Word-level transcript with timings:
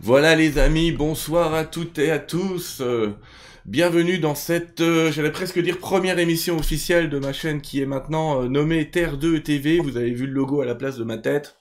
Voilà 0.00 0.36
les 0.36 0.58
amis, 0.58 0.92
bonsoir 0.92 1.54
à 1.54 1.64
toutes 1.64 1.98
et 1.98 2.12
à 2.12 2.20
tous. 2.20 2.80
Euh, 2.80 3.16
bienvenue 3.66 4.20
dans 4.20 4.36
cette, 4.36 4.80
euh, 4.80 5.10
j'allais 5.10 5.32
presque 5.32 5.58
dire 5.58 5.78
première 5.78 6.20
émission 6.20 6.56
officielle 6.56 7.10
de 7.10 7.18
ma 7.18 7.32
chaîne 7.32 7.60
qui 7.60 7.80
est 7.82 7.86
maintenant 7.86 8.42
euh, 8.42 8.48
nommée 8.48 8.88
Terre 8.90 9.16
2 9.16 9.42
TV. 9.42 9.80
Vous 9.80 9.96
avez 9.96 10.12
vu 10.12 10.28
le 10.28 10.34
logo 10.34 10.60
à 10.60 10.66
la 10.66 10.76
place 10.76 10.98
de 10.98 11.04
ma 11.04 11.18
tête. 11.18 11.58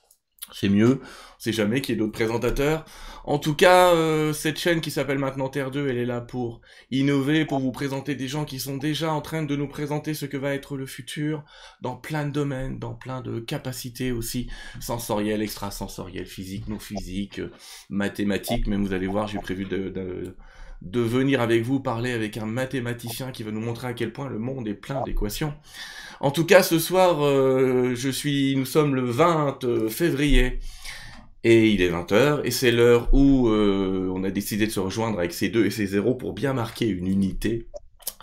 C'est 0.54 0.70
mieux, 0.70 1.02
on 1.02 1.40
sait 1.40 1.52
jamais 1.52 1.82
qu'il 1.82 1.94
y 1.94 1.98
ait 1.98 2.00
d'autres 2.00 2.14
présentateurs. 2.14 2.86
En 3.26 3.40
tout 3.40 3.56
cas, 3.56 3.94
euh, 3.94 4.32
cette 4.32 4.58
chaîne 4.58 4.80
qui 4.80 4.90
s'appelle 4.90 5.20
maintenant 5.20 5.50
Terre 5.50 5.70
2, 5.70 5.90
elle 5.90 5.98
est 5.98 6.06
là 6.06 6.22
pour 6.22 6.62
innover, 6.92 7.46
pour 7.46 7.60
vous 7.60 7.74
présenter 7.74 8.16
des 8.16 8.30
gens 8.30 8.46
qui 8.46 8.58
sont 8.58 8.78
déjà 8.78 9.12
en 9.12 9.20
train 9.20 9.44
de 9.44 9.56
nous 9.56 9.68
présenter 9.68 10.14
ce 10.14 10.26
que 10.26 10.38
va 10.38 10.54
être 10.54 10.78
le 10.78 10.86
futur 10.86 11.44
dans 11.82 11.98
plein 11.98 12.26
de 12.26 12.32
domaines, 12.32 12.80
dans 12.80 12.94
plein 12.94 13.20
de 13.20 13.40
capacités 13.40 14.14
aussi, 14.14 14.48
sensorielles, 14.80 15.42
extrasensorielles, 15.42 16.26
physiques, 16.26 16.70
non 16.70 16.80
physiques, 16.80 17.40
euh, 17.40 17.52
mathématiques. 17.90 18.66
Même 18.68 18.86
vous 18.86 18.94
allez 18.94 19.08
voir, 19.08 19.28
j'ai 19.28 19.40
prévu 19.40 19.66
de, 19.66 20.34
venir 20.82 21.42
avec 21.42 21.64
vous 21.64 21.80
parler 21.80 22.12
avec 22.12 22.38
un 22.38 22.46
mathématicien 22.46 23.32
qui 23.32 23.44
va 23.44 23.52
nous 23.52 23.62
montrer 23.62 23.88
à 23.88 23.94
quel 23.94 24.12
point 24.12 24.30
le 24.30 24.40
monde 24.40 24.68
est 24.68 24.74
plein 24.74 25.02
d'équations. 25.04 25.54
En 26.20 26.32
tout 26.32 26.46
cas, 26.46 26.64
ce 26.64 26.80
soir, 26.80 27.24
euh, 27.24 27.94
je 27.96 28.10
suis, 28.10 28.56
nous 28.56 28.66
sommes 28.66 28.96
le 28.96 29.04
20 29.04 29.90
février. 29.90 30.60
Et 31.44 31.70
il 31.70 31.82
est 31.82 31.90
20h, 31.90 32.42
et 32.44 32.52
c'est 32.52 32.72
l'heure 32.72 33.08
où 33.14 33.48
euh, 33.48 34.12
on 34.14 34.24
a 34.24 34.32
décidé 34.32 34.66
de 34.66 34.72
se 34.72 34.80
rejoindre 34.80 35.20
avec 35.20 35.32
ces 35.32 35.50
2 35.50 35.66
et 35.66 35.70
ces 35.70 35.86
0 35.86 36.16
pour 36.16 36.34
bien 36.34 36.52
marquer 36.54 36.88
une 36.88 37.08
unité. 37.08 37.68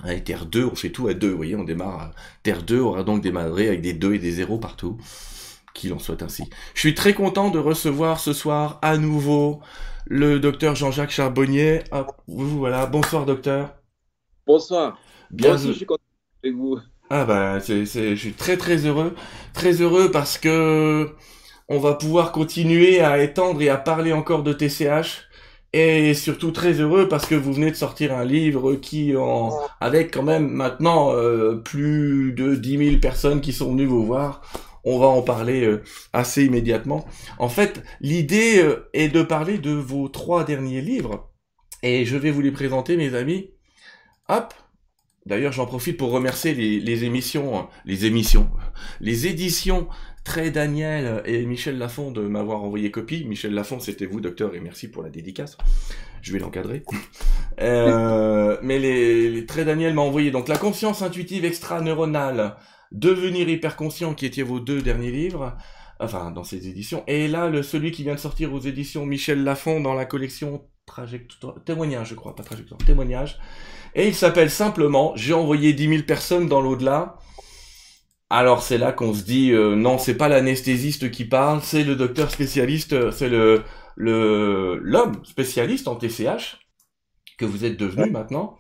Avec 0.03 0.25
Terre 0.25 0.47
2, 0.47 0.67
on 0.67 0.75
fait 0.75 0.91
tout 0.91 1.07
à 1.07 1.15
2, 1.15 1.31
vous 1.31 1.37
voyez, 1.37 1.57
on 1.57 1.65
démarre 1.65 2.11
Terre 2.43 2.63
2, 2.63 2.81
on 2.81 2.89
aura 2.89 3.05
donc 3.05 3.23
démarré 3.23 3.69
avec 3.69 3.81
des 3.81 3.93
2 3.93 4.15
et 4.15 4.19
des 4.19 4.33
0 4.33 4.59
partout. 4.59 4.99
Qu'il 5.75 5.93
en 5.93 5.99
soit 5.99 6.23
ainsi. 6.23 6.45
Je 6.75 6.81
suis 6.81 6.95
très 6.95 7.15
content 7.15 7.51
de 7.51 7.59
recevoir 7.59 8.21
ce 8.21 8.33
soir 8.33 8.79
à 8.83 8.99
nouveau 8.99 9.61
le 10.07 10.39
docteur 10.39 10.75
Jean-Jacques 10.75 11.11
Charbonnier. 11.11 11.81
voilà, 12.27 12.87
bonsoir 12.87 13.27
docteur. 13.27 13.75
Bonsoir. 14.47 14.99
Bien 15.31 15.57
je 15.57 15.73
suis 15.73 15.87
content 15.87 16.03
avec 16.43 16.57
vous. 16.57 16.79
Ah 17.11 17.25
bah, 17.25 17.61
c'est, 17.61 17.85
je 17.87 18.15
suis 18.15 18.33
très 18.33 18.57
très 18.57 18.87
heureux. 18.87 19.15
Très 19.53 19.81
heureux 19.81 20.11
parce 20.11 20.39
que 20.39 21.09
on 21.69 21.79
va 21.79 21.95
pouvoir 21.95 22.33
continuer 22.33 23.01
à 23.01 23.23
étendre 23.23 23.63
et 23.63 23.69
à 23.69 23.77
parler 23.77 24.13
encore 24.13 24.43
de 24.43 24.53
TCH. 24.53 25.29
Et 25.73 26.15
surtout 26.15 26.53
très 26.53 26.75
heureux 26.75 27.09
parce 27.09 27.27
que 27.27 27.35
vous 27.35 27.53
venez 27.53 27.71
de 27.71 27.77
sortir 27.77 28.15
un 28.17 28.25
livre 28.25 28.75
qui, 28.77 29.17
en, 29.17 29.51
avec 29.81 30.15
quand 30.15 30.23
même 30.23 30.49
maintenant 30.49 31.13
euh, 31.13 31.57
plus 31.57 32.33
de 32.33 32.55
10 32.55 32.91
000 32.91 33.01
personnes 33.01 33.41
qui 33.41 33.53
sont 33.53 33.73
venues 33.73 33.85
vous 33.87 34.05
voir, 34.07 34.41
on 34.85 34.99
va 34.99 35.07
en 35.07 35.23
parler 35.23 35.65
euh, 35.65 35.83
assez 36.13 36.45
immédiatement. 36.45 37.07
En 37.39 37.49
fait, 37.49 37.83
l'idée 38.01 38.59
euh, 38.59 38.89
est 38.93 39.09
de 39.09 39.23
parler 39.23 39.59
de 39.59 39.71
vos 39.71 40.09
trois 40.09 40.45
derniers 40.45 40.81
livres. 40.81 41.31
Et 41.83 42.05
je 42.05 42.17
vais 42.17 42.31
vous 42.31 42.41
les 42.41 42.53
présenter, 42.53 42.97
mes 42.97 43.15
amis. 43.15 43.51
Hop. 44.29 44.55
D'ailleurs, 45.27 45.53
j'en 45.53 45.67
profite 45.67 45.97
pour 45.97 46.11
remercier 46.11 46.55
les, 46.55 47.05
émissions, 47.05 47.67
les 47.87 48.05
émissions, 48.05 48.51
les 49.01 49.27
éditions 49.27 49.89
Très 50.23 50.51
Daniel 50.51 51.23
et 51.27 51.45
Michel 51.45 51.77
Lafont 51.79 52.11
de 52.11 52.23
m'avoir 52.23 52.63
envoyé 52.63 52.91
copie. 52.91 53.25
Michel 53.27 53.53
Lafont, 53.53 53.79
c'était 53.79 54.07
vous, 54.07 54.21
docteur, 54.21 54.55
et 54.55 54.61
merci 54.61 54.89
pour 54.89 55.03
la 55.03 55.11
dédicace. 55.11 55.59
Je 56.23 56.33
vais 56.33 56.39
l'encadrer. 56.39 56.83
Euh, 57.61 58.57
mais 58.63 58.79
les, 58.79 59.31
les 59.31 59.47
Très 59.47 59.67
Daniel 59.67 59.93
m'a 59.93 60.01
envoyé 60.01 60.31
donc 60.31 60.49
la 60.49 60.57
conscience 60.57 61.03
intuitive 61.03 61.45
extra-neuronale, 61.45 62.57
devenir 62.93 63.49
hyper-conscient, 63.49 64.15
qui 64.15 64.27
étaient 64.27 64.43
vos 64.43 64.61
deux 64.61 64.83
derniers 64.83 65.11
livres, 65.11 65.57
enfin 66.01 66.31
dans 66.31 66.45
ces 66.45 66.69
éditions. 66.69 67.05
Et 67.07 67.29
là, 67.29 67.49
le, 67.49 67.63
celui 67.63 67.91
qui 67.91 68.03
vient 68.03 68.15
de 68.15 68.21
sortir 68.21 68.53
aux 68.53 68.61
éditions 68.61 69.07
Michel 69.07 69.45
Lafont 69.45 69.81
dans 69.81 69.95
la 69.95 70.05
collection 70.05 70.65
trajectoire, 70.87 71.63
témoignage, 71.65 72.09
je 72.09 72.15
crois, 72.15 72.35
pas 72.35 72.43
trajectoire, 72.43 72.79
témoignage. 72.85 73.39
Et 73.95 74.09
il 74.09 74.15
s'appelle 74.15 74.51
simplement 74.51 75.13
J'ai 75.17 75.33
envoyé 75.33 75.73
10 75.73 75.89
000 75.89 76.03
personnes 76.03 76.49
dans 76.49 76.61
l'au-delà 76.61 77.19
alors 78.31 78.63
c'est 78.63 78.79
là 78.79 78.91
qu'on 78.91 79.15
se 79.15 79.23
dit 79.23 79.53
euh, 79.53 79.77
non, 79.77 79.99
c'est 79.99 80.17
pas 80.17 80.29
l'anesthésiste 80.29 81.11
qui 81.11 81.25
parle, 81.25 81.61
c'est 81.63 81.85
le 81.85 81.95
docteur 81.95 82.31
spécialiste, 82.31 82.93
euh, 82.93 83.13
c'est 83.13 83.29
le 83.29 83.63
le 83.97 84.81
l'homme 84.83 85.25
spécialiste 85.25 85.87
en 85.87 85.95
TCH 85.95 86.59
que 87.39 87.45
vous 87.45 87.65
êtes 87.65 87.79
devenu 87.79 88.11
maintenant, 88.11 88.57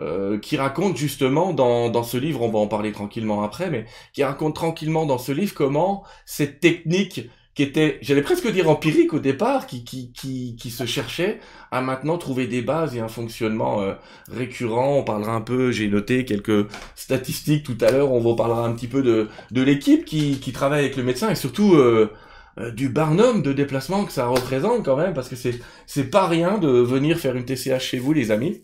euh, 0.00 0.38
qui 0.38 0.56
raconte 0.56 0.96
justement 0.96 1.52
dans 1.52 1.90
dans 1.90 2.02
ce 2.02 2.16
livre, 2.16 2.42
on 2.42 2.50
va 2.50 2.58
en 2.58 2.66
parler 2.66 2.92
tranquillement 2.92 3.42
après, 3.42 3.70
mais 3.70 3.86
qui 4.12 4.24
raconte 4.24 4.54
tranquillement 4.54 5.06
dans 5.06 5.18
ce 5.18 5.32
livre 5.32 5.54
comment 5.54 6.04
cette 6.26 6.60
technique 6.60 7.30
qui 7.54 7.64
était, 7.64 7.98
j'allais 8.00 8.22
presque 8.22 8.50
dire 8.50 8.70
empirique 8.70 9.12
au 9.12 9.18
départ, 9.18 9.66
qui, 9.66 9.84
qui, 9.84 10.12
qui, 10.12 10.56
qui 10.56 10.70
se 10.70 10.86
cherchait 10.86 11.40
à 11.72 11.80
maintenant 11.80 12.16
trouver 12.16 12.46
des 12.46 12.62
bases 12.62 12.94
et 12.96 13.00
un 13.00 13.08
fonctionnement 13.08 13.82
euh, 13.82 13.94
récurrent. 14.30 14.96
On 14.96 15.02
parlera 15.04 15.34
un 15.34 15.40
peu, 15.40 15.72
j'ai 15.72 15.88
noté 15.88 16.24
quelques 16.24 16.68
statistiques 16.94 17.64
tout 17.64 17.76
à 17.80 17.90
l'heure, 17.90 18.12
on 18.12 18.20
vous 18.20 18.36
parlera 18.36 18.64
un 18.64 18.72
petit 18.72 18.88
peu 18.88 19.02
de, 19.02 19.28
de 19.50 19.62
l'équipe 19.62 20.04
qui, 20.04 20.38
qui 20.38 20.52
travaille 20.52 20.80
avec 20.80 20.96
le 20.96 21.02
médecin 21.02 21.28
et 21.28 21.34
surtout 21.34 21.74
euh, 21.74 22.12
euh, 22.58 22.70
du 22.70 22.88
barnum 22.88 23.42
de 23.42 23.52
déplacement 23.52 24.04
que 24.04 24.12
ça 24.12 24.26
représente 24.26 24.84
quand 24.84 24.96
même, 24.96 25.12
parce 25.12 25.28
que 25.28 25.36
c'est, 25.36 25.58
c'est 25.86 26.10
pas 26.10 26.28
rien 26.28 26.58
de 26.58 26.68
venir 26.68 27.18
faire 27.18 27.36
une 27.36 27.44
TCH 27.44 27.80
chez 27.80 27.98
vous 27.98 28.12
les 28.12 28.30
amis. 28.30 28.62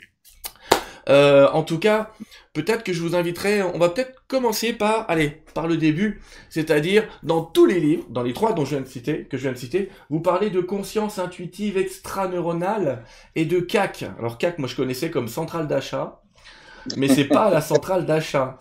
Euh, 1.08 1.48
en 1.52 1.62
tout 1.62 1.78
cas, 1.78 2.10
peut-être 2.52 2.82
que 2.82 2.92
je 2.92 3.00
vous 3.00 3.14
inviterai, 3.14 3.62
on 3.62 3.78
va 3.78 3.90
peut-être 3.90 4.24
commencer 4.26 4.72
par, 4.72 5.08
allez, 5.08 5.42
par 5.54 5.68
le 5.68 5.76
début, 5.76 6.20
c'est-à-dire 6.50 7.04
dans 7.22 7.42
tous 7.42 7.66
les 7.66 7.78
livres, 7.78 8.04
dans 8.10 8.22
les 8.22 8.32
trois 8.32 8.52
dont 8.52 8.64
je 8.64 8.70
viens 8.70 8.80
de 8.80 8.88
citer, 8.88 9.24
que 9.24 9.36
je 9.36 9.42
viens 9.42 9.52
de 9.52 9.58
citer, 9.58 9.90
vous 10.10 10.20
parlez 10.20 10.50
de 10.50 10.60
conscience 10.60 11.18
intuitive 11.18 11.78
extraneuronale 11.78 13.04
et 13.36 13.44
de 13.44 13.60
CAC. 13.60 14.04
Alors 14.18 14.38
CAC, 14.38 14.58
moi 14.58 14.68
je 14.68 14.74
connaissais 14.74 15.10
comme 15.10 15.28
centrale 15.28 15.68
d'achat, 15.68 16.22
mais 16.96 17.08
c'est 17.08 17.24
pas 17.24 17.50
la 17.50 17.60
centrale 17.60 18.04
d'achat. 18.04 18.58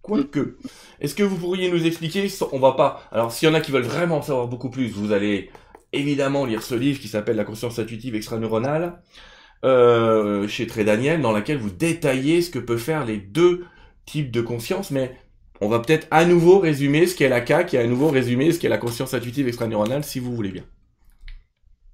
Quoique. 0.00 0.56
Est-ce 1.00 1.16
que 1.16 1.24
vous 1.24 1.36
pourriez 1.36 1.70
nous 1.70 1.84
expliquer, 1.84 2.32
on 2.52 2.60
va 2.60 2.72
pas, 2.72 3.02
alors 3.10 3.32
s'il 3.32 3.48
y 3.48 3.50
en 3.50 3.54
a 3.54 3.60
qui 3.60 3.72
veulent 3.72 3.82
vraiment 3.82 4.18
en 4.18 4.22
savoir 4.22 4.46
beaucoup 4.46 4.70
plus, 4.70 4.88
vous 4.88 5.12
allez 5.12 5.50
évidemment 5.92 6.44
lire 6.46 6.62
ce 6.62 6.74
livre 6.74 7.00
qui 7.00 7.08
s'appelle 7.08 7.36
La 7.36 7.44
conscience 7.44 7.78
intuitive 7.78 8.14
extraneuronale. 8.14 9.02
Euh, 9.66 10.46
chez 10.46 10.68
Très 10.68 10.84
Daniel, 10.84 11.20
dans 11.20 11.32
laquelle 11.32 11.58
vous 11.58 11.70
détaillez 11.70 12.40
ce 12.40 12.50
que 12.50 12.60
peut 12.60 12.76
faire 12.76 13.04
les 13.04 13.16
deux 13.16 13.64
types 14.04 14.30
de 14.30 14.40
conscience, 14.40 14.92
mais 14.92 15.16
on 15.60 15.68
va 15.68 15.80
peut-être 15.80 16.06
à 16.12 16.24
nouveau 16.24 16.60
résumer 16.60 17.08
ce 17.08 17.16
qu'est 17.16 17.28
la 17.28 17.40
CAC 17.40 17.74
et 17.74 17.78
à 17.78 17.86
nouveau 17.88 18.08
résumer 18.08 18.52
ce 18.52 18.60
qu'est 18.60 18.68
la 18.68 18.78
conscience 18.78 19.12
intuitive 19.12 19.48
extraneuronale, 19.48 20.04
si 20.04 20.20
vous 20.20 20.36
voulez 20.36 20.52
bien. 20.52 20.62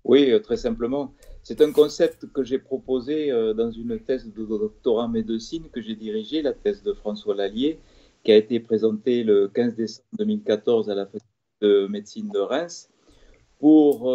Oui, 0.04 0.30
euh, 0.30 0.38
très 0.38 0.58
simplement. 0.58 1.14
C'est 1.44 1.62
un 1.62 1.72
concept 1.72 2.30
que 2.30 2.44
j'ai 2.44 2.58
proposé 2.58 3.30
euh, 3.32 3.54
dans 3.54 3.70
une 3.70 3.98
thèse 3.98 4.30
de 4.30 4.44
doctorat 4.44 5.04
en 5.04 5.08
médecine 5.08 5.70
que 5.72 5.80
j'ai 5.80 5.94
dirigée, 5.94 6.42
la 6.42 6.52
thèse 6.52 6.82
de 6.82 6.92
François 6.92 7.34
Lallier, 7.34 7.78
qui 8.22 8.32
a 8.32 8.36
été 8.36 8.60
présentée 8.60 9.24
le 9.24 9.48
15 9.48 9.76
décembre 9.76 10.04
2014 10.18 10.90
à 10.90 10.94
la 10.94 11.06
faculté 11.06 11.26
de 11.62 11.86
médecine 11.86 12.28
de 12.28 12.38
Reims, 12.38 12.90
pour 13.58 14.12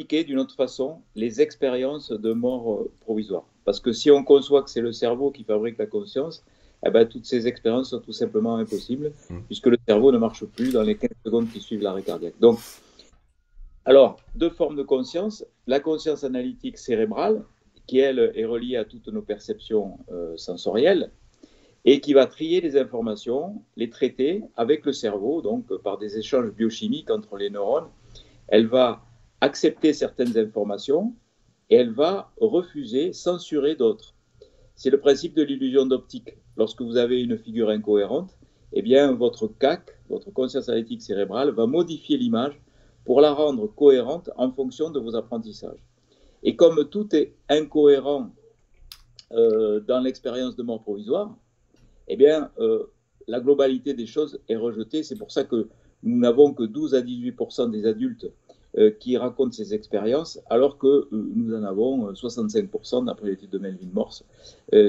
expliquer 0.00 0.24
d'une 0.24 0.38
autre 0.38 0.54
façon 0.54 1.02
les 1.14 1.42
expériences 1.42 2.10
de 2.10 2.32
mort 2.32 2.72
euh, 2.72 2.90
provisoire. 3.00 3.44
Parce 3.66 3.80
que 3.80 3.92
si 3.92 4.10
on 4.10 4.24
conçoit 4.24 4.62
que 4.62 4.70
c'est 4.70 4.80
le 4.80 4.92
cerveau 4.92 5.30
qui 5.30 5.44
fabrique 5.44 5.76
la 5.76 5.84
conscience, 5.84 6.42
eh 6.86 6.90
ben, 6.90 7.06
toutes 7.06 7.26
ces 7.26 7.46
expériences 7.46 7.90
sont 7.90 8.00
tout 8.00 8.12
simplement 8.12 8.56
impossibles, 8.56 9.12
mmh. 9.28 9.40
puisque 9.46 9.66
le 9.66 9.76
cerveau 9.86 10.10
ne 10.10 10.16
marche 10.16 10.46
plus 10.46 10.72
dans 10.72 10.82
les 10.82 10.96
15 10.96 11.10
secondes 11.22 11.50
qui 11.50 11.60
suivent 11.60 11.82
l'arrêt 11.82 12.02
cardiaque. 12.02 12.38
Donc, 12.40 12.58
alors, 13.84 14.16
deux 14.34 14.48
formes 14.48 14.76
de 14.76 14.82
conscience. 14.82 15.44
La 15.66 15.80
conscience 15.80 16.24
analytique 16.24 16.78
cérébrale, 16.78 17.44
qui, 17.86 17.98
elle, 17.98 18.32
est 18.34 18.46
reliée 18.46 18.76
à 18.76 18.86
toutes 18.86 19.08
nos 19.08 19.22
perceptions 19.22 19.98
euh, 20.10 20.34
sensorielles, 20.38 21.10
et 21.84 22.00
qui 22.00 22.14
va 22.14 22.26
trier 22.26 22.62
les 22.62 22.78
informations, 22.78 23.62
les 23.76 23.90
traiter 23.90 24.42
avec 24.56 24.86
le 24.86 24.92
cerveau, 24.92 25.42
donc 25.42 25.66
par 25.82 25.98
des 25.98 26.16
échanges 26.16 26.50
biochimiques 26.52 27.10
entre 27.10 27.36
les 27.36 27.50
neurones. 27.50 27.88
Elle 28.48 28.66
va 28.66 29.02
accepter 29.40 29.92
certaines 29.92 30.36
informations 30.36 31.14
et 31.68 31.76
elle 31.76 31.92
va 31.92 32.32
refuser, 32.40 33.12
censurer 33.12 33.76
d'autres. 33.76 34.14
C'est 34.74 34.90
le 34.90 35.00
principe 35.00 35.34
de 35.34 35.42
l'illusion 35.42 35.86
d'optique. 35.86 36.38
Lorsque 36.56 36.82
vous 36.82 36.96
avez 36.96 37.22
une 37.22 37.38
figure 37.38 37.70
incohérente, 37.70 38.36
eh 38.72 38.82
bien, 38.82 39.12
votre 39.12 39.46
CAC, 39.46 39.98
votre 40.08 40.30
conscience 40.30 40.68
analytique 40.68 41.02
cérébrale, 41.02 41.50
va 41.50 41.66
modifier 41.66 42.16
l'image 42.16 42.60
pour 43.04 43.20
la 43.20 43.32
rendre 43.32 43.66
cohérente 43.66 44.30
en 44.36 44.50
fonction 44.50 44.90
de 44.90 45.00
vos 45.00 45.16
apprentissages. 45.16 45.84
Et 46.42 46.56
comme 46.56 46.88
tout 46.88 47.14
est 47.14 47.34
incohérent 47.48 48.30
euh, 49.32 49.80
dans 49.80 50.00
l'expérience 50.00 50.56
de 50.56 50.62
mort 50.62 50.82
provisoire, 50.82 51.36
eh 52.08 52.16
bien, 52.16 52.50
euh, 52.58 52.86
la 53.26 53.40
globalité 53.40 53.94
des 53.94 54.06
choses 54.06 54.40
est 54.48 54.56
rejetée. 54.56 55.02
C'est 55.02 55.16
pour 55.16 55.30
ça 55.30 55.44
que 55.44 55.68
nous 56.02 56.18
n'avons 56.18 56.54
que 56.54 56.62
12 56.62 56.94
à 56.94 57.02
18% 57.02 57.70
des 57.70 57.86
adultes 57.86 58.32
qui 59.00 59.16
racontent 59.16 59.52
ces 59.52 59.74
expériences, 59.74 60.40
alors 60.48 60.78
que 60.78 60.86
euh, 60.86 61.06
nous 61.10 61.54
en 61.54 61.64
avons 61.64 62.12
65% 62.12 63.02
euh, 63.02 63.04
d'après 63.04 63.28
l'étude 63.28 63.50
de 63.50 63.58
Melvin 63.58 63.88
Morse 63.92 64.24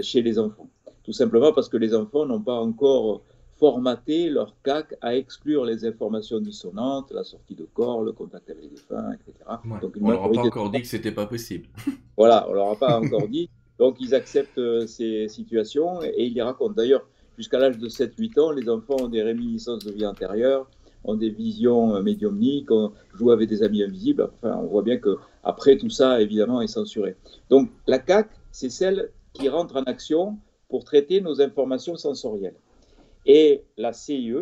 chez 0.02 0.22
les 0.22 0.38
enfants. 0.38 0.68
Tout 1.04 1.14
simplement 1.14 1.52
parce 1.52 1.68
que 1.68 1.78
les 1.78 1.96
enfants 1.96 2.26
n'ont 2.26 2.42
pas 2.42 2.60
encore 2.60 3.22
formater 3.58 4.30
leur 4.30 4.56
CAC 4.64 4.96
à 5.02 5.16
exclure 5.16 5.66
les 5.66 5.86
informations 5.86 6.40
dissonantes, 6.40 7.12
la 7.12 7.24
sortie 7.24 7.56
de 7.56 7.68
corps, 7.74 8.04
le 8.04 8.12
contact 8.12 8.50
avec 8.50 8.64
les 8.64 8.70
défunts, 8.70 9.14
etc. 9.14 9.34
Donc, 9.82 9.96
on 10.02 10.10
leur 10.10 10.24
a 10.24 10.32
pas 10.32 10.42
encore 10.42 10.70
dit 10.72 10.82
que 10.82 10.88
c'était 10.88 11.12
pas 11.12 11.26
possible. 11.26 11.68
Voilà, 12.18 12.48
on 12.50 12.54
leur 12.54 12.70
a 12.70 12.76
pas 12.76 13.00
encore 13.00 13.28
dit. 13.28 13.50
Donc 13.82 13.96
ils 14.00 14.14
acceptent 14.14 14.60
euh, 14.60 14.86
ces 14.86 15.28
situations 15.28 16.04
et 16.04 16.26
ils 16.26 16.36
les 16.36 16.44
racontent. 16.44 16.74
D'ailleurs, 16.74 17.04
jusqu'à 17.36 17.58
l'âge 17.58 17.80
de 17.80 17.90
7-8 17.90 18.40
ans, 18.40 18.52
les 18.52 18.70
enfants 18.70 18.98
ont 19.00 19.08
des 19.08 19.24
réminiscences 19.24 19.84
de 19.84 19.92
vie 19.92 20.06
antérieure, 20.06 20.70
ont 21.04 21.16
des 21.16 21.30
visions 21.30 21.96
euh, 21.96 22.02
médiumniques, 22.02 22.70
jouent 23.14 23.32
avec 23.32 23.50
des 23.50 23.64
amis 23.64 23.84
invisibles. 23.84 24.30
Enfin, 24.38 24.58
on 24.58 24.68
voit 24.68 24.84
bien 24.84 24.98
que 24.98 25.18
après 25.44 25.78
tout 25.78 25.90
ça, 25.90 26.22
évidemment, 26.22 26.62
est 26.62 26.68
censuré. 26.68 27.16
Donc 27.50 27.70
la 27.88 28.00
CAC, 28.00 28.30
c'est 28.52 28.70
celle 28.70 29.12
qui 29.34 29.50
rentre 29.50 29.78
en 29.78 29.84
action 29.84 30.38
pour 30.70 30.84
traiter 30.84 31.22
nos 31.22 31.42
informations 31.42 31.96
sensorielles. 31.96 32.56
Et 33.26 33.64
la 33.78 33.94
CIE, 33.94 34.34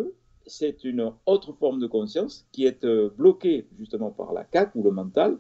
c'est 0.46 0.84
une 0.84 1.12
autre 1.26 1.54
forme 1.54 1.80
de 1.80 1.88
conscience 1.88 2.48
qui 2.52 2.66
est 2.66 2.84
euh, 2.84 3.10
bloquée 3.18 3.68
justement 3.78 4.10
par 4.10 4.34
la 4.34 4.44
CAC 4.44 4.76
ou 4.76 4.84
le 4.84 4.92
mental. 4.92 5.38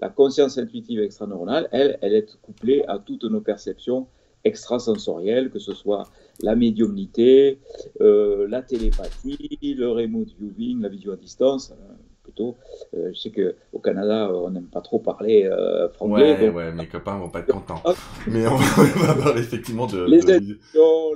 La 0.00 0.08
conscience 0.08 0.58
intuitive 0.58 1.00
extraneuronale, 1.00 1.68
elle, 1.72 1.98
elle 2.02 2.14
est 2.14 2.36
couplée 2.40 2.84
à 2.86 2.98
toutes 2.98 3.24
nos 3.24 3.40
perceptions 3.40 4.06
extrasensorielles, 4.44 5.50
que 5.50 5.58
ce 5.58 5.74
soit 5.74 6.04
la 6.42 6.54
médiumnité, 6.54 7.58
euh, 8.00 8.46
la 8.48 8.62
télépathie, 8.62 9.74
le 9.76 9.90
remote 9.90 10.28
viewing, 10.38 10.82
la 10.82 10.88
vision 10.88 11.12
à 11.12 11.16
distance. 11.16 11.72
Euh, 11.72 11.94
plutôt, 12.22 12.56
je 12.92 13.18
sais 13.18 13.30
qu'au 13.30 13.78
Canada, 13.78 14.30
on 14.34 14.50
n'aime 14.50 14.66
pas 14.66 14.82
trop 14.82 14.98
parler 14.98 15.50
français. 15.94 16.38
Ouais, 16.38 16.48
ouais, 16.50 16.72
mes 16.72 16.86
copains 16.86 17.18
vont 17.18 17.30
pas 17.30 17.40
être 17.40 17.52
contents. 17.52 17.82
Mais 18.26 18.46
on 18.46 18.56
va, 18.56 19.14
parler 19.14 19.40
effectivement 19.40 19.86
de. 19.86 20.04
Les 20.04 20.20
de... 20.20 20.58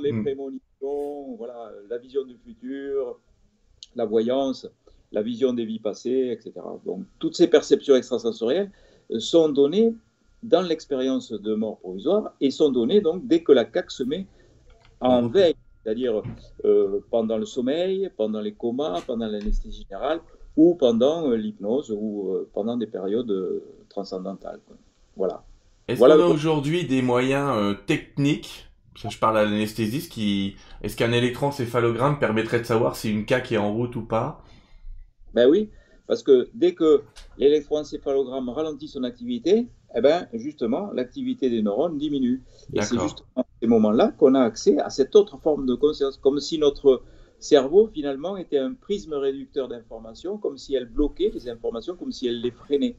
les 0.03 0.13
hmm. 0.13 0.23
prémonitions 0.23 0.63
voilà, 1.37 1.71
la 1.89 1.99
vision 1.99 2.25
du 2.25 2.37
futur, 2.37 3.19
la 3.95 4.05
voyance, 4.05 4.69
la 5.13 5.23
vision 5.23 5.53
des 5.53 5.65
vies 5.65 5.79
passées, 5.79 6.31
etc. 6.33 6.53
Donc, 6.85 7.05
toutes 7.19 7.37
ces 7.37 7.49
perceptions 7.49 7.97
extrasensorielles 7.97 8.71
sont 9.19 9.49
données 9.49 9.95
dans 10.43 10.63
l'expérience 10.63 11.33
de 11.33 11.55
mort 11.55 11.79
provisoire 11.79 12.33
et 12.41 12.51
sont 12.51 12.71
données 12.71 13.01
donc 13.01 13.27
dès 13.27 13.43
que 13.43 13.53
la 13.53 13.65
CAC 13.65 13.91
se 13.91 14.03
met 14.03 14.27
en 15.01 15.29
veille, 15.29 15.55
c'est-à-dire 15.83 16.23
euh, 16.65 17.01
pendant 17.11 17.39
le 17.39 17.47
sommeil, 17.47 18.11
pendant 18.17 18.41
les 18.41 18.53
comas, 18.53 19.01
pendant 19.07 19.27
l'anesthésie 19.27 19.85
générale 19.89 20.21
ou 20.57 20.75
pendant 20.75 21.29
euh, 21.29 21.37
l'hypnose 21.37 21.91
ou 21.91 22.31
euh, 22.31 22.49
pendant 22.53 22.77
des 22.77 22.87
périodes 22.87 23.63
transcendantales. 23.89 24.61
Voilà. 25.17 25.45
Est-ce 25.89 26.01
qu'on 26.01 26.11
a 26.11 26.17
aujourd'hui 26.17 26.87
des 26.87 27.03
moyens 27.03 27.77
techniques? 27.87 28.69
Je 28.95 29.19
parle 29.19 29.39
à 29.39 29.45
l'anesthésiste 29.45 30.13
qui. 30.13 30.55
Est-ce 30.83 30.97
qu'un 30.97 31.13
électroencéphalogramme 31.13 32.19
permettrait 32.19 32.61
de 32.61 32.67
savoir 32.67 32.95
si 32.95 33.11
une 33.11 33.25
CAC 33.25 33.53
est 33.53 33.57
en 33.57 33.73
route 33.73 33.97
ou 33.97 34.03
pas? 34.03 34.45
Ben 35.35 35.49
oui, 35.49 35.71
parce 36.07 36.23
que 36.23 36.49
dès 36.55 36.75
que 36.75 37.03
l'électroencéphalogramme 37.39 38.49
ralentit 38.49 38.89
son 38.89 39.05
activité, 39.05 39.69
eh 39.95 40.01
ben 40.01 40.27
justement, 40.33 40.91
l'activité 40.93 41.51
des 41.51 41.63
neurones 41.63 41.99
diminue. 41.99 42.43
Et 42.73 42.83
c'est 42.83 42.99
justement 42.99 43.29
à 43.37 43.45
ces 43.61 43.67
moments-là 43.69 44.13
qu'on 44.19 44.35
a 44.35 44.41
accès 44.41 44.79
à 44.79 44.91
cette 44.91 45.15
autre 45.15 45.39
forme 45.39 45.67
de 45.67 45.75
conscience, 45.75 46.17
comme 46.17 46.41
si 46.41 46.59
notre 46.59 47.03
cerveau 47.39 47.89
finalement 47.89 48.37
était 48.37 48.59
un 48.59 48.73
prisme 48.75 49.15
réducteur 49.15 49.69
d'informations, 49.69 50.39
comme 50.39 50.59
si 50.59 50.75
elle 50.75 50.87
bloquait 50.87 51.31
les 51.35 51.49
informations, 51.49 51.97
comme 51.97 52.13
si 52.13 52.27
elle 52.27 52.41
les 52.41 52.51
freinait. 52.51 52.97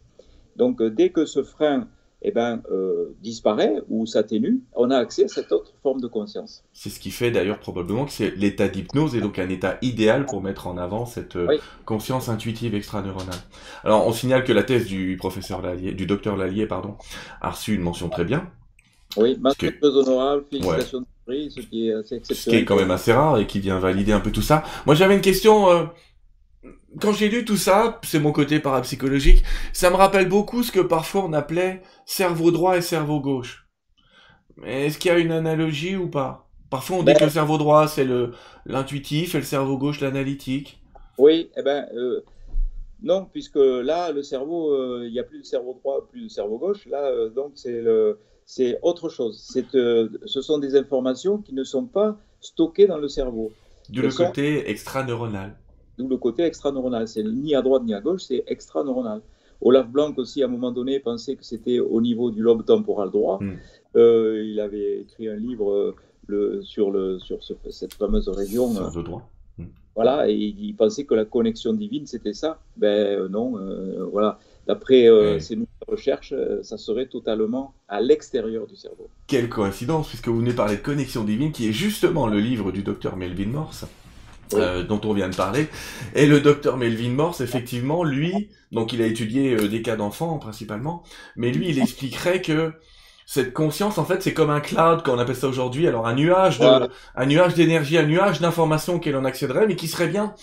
Donc 0.55 0.83
dès 0.83 1.09
que 1.09 1.25
ce 1.25 1.43
frein 1.43 1.87
eh 2.23 2.31
ben, 2.31 2.61
euh, 2.71 3.15
disparaît 3.21 3.81
ou 3.89 4.05
s'atténue, 4.05 4.61
on 4.75 4.91
a 4.91 4.97
accès 4.97 5.25
à 5.25 5.27
cette 5.27 5.51
autre 5.51 5.73
forme 5.83 5.99
de 5.99 6.07
conscience. 6.07 6.63
C'est 6.71 6.89
ce 6.89 6.99
qui 6.99 7.11
fait 7.11 7.31
d'ailleurs 7.31 7.59
probablement 7.59 8.05
que 8.05 8.11
c'est 8.11 8.35
l'état 8.35 8.69
d'hypnose 8.69 9.15
est 9.15 9.21
donc 9.21 9.39
un 9.39 9.49
état 9.49 9.77
idéal 9.81 10.25
pour 10.25 10.41
mettre 10.41 10.67
en 10.67 10.77
avant 10.77 11.05
cette 11.05 11.35
euh, 11.35 11.57
conscience 11.85 12.29
intuitive 12.29 12.75
extraneuronale. 12.75 13.35
Alors 13.83 14.07
on 14.07 14.13
signale 14.13 14.45
que 14.45 14.53
la 14.53 14.63
thèse 14.63 14.85
du 14.85 15.17
professeur 15.17 15.61
Lallier, 15.61 15.91
du 15.91 16.05
docteur 16.05 16.37
Lallier, 16.37 16.65
pardon, 16.65 16.95
a 17.41 17.51
reçu 17.51 17.75
une 17.75 17.81
mention 17.81 18.07
très 18.07 18.23
bien. 18.23 18.49
Oui, 19.17 19.37
mention 19.39 19.71
très 19.81 19.89
honorable, 19.89 20.45
félicitations 20.49 21.01
de 21.01 21.05
prix, 21.25 21.51
ce 21.51 21.59
qui 21.59 21.89
est 21.89 21.93
assez 21.93 22.15
exceptionnel. 22.15 22.43
Ce 22.43 22.49
qui 22.49 22.55
est 22.55 22.65
quand 22.65 22.77
même 22.77 22.91
assez 22.91 23.11
rare 23.11 23.37
et 23.37 23.47
qui 23.47 23.59
vient 23.59 23.79
valider 23.79 24.13
un 24.13 24.21
peu 24.21 24.31
tout 24.31 24.41
ça. 24.41 24.63
Moi 24.85 24.95
j'avais 24.95 25.15
une 25.15 25.21
question. 25.21 25.69
Euh, 25.69 25.83
quand 26.99 27.13
j'ai 27.13 27.29
lu 27.29 27.45
tout 27.45 27.57
ça, 27.57 27.99
c'est 28.03 28.19
mon 28.19 28.31
côté 28.31 28.59
parapsychologique, 28.59 29.43
ça 29.73 29.89
me 29.89 29.95
rappelle 29.95 30.29
beaucoup 30.29 30.63
ce 30.63 30.71
que 30.71 30.79
parfois 30.79 31.23
on 31.25 31.33
appelait 31.33 31.81
cerveau 32.05 32.51
droit 32.51 32.77
et 32.77 32.81
cerveau 32.81 33.19
gauche. 33.19 33.67
Est-ce 34.65 34.97
qu'il 34.97 35.11
y 35.11 35.13
a 35.13 35.17
une 35.17 35.31
analogie 35.31 35.95
ou 35.95 36.09
pas? 36.09 36.49
Parfois 36.69 36.97
on 36.97 36.99
dit 36.99 37.07
ben, 37.07 37.17
que 37.17 37.23
le 37.25 37.29
cerveau 37.29 37.57
droit 37.57 37.87
c'est 37.87 38.05
le 38.05 38.31
l'intuitif 38.65 39.35
et 39.35 39.39
le 39.39 39.43
cerveau 39.43 39.77
gauche 39.77 39.99
l'analytique. 40.01 40.81
Oui, 41.17 41.49
eh 41.57 41.61
ben 41.61 41.87
euh, 41.95 42.21
non, 43.01 43.27
puisque 43.31 43.55
là 43.57 44.11
le 44.11 44.23
cerveau, 44.23 44.71
euh, 44.71 45.03
il 45.05 45.11
n'y 45.11 45.19
a 45.19 45.23
plus 45.23 45.39
de 45.39 45.45
cerveau 45.45 45.73
droit, 45.73 46.07
plus 46.09 46.23
de 46.23 46.29
cerveau 46.29 46.57
gauche. 46.57 46.85
Là 46.85 47.03
euh, 47.03 47.29
donc 47.29 47.53
c'est 47.55 47.81
le 47.81 48.19
c'est 48.45 48.77
autre 48.81 49.09
chose. 49.09 49.43
C'est 49.47 49.65
ce 49.71 50.41
sont 50.41 50.59
des 50.59 50.75
informations 50.75 51.37
qui 51.39 51.53
ne 51.53 51.63
sont 51.63 51.85
pas 51.85 52.17
stockées 52.39 52.87
dans 52.87 52.97
le 52.97 53.07
cerveau. 53.07 53.51
Du 53.89 54.01
le 54.01 54.09
côté 54.09 54.69
extra-neuronal. 54.69 55.57
D'où 55.97 56.07
le 56.07 56.17
côté 56.17 56.43
extraneuronal. 56.43 57.07
C'est 57.07 57.23
ni 57.23 57.55
à 57.55 57.61
droite 57.61 57.83
ni 57.83 57.93
à 57.93 58.01
gauche, 58.01 58.23
c'est 58.23 58.43
extraneuronal. 58.47 59.21
Olaf 59.61 59.87
Blanc 59.87 60.13
aussi, 60.17 60.43
à 60.43 60.45
un 60.45 60.49
moment 60.49 60.71
donné, 60.71 60.99
pensait 60.99 61.35
que 61.35 61.45
c'était 61.45 61.79
au 61.79 62.01
niveau 62.01 62.31
du 62.31 62.41
lobe 62.41 62.65
temporal 62.65 63.11
droit. 63.11 63.39
Hmm. 63.41 63.55
Euh, 63.95 64.43
il 64.45 64.59
avait 64.59 65.01
écrit 65.01 65.27
un 65.29 65.35
livre 65.35 65.71
euh, 65.71 65.95
le, 66.27 66.61
sur, 66.63 66.91
le, 66.91 67.19
sur 67.19 67.39
cette 67.43 67.93
fameuse 67.93 68.27
région. 68.29 68.73
Cerveau 68.73 68.99
euh, 68.99 69.03
droit. 69.03 69.29
Hmm. 69.57 69.65
Voilà, 69.95 70.29
et 70.29 70.35
il 70.35 70.73
pensait 70.75 71.05
que 71.05 71.13
la 71.13 71.25
connexion 71.25 71.73
divine, 71.73 72.07
c'était 72.07 72.33
ça. 72.33 72.59
Ben 72.77 73.27
non, 73.27 73.53
voilà. 74.11 74.39
D'après 74.65 75.07
ces 75.39 75.55
nouvelles 75.55 75.67
recherches, 75.87 76.33
ça 76.63 76.77
serait 76.77 77.05
totalement 77.05 77.73
à 77.87 78.01
l'extérieur 78.01 78.65
du 78.65 78.75
cerveau. 78.75 79.09
Quelle 79.27 79.49
coïncidence, 79.49 80.07
puisque 80.07 80.29
vous 80.29 80.39
venez 80.39 80.53
parler 80.53 80.77
de 80.77 80.81
connexion 80.81 81.23
divine, 81.23 81.51
qui 81.51 81.67
est 81.67 81.73
justement 81.73 82.27
le 82.27 82.39
livre 82.39 82.71
du 82.71 82.81
docteur 82.81 83.17
Melvin 83.17 83.49
Morse. 83.49 83.85
Euh, 84.53 84.83
dont 84.83 85.01
on 85.05 85.13
vient 85.13 85.29
de 85.29 85.35
parler. 85.35 85.67
Et 86.15 86.27
le 86.27 86.39
docteur 86.39 86.77
Melvin 86.77 87.09
Morse, 87.09 87.41
effectivement, 87.41 88.03
lui, 88.03 88.49
donc 88.71 88.93
il 88.93 89.01
a 89.01 89.05
étudié 89.05 89.55
euh, 89.55 89.67
des 89.67 89.81
cas 89.81 89.95
d'enfants 89.95 90.37
principalement, 90.37 91.01
mais 91.35 91.51
lui, 91.51 91.69
il 91.69 91.79
expliquerait 91.79 92.41
que 92.41 92.73
cette 93.25 93.53
conscience, 93.53 93.97
en 93.97 94.05
fait, 94.05 94.21
c'est 94.21 94.33
comme 94.33 94.51
un 94.51 94.59
cloud, 94.59 95.01
qu'on 95.01 95.17
appelle 95.17 95.35
ça 95.35 95.47
aujourd'hui, 95.47 95.87
alors 95.87 96.05
un 96.05 96.13
nuage 96.13 96.59
de, 96.59 96.89
un 97.15 97.25
nuage 97.25 97.55
d'énergie, 97.55 97.97
un 97.97 98.05
nuage 98.05 98.41
d'informations 98.41 98.95
auquel 98.95 99.15
on 99.15 99.25
accéderait, 99.25 99.65
mais 99.65 99.75
qui 99.75 99.87
serait 99.87 100.07
bien 100.07 100.35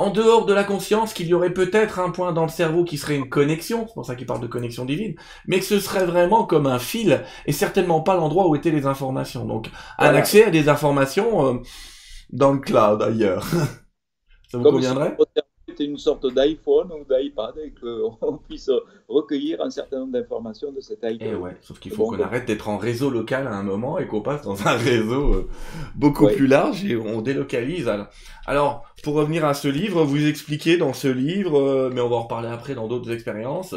en 0.00 0.08
dehors 0.08 0.46
de 0.46 0.54
la 0.54 0.64
conscience, 0.64 1.12
qu'il 1.12 1.26
y 1.26 1.34
aurait 1.34 1.52
peut-être 1.52 1.98
un 1.98 2.08
point 2.08 2.32
dans 2.32 2.44
le 2.44 2.48
cerveau 2.48 2.84
qui 2.84 2.96
serait 2.96 3.16
une 3.16 3.28
connexion, 3.28 3.84
c'est 3.86 3.92
pour 3.92 4.06
ça 4.06 4.14
qu'il 4.14 4.24
parle 4.24 4.40
de 4.40 4.46
connexion 4.46 4.86
divine, 4.86 5.14
mais 5.46 5.58
que 5.58 5.66
ce 5.66 5.78
serait 5.78 6.06
vraiment 6.06 6.44
comme 6.44 6.66
un 6.66 6.78
fil, 6.78 7.22
et 7.44 7.52
certainement 7.52 8.00
pas 8.00 8.16
l'endroit 8.16 8.48
où 8.48 8.56
étaient 8.56 8.70
les 8.70 8.86
informations. 8.86 9.44
Donc, 9.44 9.68
un 9.98 10.14
accès 10.14 10.44
à 10.44 10.50
des 10.50 10.70
informations, 10.70 11.46
euh, 11.46 11.58
dans 12.32 12.52
le 12.52 12.58
cloud 12.58 13.02
ailleurs. 13.02 13.44
Ça 14.50 14.58
vous 14.58 14.64
conviendrait 14.64 15.16
c'était 15.70 15.84
une 15.84 15.98
sorte 15.98 16.26
d'iPhone 16.26 16.90
ou 16.92 17.04
d'iPad 17.04 17.54
et 17.64 17.72
qu'on 17.72 18.38
puisse 18.48 18.70
recueillir 19.08 19.60
un 19.62 19.70
certain 19.70 20.00
nombre 20.00 20.12
d'informations 20.12 20.72
de 20.72 20.80
cet 20.80 20.98
iPad. 20.98 21.22
Et 21.22 21.30
eh 21.30 21.34
ouais, 21.34 21.56
sauf 21.60 21.78
qu'il 21.78 21.92
faut 21.92 22.06
qu'on 22.06 22.20
arrête 22.20 22.46
d'être 22.46 22.68
en 22.68 22.76
réseau 22.76 23.10
local 23.10 23.46
à 23.46 23.54
un 23.54 23.62
moment 23.62 23.98
et 23.98 24.06
qu'on 24.06 24.20
passe 24.20 24.42
dans 24.42 24.66
un 24.66 24.76
réseau 24.76 25.34
euh, 25.34 25.48
beaucoup 25.94 26.26
plus 26.26 26.46
large 26.46 26.84
et 26.84 26.96
on 26.96 27.22
délocalise. 27.22 27.90
Alors, 28.46 28.84
pour 29.02 29.14
revenir 29.14 29.44
à 29.44 29.54
ce 29.54 29.68
livre, 29.68 30.04
vous 30.04 30.26
expliquez 30.26 30.76
dans 30.76 30.92
ce 30.92 31.08
livre, 31.08 31.60
euh, 31.60 31.90
mais 31.92 32.00
on 32.00 32.08
va 32.08 32.16
en 32.16 32.22
reparler 32.22 32.48
après 32.48 32.74
dans 32.74 32.88
d'autres 32.88 33.12
expériences, 33.12 33.74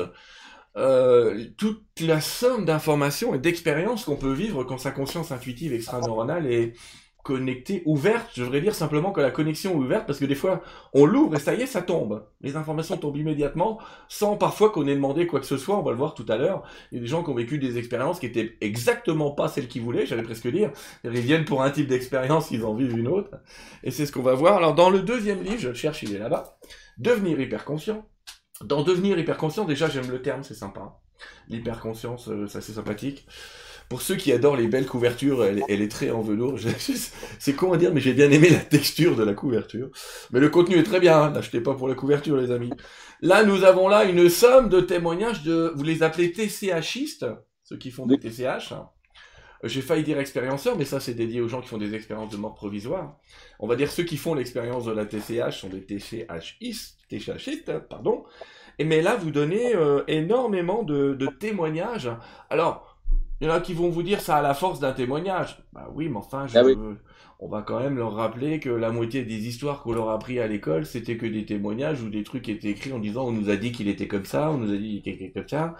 euh, 0.75 1.45
toute 1.57 1.83
la 2.01 2.19
somme 2.19 2.65
d'informations 2.65 3.35
et 3.35 3.39
d'expériences 3.39 4.05
qu'on 4.05 4.15
peut 4.15 4.33
vivre 4.33 4.63
quand 4.63 4.79
sa 4.79 4.89
conscience 4.89 5.31
intuitive 5.31 5.73
extra-neuronale 5.73 6.51
est 6.51 6.73
connectée, 7.23 7.81
ouverte, 7.85 8.31
je 8.35 8.43
voudrais 8.43 8.61
dire 8.61 8.75
simplement 8.75 9.11
que 9.11 9.21
la 9.21 9.31
connexion 9.31 9.73
ouverte 9.75 10.05
parce 10.05 10.19
que 10.19 10.25
des 10.25 10.35
fois 10.35 10.61
on 10.93 11.05
l'ouvre 11.05 11.35
et 11.35 11.39
ça 11.39 11.55
y 11.55 11.61
est, 11.61 11.65
ça 11.65 11.81
tombe. 11.81 12.25
Les 12.41 12.57
informations 12.57 12.97
tombent 12.97 13.15
immédiatement 13.15 13.79
sans 14.09 14.35
parfois 14.35 14.69
qu'on 14.71 14.85
ait 14.87 14.95
demandé 14.95 15.25
quoi 15.25 15.39
que 15.39 15.45
ce 15.45 15.57
soit, 15.57 15.77
on 15.77 15.81
va 15.81 15.91
le 15.91 15.97
voir 15.97 16.13
tout 16.13 16.25
à 16.27 16.37
l'heure. 16.37 16.63
Il 16.91 16.97
y 16.97 16.99
a 16.99 17.01
des 17.01 17.07
gens 17.07 17.23
qui 17.23 17.29
ont 17.29 17.35
vécu 17.35 17.57
des 17.57 17.77
expériences 17.77 18.19
qui 18.19 18.25
étaient 18.25 18.57
exactement 18.59 19.31
pas 19.31 19.47
celles 19.47 19.69
qu'ils 19.69 19.81
voulaient, 19.81 20.05
j'allais 20.05 20.23
presque 20.23 20.49
dire. 20.49 20.71
Ils 21.05 21.11
viennent 21.11 21.45
pour 21.45 21.63
un 21.63 21.71
type 21.71 21.87
d'expérience, 21.87 22.51
ils 22.51 22.65
en 22.65 22.73
vivent 22.73 22.97
une 22.97 23.07
autre. 23.07 23.31
Et 23.83 23.91
c'est 23.91 24.05
ce 24.05 24.11
qu'on 24.11 24.21
va 24.21 24.33
voir. 24.33 24.57
Alors 24.57 24.75
dans 24.75 24.89
le 24.89 25.01
deuxième 25.01 25.43
livre, 25.43 25.59
je 25.59 25.69
le 25.69 25.73
cherche, 25.73 26.03
il 26.03 26.13
est 26.13 26.19
là-bas, 26.19 26.57
Devenir 26.97 27.39
hyper 27.39 27.63
conscient. 27.65 28.05
Dans 28.61 28.83
Devenir 28.83 29.17
hyper 29.17 29.37
conscient, 29.37 29.65
déjà 29.65 29.89
j'aime 29.89 30.11
le 30.11 30.21
terme, 30.21 30.43
c'est 30.43 30.53
sympa. 30.53 30.99
L'hyperconscience, 31.49 32.29
euh, 32.29 32.47
c'est 32.47 32.59
assez 32.59 32.73
sympathique. 32.73 33.27
Pour 33.93 34.01
ceux 34.01 34.15
qui 34.15 34.31
adorent 34.31 34.55
les 34.55 34.65
belles 34.65 34.87
couvertures, 34.87 35.45
elle, 35.45 35.61
est 35.69 35.91
très 35.91 36.09
en 36.09 36.21
velours. 36.21 36.57
C'est 37.37 37.53
con 37.53 37.73
à 37.73 37.77
dire, 37.77 37.93
mais 37.93 38.01
j'ai 38.01 38.13
bien 38.13 38.31
aimé 38.31 38.49
la 38.49 38.57
texture 38.57 39.15
de 39.15 39.21
la 39.21 39.35
couverture. 39.35 39.91
Mais 40.31 40.39
le 40.39 40.49
contenu 40.49 40.77
est 40.77 40.83
très 40.83 40.99
bien. 40.99 41.15
Hein. 41.15 41.29
N'achetez 41.29 41.61
pas 41.61 41.75
pour 41.75 41.87
la 41.87 41.93
couverture, 41.93 42.35
les 42.35 42.49
amis. 42.49 42.71
Là, 43.21 43.43
nous 43.43 43.63
avons 43.63 43.87
là 43.87 44.05
une 44.05 44.29
somme 44.29 44.67
de 44.67 44.81
témoignages 44.81 45.43
de, 45.43 45.73
vous 45.75 45.83
les 45.83 46.01
appelez 46.01 46.31
TCHistes, 46.31 47.27
ceux 47.61 47.77
qui 47.77 47.91
font 47.91 48.07
des 48.07 48.17
TCH. 48.17 48.71
Hein. 48.71 48.89
j'ai 49.63 49.83
failli 49.83 50.01
dire 50.01 50.17
expérienceurs, 50.17 50.75
mais 50.75 50.85
ça 50.85 50.99
c'est 50.99 51.13
dédié 51.13 51.39
aux 51.39 51.47
gens 51.47 51.61
qui 51.61 51.67
font 51.67 51.77
des 51.77 51.93
expériences 51.93 52.31
de 52.31 52.37
mort 52.37 52.55
provisoire. 52.55 53.19
On 53.59 53.67
va 53.67 53.75
dire 53.75 53.91
ceux 53.91 54.05
qui 54.05 54.17
font 54.17 54.33
l'expérience 54.33 54.85
de 54.85 54.91
la 54.91 55.05
TCH 55.05 55.51
sont 55.51 55.69
des 55.69 55.85
TCHistes, 55.85 56.97
TCHistes, 57.09 57.77
pardon. 57.87 58.23
Et 58.79 58.85
mais 58.85 59.03
là, 59.03 59.15
vous 59.15 59.29
donnez 59.29 59.75
euh, 59.75 60.01
énormément 60.07 60.81
de, 60.81 61.13
de 61.13 61.27
témoignages. 61.27 62.09
Alors, 62.49 62.92
il 63.43 63.47
y 63.47 63.51
en 63.51 63.53
a 63.53 63.59
qui 63.61 63.73
vont 63.73 63.89
vous 63.89 64.03
dire 64.03 64.21
ça 64.21 64.37
à 64.37 64.41
la 64.41 64.53
force 64.53 64.79
d'un 64.79 64.93
témoignage. 64.93 65.59
Bah 65.73 65.89
oui, 65.93 66.07
mais 66.09 66.17
enfin, 66.17 66.47
je, 66.47 66.57
Ah 66.57 66.63
oui. 66.63 66.77
on 67.39 67.49
va 67.49 67.61
quand 67.61 67.79
même 67.79 67.97
leur 67.97 68.13
rappeler 68.15 68.59
que 68.59 68.69
la 68.69 68.91
moitié 68.91 69.23
des 69.25 69.47
histoires 69.47 69.83
qu'on 69.83 69.93
leur 69.93 70.09
a 70.09 70.15
appris 70.15 70.39
à 70.39 70.47
l'école, 70.47 70.85
c'était 70.85 71.17
que 71.17 71.25
des 71.25 71.45
témoignages 71.45 72.01
ou 72.01 72.09
des 72.09 72.23
trucs 72.23 72.43
qui 72.43 72.51
étaient 72.51 72.69
écrits 72.69 72.93
en 72.93 72.99
disant 72.99 73.25
on 73.27 73.31
nous 73.33 73.49
a 73.49 73.57
dit 73.57 73.71
qu'il 73.73 73.89
était 73.89 74.07
comme 74.07 74.25
ça, 74.25 74.49
on 74.51 74.57
nous 74.59 74.73
a 74.73 74.77
dit 74.77 75.01
qu'il 75.01 75.13
était 75.13 75.31
comme 75.31 75.47
ça. 75.47 75.75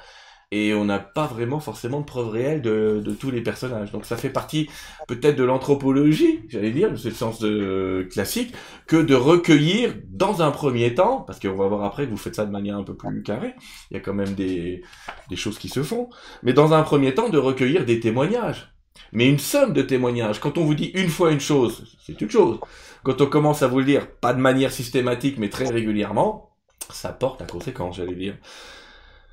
Et 0.56 0.76
on 0.76 0.86
n'a 0.86 1.00
pas 1.00 1.26
vraiment 1.26 1.60
forcément 1.60 2.00
de 2.02 2.06
preuves 2.06 2.30
réelles 2.30 2.62
de, 2.62 3.02
de 3.04 3.12
tous 3.14 3.32
les 3.32 3.42
personnages. 3.42 3.92
Donc 3.92 4.06
ça 4.06 4.18
fait 4.18 4.30
partie 4.30 4.70
peut-être 5.08 5.36
de 5.36 5.44
l'anthropologie, 5.44 6.42
j'allais 6.48 6.70
dire, 6.70 6.92
c'est 6.96 7.10
le 7.10 7.16
sens 7.16 7.40
de, 7.40 8.08
classique, 8.12 8.54
que 8.86 8.98
de 8.98 9.16
recueillir 9.16 9.96
dans 10.10 10.44
un 10.44 10.52
premier 10.52 10.94
temps, 10.94 11.22
parce 11.22 11.40
qu'on 11.40 11.56
va 11.56 11.68
voir 11.68 11.84
après 11.84 12.06
que 12.06 12.12
vous 12.12 12.18
faites 12.18 12.36
ça 12.36 12.46
de 12.46 12.52
manière 12.52 12.78
un 12.78 12.84
peu 12.84 12.96
plus 12.96 13.24
carrée, 13.24 13.56
il 13.90 13.96
y 13.96 13.98
a 13.98 14.00
quand 14.00 14.14
même 14.14 14.36
des, 14.36 14.84
des 15.28 15.36
choses 15.36 15.58
qui 15.58 15.70
se 15.70 15.82
font, 15.82 16.12
mais 16.44 16.54
dans 16.54 16.74
un 16.74 16.84
premier 16.84 17.16
temps 17.16 17.30
de 17.30 17.40
recueillir 17.40 17.84
des 17.84 18.00
témoignages. 18.00 18.72
Mais 19.12 19.28
une 19.28 19.40
somme 19.40 19.74
de 19.74 19.82
témoignages. 19.82 20.40
Quand 20.40 20.60
on 20.60 20.66
vous 20.66 20.76
dit 20.76 20.92
une 20.94 21.10
fois 21.10 21.32
une 21.32 21.40
chose, 21.40 21.98
c'est 22.06 22.22
une 22.22 22.30
chose. 22.30 22.60
Quand 23.02 23.22
on 23.22 23.26
commence 23.26 23.64
à 23.64 23.68
vous 23.68 23.80
le 23.80 23.86
dire, 23.86 24.08
pas 24.08 24.36
de 24.36 24.40
manière 24.40 24.72
systématique, 24.72 25.40
mais 25.40 25.50
très 25.50 25.68
régulièrement, 25.68 26.52
ça 26.92 27.12
porte 27.12 27.42
à 27.42 27.46
conséquence, 27.46 27.98
j'allais 27.98 28.14
dire. 28.14 28.36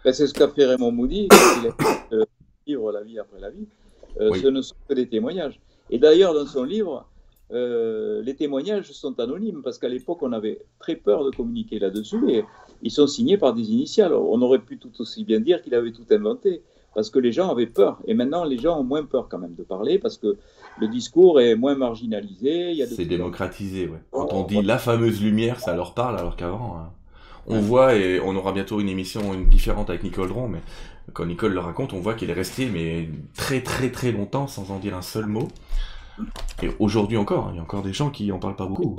Ben, 0.04 0.12
c'est 0.12 0.26
ce 0.26 0.34
qu'a 0.34 0.48
fait 0.48 0.64
Raymond 0.66 0.92
Moody, 0.92 1.28
quand 1.30 1.36
il 1.62 1.68
a 1.68 1.74
euh, 2.14 2.24
livre 2.66 2.92
La 2.92 3.02
vie 3.02 3.18
après 3.18 3.40
la 3.40 3.50
vie. 3.50 3.66
Euh, 4.20 4.30
Oui. 4.32 4.40
Ce 4.40 4.46
ne 4.48 4.60
sont 4.62 4.74
que 4.88 4.94
des 4.94 5.08
témoignages. 5.08 5.60
Et 5.90 5.98
d'ailleurs, 5.98 6.34
dans 6.34 6.46
son 6.46 6.64
livre, 6.64 7.06
euh, 7.52 8.22
les 8.22 8.34
témoignages 8.36 8.90
sont 8.92 9.18
anonymes 9.20 9.60
parce 9.62 9.78
qu'à 9.78 9.88
l'époque, 9.88 10.18
on 10.22 10.32
avait 10.32 10.60
très 10.78 10.96
peur 10.96 11.24
de 11.24 11.30
communiquer 11.30 11.78
là-dessus 11.78 12.20
et 12.30 12.44
ils 12.82 12.90
sont 12.90 13.06
signés 13.06 13.38
par 13.38 13.54
des 13.54 13.70
initiales. 13.72 14.14
On 14.14 14.40
aurait 14.42 14.60
pu 14.60 14.78
tout 14.78 14.92
aussi 15.00 15.24
bien 15.24 15.40
dire 15.40 15.60
qu'il 15.62 15.74
avait 15.74 15.92
tout 15.92 16.04
inventé 16.10 16.62
parce 16.94 17.10
que 17.10 17.18
les 17.18 17.30
gens 17.32 17.50
avaient 17.50 17.66
peur. 17.66 17.98
Et 18.06 18.14
maintenant, 18.14 18.44
les 18.44 18.58
gens 18.58 18.80
ont 18.80 18.84
moins 18.84 19.04
peur 19.04 19.28
quand 19.28 19.38
même 19.38 19.54
de 19.54 19.62
parler 19.62 19.98
parce 19.98 20.16
que 20.16 20.36
le 20.80 20.88
discours 20.88 21.40
est 21.40 21.54
moins 21.56 21.74
marginalisé. 21.74 22.84
C'est 22.86 23.04
démocratisé, 23.04 23.86
ouais. 23.88 23.98
Quand 24.10 24.28
Oh, 24.32 24.36
on 24.36 24.42
dit 24.44 24.62
la 24.62 24.78
fameuse 24.78 25.22
lumière, 25.22 25.60
ça 25.60 25.74
leur 25.74 25.94
parle, 25.94 26.18
alors 26.18 26.36
qu'avant, 26.36 26.76
hein, 26.78 26.90
on 27.50 27.60
voit, 27.60 27.94
et 27.96 28.20
on 28.20 28.34
aura 28.36 28.52
bientôt 28.52 28.80
une 28.80 28.88
émission 28.88 29.34
une 29.34 29.46
différente 29.48 29.90
avec 29.90 30.02
Nicole 30.02 30.28
Dron, 30.28 30.48
mais 30.48 30.60
quand 31.12 31.26
Nicole 31.26 31.52
le 31.52 31.60
raconte, 31.60 31.92
on 31.92 32.00
voit 32.00 32.14
qu'il 32.14 32.30
est 32.30 32.34
resté 32.34 32.66
mais 32.66 33.08
très 33.34 33.60
très 33.62 33.90
très 33.90 34.12
longtemps 34.12 34.46
sans 34.46 34.70
en 34.70 34.78
dire 34.78 34.96
un 34.96 35.02
seul 35.02 35.26
mot. 35.26 35.48
Et 36.62 36.68
aujourd'hui 36.78 37.16
encore, 37.16 37.48
il 37.52 37.56
y 37.56 37.58
a 37.58 37.62
encore 37.62 37.82
des 37.82 37.92
gens 37.92 38.10
qui 38.10 38.30
en 38.32 38.38
parlent 38.38 38.56
pas 38.56 38.66
beaucoup. 38.66 38.96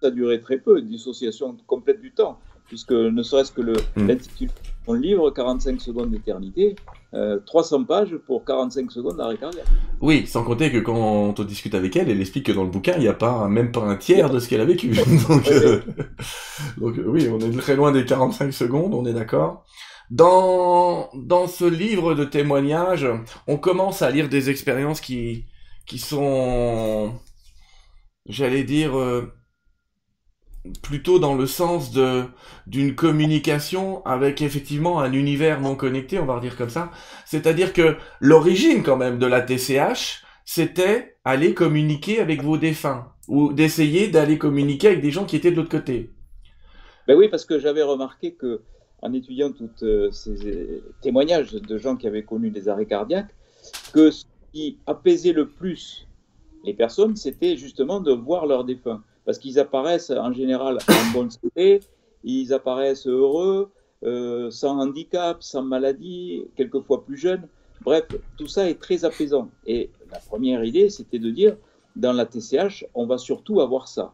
ça 0.00 0.08
a 0.08 0.10
duré 0.10 0.40
très 0.40 0.58
peu, 0.58 0.78
une 0.78 0.88
dissociation 0.88 1.56
complète 1.66 2.00
du 2.00 2.12
temps, 2.12 2.38
puisque 2.66 2.92
ne 2.92 3.22
serait-ce 3.22 3.52
que 3.52 3.62
le- 3.62 3.72
Mm. 3.96 4.06
l'intitulé 4.08 4.50
mon 4.86 4.94
livre, 4.94 5.30
45 5.30 5.80
secondes 5.80 6.10
d'éternité, 6.10 6.76
euh, 7.14 7.38
300 7.46 7.84
pages 7.84 8.16
pour 8.26 8.44
45 8.44 8.90
secondes 8.90 9.16
d'arrêt 9.16 9.36
cardiaque. 9.36 9.66
Oui, 10.00 10.26
sans 10.26 10.44
compter 10.44 10.70
que 10.70 10.78
quand 10.78 11.38
on 11.38 11.44
discute 11.44 11.74
avec 11.74 11.96
elle, 11.96 12.10
elle 12.10 12.20
explique 12.20 12.46
que 12.46 12.52
dans 12.52 12.64
le 12.64 12.70
bouquin, 12.70 12.94
il 12.96 13.00
n'y 13.00 13.08
a 13.08 13.14
pas 13.14 13.48
même 13.48 13.72
pas 13.72 13.82
un 13.82 13.96
tiers 13.96 14.30
de 14.30 14.38
ce 14.38 14.48
qu'elle 14.48 14.60
a 14.60 14.64
vécu. 14.64 14.90
donc, 15.28 15.48
euh, 15.48 15.80
donc, 16.78 16.98
euh, 16.98 17.04
oui, 17.06 17.28
on 17.28 17.38
est 17.38 17.56
très 17.56 17.76
loin 17.76 17.92
des 17.92 18.04
45 18.04 18.52
secondes, 18.52 18.94
on 18.94 19.06
est 19.06 19.14
d'accord. 19.14 19.64
Dans, 20.10 21.08
dans 21.14 21.46
ce 21.46 21.64
livre 21.64 22.14
de 22.14 22.24
témoignages, 22.24 23.06
on 23.46 23.56
commence 23.56 24.02
à 24.02 24.10
lire 24.10 24.28
des 24.28 24.50
expériences 24.50 25.00
qui, 25.00 25.46
qui 25.86 25.98
sont, 25.98 27.12
j'allais 28.26 28.64
dire, 28.64 28.98
euh, 28.98 29.32
plutôt 30.82 31.18
dans 31.18 31.34
le 31.34 31.46
sens 31.46 31.92
de 31.92 32.24
d'une 32.66 32.94
communication 32.94 34.04
avec 34.06 34.40
effectivement 34.40 35.00
un 35.00 35.12
univers 35.12 35.60
non 35.60 35.76
connecté, 35.76 36.18
on 36.18 36.26
va 36.26 36.40
dire 36.40 36.56
comme 36.56 36.70
ça. 36.70 36.90
C'est-à-dire 37.26 37.72
que 37.72 37.96
l'origine 38.20 38.82
quand 38.82 38.96
même 38.96 39.18
de 39.18 39.26
la 39.26 39.42
TCH, 39.42 40.22
c'était 40.44 41.16
aller 41.24 41.54
communiquer 41.54 42.20
avec 42.20 42.42
vos 42.42 42.56
défunts 42.56 43.12
ou 43.28 43.52
d'essayer 43.52 44.08
d'aller 44.08 44.38
communiquer 44.38 44.88
avec 44.88 45.00
des 45.00 45.10
gens 45.10 45.24
qui 45.24 45.36
étaient 45.36 45.50
de 45.50 45.56
l'autre 45.56 45.70
côté. 45.70 46.10
Ben 47.06 47.16
oui, 47.16 47.28
parce 47.28 47.44
que 47.44 47.58
j'avais 47.58 47.82
remarqué 47.82 48.32
que 48.32 48.62
en 49.02 49.12
étudiant 49.12 49.52
tous 49.52 50.10
ces 50.12 50.46
euh, 50.46 50.82
témoignages 51.02 51.52
de 51.52 51.78
gens 51.78 51.96
qui 51.96 52.06
avaient 52.06 52.22
connu 52.22 52.50
des 52.50 52.68
arrêts 52.68 52.86
cardiaques, 52.86 53.34
que 53.92 54.10
ce 54.10 54.24
qui 54.52 54.78
apaisait 54.86 55.32
le 55.34 55.46
plus 55.46 56.06
les 56.64 56.72
personnes, 56.72 57.14
c'était 57.14 57.58
justement 57.58 58.00
de 58.00 58.12
voir 58.12 58.46
leurs 58.46 58.64
défunts. 58.64 59.02
Parce 59.24 59.38
qu'ils 59.38 59.58
apparaissent 59.58 60.10
en 60.10 60.32
général 60.32 60.78
en 60.88 61.12
bonne 61.12 61.30
santé, 61.30 61.80
ils 62.24 62.52
apparaissent 62.52 63.06
heureux, 63.06 63.70
euh, 64.04 64.50
sans 64.50 64.78
handicap, 64.78 65.42
sans 65.42 65.62
maladie, 65.62 66.44
quelquefois 66.56 67.04
plus 67.04 67.16
jeunes. 67.16 67.48
Bref, 67.82 68.04
tout 68.36 68.46
ça 68.46 68.68
est 68.68 68.80
très 68.80 69.04
apaisant. 69.04 69.50
Et 69.66 69.90
la 70.10 70.18
première 70.18 70.64
idée, 70.64 70.90
c'était 70.90 71.18
de 71.18 71.30
dire, 71.30 71.56
dans 71.96 72.12
la 72.12 72.26
TCH, 72.26 72.86
on 72.94 73.06
va 73.06 73.18
surtout 73.18 73.60
avoir 73.60 73.88
ça. 73.88 74.12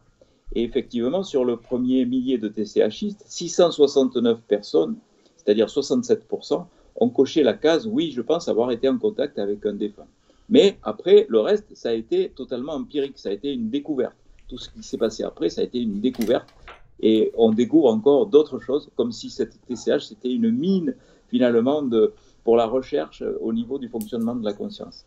Et 0.53 0.63
effectivement, 0.63 1.23
sur 1.23 1.45
le 1.45 1.57
premier 1.57 2.05
millier 2.05 2.37
de 2.37 2.47
TCHistes, 2.47 3.23
669 3.25 4.41
personnes, 4.41 4.95
c'est-à-dire 5.37 5.67
67%, 5.67 6.65
ont 6.95 7.09
coché 7.09 7.43
la 7.43 7.53
case 7.53 7.87
oui, 7.87 8.11
je 8.11 8.21
pense 8.21 8.47
avoir 8.47 8.71
été 8.71 8.87
en 8.87 8.97
contact 8.97 9.39
avec 9.39 9.65
un 9.65 9.73
défunt. 9.73 10.07
Mais 10.49 10.77
après, 10.83 11.25
le 11.29 11.39
reste, 11.39 11.67
ça 11.73 11.89
a 11.89 11.93
été 11.93 12.29
totalement 12.29 12.73
empirique, 12.73 13.17
ça 13.17 13.29
a 13.29 13.31
été 13.31 13.53
une 13.53 13.69
découverte. 13.69 14.15
Tout 14.51 14.57
ce 14.57 14.69
qui 14.69 14.83
s'est 14.83 14.97
passé 14.97 15.23
après, 15.23 15.49
ça 15.49 15.61
a 15.61 15.63
été 15.63 15.79
une 15.79 16.01
découverte. 16.01 16.53
Et 16.99 17.31
on 17.37 17.51
découvre 17.53 17.87
encore 17.87 18.27
d'autres 18.27 18.59
choses, 18.59 18.89
comme 18.97 19.13
si 19.13 19.29
cette 19.29 19.57
TCH, 19.65 20.09
c'était 20.09 20.29
une 20.31 20.51
mine, 20.51 20.93
finalement, 21.29 21.81
de, 21.81 22.13
pour 22.43 22.57
la 22.57 22.65
recherche 22.65 23.23
au 23.39 23.53
niveau 23.53 23.79
du 23.79 23.87
fonctionnement 23.87 24.35
de 24.35 24.43
la 24.43 24.51
conscience. 24.51 25.05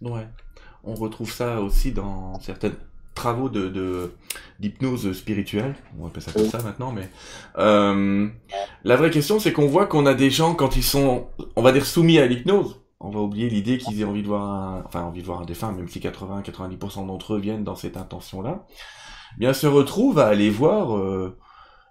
Ouais. 0.00 0.28
On 0.84 0.94
retrouve 0.94 1.32
ça 1.32 1.60
aussi 1.60 1.90
dans 1.90 2.38
certains 2.38 2.70
travaux 3.14 3.48
de, 3.48 4.12
d'hypnose 4.60 5.12
spirituelle, 5.12 5.74
on 6.00 6.06
appelle 6.06 6.22
ça 6.22 6.32
comme 6.32 6.48
ça 6.48 6.62
maintenant, 6.62 6.92
mais 6.92 7.08
euh, 7.58 8.28
la 8.84 8.96
vraie 8.96 9.10
question 9.10 9.38
c'est 9.38 9.52
qu'on 9.52 9.66
voit 9.66 9.86
qu'on 9.86 10.06
a 10.06 10.14
des 10.14 10.30
gens 10.30 10.54
quand 10.54 10.76
ils 10.76 10.82
sont, 10.82 11.26
on 11.54 11.62
va 11.62 11.72
dire 11.72 11.84
soumis 11.84 12.18
à 12.18 12.26
l'hypnose, 12.26 12.80
on 13.02 13.10
va 13.10 13.20
oublier 13.20 13.50
l'idée 13.50 13.78
qu'ils 13.78 14.00
aient 14.00 14.04
envie 14.04 14.22
de 14.22 14.28
voir 14.28 14.42
un, 14.44 14.82
enfin 14.86 15.02
envie 15.02 15.20
de 15.22 15.26
voir 15.26 15.40
un 15.42 15.44
défunt, 15.46 15.72
même 15.72 15.88
si 15.88 16.00
80-90% 16.00 17.06
d'entre 17.06 17.34
eux 17.34 17.40
viennent 17.40 17.64
dans 17.64 17.76
cette 17.76 17.96
intention-là, 17.96 18.66
eh 19.36 19.40
bien 19.40 19.52
se 19.54 19.66
retrouvent 19.66 20.18
à 20.20 20.26
aller 20.28 20.50
voir 20.50 20.96
euh, 20.96 21.38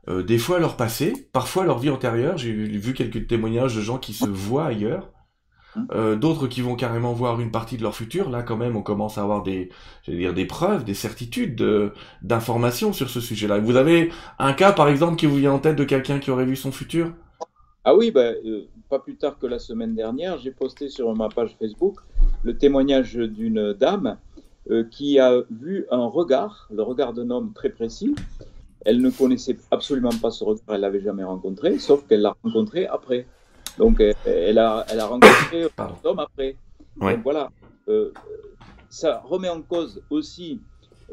euh, 0.10 0.24
des 0.24 0.40
fois 0.40 0.60
leur 0.60 0.78
passé, 0.78 1.30
parfois 1.34 1.66
leur 1.66 1.80
vie 1.80 1.90
antérieure. 1.92 2.38
J'ai 2.38 2.54
vu 2.54 2.94
quelques 2.94 3.28
témoignages 3.28 3.76
de 3.76 3.82
gens 3.82 4.00
qui 4.00 4.14
se 4.14 4.28
voient 4.30 4.68
ailleurs. 4.68 5.12
Euh, 5.94 6.16
d'autres 6.16 6.48
qui 6.48 6.62
vont 6.62 6.76
carrément 6.76 7.14
voir 7.14 7.40
une 7.42 7.52
partie 7.52 7.78
de 7.78 7.84
leur 7.84 7.96
futur. 7.96 8.30
Là, 8.30 8.44
quand 8.44 8.58
même, 8.58 8.78
on 8.78 8.82
commence 8.82 9.18
à 9.18 9.24
avoir 9.24 9.44
des, 9.44 9.70
dire, 10.08 10.34
des 10.34 10.46
preuves, 10.46 10.86
des 10.86 10.94
certitudes 10.94 11.56
de- 11.56 11.94
d'informations 12.22 12.94
sur 12.94 13.10
ce 13.10 13.20
sujet-là. 13.22 13.60
Vous 13.60 13.76
avez 13.76 14.12
un 14.40 14.54
cas, 14.54 14.72
par 14.74 14.88
exemple, 14.90 15.18
qui 15.18 15.26
vous 15.26 15.38
vient 15.38 15.54
en 15.54 15.60
tête 15.60 15.76
de 15.76 15.84
quelqu'un 15.84 16.20
qui 16.20 16.32
aurait 16.32 16.46
vu 16.46 16.56
son 16.56 16.72
futur? 16.72 17.12
Ah 17.84 17.96
oui, 17.96 18.12
ben, 18.12 18.36
euh, 18.46 18.68
pas 18.92 19.00
plus 19.00 19.16
tard 19.16 19.40
que 19.40 19.48
la 19.48 19.58
semaine 19.70 19.96
dernière, 19.96 20.38
j'ai 20.38 20.52
posté 20.52 20.90
sur 20.90 21.16
ma 21.16 21.30
page 21.30 21.56
Facebook 21.58 21.96
le 22.44 22.58
témoignage 22.58 23.16
d'une 23.16 23.74
dame 23.74 24.18
euh, 24.70 24.84
qui 24.96 25.18
a 25.18 25.30
vu 25.50 25.86
un 25.92 26.06
regard, 26.20 26.68
le 26.78 26.84
regard 26.84 27.14
d'un 27.14 27.30
homme 27.36 27.54
très 27.54 27.70
précis. 27.70 28.14
Elle 28.86 29.00
ne 29.02 29.10
connaissait 29.10 29.58
absolument 29.78 30.16
pas 30.22 30.30
ce 30.38 30.44
regard, 30.44 30.64
elle 30.76 30.82
l'avait 30.82 31.02
jamais 31.10 31.24
rencontré, 31.24 31.80
sauf 31.80 32.06
qu'elle 32.08 32.22
l'a 32.22 32.36
rencontré 32.44 32.86
après. 32.86 33.26
Donc 33.78 34.02
elle, 34.26 34.60
a, 34.60 34.86
elle 34.92 35.00
a 35.00 35.08
rencontré 35.08 35.68
Pardon. 35.76 35.96
cet 35.96 36.06
homme 36.06 36.20
après. 36.20 36.56
Ouais. 37.00 37.14
Donc 37.16 37.24
voilà, 37.24 37.46
Euh, 37.88 38.12
ça 38.90 39.12
remet 39.32 39.50
en 39.58 39.62
cause 39.74 39.94
aussi 40.10 40.60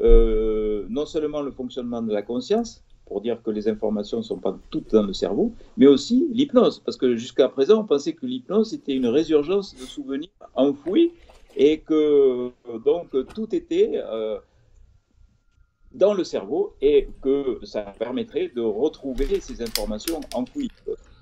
euh, 0.01 0.85
non 0.97 1.05
seulement 1.13 1.41
le 1.41 1.51
fonctionnement 1.59 2.01
de 2.09 2.13
la 2.17 2.21
conscience, 2.31 2.69
pour 3.09 3.21
dire 3.21 3.41
que 3.43 3.49
les 3.49 3.67
informations 3.67 4.19
ne 4.19 4.23
sont 4.23 4.37
pas 4.37 4.57
toutes 4.69 4.91
dans 4.93 5.03
le 5.03 5.13
cerveau, 5.13 5.51
mais 5.75 5.87
aussi 5.87 6.27
l'hypnose. 6.31 6.79
Parce 6.85 6.95
que 6.95 7.15
jusqu'à 7.15 7.49
présent, 7.49 7.81
on 7.81 7.85
pensait 7.85 8.13
que 8.13 8.25
l'hypnose 8.25 8.73
était 8.73 8.95
une 8.95 9.07
résurgence 9.07 9.75
de 9.75 9.81
souvenirs 9.81 10.29
enfouis 10.55 11.11
et 11.57 11.79
que 11.79 12.51
donc 12.85 13.09
tout 13.33 13.53
était 13.53 13.93
euh, 13.95 14.37
dans 15.91 16.13
le 16.13 16.23
cerveau 16.23 16.75
et 16.81 17.09
que 17.23 17.59
ça 17.63 17.81
permettrait 17.97 18.51
de 18.55 18.61
retrouver 18.61 19.39
ces 19.41 19.61
informations 19.61 20.21
enfouies. 20.33 20.71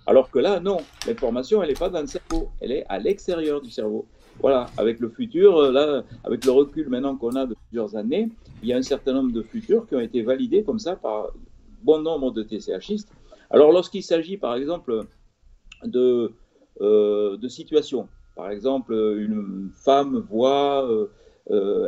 Alors 0.05 0.29
que 0.29 0.39
là, 0.39 0.59
non, 0.59 0.77
l'information, 1.07 1.63
elle 1.63 1.69
n'est 1.69 1.75
pas 1.75 1.89
dans 1.89 2.01
le 2.01 2.07
cerveau, 2.07 2.49
elle 2.61 2.71
est 2.71 2.85
à 2.89 2.99
l'extérieur 2.99 3.61
du 3.61 3.71
cerveau. 3.71 4.05
Voilà, 4.39 4.67
avec 4.77 4.99
le 4.99 5.09
futur, 5.09 5.57
euh, 5.57 5.71
là, 5.71 6.03
avec 6.23 6.45
le 6.45 6.51
recul 6.51 6.89
maintenant 6.89 7.15
qu'on 7.15 7.35
a 7.35 7.45
de 7.45 7.55
plusieurs 7.67 7.95
années, 7.95 8.29
il 8.61 8.69
y 8.69 8.73
a 8.73 8.77
un 8.77 8.83
certain 8.83 9.13
nombre 9.13 9.31
de 9.31 9.41
futurs 9.41 9.87
qui 9.87 9.95
ont 9.95 9.99
été 9.99 10.21
validés 10.21 10.63
comme 10.63 10.79
ça 10.79 10.95
par 10.95 11.31
bon 11.83 12.01
nombre 12.01 12.31
de 12.31 12.43
TCHistes. 12.43 13.11
Alors 13.49 13.71
lorsqu'il 13.71 14.03
s'agit 14.03 14.37
par 14.37 14.55
exemple 14.55 15.05
de, 15.83 16.31
euh, 16.81 17.37
de 17.37 17.47
situations, 17.47 18.07
Par 18.35 18.51
exemple, 18.51 18.93
une 18.93 19.71
femme 19.73 20.17
voit 20.29 20.87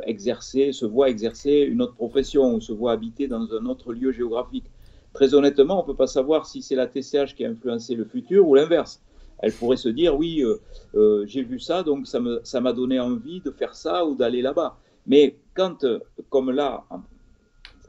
exercer, 0.06 0.72
se 0.72 0.86
voit 0.86 1.10
exercer 1.10 1.68
une 1.70 1.82
autre 1.82 1.96
profession 1.96 2.56
ou 2.56 2.62
se 2.62 2.72
voit 2.72 2.94
habiter 2.94 3.28
dans 3.28 3.54
un 3.54 3.66
autre 3.66 3.94
lieu 3.94 4.12
géographique. 4.12 4.66
Très 5.14 5.34
honnêtement, 5.34 5.80
on 5.80 5.82
ne 5.82 5.88
peut 5.88 5.98
pas 5.98 6.08
savoir 6.08 6.46
si 6.46 6.62
c'est 6.62 6.76
la 6.76 6.88
TCH 6.88 7.36
qui 7.36 7.44
a 7.46 7.50
influencé 7.50 7.94
le 7.96 8.06
futur 8.06 8.48
ou 8.48 8.56
l'inverse. 8.56 9.02
Elle 9.40 9.54
pourrait 9.54 9.78
se 9.78 9.90
dire, 9.90 10.18
oui, 10.18 10.44
j'ai 11.26 11.44
vu 11.44 11.60
ça, 11.60 11.84
donc 11.84 12.08
ça 12.08 12.62
m'a 12.62 12.74
donné 12.74 13.00
envie 13.00 13.42
de 13.42 13.52
faire 13.52 13.76
ça 13.76 14.06
ou 14.06 14.16
d'aller 14.16 14.42
là-bas. 14.42 14.78
Mais 15.06 15.36
quand, 15.56 15.86
comme 16.30 16.52
là, 16.52 16.86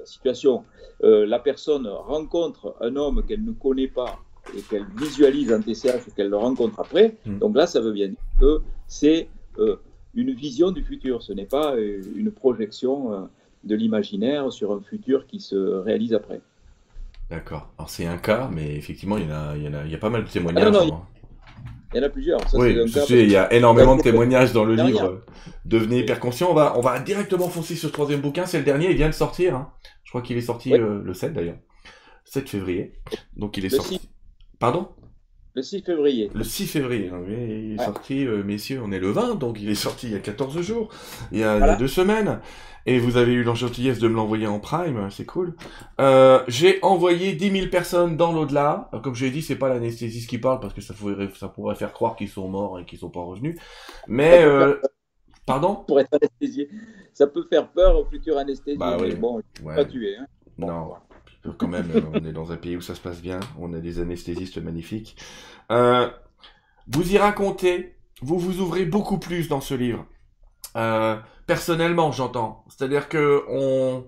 situation, 0.04 0.64
euh, 1.02 1.26
la 1.26 1.38
personne 1.38 1.86
rencontre 1.86 2.76
un 2.80 2.96
homme 2.96 3.24
qu'elle 3.26 3.44
ne 3.44 3.52
connaît 3.52 3.88
pas 3.88 4.18
et 4.56 4.62
qu'elle 4.62 4.86
visualise 4.96 5.52
en 5.52 5.60
TCH 5.60 6.08
et 6.08 6.10
qu'elle 6.16 6.30
le 6.30 6.36
rencontre 6.36 6.80
après, 6.80 7.16
mm. 7.26 7.38
donc 7.38 7.56
là, 7.56 7.66
ça 7.66 7.80
veut 7.80 7.92
bien 7.92 8.08
dire 8.08 8.16
que 8.40 8.60
c'est 8.86 9.28
euh, 9.58 9.76
une 10.14 10.32
vision 10.32 10.70
du 10.70 10.82
futur, 10.82 11.22
ce 11.22 11.32
n'est 11.32 11.46
pas 11.46 11.74
euh, 11.74 12.02
une 12.16 12.30
projection 12.30 13.28
de 13.64 13.74
l'imaginaire 13.74 14.52
sur 14.52 14.72
un 14.72 14.80
futur 14.80 15.26
qui 15.26 15.40
se 15.40 15.56
réalise 15.56 16.14
après. 16.14 16.40
D'accord. 17.28 17.68
Alors 17.78 17.90
c'est 17.90 18.06
un 18.06 18.18
cas, 18.18 18.50
mais 18.52 18.74
effectivement, 18.74 19.16
il 19.16 19.28
y, 19.28 19.30
a, 19.30 19.56
il, 19.56 19.62
y 19.62 19.66
a, 19.68 19.84
il 19.84 19.90
y 19.90 19.94
a 19.94 19.98
pas 19.98 20.10
mal 20.10 20.24
de 20.24 20.28
témoignages. 20.28 20.74
Ah 20.74 20.82
hein. 20.82 21.02
Il 21.92 21.96
y 21.96 22.00
en 22.00 22.06
a 22.06 22.08
plusieurs. 22.08 22.40
oui, 22.54 22.76
je 22.86 23.00
sais, 23.00 23.22
il 23.24 23.30
y 23.30 23.36
a 23.36 23.52
énormément 23.52 23.96
de 23.96 24.02
témoignages 24.02 24.52
dans 24.52 24.64
le 24.64 24.74
livre. 24.74 25.22
Devenez 25.64 26.00
hyper 26.00 26.20
conscient. 26.20 26.48
On 26.50 26.54
va, 26.54 26.74
on 26.76 26.80
va 26.80 26.98
directement 27.00 27.48
foncer 27.48 27.74
sur 27.74 27.88
le 27.88 27.92
troisième 27.92 28.20
bouquin. 28.20 28.46
C'est 28.46 28.58
le 28.58 28.64
dernier. 28.64 28.90
Il 28.90 28.96
vient 28.96 29.08
de 29.08 29.14
sortir. 29.14 29.56
Hein. 29.56 29.72
Je 30.04 30.10
crois 30.10 30.22
qu'il 30.22 30.36
est 30.36 30.42
sorti 30.42 30.72
euh, 30.74 31.02
le 31.02 31.14
7 31.14 31.32
d'ailleurs. 31.32 31.58
7 32.24 32.48
février. 32.48 32.92
Donc 33.36 33.56
il 33.56 33.64
est 33.64 33.70
sorti. 33.70 34.00
Pardon? 34.58 34.88
Le 35.54 35.62
6 35.62 35.82
février. 35.82 36.30
Le 36.32 36.44
6 36.44 36.66
février, 36.66 37.10
hein, 37.12 37.22
il 37.28 37.74
est 37.74 37.84
sorti, 37.84 38.24
euh, 38.24 38.44
messieurs, 38.44 38.80
on 38.84 38.92
est 38.92 39.00
le 39.00 39.10
20, 39.10 39.34
donc 39.34 39.60
il 39.60 39.68
est 39.68 39.74
sorti 39.74 40.06
il 40.06 40.12
y 40.12 40.16
a 40.16 40.20
14 40.20 40.60
jours, 40.60 40.88
il 41.32 41.40
y 41.40 41.44
a, 41.44 41.76
deux 41.76 41.88
semaines, 41.88 42.40
et 42.86 42.98
vous 42.98 43.16
avez 43.16 43.32
eu 43.32 43.42
l'enchantillesse 43.42 43.98
de 43.98 44.06
me 44.06 44.14
l'envoyer 44.14 44.46
en 44.46 44.60
prime, 44.60 45.08
c'est 45.10 45.26
cool. 45.26 45.54
Euh, 46.00 46.42
j'ai 46.46 46.78
envoyé 46.82 47.32
10 47.32 47.50
000 47.50 47.66
personnes 47.68 48.16
dans 48.16 48.32
l'au-delà, 48.32 48.90
comme 49.02 49.14
je 49.14 49.24
l'ai 49.24 49.32
dit, 49.32 49.42
c'est 49.42 49.56
pas 49.56 49.68
l'anesthésiste 49.68 50.30
qui 50.30 50.38
parle, 50.38 50.60
parce 50.60 50.72
que 50.72 50.80
ça 50.80 50.94
pourrait, 50.94 51.28
ça 51.34 51.48
pourrait 51.48 51.74
faire 51.74 51.92
croire 51.92 52.14
qu'ils 52.14 52.28
sont 52.28 52.48
morts 52.48 52.78
et 52.78 52.84
qu'ils 52.84 52.98
sont 52.98 53.10
pas 53.10 53.22
revenus, 53.22 53.58
mais... 54.06 54.44
Euh, 54.50 54.80
pardon? 55.46 55.84
Pour 55.86 55.98
être 55.98 56.14
anesthésié. 56.14 56.68
Ça 57.12 57.26
peut 57.26 57.44
faire 57.50 57.68
peur 57.68 57.98
au 57.98 58.04
futur 58.04 58.38
anesthésié, 58.38 58.78
bah, 58.78 58.96
mais 59.00 59.14
bon, 59.14 59.42
pas 59.64 59.84
tuer. 59.84 60.16
Hein. 60.16 60.26
non 60.58 60.92
quand 61.58 61.68
même, 61.68 61.90
euh, 61.94 62.00
on 62.14 62.24
est 62.24 62.32
dans 62.32 62.52
un 62.52 62.56
pays 62.56 62.76
où 62.76 62.80
ça 62.80 62.94
se 62.94 63.00
passe 63.00 63.20
bien, 63.20 63.40
on 63.58 63.72
a 63.72 63.78
des 63.78 64.00
anesthésistes 64.00 64.58
magnifiques. 64.58 65.16
Euh, 65.70 66.08
vous 66.88 67.12
y 67.12 67.18
racontez, 67.18 67.96
vous 68.22 68.38
vous 68.38 68.60
ouvrez 68.60 68.84
beaucoup 68.84 69.18
plus 69.18 69.48
dans 69.48 69.60
ce 69.60 69.74
livre. 69.74 70.06
Euh, 70.76 71.16
personnellement, 71.46 72.12
j'entends. 72.12 72.64
C'est-à-dire 72.68 73.08
que 73.08 73.42
on 73.48 74.04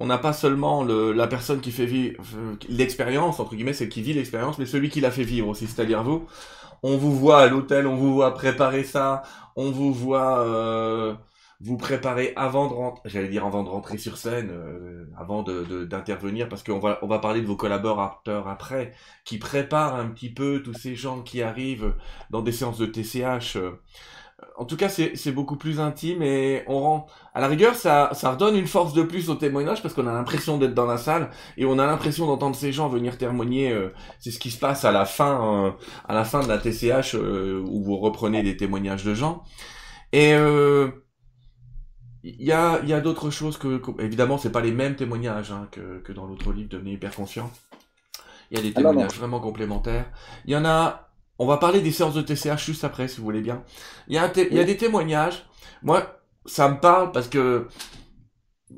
on 0.00 0.06
n'a 0.06 0.18
pas 0.18 0.32
seulement 0.32 0.82
le, 0.82 1.12
la 1.12 1.28
personne 1.28 1.60
qui 1.60 1.70
fait 1.70 1.86
vivre 1.86 2.20
l'expérience, 2.68 3.38
entre 3.38 3.54
guillemets, 3.54 3.72
c'est 3.72 3.88
qui 3.88 4.02
vit 4.02 4.14
l'expérience, 4.14 4.58
mais 4.58 4.66
celui 4.66 4.88
qui 4.88 5.00
l'a 5.00 5.12
fait 5.12 5.22
vivre 5.22 5.46
aussi, 5.46 5.68
c'est-à-dire 5.68 6.02
vous. 6.02 6.26
On 6.82 6.96
vous 6.96 7.16
voit 7.16 7.40
à 7.40 7.46
l'hôtel, 7.46 7.86
on 7.86 7.94
vous 7.94 8.14
voit 8.14 8.34
préparer 8.34 8.82
ça, 8.82 9.22
on 9.54 9.70
vous 9.70 9.92
voit 9.92 11.16
vous 11.62 11.76
préparez 11.76 12.32
avant 12.36 12.68
de 12.68 12.74
rentrer, 12.74 13.08
j'allais 13.08 13.28
dire 13.28 13.46
avant 13.46 13.62
de 13.62 13.68
rentrer 13.68 13.96
sur 13.96 14.16
scène, 14.18 14.50
euh, 14.50 15.06
avant 15.16 15.42
de 15.42 15.84
d'intervenir, 15.84 16.48
parce 16.48 16.62
qu'on 16.62 16.80
va 16.80 16.98
on 17.02 17.06
va 17.06 17.20
parler 17.20 17.40
de 17.40 17.46
vos 17.46 17.56
collaborateurs 17.56 18.48
après, 18.48 18.92
qui 19.24 19.38
préparent 19.38 19.94
un 19.94 20.08
petit 20.08 20.30
peu 20.30 20.62
tous 20.62 20.74
ces 20.74 20.96
gens 20.96 21.22
qui 21.22 21.40
arrivent 21.40 21.94
dans 22.30 22.42
des 22.42 22.52
séances 22.52 22.78
de 22.78 22.86
TCH. 22.86 23.56
Euh. 23.56 23.80
En 24.56 24.64
tout 24.64 24.76
cas, 24.76 24.88
c'est 24.88 25.30
beaucoup 25.30 25.56
plus 25.56 25.78
intime 25.78 26.20
et 26.20 26.64
on 26.66 26.80
rend, 26.80 27.06
à 27.32 27.40
la 27.40 27.46
rigueur, 27.46 27.76
ça, 27.76 28.10
ça 28.12 28.32
redonne 28.32 28.56
une 28.56 28.66
force 28.66 28.92
de 28.92 29.04
plus 29.04 29.30
au 29.30 29.36
témoignage 29.36 29.82
parce 29.82 29.94
qu'on 29.94 30.08
a 30.08 30.12
l'impression 30.12 30.58
d'être 30.58 30.74
dans 30.74 30.84
la 30.84 30.96
salle 30.98 31.30
et 31.56 31.64
on 31.64 31.78
a 31.78 31.86
l'impression 31.86 32.26
d'entendre 32.26 32.56
ces 32.56 32.72
gens 32.72 32.88
venir 32.88 33.18
témoigner. 33.18 33.70
Euh, 33.70 33.94
c'est 34.18 34.32
ce 34.32 34.40
qui 34.40 34.50
se 34.50 34.58
passe 34.58 34.84
à 34.84 34.90
la 34.90 35.04
fin, 35.04 35.76
à 36.08 36.14
la 36.14 36.24
fin 36.24 36.42
de 36.42 36.48
la 36.48 36.58
TCH 36.58 37.14
où 37.14 37.84
vous 37.84 37.96
reprenez 37.98 38.42
des 38.42 38.56
témoignages 38.56 39.04
de 39.04 39.14
gens. 39.14 39.44
Et 40.12 40.34
euh, 40.34 40.90
il 42.24 42.42
y 42.42 42.52
a, 42.52 42.80
y 42.84 42.92
a 42.92 43.00
d'autres 43.00 43.30
choses 43.30 43.58
que, 43.58 43.80
évidemment, 44.00 44.38
c'est 44.38 44.52
pas 44.52 44.60
les 44.60 44.72
mêmes 44.72 44.94
témoignages 44.94 45.50
hein, 45.50 45.68
que, 45.70 45.98
que 46.00 46.12
dans 46.12 46.26
l'autre 46.26 46.52
livre, 46.52 46.68
Devenez 46.68 46.92
hyper 46.92 47.14
conscient. 47.14 47.50
Il 48.50 48.58
y 48.58 48.60
a 48.60 48.62
des 48.62 48.72
ah 48.76 48.80
témoignages 48.80 49.16
vraiment 49.16 49.40
complémentaires. 49.40 50.06
Il 50.44 50.52
y 50.52 50.56
en 50.56 50.64
a, 50.64 51.08
on 51.38 51.46
va 51.46 51.56
parler 51.56 51.80
des 51.80 51.90
séances 51.90 52.14
de 52.14 52.22
TCH 52.22 52.64
juste 52.64 52.84
après, 52.84 53.08
si 53.08 53.18
vous 53.18 53.24
voulez 53.24 53.40
bien. 53.40 53.64
Il 54.08 54.14
y 54.14 54.18
a, 54.18 54.30
il 54.36 54.54
y 54.54 54.60
a 54.60 54.64
des 54.64 54.76
témoignages. 54.76 55.44
Moi, 55.82 56.20
ça 56.46 56.68
me 56.68 56.78
parle 56.78 57.12
parce 57.12 57.28
que 57.28 57.66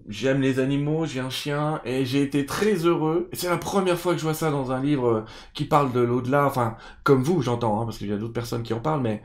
j'aime 0.08 0.40
les 0.40 0.58
animaux, 0.58 1.06
j'ai 1.06 1.20
un 1.20 1.30
chien 1.30 1.80
et 1.84 2.04
j'ai 2.04 2.22
été 2.22 2.46
très 2.46 2.74
heureux. 2.74 3.28
C'est 3.32 3.48
la 3.48 3.58
première 3.58 3.98
fois 3.98 4.12
que 4.12 4.18
je 4.18 4.24
vois 4.24 4.34
ça 4.34 4.50
dans 4.50 4.72
un 4.72 4.80
livre 4.80 5.24
qui 5.52 5.64
parle 5.64 5.92
de 5.92 6.00
l'au-delà. 6.00 6.46
Enfin, 6.46 6.76
comme 7.02 7.22
vous, 7.22 7.42
j'entends, 7.42 7.80
hein, 7.80 7.84
parce 7.84 7.98
qu'il 7.98 8.08
y 8.08 8.12
a 8.12 8.16
d'autres 8.16 8.32
personnes 8.32 8.62
qui 8.62 8.72
en 8.74 8.80
parlent, 8.80 9.02
mais 9.02 9.22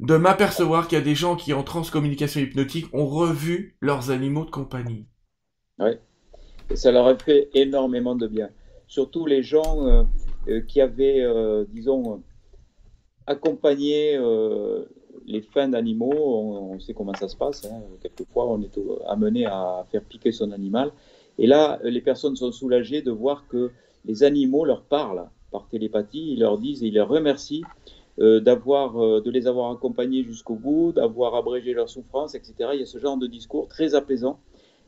de 0.00 0.16
m'apercevoir 0.16 0.88
qu'il 0.88 0.98
y 0.98 1.00
a 1.00 1.04
des 1.04 1.14
gens 1.14 1.36
qui, 1.36 1.52
en 1.52 1.62
transcommunication 1.62 2.40
hypnotique, 2.40 2.86
ont 2.92 3.06
revu 3.06 3.76
leurs 3.80 4.10
animaux 4.10 4.44
de 4.44 4.50
compagnie. 4.50 5.06
Oui, 5.78 5.90
et 6.70 6.76
ça 6.76 6.92
leur 6.92 7.06
a 7.06 7.16
fait 7.16 7.50
énormément 7.54 8.14
de 8.14 8.26
bien. 8.26 8.50
Surtout 8.86 9.26
les 9.26 9.42
gens 9.42 9.86
euh, 9.86 10.02
euh, 10.48 10.60
qui 10.60 10.80
avaient, 10.80 11.20
euh, 11.20 11.64
disons, 11.68 12.22
accompagné 13.26 14.18
les 15.26 15.40
fins 15.40 15.68
d'animaux. 15.68 16.12
On, 16.14 16.78
sait 16.80 16.92
comment 16.92 17.14
ça 17.14 17.28
se 17.28 17.36
passe. 17.36 17.64
Hein. 17.64 17.82
Quelquefois, 18.02 18.46
on 18.46 18.60
est 18.62 18.78
amené 19.06 19.46
à 19.46 19.84
faire 19.90 20.02
piquer 20.02 20.32
son 20.32 20.52
animal. 20.52 20.92
Et 21.38 21.46
là, 21.46 21.78
les 21.82 22.02
personnes 22.02 22.36
sont 22.36 22.52
soulagées 22.52 23.02
de 23.02 23.10
voir 23.10 23.46
que 23.48 23.70
les 24.04 24.22
animaux 24.22 24.64
leur 24.64 24.82
parlent 24.82 25.28
par 25.50 25.66
télépathie. 25.68 26.32
Ils 26.32 26.40
leur 26.40 26.58
disent 26.58 26.82
ils 26.82 26.94
les 26.94 27.00
remercient 27.00 27.64
euh, 28.20 28.38
d'avoir, 28.38 28.96
euh, 29.02 29.20
de 29.20 29.28
les 29.28 29.48
avoir 29.48 29.72
accompagnés 29.72 30.22
jusqu'au 30.22 30.54
bout, 30.54 30.92
d'avoir 30.92 31.34
abrégé 31.34 31.72
leur 31.72 31.88
souffrance, 31.88 32.36
etc. 32.36 32.54
Il 32.74 32.78
y 32.78 32.82
a 32.82 32.86
ce 32.86 32.98
genre 32.98 33.16
de 33.16 33.26
discours 33.26 33.66
très 33.66 33.96
apaisant 33.96 34.38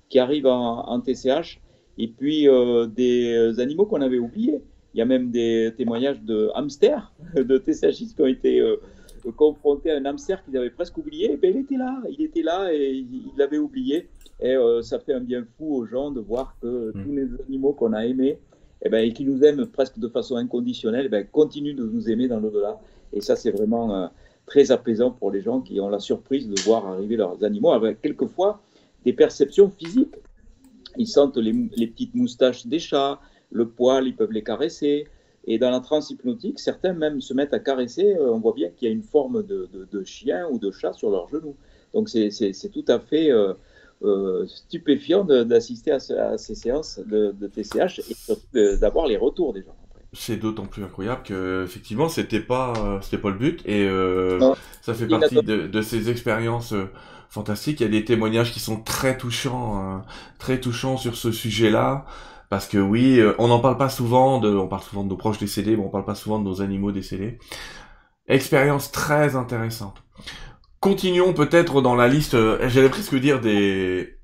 qui 0.08 0.20
arrive 0.20 0.46
en, 0.46 1.00
TCH. 1.00 1.60
Et 1.98 2.06
puis 2.06 2.48
euh, 2.48 2.86
des 2.86 3.58
animaux 3.58 3.86
qu'on 3.86 4.00
avait 4.00 4.18
oubliés. 4.18 4.60
Il 4.94 4.98
y 4.98 5.02
a 5.02 5.06
même 5.06 5.32
des 5.32 5.74
témoignages 5.76 6.22
de 6.22 6.50
hamsters, 6.54 7.12
de 7.34 7.58
TCHistes 7.58 8.14
qui 8.14 8.22
ont 8.22 8.26
été 8.26 8.62
confrontés 9.36 9.90
à 9.90 9.96
un 9.96 10.04
hamster 10.04 10.44
qu'ils 10.44 10.56
avaient 10.56 10.70
presque 10.70 10.96
oublié. 10.96 11.32
Et 11.32 11.36
bien, 11.36 11.50
il 11.50 11.58
était 11.58 11.76
là, 11.76 12.00
il 12.08 12.22
était 12.22 12.42
là 12.42 12.72
et 12.72 12.92
il 12.92 13.32
l'avait 13.36 13.58
oublié. 13.58 14.08
Et 14.40 14.54
ça 14.82 15.00
fait 15.00 15.14
un 15.14 15.20
bien 15.20 15.44
fou 15.58 15.74
aux 15.74 15.84
gens 15.84 16.12
de 16.12 16.20
voir 16.20 16.56
que 16.62 16.92
mm. 16.94 17.02
tous 17.02 17.12
les 17.12 17.28
animaux 17.46 17.72
qu'on 17.72 17.92
a 17.92 18.06
aimés, 18.06 18.38
eh 18.84 18.88
ben, 18.88 19.04
et 19.04 19.12
qui 19.12 19.24
nous 19.24 19.42
aiment 19.42 19.66
presque 19.66 19.98
de 19.98 20.08
façon 20.08 20.36
inconditionnelle, 20.36 21.06
eh 21.06 21.08
ben, 21.08 21.26
continuent 21.26 21.74
de 21.74 21.84
nous 21.84 22.08
aimer 22.08 22.28
dans 22.28 22.38
l'au-delà. 22.38 22.78
Et 23.16 23.22
ça, 23.22 23.34
c'est 23.34 23.50
vraiment 23.50 23.94
euh, 23.94 24.06
très 24.44 24.70
apaisant 24.70 25.10
pour 25.10 25.30
les 25.30 25.40
gens 25.40 25.62
qui 25.62 25.80
ont 25.80 25.88
la 25.88 25.98
surprise 25.98 26.48
de 26.48 26.60
voir 26.60 26.86
arriver 26.86 27.16
leurs 27.16 27.42
animaux 27.42 27.72
avec 27.72 28.02
quelquefois 28.02 28.60
des 29.06 29.14
perceptions 29.14 29.70
physiques. 29.70 30.14
Ils 30.98 31.08
sentent 31.08 31.38
les, 31.38 31.52
petites 31.86 32.14
moustaches 32.14 32.66
des 32.66 32.78
chats, 32.78 33.18
le 33.50 33.66
poil, 33.68 34.06
ils 34.06 34.14
peuvent 34.14 34.32
les 34.32 34.42
caresser. 34.44 35.06
Et 35.46 35.58
dans 35.58 35.70
la 35.70 35.80
transe 35.80 36.10
hypnotique, 36.10 36.58
certains 36.58 36.92
même 36.92 37.22
se 37.22 37.32
mettent 37.32 37.54
à 37.54 37.58
caresser. 37.58 38.14
Euh, 38.14 38.32
on 38.32 38.38
voit 38.38 38.52
bien 38.52 38.68
qu'il 38.68 38.86
y 38.88 38.90
a 38.90 38.94
une 38.94 39.02
forme 39.02 39.42
de, 39.42 40.04
chien 40.04 40.46
ou 40.50 40.58
de 40.58 40.70
chat 40.70 40.92
sur 40.92 41.10
leurs 41.10 41.28
genoux. 41.28 41.56
Donc 41.94 42.10
c'est 42.10 42.70
tout 42.70 42.84
à 42.88 42.98
fait 42.98 43.30
euh, 43.30 44.46
stupéfiant 44.46 45.24
d'assister 45.24 45.92
à, 45.92 46.36
ces 46.36 46.54
séances 46.54 47.00
de, 47.06 47.32
TCH 47.46 48.00
et 48.00 48.76
d'avoir 48.76 49.06
les 49.06 49.16
retours 49.16 49.54
des 49.54 49.62
gens 49.62 49.76
c'est 50.16 50.36
d'autant 50.36 50.66
plus 50.66 50.82
incroyable 50.82 51.22
que 51.24 51.62
effectivement 51.64 52.08
c'était 52.08 52.40
pas 52.40 52.72
c'était 53.02 53.18
pas 53.18 53.30
le 53.30 53.36
but 53.36 53.62
et 53.66 53.84
euh, 53.84 54.54
ça 54.80 54.94
fait 54.94 55.06
partie 55.06 55.42
de, 55.42 55.82
ces 55.82 56.10
expériences 56.10 56.72
euh, 56.72 56.90
fantastiques. 57.28 57.80
Il 57.80 57.84
y 57.84 57.86
a 57.86 57.90
des 57.90 58.04
témoignages 58.04 58.52
qui 58.52 58.60
sont 58.60 58.80
très 58.80 59.16
touchants, 59.18 59.96
euh, 59.96 59.98
très 60.38 60.60
touchants 60.60 60.96
sur 60.96 61.16
ce 61.16 61.32
sujet-là. 61.32 62.06
Parce 62.48 62.68
que 62.68 62.78
oui, 62.78 63.20
on 63.38 63.48
n'en 63.48 63.58
parle 63.58 63.76
pas 63.76 63.88
souvent 63.88 64.38
de, 64.38 64.54
on 64.54 64.68
parle 64.68 64.82
souvent 64.82 65.02
de 65.02 65.08
nos 65.08 65.16
proches 65.16 65.38
décédés, 65.38 65.76
mais 65.76 65.82
on 65.82 65.88
parle 65.88 66.04
pas 66.04 66.14
souvent 66.14 66.38
de 66.38 66.44
nos 66.44 66.62
animaux 66.62 66.92
décédés. 66.92 67.38
Expérience 68.28 68.92
très 68.92 69.34
intéressante. 69.34 70.04
Continuons 70.78 71.32
peut-être 71.32 71.82
dans 71.82 71.96
la 71.96 72.06
liste, 72.06 72.36
j'allais 72.68 72.88
presque 72.88 73.16
dire 73.16 73.40
des, 73.40 74.16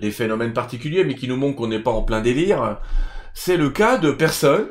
des 0.00 0.10
phénomènes 0.10 0.54
particuliers, 0.54 1.04
mais 1.04 1.14
qui 1.14 1.28
nous 1.28 1.36
montrent 1.36 1.56
qu'on 1.56 1.68
n'est 1.68 1.82
pas 1.82 1.90
en 1.90 2.02
plein 2.02 2.22
délire. 2.22 2.80
C'est 3.34 3.58
le 3.58 3.68
cas 3.68 3.98
de 3.98 4.12
personnes 4.12 4.68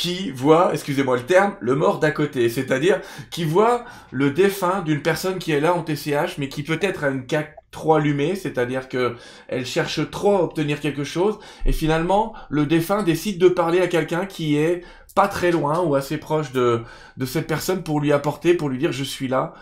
qui 0.00 0.30
voit, 0.30 0.72
excusez-moi 0.72 1.18
le 1.18 1.26
terme, 1.26 1.56
le 1.60 1.74
mort 1.74 1.98
d'à 1.98 2.10
côté. 2.10 2.48
C'est-à-dire 2.48 3.00
qui 3.30 3.44
voit 3.44 3.84
le 4.10 4.30
défunt 4.30 4.80
d'une 4.80 5.02
personne 5.02 5.38
qui 5.38 5.52
est 5.52 5.60
là 5.60 5.74
en 5.74 5.82
TCH, 5.82 6.38
mais 6.38 6.48
qui 6.48 6.62
peut-être 6.62 7.04
a 7.04 7.10
une 7.10 7.26
trop 7.70 7.94
allumée, 7.94 8.34
c'est-à-dire 8.34 8.88
que 8.88 9.16
elle 9.46 9.66
cherche 9.66 10.10
trop 10.10 10.36
à 10.36 10.42
obtenir 10.42 10.80
quelque 10.80 11.04
chose, 11.04 11.38
et 11.66 11.72
finalement, 11.72 12.34
le 12.48 12.66
défunt 12.66 13.02
décide 13.02 13.38
de 13.38 13.48
parler 13.48 13.80
à 13.80 13.88
quelqu'un 13.88 14.26
qui 14.26 14.56
est 14.56 14.82
pas 15.14 15.28
très 15.28 15.50
loin 15.50 15.80
ou 15.82 15.94
assez 15.94 16.16
proche 16.16 16.50
de, 16.52 16.80
de 17.16 17.26
cette 17.26 17.46
personne 17.46 17.82
pour 17.82 18.00
lui 18.00 18.12
apporter, 18.12 18.54
pour 18.54 18.70
lui 18.70 18.78
dire 18.78 18.92
je 18.92 19.04
suis 19.04 19.28
là. 19.28 19.52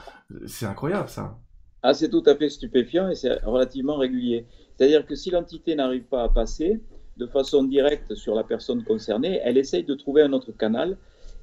C'est 0.46 0.66
incroyable 0.66 1.08
ça. 1.08 1.36
Ah, 1.82 1.94
c'est 1.94 2.10
tout 2.10 2.22
à 2.26 2.36
fait 2.36 2.48
stupéfiant 2.48 3.08
et 3.08 3.14
c'est 3.14 3.42
relativement 3.44 3.96
régulier. 3.96 4.46
C'est-à-dire 4.76 5.06
que 5.06 5.14
si 5.14 5.30
l'entité 5.30 5.74
n'arrive 5.74 6.04
pas 6.04 6.22
à 6.22 6.28
passer 6.28 6.80
de 7.18 7.26
façon 7.26 7.64
directe 7.64 8.14
sur 8.14 8.34
la 8.34 8.44
personne 8.44 8.84
concernée, 8.84 9.40
elle 9.42 9.58
essaye 9.58 9.84
de 9.84 9.94
trouver 9.94 10.22
un 10.22 10.32
autre 10.32 10.52
canal 10.52 10.96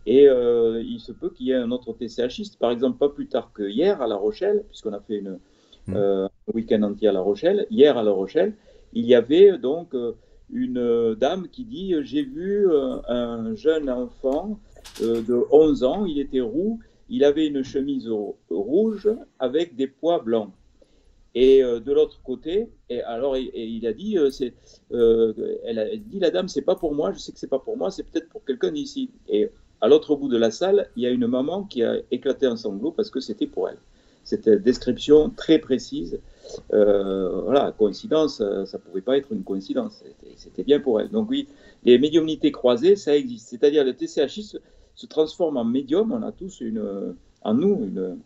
et 0.05 0.27
euh, 0.29 0.83
il 0.85 0.99
se 0.99 1.11
peut 1.11 1.29
qu'il 1.29 1.47
y 1.47 1.51
ait 1.51 1.55
un 1.55 1.71
autre 1.71 1.93
TCHiste, 1.93 2.59
par 2.59 2.71
exemple, 2.71 2.97
pas 2.97 3.09
plus 3.09 3.27
tard 3.27 3.51
que 3.53 3.63
hier 3.63 4.01
à 4.01 4.07
La 4.07 4.15
Rochelle, 4.15 4.63
puisqu'on 4.69 4.93
a 4.93 4.99
fait 4.99 5.17
une, 5.17 5.39
hmm. 5.87 5.95
euh, 5.95 6.25
un 6.25 6.51
week-end 6.53 6.83
entier 6.83 7.07
à 7.07 7.11
La 7.11 7.21
Rochelle. 7.21 7.65
Hier 7.71 7.97
à 7.97 8.03
La 8.03 8.11
Rochelle, 8.11 8.53
il 8.93 9.05
y 9.05 9.15
avait 9.15 9.57
donc 9.57 9.95
euh, 9.95 10.13
une 10.51 11.15
dame 11.15 11.47
qui 11.47 11.65
dit 11.65 11.95
J'ai 12.03 12.21
vu 12.21 12.67
un 13.07 13.55
jeune 13.55 13.89
enfant 13.89 14.59
de 15.01 15.43
11 15.51 15.83
ans, 15.83 16.05
il 16.05 16.19
était 16.19 16.41
roux, 16.41 16.79
il 17.09 17.23
avait 17.23 17.47
une 17.47 17.63
chemise 17.63 18.07
rouge 18.49 19.09
avec 19.39 19.75
des 19.75 19.87
pois 19.87 20.19
blancs. 20.19 20.51
Et 21.35 21.61
de 21.61 21.91
l'autre 21.91 22.21
côté, 22.23 22.69
alors 23.05 23.35
il 23.35 23.85
a 23.85 23.91
dit, 23.91 24.17
c'est, 24.31 24.53
elle 24.89 25.79
a 25.79 25.95
dit 25.97 26.19
la 26.19 26.31
dame, 26.31 26.47
c'est 26.47 26.61
pas 26.61 26.75
pour 26.75 26.95
moi, 26.95 27.11
je 27.11 27.19
sais 27.19 27.33
que 27.33 27.39
c'est 27.39 27.49
pas 27.49 27.59
pour 27.59 27.75
moi, 27.75 27.91
c'est 27.91 28.03
peut-être 28.03 28.29
pour 28.29 28.45
quelqu'un 28.45 28.71
d'ici. 28.71 29.09
Et 29.27 29.51
à 29.81 29.87
l'autre 29.87 30.15
bout 30.15 30.29
de 30.29 30.37
la 30.37 30.49
salle, 30.49 30.89
il 30.95 31.03
y 31.03 31.05
a 31.05 31.09
une 31.09 31.27
maman 31.27 31.63
qui 31.63 31.83
a 31.83 31.97
éclaté 32.09 32.47
en 32.47 32.55
sanglots 32.55 32.91
parce 32.91 33.09
que 33.09 33.19
c'était 33.19 33.47
pour 33.47 33.69
elle. 33.69 33.77
C'était 34.23 34.57
description 34.57 35.29
très 35.29 35.59
précise. 35.59 36.19
Euh, 36.73 37.41
voilà, 37.41 37.71
coïncidence, 37.77 38.41
euh, 38.41 38.65
ça 38.65 38.79
ne 38.79 38.83
pouvait 38.83 39.01
pas 39.01 39.17
être 39.17 39.31
une 39.31 39.43
coïncidence. 39.43 40.03
C'était 40.35 40.63
bien 40.63 40.79
pour 40.79 40.99
elle. 40.99 41.09
Donc 41.09 41.29
oui, 41.29 41.47
les 41.83 41.99
médiumnités 41.99 42.51
croisées, 42.51 42.95
ça 42.95 43.15
existe. 43.15 43.49
C'est-à-dire 43.49 43.83
le 43.83 43.93
TCHI 43.93 44.43
se, 44.43 45.05
transforme 45.05 45.57
en 45.57 45.65
médium. 45.65 46.11
On 46.11 46.23
a 46.23 46.31
tous 46.31 46.61
une, 46.61 47.15
en 47.43 47.53
nous 47.53 47.85
une, 47.85 48.17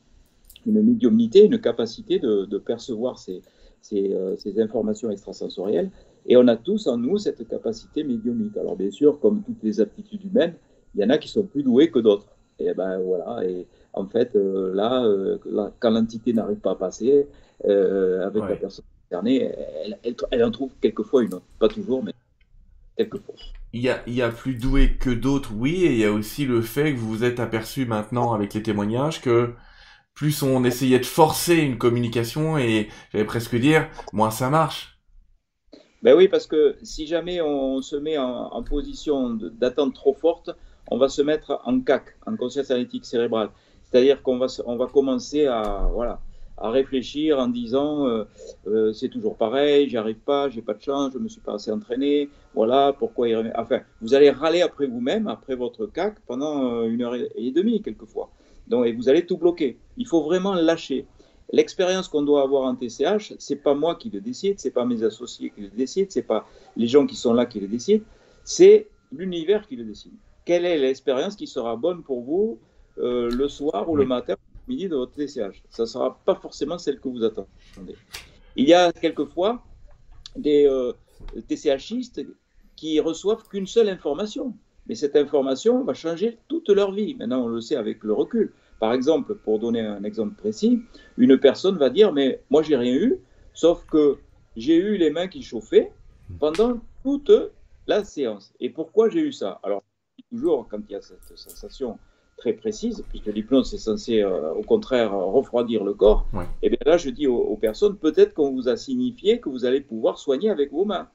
une 0.65 0.81
médiumnité, 0.81 1.45
une 1.45 1.59
capacité 1.59 2.19
de, 2.19 2.57
percevoir 2.57 3.17
ces, 3.17 3.41
euh, 3.93 4.35
ces, 4.37 4.59
informations 4.61 5.09
extrasensorielles. 5.09 5.91
Et 6.25 6.37
on 6.37 6.47
a 6.47 6.55
tous 6.55 6.87
en 6.87 6.97
nous 6.97 7.17
cette 7.17 7.47
capacité 7.47 8.03
médiumnique. 8.03 8.57
Alors 8.57 8.75
bien 8.75 8.91
sûr, 8.91 9.19
comme 9.19 9.41
toutes 9.43 9.63
les 9.63 9.81
aptitudes 9.81 10.23
humaines, 10.25 10.53
il 10.95 11.01
y 11.01 11.03
en 11.05 11.09
a 11.09 11.17
qui 11.17 11.27
sont 11.27 11.43
plus 11.43 11.63
doués 11.63 11.91
que 11.91 11.99
d'autres. 11.99 12.27
Et 12.59 12.73
ben 12.73 12.99
voilà, 12.99 13.45
et 13.47 13.67
en 13.93 14.05
fait, 14.05 14.35
euh, 14.35 14.75
euh, 14.75 15.37
là, 15.45 15.71
quand 15.79 15.91
l'entité 15.91 16.33
n'arrive 16.33 16.57
pas 16.57 16.71
à 16.71 16.75
passer 16.75 17.27
avec 17.63 18.43
la 18.43 18.55
personne 18.55 18.85
concernée, 19.03 19.51
elle, 20.03 20.15
elle, 20.31 20.43
en 20.43 20.51
trouve 20.51 20.71
quelquefois 20.81 21.23
une 21.23 21.33
autre. 21.33 21.45
Pas 21.57 21.69
toujours, 21.69 22.03
mais 22.03 22.13
quelquefois. 22.97 23.35
Il 23.71 23.81
y, 23.81 23.89
a, 23.89 24.01
il 24.07 24.15
y 24.15 24.21
a 24.21 24.29
plus 24.29 24.55
doué 24.55 24.95
que 24.99 25.09
d'autres, 25.09 25.53
oui, 25.55 25.83
et 25.85 25.91
il 25.91 25.99
y 25.99 26.05
a 26.05 26.11
aussi 26.11 26.45
le 26.45 26.61
fait 26.61 26.93
que 26.93 26.97
vous 26.97 27.09
vous 27.09 27.23
êtes 27.23 27.39
aperçu 27.39 27.85
maintenant 27.85 28.33
avec 28.33 28.53
les 28.53 28.63
témoignages 28.63 29.21
que 29.21 29.53
plus 30.19 30.43
on 30.43 30.65
essayait 30.65 30.99
de 30.99 31.05
forcer 31.05 31.55
une 31.55 31.77
communication, 31.77 32.57
et 32.57 32.89
j'allais 33.13 33.23
presque 33.23 33.55
dire, 33.55 33.87
moins 34.11 34.31
ça 34.31 34.49
marche. 34.49 34.99
Ben 36.03 36.13
oui, 36.13 36.27
parce 36.27 36.45
que 36.45 36.75
si 36.83 37.07
jamais 37.07 37.39
on 37.39 37.81
se 37.81 37.95
met 37.95 38.17
en, 38.17 38.61
position 38.63 39.29
d'attente 39.29 39.93
trop 39.93 40.13
forte, 40.13 40.49
on 40.91 40.97
va 40.97 41.07
se 41.07 41.21
mettre 41.21 41.61
en 41.63 41.79
CAC, 41.79 42.17
en 42.27 42.35
conscience 42.35 42.69
analytique 42.69 43.05
cérébrale. 43.05 43.49
C'est-à-dire 43.85 44.21
qu'on 44.21 44.37
va, 44.37 44.47
on 44.65 44.75
va 44.75 44.87
commencer 44.87 45.45
à, 45.45 45.87
voilà, 45.93 46.19
à 46.57 46.69
réfléchir 46.69 47.39
en 47.39 47.47
disant 47.47 48.05
euh, 48.05 48.25
euh, 48.67 48.91
c'est 48.91 49.07
toujours 49.07 49.37
pareil, 49.37 49.87
j'y 49.87 49.95
arrive 49.95 50.19
pas, 50.19 50.49
j'ai 50.49 50.61
pas 50.61 50.73
de 50.73 50.81
chance, 50.81 51.13
je 51.13 51.19
me 51.19 51.29
suis 51.29 51.39
pas 51.39 51.53
assez 51.53 51.71
entraîné, 51.71 52.27
voilà, 52.53 52.91
pourquoi 52.91 53.29
il 53.29 53.53
Enfin, 53.55 53.79
vous 54.01 54.13
allez 54.15 54.31
râler 54.31 54.63
après 54.63 54.87
vous-même, 54.87 55.27
après 55.27 55.55
votre 55.55 55.85
CAC, 55.85 56.19
pendant 56.27 56.73
euh, 56.73 56.89
une 56.89 57.03
heure 57.03 57.15
et 57.15 57.51
demie, 57.51 57.81
quelquefois. 57.81 58.29
Donc, 58.69 58.85
et 58.85 58.93
vous 58.93 59.09
allez 59.09 59.25
tout 59.25 59.37
bloquer. 59.37 59.79
Il 59.97 60.07
faut 60.07 60.23
vraiment 60.23 60.53
lâcher. 60.53 61.07
L'expérience 61.51 62.07
qu'on 62.07 62.21
doit 62.21 62.43
avoir 62.43 62.63
en 62.63 62.75
TCH, 62.75 63.33
c'est 63.39 63.55
pas 63.55 63.73
moi 63.73 63.95
qui 63.95 64.09
le 64.09 64.21
décide, 64.21 64.59
c'est 64.59 64.71
pas 64.71 64.85
mes 64.85 65.03
associés 65.03 65.49
qui 65.49 65.61
le 65.61 65.69
décident, 65.69 66.07
c'est 66.09 66.21
pas 66.21 66.47
les 66.77 66.87
gens 66.87 67.07
qui 67.07 67.15
sont 67.15 67.33
là 67.33 67.47
qui 67.47 67.59
le 67.59 67.67
décident, 67.67 68.03
c'est 68.43 68.87
l'univers 69.11 69.67
qui 69.67 69.75
le 69.75 69.83
décide 69.83 70.13
quelle 70.49 70.65
est 70.65 70.79
l'expérience 70.79 71.35
qui 71.35 71.45
sera 71.45 71.75
bonne 71.75 72.01
pour 72.01 72.23
vous 72.23 72.59
euh, 72.97 73.29
le 73.29 73.47
soir 73.47 73.87
ou 73.87 73.95
le 73.95 74.03
matin, 74.03 74.35
midi 74.67 74.89
de 74.89 74.95
votre 74.95 75.13
TCH. 75.13 75.61
Ça 75.69 75.83
ne 75.83 75.87
sera 75.87 76.19
pas 76.25 76.33
forcément 76.33 76.79
celle 76.79 76.99
que 76.99 77.07
vous 77.07 77.23
attendez. 77.23 77.95
Il 78.55 78.67
y 78.67 78.73
a 78.73 78.91
quelquefois 78.91 79.63
des 80.35 80.65
euh, 80.65 80.93
TCHistes 81.47 82.25
qui 82.75 82.99
reçoivent 82.99 83.47
qu'une 83.47 83.67
seule 83.67 83.89
information. 83.89 84.55
Mais 84.89 84.95
cette 84.95 85.15
information 85.15 85.83
va 85.83 85.93
changer 85.93 86.39
toute 86.47 86.69
leur 86.69 86.91
vie. 86.91 87.15
Maintenant, 87.15 87.45
on 87.45 87.47
le 87.47 87.61
sait 87.61 87.75
avec 87.75 88.03
le 88.03 88.11
recul. 88.11 88.51
Par 88.79 88.91
exemple, 88.93 89.35
pour 89.35 89.59
donner 89.59 89.81
un 89.81 90.03
exemple 90.03 90.35
précis, 90.35 90.81
une 91.17 91.37
personne 91.37 91.77
va 91.77 91.89
dire, 91.89 92.11
mais 92.11 92.41
moi, 92.49 92.63
j'ai 92.63 92.75
rien 92.75 92.93
eu, 92.93 93.19
sauf 93.53 93.85
que 93.85 94.17
j'ai 94.55 94.75
eu 94.75 94.97
les 94.97 95.11
mains 95.11 95.27
qui 95.27 95.43
chauffaient 95.43 95.91
pendant 96.39 96.79
toute 97.03 97.31
la 97.87 98.03
séance. 98.03 98.53
Et 98.59 98.69
pourquoi 98.69 99.09
j'ai 99.09 99.21
eu 99.21 99.31
ça? 99.31 99.59
Alors, 99.63 99.83
toujours 100.31 100.67
quand 100.69 100.79
il 100.89 100.93
y 100.93 100.95
a 100.95 101.01
cette 101.01 101.37
sensation 101.37 101.97
très 102.37 102.53
précise, 102.53 103.03
puisque 103.09 103.27
l'hypnose 103.27 103.73
est 103.73 103.79
censée 103.79 104.21
euh, 104.21 104.53
au 104.53 104.61
contraire 104.61 105.13
refroidir 105.13 105.83
le 105.83 105.93
corps, 105.93 106.25
et 106.61 106.69
bien 106.69 106.79
là 106.85 106.97
je 106.97 107.09
dis 107.09 107.27
aux, 107.27 107.57
personnes, 107.57 107.97
peut-être 107.97 108.33
qu'on 108.33 108.51
vous 108.51 108.69
a 108.69 108.77
signifié 108.77 109.39
que 109.39 109.49
vous 109.49 109.65
allez 109.65 109.81
pouvoir 109.81 110.17
soigner 110.17 110.49
avec 110.49 110.71
vos 110.71 110.85
mains. 110.85 111.09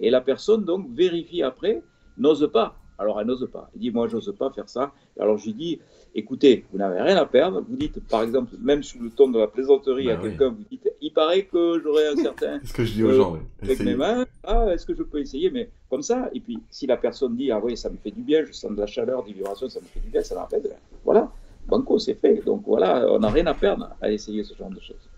Et 0.00 0.10
la 0.10 0.20
personne 0.20 0.64
donc 0.64 0.88
vérifie 0.92 1.42
après, 1.42 1.82
n'ose 2.18 2.50
pas. 2.52 2.76
Alors 2.98 3.20
elle 3.20 3.26
n'ose 3.26 3.48
pas. 3.52 3.70
Elle 3.74 3.80
dit, 3.80 3.90
moi 3.90 4.08
j'ose 4.08 4.34
pas 4.38 4.50
faire 4.50 4.68
ça. 4.68 4.92
Alors 5.18 5.38
je 5.38 5.46
lui 5.46 5.54
dis, 5.54 5.80
écoutez, 6.14 6.64
vous 6.72 6.78
n'avez 6.78 7.00
rien 7.00 7.16
à 7.16 7.26
perdre. 7.26 7.62
Vous 7.68 7.76
dites, 7.76 8.00
par 8.08 8.22
exemple, 8.22 8.54
même 8.60 8.82
sous 8.82 8.98
le 8.98 9.10
ton 9.10 9.28
de 9.28 9.38
la 9.38 9.46
plaisanterie 9.46 10.10
à 10.10 10.16
bah 10.16 10.22
quelqu'un, 10.22 10.48
vous 10.48 10.64
dites, 10.70 10.90
il 11.00 11.12
paraît 11.12 11.44
que 11.44 11.80
j'aurais 11.82 12.08
un 12.08 12.16
certain. 12.16 12.60
ce 12.64 12.72
que 12.72 12.84
je 12.84 12.92
dis 12.92 13.04
aux 13.04 13.12
gens, 13.12 13.38
Avec 13.62 13.80
mes 13.80 13.94
mains, 13.94 14.26
ah, 14.44 14.66
est-ce 14.72 14.86
que 14.86 14.94
je 14.94 15.02
peux 15.02 15.20
essayer? 15.20 15.50
Mais 15.50 15.68
comme 15.90 16.02
ça, 16.02 16.30
et 16.34 16.40
puis 16.40 16.58
si 16.70 16.86
la 16.86 16.96
personne 16.96 17.36
dit, 17.36 17.50
ah 17.50 17.60
oui, 17.62 17.76
ça 17.76 17.90
me 17.90 17.96
fait 17.96 18.10
du 18.10 18.22
bien, 18.22 18.44
je 18.44 18.52
sens 18.52 18.72
de 18.72 18.80
la 18.80 18.86
chaleur, 18.86 19.24
des 19.24 19.32
vibrations, 19.32 19.68
ça 19.68 19.80
me 19.80 19.86
fait 19.86 20.00
du 20.00 20.08
bien, 20.08 20.22
ça 20.22 20.34
m'appelle, 20.34 20.62
voilà, 21.04 21.30
banco, 21.66 21.98
c'est 21.98 22.14
fait. 22.14 22.42
Donc 22.44 22.62
voilà, 22.66 23.06
on 23.10 23.18
n'a 23.18 23.28
rien 23.28 23.46
à 23.46 23.54
perdre 23.54 23.90
à 24.00 24.10
essayer 24.10 24.44
ce 24.44 24.54
genre 24.54 24.70
de 24.70 24.80
choses 24.80 25.08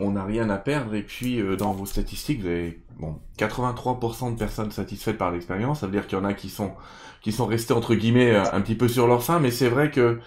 on 0.00 0.12
n'a 0.12 0.24
rien 0.24 0.50
à 0.50 0.56
perdre. 0.56 0.94
Et 0.94 1.02
puis, 1.02 1.40
euh, 1.40 1.56
dans 1.56 1.72
vos 1.72 1.86
statistiques, 1.86 2.40
vous 2.40 2.48
avez 2.48 2.82
bon, 2.98 3.20
83% 3.38 4.32
de 4.32 4.38
personnes 4.38 4.70
satisfaites 4.70 5.18
par 5.18 5.30
l'expérience. 5.30 5.80
Ça 5.80 5.86
veut 5.86 5.92
dire 5.92 6.06
qu'il 6.06 6.18
y 6.18 6.20
en 6.20 6.24
a 6.24 6.34
qui 6.34 6.48
sont 6.48 6.72
qui 7.20 7.32
sont 7.32 7.46
restés 7.46 7.72
entre 7.72 7.94
guillemets 7.94 8.32
euh, 8.32 8.42
un 8.52 8.60
petit 8.60 8.74
peu 8.74 8.88
sur 8.88 9.06
leur 9.06 9.22
faim. 9.22 9.38
Mais 9.40 9.50
c'est 9.50 9.68
vrai 9.68 9.90
que 9.90 10.20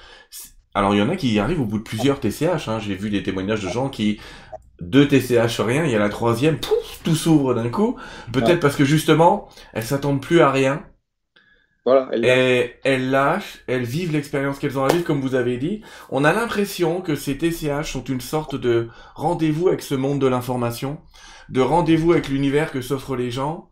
alors 0.73 0.95
il 0.95 0.99
y 0.99 1.01
en 1.01 1.09
a 1.09 1.15
qui 1.15 1.33
y 1.33 1.39
arrivent 1.39 1.61
au 1.61 1.65
bout 1.65 1.79
de 1.79 1.83
plusieurs 1.83 2.19
TCH. 2.19 2.67
Hein. 2.67 2.79
J'ai 2.79 2.95
vu 2.95 3.09
des 3.09 3.23
témoignages 3.23 3.63
de 3.63 3.69
gens 3.69 3.89
qui 3.89 4.19
deux 4.79 5.07
TCH 5.07 5.59
rien, 5.59 5.85
il 5.85 5.91
y 5.91 5.95
a 5.95 5.99
la 5.99 6.09
troisième, 6.09 6.59
pouf, 6.59 7.01
tout 7.03 7.15
s'ouvre 7.15 7.55
d'un 7.55 7.69
coup. 7.69 7.97
Peut-être 8.31 8.59
parce 8.59 8.75
que 8.75 8.85
justement, 8.85 9.49
elles 9.73 9.83
s'attendent 9.83 10.21
plus 10.21 10.41
à 10.41 10.51
rien 10.51 10.83
et 12.23 12.75
elles 12.83 13.09
lâchent, 13.09 13.59
elles 13.67 13.83
vivent 13.83 14.11
l'expérience 14.11 14.59
qu'elles 14.59 14.77
ont 14.77 14.83
à 14.83 14.91
vivre, 14.91 15.05
comme 15.05 15.21
vous 15.21 15.35
avez 15.35 15.57
dit. 15.57 15.81
On 16.09 16.23
a 16.23 16.33
l'impression 16.33 17.01
que 17.01 17.15
ces 17.15 17.37
TCH 17.37 17.91
sont 17.91 18.03
une 18.03 18.21
sorte 18.21 18.55
de 18.55 18.89
rendez-vous 19.15 19.69
avec 19.69 19.81
ce 19.81 19.95
monde 19.95 20.19
de 20.19 20.27
l'information, 20.27 20.99
de 21.49 21.61
rendez-vous 21.61 22.11
avec 22.11 22.29
l'univers 22.29 22.71
que 22.71 22.81
s'offrent 22.81 23.15
les 23.15 23.31
gens. 23.31 23.69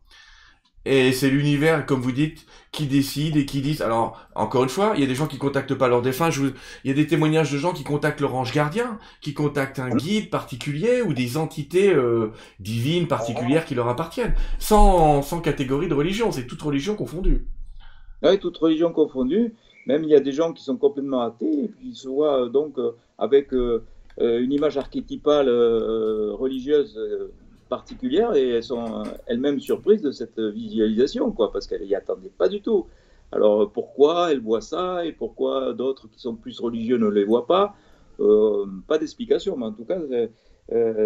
Et 0.87 1.11
c'est 1.13 1.31
l'univers, 1.31 1.85
comme 1.87 1.99
vous 1.99 2.11
dites, 2.11 2.45
qui 2.71 2.85
décide 2.85 3.37
et 3.37 3.45
qui 3.45 3.61
dit. 3.61 3.81
Alors, 3.81 4.19
encore 4.35 4.63
une 4.63 4.69
fois, 4.69 4.93
il 4.95 5.01
y 5.01 5.03
a 5.03 5.07
des 5.07 5.15
gens 5.15 5.25
qui 5.25 5.39
contactent 5.39 5.73
pas 5.73 5.87
leur 5.87 6.03
défunt. 6.03 6.29
Je 6.29 6.43
Il 6.83 6.87
y 6.87 6.91
a 6.91 6.93
des 6.93 7.07
témoignages 7.07 7.51
de 7.51 7.57
gens 7.57 7.73
qui 7.73 7.83
contactent 7.83 8.21
leur 8.21 8.35
ange 8.35 8.53
gardien, 8.53 8.99
qui 9.19 9.33
contactent 9.33 9.79
un 9.79 9.89
guide 9.89 10.29
particulier 10.29 11.01
ou 11.01 11.13
des 11.13 11.37
entités 11.37 11.91
euh, 11.91 12.31
divines 12.59 13.07
particulières 13.07 13.65
qui 13.65 13.73
leur 13.73 13.89
appartiennent, 13.89 14.35
sans, 14.59 15.23
sans 15.23 15.41
catégorie 15.41 15.87
de 15.87 15.95
religion. 15.95 16.31
C'est 16.31 16.45
toute 16.45 16.61
religion 16.61 16.95
confondue. 16.95 17.47
Oui, 18.23 18.39
toute 18.39 18.57
religion 18.57 18.91
confondue. 18.91 19.53
Même 19.85 20.03
il 20.03 20.09
y 20.09 20.15
a 20.15 20.19
des 20.19 20.31
gens 20.31 20.53
qui 20.53 20.63
sont 20.63 20.77
complètement 20.77 21.21
athées 21.21 21.65
et 21.65 21.69
qui 21.69 21.93
se 21.93 22.07
voient 22.07 22.45
euh, 22.45 22.49
donc 22.49 22.77
euh, 22.77 22.91
avec 23.17 23.53
euh, 23.53 23.83
une 24.17 24.51
image 24.51 24.77
archétypale 24.77 25.49
religieuse 25.49 26.97
particulière 27.67 28.33
et 28.33 28.47
elles 28.47 28.63
sont 28.63 29.03
elles-mêmes 29.27 29.59
surprises 29.59 30.01
de 30.01 30.11
cette 30.11 30.39
visualisation, 30.39 31.31
quoi, 31.31 31.51
parce 31.51 31.67
qu'elles 31.67 31.83
n'y 31.83 31.95
attendaient 31.95 32.31
pas 32.37 32.47
du 32.47 32.61
tout. 32.61 32.85
Alors 33.33 33.69
pourquoi 33.69 34.31
elles 34.31 34.39
voient 34.39 34.61
ça 34.61 35.05
et 35.05 35.11
pourquoi 35.11 35.73
d'autres 35.73 36.07
qui 36.07 36.21
sont 36.21 36.35
plus 36.35 36.61
religieux 36.61 36.97
ne 36.97 37.09
les 37.09 37.25
voient 37.25 37.45
pas? 37.45 37.75
Pas 38.87 38.97
d'explication, 38.97 39.57
mais 39.57 39.65
en 39.65 39.73
tout 39.73 39.83
cas, 39.83 39.99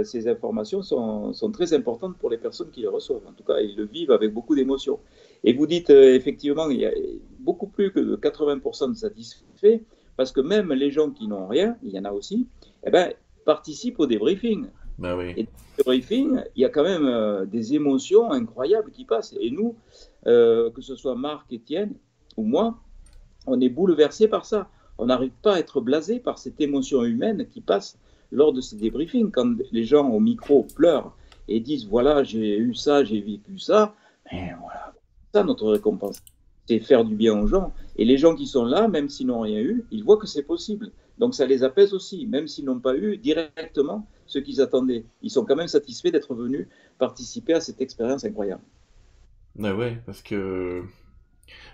ces 0.03 0.27
informations 0.27 0.83
sont, 0.83 1.33
sont, 1.33 1.51
très 1.51 1.73
importantes 1.73 2.15
pour 2.15 2.29
les 2.29 2.37
personnes 2.37 2.69
qui 2.69 2.81
les 2.81 2.87
reçoivent. 2.87 3.25
En 3.27 3.33
tout 3.33 3.43
cas, 3.43 3.59
ils 3.59 3.75
le 3.75 3.85
vivent 3.85 4.11
avec 4.11 4.31
beaucoup 4.31 4.53
d'émotion. 4.53 4.99
Et 5.43 5.53
vous 5.53 5.67
dites 5.67 5.89
euh, 5.89 6.15
effectivement, 6.15 6.69
il 6.69 6.79
y 6.79 6.85
a 6.85 6.91
beaucoup 7.39 7.67
plus 7.67 7.91
que 7.91 7.99
de 7.99 8.15
80% 8.15 8.89
de 8.89 8.93
satisfaits, 8.95 9.81
parce 10.17 10.31
que 10.31 10.41
même 10.41 10.73
les 10.73 10.91
gens 10.91 11.11
qui 11.11 11.27
n'ont 11.27 11.47
rien, 11.47 11.77
il 11.83 11.91
y 11.91 11.99
en 11.99 12.05
a 12.05 12.11
aussi, 12.11 12.47
eh 12.85 12.89
ben, 12.89 13.13
participent 13.45 13.99
au 13.99 14.05
débriefing. 14.05 14.67
Bah 14.97 15.15
oui. 15.15 15.33
Et 15.37 15.43
dans 15.43 15.49
ce 15.77 15.83
briefing, 15.83 16.41
il 16.55 16.61
y 16.61 16.65
a 16.65 16.69
quand 16.69 16.83
même 16.83 17.05
euh, 17.05 17.45
des 17.45 17.73
émotions 17.73 18.31
incroyables 18.31 18.91
qui 18.91 19.05
passent. 19.05 19.33
Et 19.39 19.49
nous, 19.49 19.75
euh, 20.27 20.69
que 20.71 20.81
ce 20.81 20.95
soit 20.95 21.15
Marc, 21.15 21.51
Étienne 21.53 21.93
ou 22.35 22.43
moi, 22.43 22.77
on 23.47 23.59
est 23.61 23.69
bouleversés 23.69 24.27
par 24.27 24.45
ça. 24.45 24.69
On 24.97 25.05
n'arrive 25.05 25.31
pas 25.41 25.55
à 25.55 25.59
être 25.59 25.79
blasé 25.79 26.19
par 26.19 26.37
cette 26.37 26.59
émotion 26.59 27.03
humaine 27.05 27.47
qui 27.49 27.61
passe 27.61 27.97
lors 28.31 28.51
de 28.51 28.59
ces 28.59 28.75
débriefings. 28.75 29.31
Quand 29.31 29.55
les 29.71 29.85
gens 29.85 30.09
au 30.09 30.19
micro 30.19 30.67
pleurent 30.75 31.15
et 31.47 31.61
disent 31.61 31.87
voilà, 31.87 32.23
j'ai 32.23 32.57
eu 32.57 32.75
ça, 32.75 33.05
j'ai 33.05 33.21
vécu 33.21 33.57
ça, 33.57 33.95
mais 34.31 34.53
voilà, 34.61 34.93
ça 35.33 35.43
notre 35.43 35.67
récompense. 35.69 36.19
C'est 36.67 36.79
faire 36.79 37.03
du 37.03 37.15
bien 37.15 37.39
aux 37.39 37.47
gens. 37.47 37.73
Et 37.95 38.05
les 38.05 38.17
gens 38.17 38.35
qui 38.35 38.45
sont 38.47 38.65
là, 38.65 38.87
même 38.87 39.09
s'ils 39.09 39.27
n'ont 39.27 39.41
rien 39.41 39.59
eu, 39.59 39.85
ils 39.91 40.03
voient 40.03 40.17
que 40.17 40.27
c'est 40.27 40.43
possible. 40.43 40.91
Donc 41.17 41.35
ça 41.35 41.45
les 41.45 41.63
apaise 41.63 41.93
aussi, 41.93 42.27
même 42.27 42.47
s'ils 42.47 42.65
n'ont 42.65 42.79
pas 42.79 42.95
eu 42.95 43.17
directement 43.17 44.07
ce 44.25 44.39
qu'ils 44.39 44.61
attendaient. 44.61 45.05
Ils 45.21 45.31
sont 45.31 45.45
quand 45.45 45.55
même 45.55 45.67
satisfaits 45.67 46.11
d'être 46.11 46.33
venus 46.35 46.67
participer 46.97 47.53
à 47.53 47.61
cette 47.61 47.81
expérience 47.81 48.23
incroyable. 48.23 48.63
Ouais, 49.57 49.71
ouais, 49.71 50.01
parce 50.05 50.21
que 50.21 50.83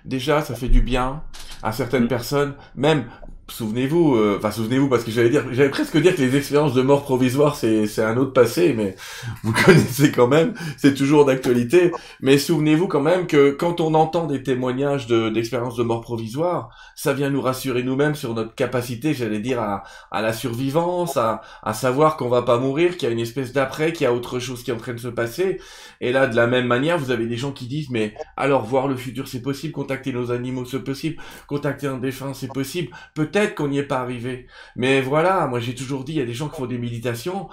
déjà, 0.05 0.41
ça 0.41 0.55
fait 0.55 0.69
du 0.69 0.81
bien 0.81 1.23
à 1.61 1.71
certaines 1.71 2.05
Mm. 2.05 2.07
personnes, 2.07 2.55
même 2.75 3.09
souvenez-vous, 3.47 4.15
euh, 4.15 4.35
enfin 4.37 4.49
souvenez-vous 4.51 4.89
parce 4.89 5.03
que 5.03 5.11
j'allais 5.11 5.29
dire, 5.29 5.45
j'allais 5.51 5.69
presque 5.69 5.97
dire 5.97 6.15
que 6.15 6.21
les 6.21 6.35
expériences 6.35 6.73
de 6.73 6.81
mort 6.81 7.03
provisoire 7.03 7.55
c'est 7.55 7.85
c'est 7.85 8.03
un 8.03 8.17
autre 8.17 8.33
passé, 8.33 8.73
mais 8.73 8.95
vous 9.43 9.53
connaissez 9.53 10.11
quand 10.11 10.27
même, 10.27 10.53
c'est 10.77 10.95
toujours 10.95 11.25
d'actualité. 11.25 11.91
Mais 12.21 12.37
souvenez-vous 12.37 12.87
quand 12.87 13.01
même 13.01 13.27
que 13.27 13.51
quand 13.51 13.81
on 13.81 13.93
entend 13.93 14.25
des 14.25 14.41
témoignages 14.41 15.07
de 15.07 15.29
d'expériences 15.29 15.75
de 15.75 15.83
mort 15.83 16.01
provisoire, 16.01 16.69
ça 16.95 17.13
vient 17.13 17.29
nous 17.29 17.41
rassurer 17.41 17.83
nous-mêmes 17.83 18.15
sur 18.15 18.33
notre 18.33 18.55
capacité, 18.55 19.13
j'allais 19.13 19.39
dire 19.39 19.61
à 19.61 19.83
à 20.11 20.21
la 20.21 20.33
survivance, 20.33 21.17
à 21.17 21.41
à 21.63 21.73
savoir 21.73 22.17
qu'on 22.17 22.29
va 22.29 22.41
pas 22.41 22.57
mourir, 22.57 22.97
qu'il 22.97 23.07
y 23.07 23.11
a 23.11 23.13
une 23.13 23.19
espèce 23.19 23.53
d'après, 23.53 23.93
qu'il 23.93 24.05
y 24.05 24.07
a 24.07 24.13
autre 24.13 24.39
chose 24.39 24.63
qui 24.63 24.71
est 24.71 24.73
en 24.73 24.77
train 24.77 24.93
de 24.93 24.99
se 24.99 25.07
passer. 25.07 25.59
Et 26.01 26.11
là, 26.11 26.27
de 26.27 26.35
la 26.35 26.47
même 26.47 26.67
manière, 26.67 26.97
vous 26.97 27.11
avez 27.11 27.27
des 27.27 27.37
gens 27.37 27.51
qui 27.51 27.67
disent 27.67 27.89
mais 27.91 28.13
alors 28.37 28.63
voir 28.65 28.87
le 28.87 28.95
futur 28.95 29.27
c'est 29.27 29.41
possible, 29.41 29.73
contacter 29.73 30.11
nos 30.13 30.31
animaux 30.31 30.65
c'est 30.65 30.83
possible, 30.83 31.17
contacter 31.47 31.87
un 31.87 31.97
défunt 31.97 32.33
c'est 32.33 32.51
possible. 32.51 32.89
Peut-être 33.35 33.55
qu'on 33.55 33.67
n'y 33.67 33.79
est 33.79 33.83
pas 33.83 33.99
arrivé. 33.99 34.47
Mais 34.77 35.01
voilà, 35.01 35.45
moi 35.47 35.59
j'ai 35.59 35.75
toujours 35.75 36.05
dit, 36.05 36.13
il 36.13 36.19
y 36.19 36.21
a 36.21 36.25
des 36.25 36.33
gens 36.33 36.47
qui 36.47 36.55
font 36.55 36.67
des 36.67 36.77
méditations, 36.77 37.49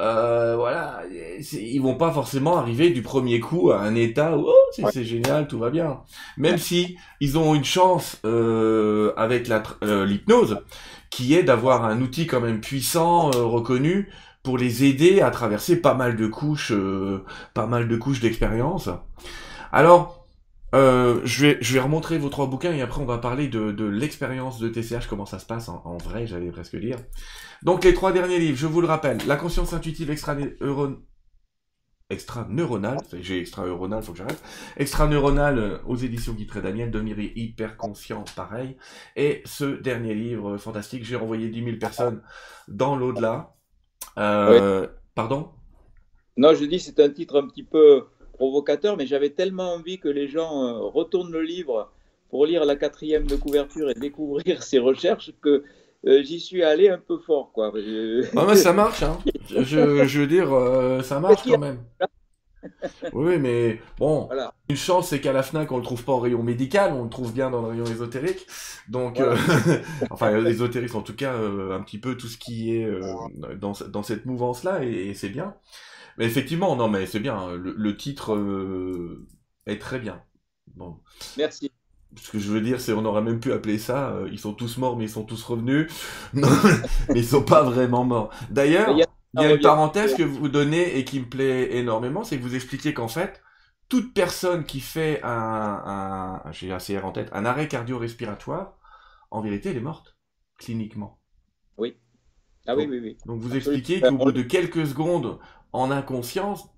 euh, 0.00 0.56
voilà, 0.56 1.02
ils 1.52 1.78
vont 1.78 1.94
pas 1.94 2.10
forcément 2.10 2.56
arriver 2.56 2.88
du 2.88 3.02
premier 3.02 3.38
coup 3.38 3.70
à 3.70 3.80
un 3.80 3.94
état 3.94 4.34
où 4.38 4.44
oh, 4.48 4.54
c'est 4.72 4.82
Ouais. 4.82 5.04
génial, 5.04 5.46
tout 5.46 5.58
va 5.58 5.68
bien. 5.68 6.00
Même 6.38 6.56
si 6.56 6.96
ils 7.20 7.36
ont 7.36 7.54
une 7.54 7.64
chance 7.66 8.18
euh, 8.24 9.12
avec 9.18 9.50
euh, 9.84 10.06
l'hypnose, 10.06 10.60
qui 11.10 11.34
est 11.34 11.42
d'avoir 11.42 11.84
un 11.84 12.00
outil 12.00 12.26
quand 12.26 12.40
même 12.40 12.62
puissant, 12.62 13.30
euh, 13.34 13.44
reconnu, 13.44 14.08
pour 14.42 14.56
les 14.56 14.84
aider 14.84 15.20
à 15.20 15.30
traverser 15.30 15.76
pas 15.82 15.92
mal 15.92 16.16
de 16.16 16.26
couches, 16.26 16.72
euh, 16.72 17.24
pas 17.52 17.66
mal 17.66 17.88
de 17.88 17.96
couches 17.96 18.20
d'expérience. 18.20 18.88
Alors, 19.70 20.25
euh, 20.76 21.20
je 21.24 21.46
vais, 21.46 21.58
je 21.60 21.74
vais 21.74 21.80
remontrer 21.80 22.18
vos 22.18 22.28
trois 22.28 22.46
bouquins 22.46 22.72
et 22.72 22.82
après 22.82 23.00
on 23.00 23.06
va 23.06 23.18
parler 23.18 23.48
de, 23.48 23.72
de 23.72 23.84
l'expérience 23.84 24.58
de 24.58 24.68
TCH, 24.68 25.06
comment 25.08 25.26
ça 25.26 25.38
se 25.38 25.46
passe 25.46 25.68
en, 25.68 25.82
en 25.84 25.96
vrai, 25.98 26.26
j'allais 26.26 26.50
presque 26.50 26.76
dire. 26.76 26.98
Donc 27.62 27.84
les 27.84 27.94
trois 27.94 28.12
derniers 28.12 28.38
livres, 28.38 28.58
je 28.58 28.66
vous 28.66 28.80
le 28.80 28.86
rappelle, 28.88 29.18
La 29.26 29.36
conscience 29.36 29.72
intuitive 29.72 30.10
extra-neuron- 30.10 30.98
extra-neuronale, 32.08 32.98
Enfin, 33.00 33.18
j'ai 33.20 33.40
extra-neuronal, 33.40 34.02
faut 34.02 34.12
que 34.12 34.18
j'arrête, 34.18 34.40
extra-neuronale 34.76 35.58
euh, 35.58 35.78
aux 35.86 35.96
éditions 35.96 36.34
Guy 36.34 36.46
Daniel, 36.46 36.90
Demiri 36.90 37.32
hyper 37.34 37.76
conscient, 37.76 38.24
pareil, 38.36 38.76
et 39.16 39.42
ce 39.44 39.64
dernier 39.64 40.14
livre 40.14 40.54
euh, 40.54 40.58
fantastique, 40.58 41.04
j'ai 41.04 41.16
renvoyé 41.16 41.48
10 41.48 41.64
000 41.64 41.78
personnes 41.78 42.22
dans 42.68 42.96
l'au-delà. 42.96 43.54
Euh, 44.18 44.86
Pardon? 45.14 45.50
Non, 46.36 46.54
je 46.54 46.64
dis 46.64 46.78
c'est 46.80 47.00
un 47.00 47.10
titre 47.10 47.36
un 47.40 47.46
petit 47.48 47.64
peu 47.64 48.06
provocateur, 48.36 48.96
mais 48.96 49.06
j'avais 49.06 49.30
tellement 49.30 49.74
envie 49.74 49.98
que 49.98 50.08
les 50.08 50.28
gens 50.28 50.64
euh, 50.64 50.78
retournent 50.98 51.32
le 51.32 51.42
livre 51.42 51.90
pour 52.30 52.46
lire 52.46 52.64
la 52.64 52.76
quatrième 52.76 53.26
de 53.26 53.36
couverture 53.36 53.90
et 53.90 53.94
découvrir 53.94 54.62
ses 54.68 54.78
recherches 54.78 55.32
que 55.42 55.64
euh, 56.06 56.22
j'y 56.22 56.38
suis 56.38 56.62
allé 56.62 56.88
un 56.88 56.98
peu 56.98 57.18
fort, 57.18 57.50
quoi. 57.52 57.72
Je- 57.74 58.24
Ah 58.36 58.44
mais 58.46 58.56
ça 58.56 58.72
marche, 58.72 59.02
hein. 59.02 59.18
Je, 59.48 60.18
veux 60.20 60.26
dire, 60.26 60.52
euh, 60.52 61.02
ça 61.02 61.18
marche 61.20 61.42
quand 61.44 61.58
même. 61.58 61.78
Oui, 63.12 63.38
mais 63.38 63.80
bon, 63.98 64.26
Voilà. 64.26 64.52
une 64.68 64.76
chance, 64.76 65.08
c'est 65.08 65.20
qu'à 65.20 65.32
la 65.32 65.42
FNAC, 65.42 65.70
on 65.70 65.76
le 65.78 65.82
trouve 65.84 66.04
pas 66.04 66.12
en 66.12 66.18
rayon 66.20 66.42
médical, 66.42 66.92
on 66.94 67.04
le 67.04 67.08
trouve 67.10 67.32
bien 67.32 67.50
dans 67.50 67.62
le 67.62 67.68
rayon 67.68 67.84
ésotérique. 67.86 68.46
Donc, 68.88 69.20
euh, 69.20 69.36
enfin, 70.10 70.44
ésotérique, 70.46 70.94
en 70.94 71.02
tout 71.02 71.14
cas, 71.14 71.32
un 71.34 71.80
petit 71.82 71.98
peu 71.98 72.16
tout 72.16 72.26
ce 72.26 72.36
qui 72.38 72.74
est 72.74 72.88
dans, 73.56 73.72
dans 73.88 74.02
cette 74.02 74.26
mouvance-là, 74.26 74.84
et, 74.84 75.08
et 75.08 75.14
c'est 75.14 75.28
bien. 75.28 75.54
Mais 76.18 76.26
effectivement, 76.26 76.76
non, 76.76 76.88
mais 76.88 77.06
c'est 77.06 77.20
bien, 77.20 77.54
le, 77.56 77.74
le 77.76 77.96
titre 77.96 78.34
euh, 78.34 79.26
est 79.66 79.78
très 79.80 79.98
bien. 79.98 80.22
Bon. 80.76 81.00
Merci. 81.36 81.70
Ce 82.18 82.30
que 82.30 82.38
je 82.38 82.50
veux 82.50 82.60
dire, 82.62 82.80
c'est 82.80 82.92
on 82.92 83.04
aurait 83.04 83.20
même 83.22 83.40
pu 83.40 83.52
appeler 83.52 83.78
ça, 83.78 84.10
euh, 84.10 84.28
ils 84.32 84.38
sont 84.38 84.54
tous 84.54 84.78
morts, 84.78 84.96
mais 84.96 85.04
ils 85.04 85.10
sont 85.10 85.24
tous 85.24 85.42
revenus. 85.44 85.90
Non, 86.34 86.48
mais 87.12 87.20
ils 87.20 87.26
sont 87.26 87.42
pas 87.42 87.62
vraiment 87.62 88.04
morts. 88.04 88.30
D'ailleurs, 88.50 88.94
Il 88.94 88.98
y 88.98 89.02
a- 89.02 89.06
il 89.34 89.40
y 89.40 89.44
a 89.44 89.50
on 89.50 89.54
une 89.54 89.60
parenthèse 89.60 90.14
que 90.14 90.22
vous 90.22 90.48
donnez 90.48 90.98
et 90.98 91.04
qui 91.04 91.20
me 91.20 91.26
plaît 91.28 91.76
énormément, 91.76 92.24
c'est 92.24 92.38
que 92.38 92.42
vous 92.42 92.54
expliquez 92.54 92.94
qu'en 92.94 93.08
fait, 93.08 93.42
toute 93.88 94.14
personne 94.14 94.64
qui 94.64 94.80
fait 94.80 95.20
un, 95.22 95.30
un 96.44 96.52
j'ai 96.52 96.72
un 96.72 96.78
CR 96.78 97.04
en 97.04 97.12
tête, 97.12 97.28
un 97.32 97.44
arrêt 97.44 97.68
cardio-respiratoire, 97.68 98.78
en 99.30 99.42
vérité, 99.42 99.70
elle 99.70 99.76
est 99.78 99.80
morte, 99.80 100.16
cliniquement. 100.58 101.20
Ah 102.66 102.74
oui, 102.76 102.86
oui, 102.86 102.98
oui. 103.00 103.18
Donc 103.24 103.40
vous 103.40 103.56
Absolument. 103.56 103.56
expliquez 103.56 104.02
qu'au 104.02 104.16
bout 104.18 104.32
de 104.32 104.42
quelques 104.42 104.86
secondes, 104.86 105.38
en 105.72 105.90
inconscience, 105.90 106.68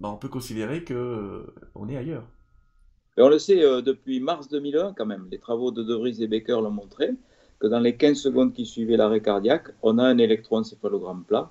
bah, 0.00 0.10
on 0.12 0.16
peut 0.16 0.28
considérer 0.28 0.84
que 0.84 0.94
euh, 0.94 1.54
on 1.74 1.88
est 1.88 1.96
ailleurs. 1.96 2.24
Et 3.16 3.22
on 3.22 3.28
le 3.28 3.38
sait 3.38 3.62
euh, 3.62 3.80
depuis 3.80 4.20
mars 4.20 4.48
2001 4.48 4.94
quand 4.94 5.06
même, 5.06 5.26
les 5.30 5.38
travaux 5.38 5.70
de 5.70 5.82
De 5.82 5.94
Vries 5.94 6.22
et 6.22 6.26
Becker 6.26 6.60
l'ont 6.62 6.70
montré, 6.70 7.10
que 7.60 7.66
dans 7.66 7.80
les 7.80 7.96
15 7.96 8.16
secondes 8.18 8.52
qui 8.52 8.66
suivaient 8.66 8.96
l'arrêt 8.96 9.20
cardiaque, 9.20 9.68
on 9.82 9.98
a 9.98 10.04
un 10.04 10.18
électroencéphalogramme 10.18 11.24
plat, 11.24 11.50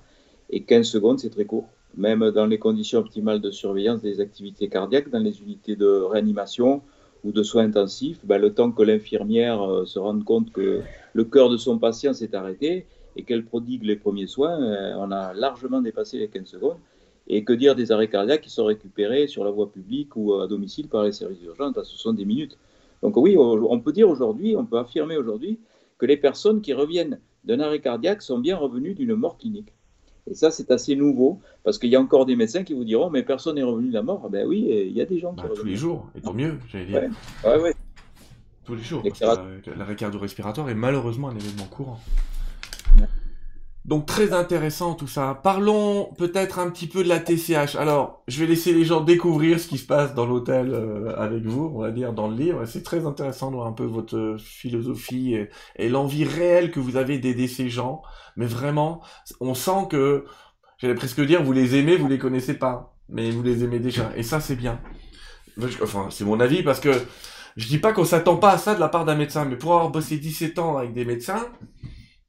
et 0.50 0.62
15 0.64 0.86
secondes 0.86 1.18
c'est 1.18 1.30
très 1.30 1.46
court, 1.46 1.68
même 1.96 2.30
dans 2.30 2.46
les 2.46 2.58
conditions 2.58 2.98
optimales 2.98 3.40
de 3.40 3.50
surveillance 3.50 4.02
des 4.02 4.20
activités 4.20 4.68
cardiaques, 4.68 5.10
dans 5.10 5.20
les 5.20 5.40
unités 5.40 5.76
de 5.76 5.86
réanimation 5.86 6.82
ou 7.24 7.32
de 7.32 7.42
soins 7.42 7.64
intensifs, 7.64 8.18
ben, 8.24 8.38
le 8.38 8.52
temps 8.52 8.70
que 8.70 8.82
l'infirmière 8.82 9.62
euh, 9.62 9.86
se 9.86 9.98
rende 9.98 10.24
compte 10.24 10.52
que 10.52 10.82
le 11.14 11.24
cœur 11.24 11.48
de 11.48 11.56
son 11.56 11.78
patient 11.78 12.12
s'est 12.12 12.34
arrêté 12.34 12.86
et 13.16 13.22
qu'elle 13.22 13.44
prodigue 13.44 13.84
les 13.84 13.96
premiers 13.96 14.26
soins, 14.26 14.60
euh, 14.62 14.94
on 14.98 15.10
a 15.10 15.32
largement 15.34 15.80
dépassé 15.80 16.18
les 16.18 16.28
15 16.28 16.46
secondes. 16.46 16.76
Et 17.26 17.42
que 17.42 17.54
dire 17.54 17.74
des 17.74 17.90
arrêts 17.90 18.08
cardiaques 18.08 18.42
qui 18.42 18.50
sont 18.50 18.66
récupérés 18.66 19.28
sur 19.28 19.44
la 19.44 19.50
voie 19.50 19.70
publique 19.72 20.14
ou 20.14 20.34
à 20.34 20.46
domicile 20.46 20.88
par 20.88 21.04
les 21.04 21.12
services 21.12 21.40
d'urgence 21.40 21.74
Ce 21.82 21.96
sont 21.96 22.12
des 22.12 22.26
minutes. 22.26 22.58
Donc 23.02 23.16
oui, 23.16 23.34
on 23.38 23.80
peut 23.80 23.92
dire 23.92 24.10
aujourd'hui, 24.10 24.56
on 24.56 24.66
peut 24.66 24.78
affirmer 24.78 25.16
aujourd'hui 25.16 25.58
que 25.96 26.04
les 26.04 26.18
personnes 26.18 26.60
qui 26.60 26.74
reviennent 26.74 27.18
d'un 27.44 27.60
arrêt 27.60 27.80
cardiaque 27.80 28.20
sont 28.20 28.38
bien 28.38 28.56
revenues 28.56 28.94
d'une 28.94 29.14
mort 29.14 29.38
clinique. 29.38 29.72
Et 30.26 30.34
ça, 30.34 30.50
c'est 30.50 30.70
assez 30.70 30.96
nouveau, 30.96 31.40
parce 31.64 31.78
qu'il 31.78 31.90
y 31.90 31.96
a 31.96 32.00
encore 32.00 32.24
des 32.26 32.36
médecins 32.36 32.62
qui 32.62 32.72
vous 32.72 32.84
diront, 32.84 33.10
mais 33.10 33.22
personne 33.22 33.56
n'est 33.56 33.62
revenu 33.62 33.88
de 33.88 33.94
la 33.94 34.02
mort. 34.02 34.28
Ben 34.30 34.46
oui, 34.46 34.66
il 34.86 34.92
y 34.92 35.00
a 35.02 35.04
des 35.06 35.18
gens 35.18 35.34
qui 35.34 35.42
Bah, 35.42 35.50
tous 35.54 35.64
les 35.64 35.76
jours, 35.76 36.08
et 36.16 36.20
tant 36.22 36.32
mieux, 36.32 36.58
j'allais 36.68 36.86
dire. 36.86 37.02
Ouais. 37.44 37.50
Ouais, 37.56 37.60
ouais. 37.62 37.74
Tous 38.64 38.74
les 38.74 38.82
jours, 38.82 39.02
Les 39.04 39.10
parce 39.10 39.20
que 39.20 39.70
la- 39.70 39.76
l'arrêt 39.76 39.96
cardio-respiratoire 39.96 40.70
est 40.70 40.74
malheureusement 40.74 41.28
un 41.28 41.36
événement 41.36 41.66
courant. 41.70 42.00
Donc 43.84 44.06
très 44.06 44.32
intéressant 44.32 44.94
tout 44.94 45.06
ça. 45.06 45.38
Parlons 45.42 46.10
peut-être 46.16 46.58
un 46.58 46.70
petit 46.70 46.86
peu 46.86 47.04
de 47.04 47.08
la 47.08 47.20
TCH. 47.20 47.76
Alors, 47.76 48.22
je 48.28 48.40
vais 48.40 48.46
laisser 48.46 48.72
les 48.72 48.84
gens 48.84 49.02
découvrir 49.02 49.60
ce 49.60 49.68
qui 49.68 49.76
se 49.76 49.84
passe 49.86 50.14
dans 50.14 50.24
l'hôtel 50.24 50.72
euh, 50.72 51.14
avec 51.18 51.44
vous, 51.44 51.70
on 51.74 51.80
va 51.80 51.90
dire, 51.90 52.14
dans 52.14 52.28
le 52.28 52.34
livre. 52.34 52.64
C'est 52.64 52.82
très 52.82 53.04
intéressant 53.04 53.50
de 53.50 53.56
voir 53.56 53.66
un 53.66 53.72
peu 53.72 53.84
votre 53.84 54.36
philosophie 54.38 55.34
et, 55.34 55.50
et 55.76 55.90
l'envie 55.90 56.24
réelle 56.24 56.70
que 56.70 56.80
vous 56.80 56.96
avez 56.96 57.18
d'aider 57.18 57.46
ces 57.46 57.68
gens. 57.68 58.00
Mais 58.36 58.46
vraiment, 58.46 59.02
on 59.40 59.52
sent 59.52 59.88
que, 59.90 60.24
j'allais 60.78 60.94
presque 60.94 61.20
dire, 61.20 61.42
vous 61.42 61.52
les 61.52 61.76
aimez, 61.76 61.96
vous 61.96 62.08
les 62.08 62.18
connaissez 62.18 62.54
pas, 62.54 62.96
mais 63.10 63.30
vous 63.30 63.42
les 63.42 63.64
aimez 63.64 63.80
déjà. 63.80 64.12
Et 64.16 64.22
ça, 64.22 64.40
c'est 64.40 64.56
bien. 64.56 64.80
Enfin, 65.82 66.08
c'est 66.10 66.24
mon 66.24 66.40
avis 66.40 66.62
parce 66.62 66.80
que 66.80 66.90
je 67.56 67.68
dis 67.68 67.78
pas 67.78 67.92
qu'on 67.92 68.06
s'attend 68.06 68.36
pas 68.36 68.52
à 68.52 68.58
ça 68.58 68.74
de 68.74 68.80
la 68.80 68.88
part 68.88 69.04
d'un 69.04 69.14
médecin, 69.14 69.44
mais 69.44 69.56
pour 69.56 69.74
avoir 69.74 69.90
bossé 69.90 70.16
17 70.16 70.58
ans 70.58 70.78
avec 70.78 70.94
des 70.94 71.04
médecins, 71.04 71.46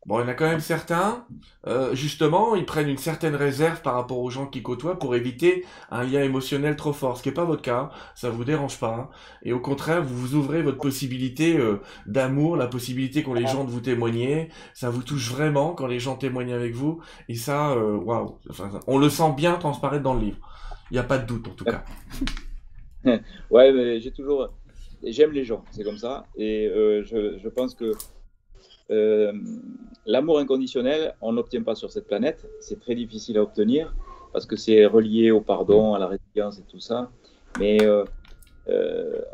bon, 0.06 0.20
il 0.20 0.24
y 0.24 0.26
en 0.26 0.28
a 0.28 0.34
quand 0.34 0.48
même 0.48 0.60
certains, 0.60 1.26
euh, 1.68 1.96
justement, 1.96 2.56
ils 2.56 2.66
prennent 2.66 2.90
une 2.90 2.98
certaine 2.98 3.36
réserve 3.36 3.82
par 3.82 3.96
rapport 3.96 4.20
aux 4.20 4.30
gens 4.30 4.46
qu'ils 4.46 4.64
côtoient 4.64 5.00
pour 5.00 5.16
éviter 5.16 5.66
un 5.90 6.04
lien 6.04 6.24
émotionnel 6.24 6.76
trop 6.76 6.94
fort, 6.94 7.18
ce 7.18 7.24
qui 7.24 7.30
est 7.30 7.34
pas 7.34 7.46
votre 7.46 7.62
cas, 7.62 7.90
ça 8.16 8.30
vous 8.30 8.44
dérange 8.44 8.80
pas, 8.80 8.96
hein. 8.96 9.10
et 9.44 9.54
au 9.54 9.60
contraire, 9.60 10.04
vous 10.04 10.16
vous 10.16 10.36
ouvrez 10.36 10.62
votre 10.62 10.78
possibilité 10.78 11.58
euh, 11.58 11.82
d'amour, 12.06 12.56
la 12.56 12.68
possibilité 12.68 13.24
qu'ont 13.24 13.34
les 13.34 13.48
gens 13.48 13.64
de 13.64 13.72
vous 13.72 13.82
témoigner, 13.82 14.50
ça 14.74 14.90
vous 14.90 15.04
touche 15.04 15.32
vraiment 15.32 15.74
quand 15.74 15.88
les 15.88 16.00
gens 16.00 16.16
témoignent 16.16 16.54
avec 16.54 16.74
vous, 16.76 17.02
et 17.30 17.36
ça, 17.36 17.72
euh, 17.72 17.96
waouh, 17.98 18.38
Enfin, 18.50 18.70
on 18.88 18.98
le 18.98 19.10
sent 19.10 19.34
bien 19.36 19.56
transparaître 19.56 20.04
dans 20.04 20.14
le 20.14 20.22
livre. 20.22 20.38
Il 20.92 20.94
n'y 20.94 21.00
a 21.00 21.04
pas 21.04 21.18
de 21.18 21.26
doute 21.26 21.48
en 21.48 21.52
tout 21.52 21.66
cas. 21.66 21.84
Ouais, 23.52 23.72
mais 23.72 24.00
j'ai 24.00 24.12
toujours. 24.12 24.50
J'aime 25.04 25.32
les 25.32 25.44
gens, 25.44 25.64
c'est 25.70 25.84
comme 25.84 25.98
ça. 25.98 26.26
Et 26.36 26.68
euh, 26.68 27.04
je, 27.04 27.38
je 27.38 27.50
pense 27.50 27.76
que 27.76 27.92
euh, 28.92 29.32
l'amour 30.06 30.40
inconditionnel, 30.40 31.16
on 31.22 31.34
n'obtient 31.34 31.64
pas 31.64 31.76
sur 31.76 31.92
cette 31.92 32.08
planète. 32.08 32.48
C'est 32.60 32.80
très 32.80 32.96
difficile 32.96 33.38
à 33.38 33.44
obtenir. 33.44 33.96
parce 34.34 34.46
que 34.46 34.58
c'est 34.58 34.86
relié 34.86 35.32
au 35.32 35.40
pardon, 35.42 35.94
à 35.94 36.00
la 36.00 36.08
résilience 36.08 36.60
et 36.60 36.64
tout 36.64 36.82
ça. 36.82 37.10
Mais 37.58 37.78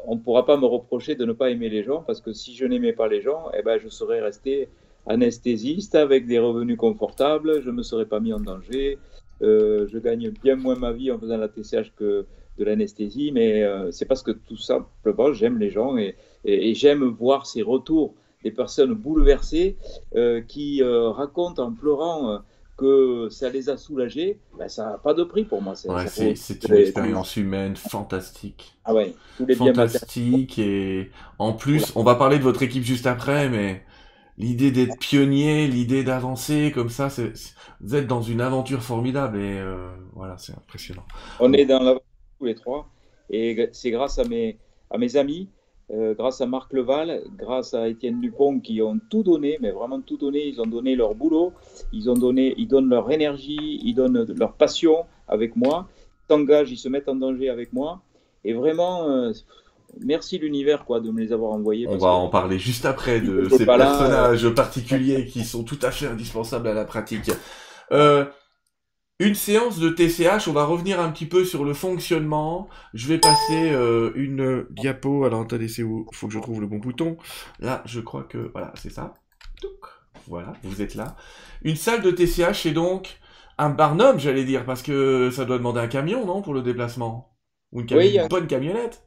on 0.05 0.15
ne 0.15 0.19
pourra 0.19 0.45
pas 0.45 0.57
me 0.57 0.65
reprocher 0.65 1.15
de 1.15 1.25
ne 1.25 1.33
pas 1.33 1.49
aimer 1.49 1.69
les 1.69 1.83
gens, 1.83 2.03
parce 2.05 2.21
que 2.21 2.33
si 2.33 2.55
je 2.55 2.65
n'aimais 2.65 2.93
pas 2.93 3.07
les 3.07 3.21
gens, 3.21 3.49
eh 3.57 3.63
ben, 3.63 3.79
je 3.79 3.87
serais 3.87 4.21
resté 4.21 4.69
anesthésiste 5.07 5.95
avec 5.95 6.27
des 6.27 6.37
revenus 6.37 6.77
confortables, 6.77 7.61
je 7.61 7.71
ne 7.71 7.77
me 7.77 7.83
serais 7.83 8.05
pas 8.05 8.19
mis 8.19 8.31
en 8.31 8.39
danger, 8.39 8.99
je 9.41 9.97
gagne 9.97 10.29
bien 10.29 10.55
moins 10.55 10.75
ma 10.75 10.91
vie 10.91 11.11
en 11.11 11.17
faisant 11.17 11.37
la 11.37 11.47
TCH 11.47 11.93
que 11.95 12.27
de 12.59 12.63
l'anesthésie, 12.63 13.31
mais 13.31 13.65
c'est 13.91 14.05
parce 14.05 14.21
que 14.21 14.31
tout 14.31 14.57
simplement, 14.57 15.33
j'aime 15.33 15.57
les 15.57 15.71
gens 15.71 15.97
et 15.97 16.73
j'aime 16.75 17.05
voir 17.05 17.47
ces 17.47 17.63
retours 17.63 18.13
des 18.43 18.51
personnes 18.51 18.93
bouleversées 18.93 19.77
euh, 20.15 20.41
qui 20.41 20.81
euh, 20.81 21.09
racontent 21.09 21.63
en 21.63 21.71
pleurant 21.71 22.31
euh, 22.31 22.37
que 22.77 23.29
ça 23.29 23.49
les 23.49 23.69
a 23.69 23.77
soulagés, 23.77 24.39
ben, 24.57 24.67
ça 24.67 24.91
n'a 24.91 24.97
pas 24.97 25.13
de 25.13 25.23
prix 25.23 25.45
pour 25.45 25.61
moi. 25.61 25.75
C'est 25.75 26.67
une 26.67 26.75
expérience 26.75 27.37
humaine 27.37 27.75
fantastique. 27.75 28.75
Ah 28.85 28.93
ouais, 28.93 29.13
tous 29.37 29.45
les 29.45 29.55
fantastique 29.55 30.57
et 30.57 31.11
en 31.37 31.53
plus, 31.53 31.91
on 31.95 32.03
va 32.03 32.15
parler 32.15 32.39
de 32.39 32.43
votre 32.43 32.63
équipe 32.63 32.83
juste 32.83 33.05
après, 33.05 33.49
mais 33.49 33.83
l'idée 34.37 34.71
d'être 34.71 34.97
pionnier, 34.97 35.67
l'idée 35.67 36.03
d'avancer 36.03 36.71
comme 36.73 36.89
ça, 36.89 37.11
c'est, 37.11 37.33
vous 37.81 37.95
êtes 37.95 38.07
dans 38.07 38.23
une 38.23 38.41
aventure 38.41 38.81
formidable 38.81 39.39
et 39.39 39.61
voilà, 40.13 40.37
c'est 40.39 40.53
impressionnant. 40.53 41.05
On 41.39 41.53
est 41.53 41.65
dans 41.65 41.79
l'aventure 41.79 42.05
tous 42.39 42.45
les 42.45 42.55
trois 42.55 42.89
et 43.29 43.69
c'est 43.73 43.91
grâce 43.91 44.17
à 44.17 44.23
mes, 44.23 44.57
à 44.89 44.97
mes 44.97 45.17
amis 45.17 45.49
euh, 45.93 46.13
grâce 46.13 46.39
à 46.39 46.45
Marc 46.45 46.71
Leval, 46.73 47.21
grâce 47.37 47.73
à 47.73 47.89
Étienne 47.89 48.21
Dupont 48.21 48.59
qui 48.59 48.81
ont 48.81 48.99
tout 49.09 49.23
donné, 49.23 49.57
mais 49.61 49.71
vraiment 49.71 49.99
tout 49.99 50.17
donné. 50.17 50.47
Ils 50.47 50.61
ont 50.61 50.65
donné 50.65 50.95
leur 50.95 51.15
boulot, 51.15 51.53
ils 51.91 52.09
ont 52.09 52.13
donné, 52.13 52.53
ils 52.57 52.67
donnent 52.67 52.89
leur 52.89 53.11
énergie, 53.11 53.79
ils 53.83 53.93
donnent 53.93 54.25
leur 54.37 54.53
passion 54.53 55.05
avec 55.27 55.55
moi, 55.55 55.89
ils 55.97 56.33
s'engagent, 56.33 56.71
ils 56.71 56.77
se 56.77 56.87
mettent 56.87 57.09
en 57.09 57.15
danger 57.15 57.49
avec 57.49 57.73
moi. 57.73 58.01
Et 58.45 58.53
vraiment, 58.53 59.09
euh, 59.09 59.33
merci 59.99 60.37
l'univers 60.37 60.85
quoi 60.85 61.01
de 61.01 61.11
me 61.11 61.19
les 61.19 61.33
avoir 61.33 61.51
envoyés. 61.51 61.87
On 61.87 61.97
va 61.97 62.11
en 62.11 62.29
parler 62.29 62.57
juste 62.57 62.85
après 62.85 63.19
de 63.19 63.49
ces 63.49 63.65
personnages 63.65 64.49
particuliers 64.49 65.25
qui 65.25 65.43
sont 65.43 65.63
tout 65.63 65.79
à 65.81 65.91
fait 65.91 66.07
indispensables 66.07 66.67
à 66.67 66.73
la 66.73 66.85
pratique. 66.85 67.31
Euh, 67.91 68.25
une 69.21 69.35
séance 69.35 69.77
de 69.79 69.89
TCH, 69.89 70.47
on 70.47 70.51
va 70.51 70.65
revenir 70.65 70.99
un 70.99 71.11
petit 71.11 71.27
peu 71.27 71.45
sur 71.45 71.63
le 71.63 71.73
fonctionnement. 71.75 72.67
Je 72.95 73.07
vais 73.07 73.19
passer 73.19 73.69
euh, 73.71 74.11
une 74.15 74.65
diapo. 74.71 75.25
Alors 75.25 75.41
attendez, 75.41 75.67
c'est 75.67 75.83
où? 75.83 76.07
Il 76.11 76.15
faut 76.15 76.27
que 76.27 76.33
je 76.33 76.39
trouve 76.39 76.59
le 76.59 76.65
bon 76.65 76.79
bouton. 76.79 77.17
Là, 77.59 77.83
je 77.85 77.99
crois 77.99 78.23
que... 78.23 78.49
Voilà, 78.51 78.73
c'est 78.75 78.89
ça. 78.89 79.13
Voilà, 80.27 80.53
vous 80.63 80.81
êtes 80.81 80.95
là. 80.95 81.15
Une 81.61 81.75
salle 81.75 82.01
de 82.01 82.09
TCH, 82.09 82.63
c'est 82.63 82.71
donc 82.71 83.19
un 83.59 83.69
barnum, 83.69 84.19
j'allais 84.19 84.43
dire, 84.43 84.65
parce 84.65 84.81
que 84.81 85.29
ça 85.29 85.45
doit 85.45 85.59
demander 85.59 85.81
un 85.81 85.87
camion, 85.87 86.25
non, 86.25 86.41
pour 86.41 86.55
le 86.55 86.63
déplacement? 86.63 87.35
Ou 87.73 87.81
une, 87.81 88.27
bonne 88.27 88.47
camionnette? 88.47 89.03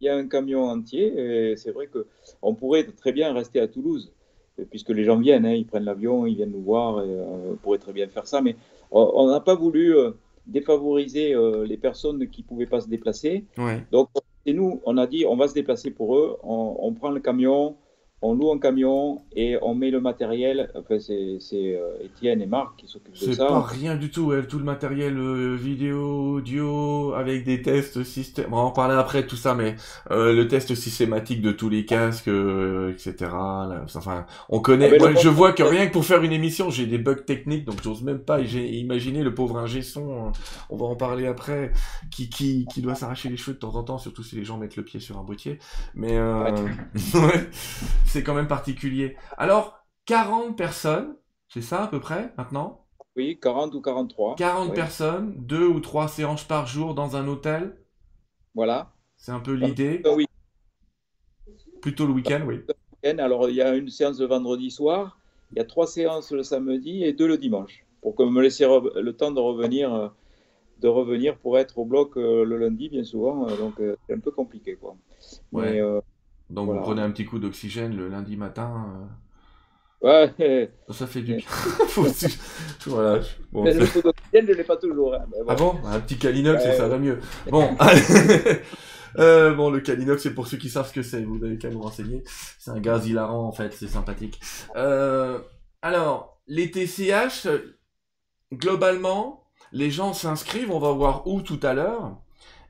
Il 0.00 0.06
y 0.06 0.08
a 0.08 0.16
un 0.16 0.28
camion 0.28 0.64
entier, 0.64 1.52
et 1.52 1.56
c'est 1.56 1.72
vrai 1.72 1.88
que 1.88 2.06
on 2.40 2.54
pourrait 2.54 2.84
très 2.84 3.12
bien 3.12 3.34
rester 3.34 3.60
à 3.60 3.68
Toulouse, 3.68 4.12
puisque 4.70 4.90
les 4.90 5.04
gens 5.04 5.18
viennent, 5.18 5.44
hein, 5.44 5.52
ils 5.52 5.66
prennent 5.66 5.84
l'avion, 5.84 6.26
ils 6.26 6.36
viennent 6.36 6.52
nous 6.52 6.62
voir, 6.62 7.04
et, 7.04 7.08
euh, 7.08 7.52
on 7.52 7.56
pourrait 7.56 7.78
très 7.78 7.92
bien 7.92 8.08
faire 8.08 8.26
ça, 8.26 8.40
mais 8.40 8.56
on 8.90 9.28
n'a 9.28 9.40
pas 9.40 9.54
voulu 9.54 9.96
euh, 9.96 10.12
défavoriser 10.46 11.34
euh, 11.34 11.66
les 11.66 11.76
personnes 11.76 12.28
qui 12.28 12.42
ne 12.42 12.46
pouvaient 12.46 12.66
pas 12.66 12.80
se 12.80 12.88
déplacer. 12.88 13.44
Donc, 13.92 14.08
c'est 14.46 14.52
nous, 14.52 14.80
on 14.84 14.96
a 14.96 15.06
dit, 15.06 15.24
on 15.26 15.36
va 15.36 15.48
se 15.48 15.54
déplacer 15.54 15.90
pour 15.90 16.16
eux, 16.16 16.38
on 16.42 16.92
prend 16.94 17.10
le 17.10 17.20
camion, 17.20 17.76
on 18.20 18.34
loue 18.34 18.50
un 18.50 18.58
camion 18.58 19.22
et 19.34 19.56
on 19.62 19.74
met 19.74 19.90
le 19.90 20.00
matériel. 20.00 20.70
Enfin, 20.74 20.98
c'est 20.98 21.38
euh, 21.54 22.04
Étienne 22.04 22.42
et 22.42 22.46
Marc 22.46 22.76
qui 22.76 22.88
s'occupent 22.88 23.12
de 23.12 23.18
ça. 23.18 23.32
C'est 23.32 23.36
pas 23.36 23.60
rien 23.60 23.94
du 23.94 24.10
tout, 24.10 24.32
elle, 24.32 24.48
tout 24.48 24.58
le 24.58 24.64
matériel 24.64 25.16
euh, 25.16 25.54
vidéo, 25.54 26.36
audio, 26.36 27.14
avec 27.14 27.44
des 27.44 27.62
tests 27.62 28.02
systématiques. 28.02 28.52
on 28.52 28.56
va 28.56 28.62
en 28.62 28.70
parler 28.72 28.96
après 28.96 29.26
tout 29.26 29.36
ça, 29.36 29.54
mais 29.54 29.76
euh, 30.10 30.32
le 30.32 30.48
test 30.48 30.74
systématique 30.74 31.40
de 31.42 31.52
tous 31.52 31.68
les 31.68 31.84
casques, 31.84 32.28
etc. 32.28 33.30
enfin, 33.94 34.26
on 34.48 34.60
connaît. 34.60 34.90
Ah, 34.92 34.98
moi, 34.98 35.14
je 35.14 35.28
vois 35.28 35.52
que 35.52 35.62
rien 35.62 35.86
que 35.86 35.92
pour 35.92 36.04
faire 36.04 36.22
une 36.22 36.32
émission, 36.32 36.70
j'ai 36.70 36.86
des 36.86 36.98
bugs 36.98 37.14
techniques, 37.14 37.64
donc 37.64 37.82
j'ose 37.84 38.02
même 38.02 38.18
pas 38.18 38.40
imaginer 38.40 39.22
le 39.22 39.32
pauvre 39.32 39.58
ingé 39.58 39.82
son. 39.82 40.32
on 40.70 40.76
va 40.76 40.86
en 40.86 40.96
parler 40.96 41.26
après, 41.26 41.70
qui 42.10 42.28
qui 42.28 42.66
qui 42.66 42.82
doit 42.82 42.96
s'arracher 42.96 43.28
les 43.28 43.36
cheveux 43.36 43.54
de 43.54 43.60
temps 43.60 43.76
en 43.76 43.84
temps, 43.84 43.98
surtout 43.98 44.24
si 44.24 44.34
les 44.34 44.44
gens 44.44 44.58
mettent 44.58 44.76
le 44.76 44.82
pied 44.82 44.98
sur 44.98 45.18
un 45.18 45.22
boîtier. 45.22 45.60
Mais 45.94 46.18
ouais. 46.18 46.54
c'est 48.08 48.22
quand 48.22 48.34
même 48.34 48.48
particulier. 48.48 49.16
Alors, 49.36 49.84
40 50.06 50.56
personnes, 50.56 51.16
c'est 51.48 51.62
ça 51.62 51.84
à 51.84 51.86
peu 51.86 52.00
près 52.00 52.32
maintenant? 52.36 52.86
Oui, 53.16 53.38
40 53.40 53.74
ou 53.74 53.80
43. 53.80 54.36
40 54.36 54.74
personnes, 54.74 55.34
deux 55.36 55.66
ou 55.66 55.80
trois 55.80 56.08
séances 56.08 56.44
par 56.44 56.66
jour 56.66 56.94
dans 56.94 57.16
un 57.16 57.26
hôtel? 57.26 57.76
Voilà. 58.54 58.92
C'est 59.16 59.32
un 59.32 59.40
peu 59.40 59.52
l'idée 59.52 60.02
euh, 60.06 60.14
Oui. 60.14 60.26
Plutôt 61.82 62.06
le 62.06 62.12
week-end, 62.12 62.42
oui. 62.46 62.60
Alors, 63.04 63.48
il 63.48 63.56
y 63.56 63.62
a 63.62 63.74
une 63.74 63.88
séance 63.88 64.20
le 64.20 64.26
vendredi 64.26 64.70
soir, 64.70 65.18
il 65.52 65.58
y 65.58 65.60
a 65.60 65.64
trois 65.64 65.86
séances 65.86 66.32
le 66.32 66.42
samedi 66.42 67.04
et 67.04 67.12
deux 67.12 67.28
le 67.28 67.38
dimanche, 67.38 67.84
pour 68.02 68.14
que 68.14 68.22
me 68.22 68.42
laisser 68.42 68.66
le 68.66 69.12
temps 69.12 69.30
de 69.30 69.40
revenir, 69.40 69.94
euh, 69.94 70.08
de 70.80 70.88
revenir 70.88 71.38
pour 71.38 71.58
être 71.58 71.78
au 71.78 71.84
bloc 71.84 72.16
euh, 72.16 72.44
le 72.44 72.56
lundi, 72.58 72.88
bien 72.88 73.04
souvent. 73.04 73.46
Donc, 73.56 73.74
c'est 74.06 74.14
un 74.14 74.20
peu 74.20 74.30
compliqué, 74.30 74.76
quoi. 74.76 74.96
Ouais. 75.52 75.80
Donc 76.50 76.70
vous 76.70 76.80
prenez 76.80 77.02
un 77.02 77.10
petit 77.10 77.24
coup 77.24 77.38
d'oxygène 77.38 77.96
le 77.96 78.08
lundi 78.08 78.36
matin. 78.36 78.86
Euh. 80.02 80.30
Ouais. 80.34 80.70
Ça 80.90 81.06
fait 81.06 81.22
du 81.22 81.36
bien. 81.36 81.46
voilà. 82.86 83.20
Bon, 83.52 83.64
mais 83.64 83.74
le 83.74 83.86
coup 83.86 84.00
d'oxygène, 84.00 84.46
je 84.46 84.52
l'ai 84.52 84.64
pas 84.64 84.76
toujours. 84.76 85.14
Hein, 85.14 85.26
ah 85.48 85.54
bon? 85.54 85.76
Un 85.84 86.00
petit 86.00 86.16
Calinox, 86.16 86.62
ça 86.76 86.88
va 86.88 86.98
mieux. 86.98 87.18
Bon. 87.50 87.76
Euh, 89.18 89.54
bon, 89.54 89.70
le 89.70 89.80
Calinox, 89.80 90.22
c'est 90.22 90.34
pour 90.34 90.46
ceux 90.46 90.58
qui 90.58 90.68
savent 90.68 90.86
ce 90.86 90.92
que 90.92 91.02
c'est. 91.02 91.22
Vous 91.22 91.38
n'avez 91.38 91.58
qu'à 91.58 91.70
nous 91.70 91.80
renseigner. 91.80 92.22
C'est 92.58 92.70
un 92.70 92.78
gaz 92.78 93.08
hilarant, 93.08 93.48
en 93.48 93.52
fait. 93.52 93.72
C'est 93.72 93.88
sympathique. 93.88 94.38
Euh, 94.76 95.40
alors, 95.82 96.40
les 96.46 96.70
TCH, 96.70 97.48
globalement, 98.52 99.44
les 99.72 99.90
gens 99.90 100.12
s'inscrivent. 100.12 100.70
On 100.70 100.78
va 100.78 100.92
voir 100.92 101.26
où 101.26 101.40
tout 101.40 101.58
à 101.62 101.72
l'heure. 101.72 102.18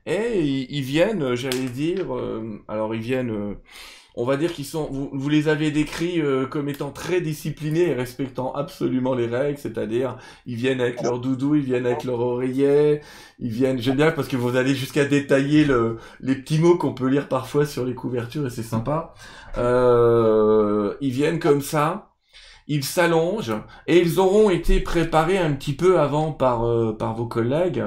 Et 0.05 0.39
ils, 0.41 0.81
viennent, 0.81 1.21
euh, 1.21 1.35
j'allais 1.35 1.67
dire, 1.67 2.15
euh, 2.15 2.61
alors 2.67 2.95
ils 2.95 3.01
viennent, 3.01 3.29
euh, 3.29 3.53
on 4.15 4.25
va 4.25 4.37
dire 4.37 4.53
qu'ils 4.53 4.65
sont, 4.65 4.87
vous, 4.89 5.09
vous, 5.13 5.29
les 5.29 5.47
avez 5.49 5.71
décrits 5.71 6.21
comme 6.49 6.67
étant 6.67 6.91
très 6.91 7.21
disciplinés 7.21 7.89
et 7.89 7.93
respectant 7.93 8.51
absolument 8.53 9.13
les 9.13 9.27
règles, 9.27 9.59
c'est-à-dire 9.59 10.17
ils 10.45 10.55
viennent 10.55 10.81
avec 10.81 11.01
leur 11.01 11.19
doudou, 11.19 11.55
ils 11.55 11.63
viennent 11.63 11.85
avec 11.85 12.03
leur 12.03 12.19
oreiller, 12.19 13.01
ils 13.39 13.51
viennent, 13.51 13.79
j'aime 13.79 13.97
bien 13.97 14.11
parce 14.11 14.27
que 14.27 14.35
vous 14.35 14.55
allez 14.55 14.73
jusqu'à 14.73 15.05
détailler 15.05 15.63
le, 15.63 15.97
les 16.21 16.35
petits 16.35 16.59
mots 16.59 16.75
qu'on 16.75 16.93
peut 16.93 17.07
lire 17.07 17.29
parfois 17.29 17.65
sur 17.65 17.85
les 17.85 17.93
couvertures 17.93 18.47
et 18.47 18.49
c'est 18.49 18.63
sympa. 18.63 19.13
ils 19.55 21.11
viennent 21.11 21.39
comme 21.39 21.61
ça, 21.61 22.13
ils 22.67 22.83
s'allongent 22.83 23.55
et 23.87 23.99
ils 23.99 24.19
auront 24.19 24.49
été 24.49 24.79
préparés 24.81 25.37
un 25.37 25.53
petit 25.53 25.73
peu 25.73 25.99
avant 25.99 26.31
par, 26.33 26.65
par 26.97 27.13
vos 27.13 27.27
collègues. 27.27 27.83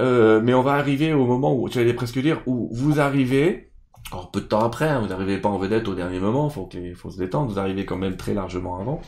Euh, 0.00 0.40
mais 0.42 0.54
on 0.54 0.62
va 0.62 0.72
arriver 0.72 1.12
au 1.12 1.26
moment 1.26 1.54
où, 1.54 1.68
j'allais 1.70 1.92
presque 1.92 2.18
dire, 2.18 2.42
où 2.46 2.70
vous 2.72 3.00
arrivez, 3.00 3.72
alors 4.10 4.30
peu 4.30 4.40
de 4.40 4.46
temps 4.46 4.64
après, 4.64 4.88
hein, 4.88 5.00
vous 5.00 5.08
n'arrivez 5.08 5.38
pas 5.38 5.50
en 5.50 5.58
vedette 5.58 5.88
au 5.88 5.94
dernier 5.94 6.18
moment, 6.18 6.48
faut 6.48 6.66
qu'il 6.66 6.94
faut 6.94 7.10
se 7.10 7.18
détendre, 7.18 7.50
vous 7.50 7.58
arrivez 7.58 7.84
quand 7.84 7.98
même 7.98 8.16
très 8.16 8.32
largement 8.32 8.80
avant, 8.80 9.02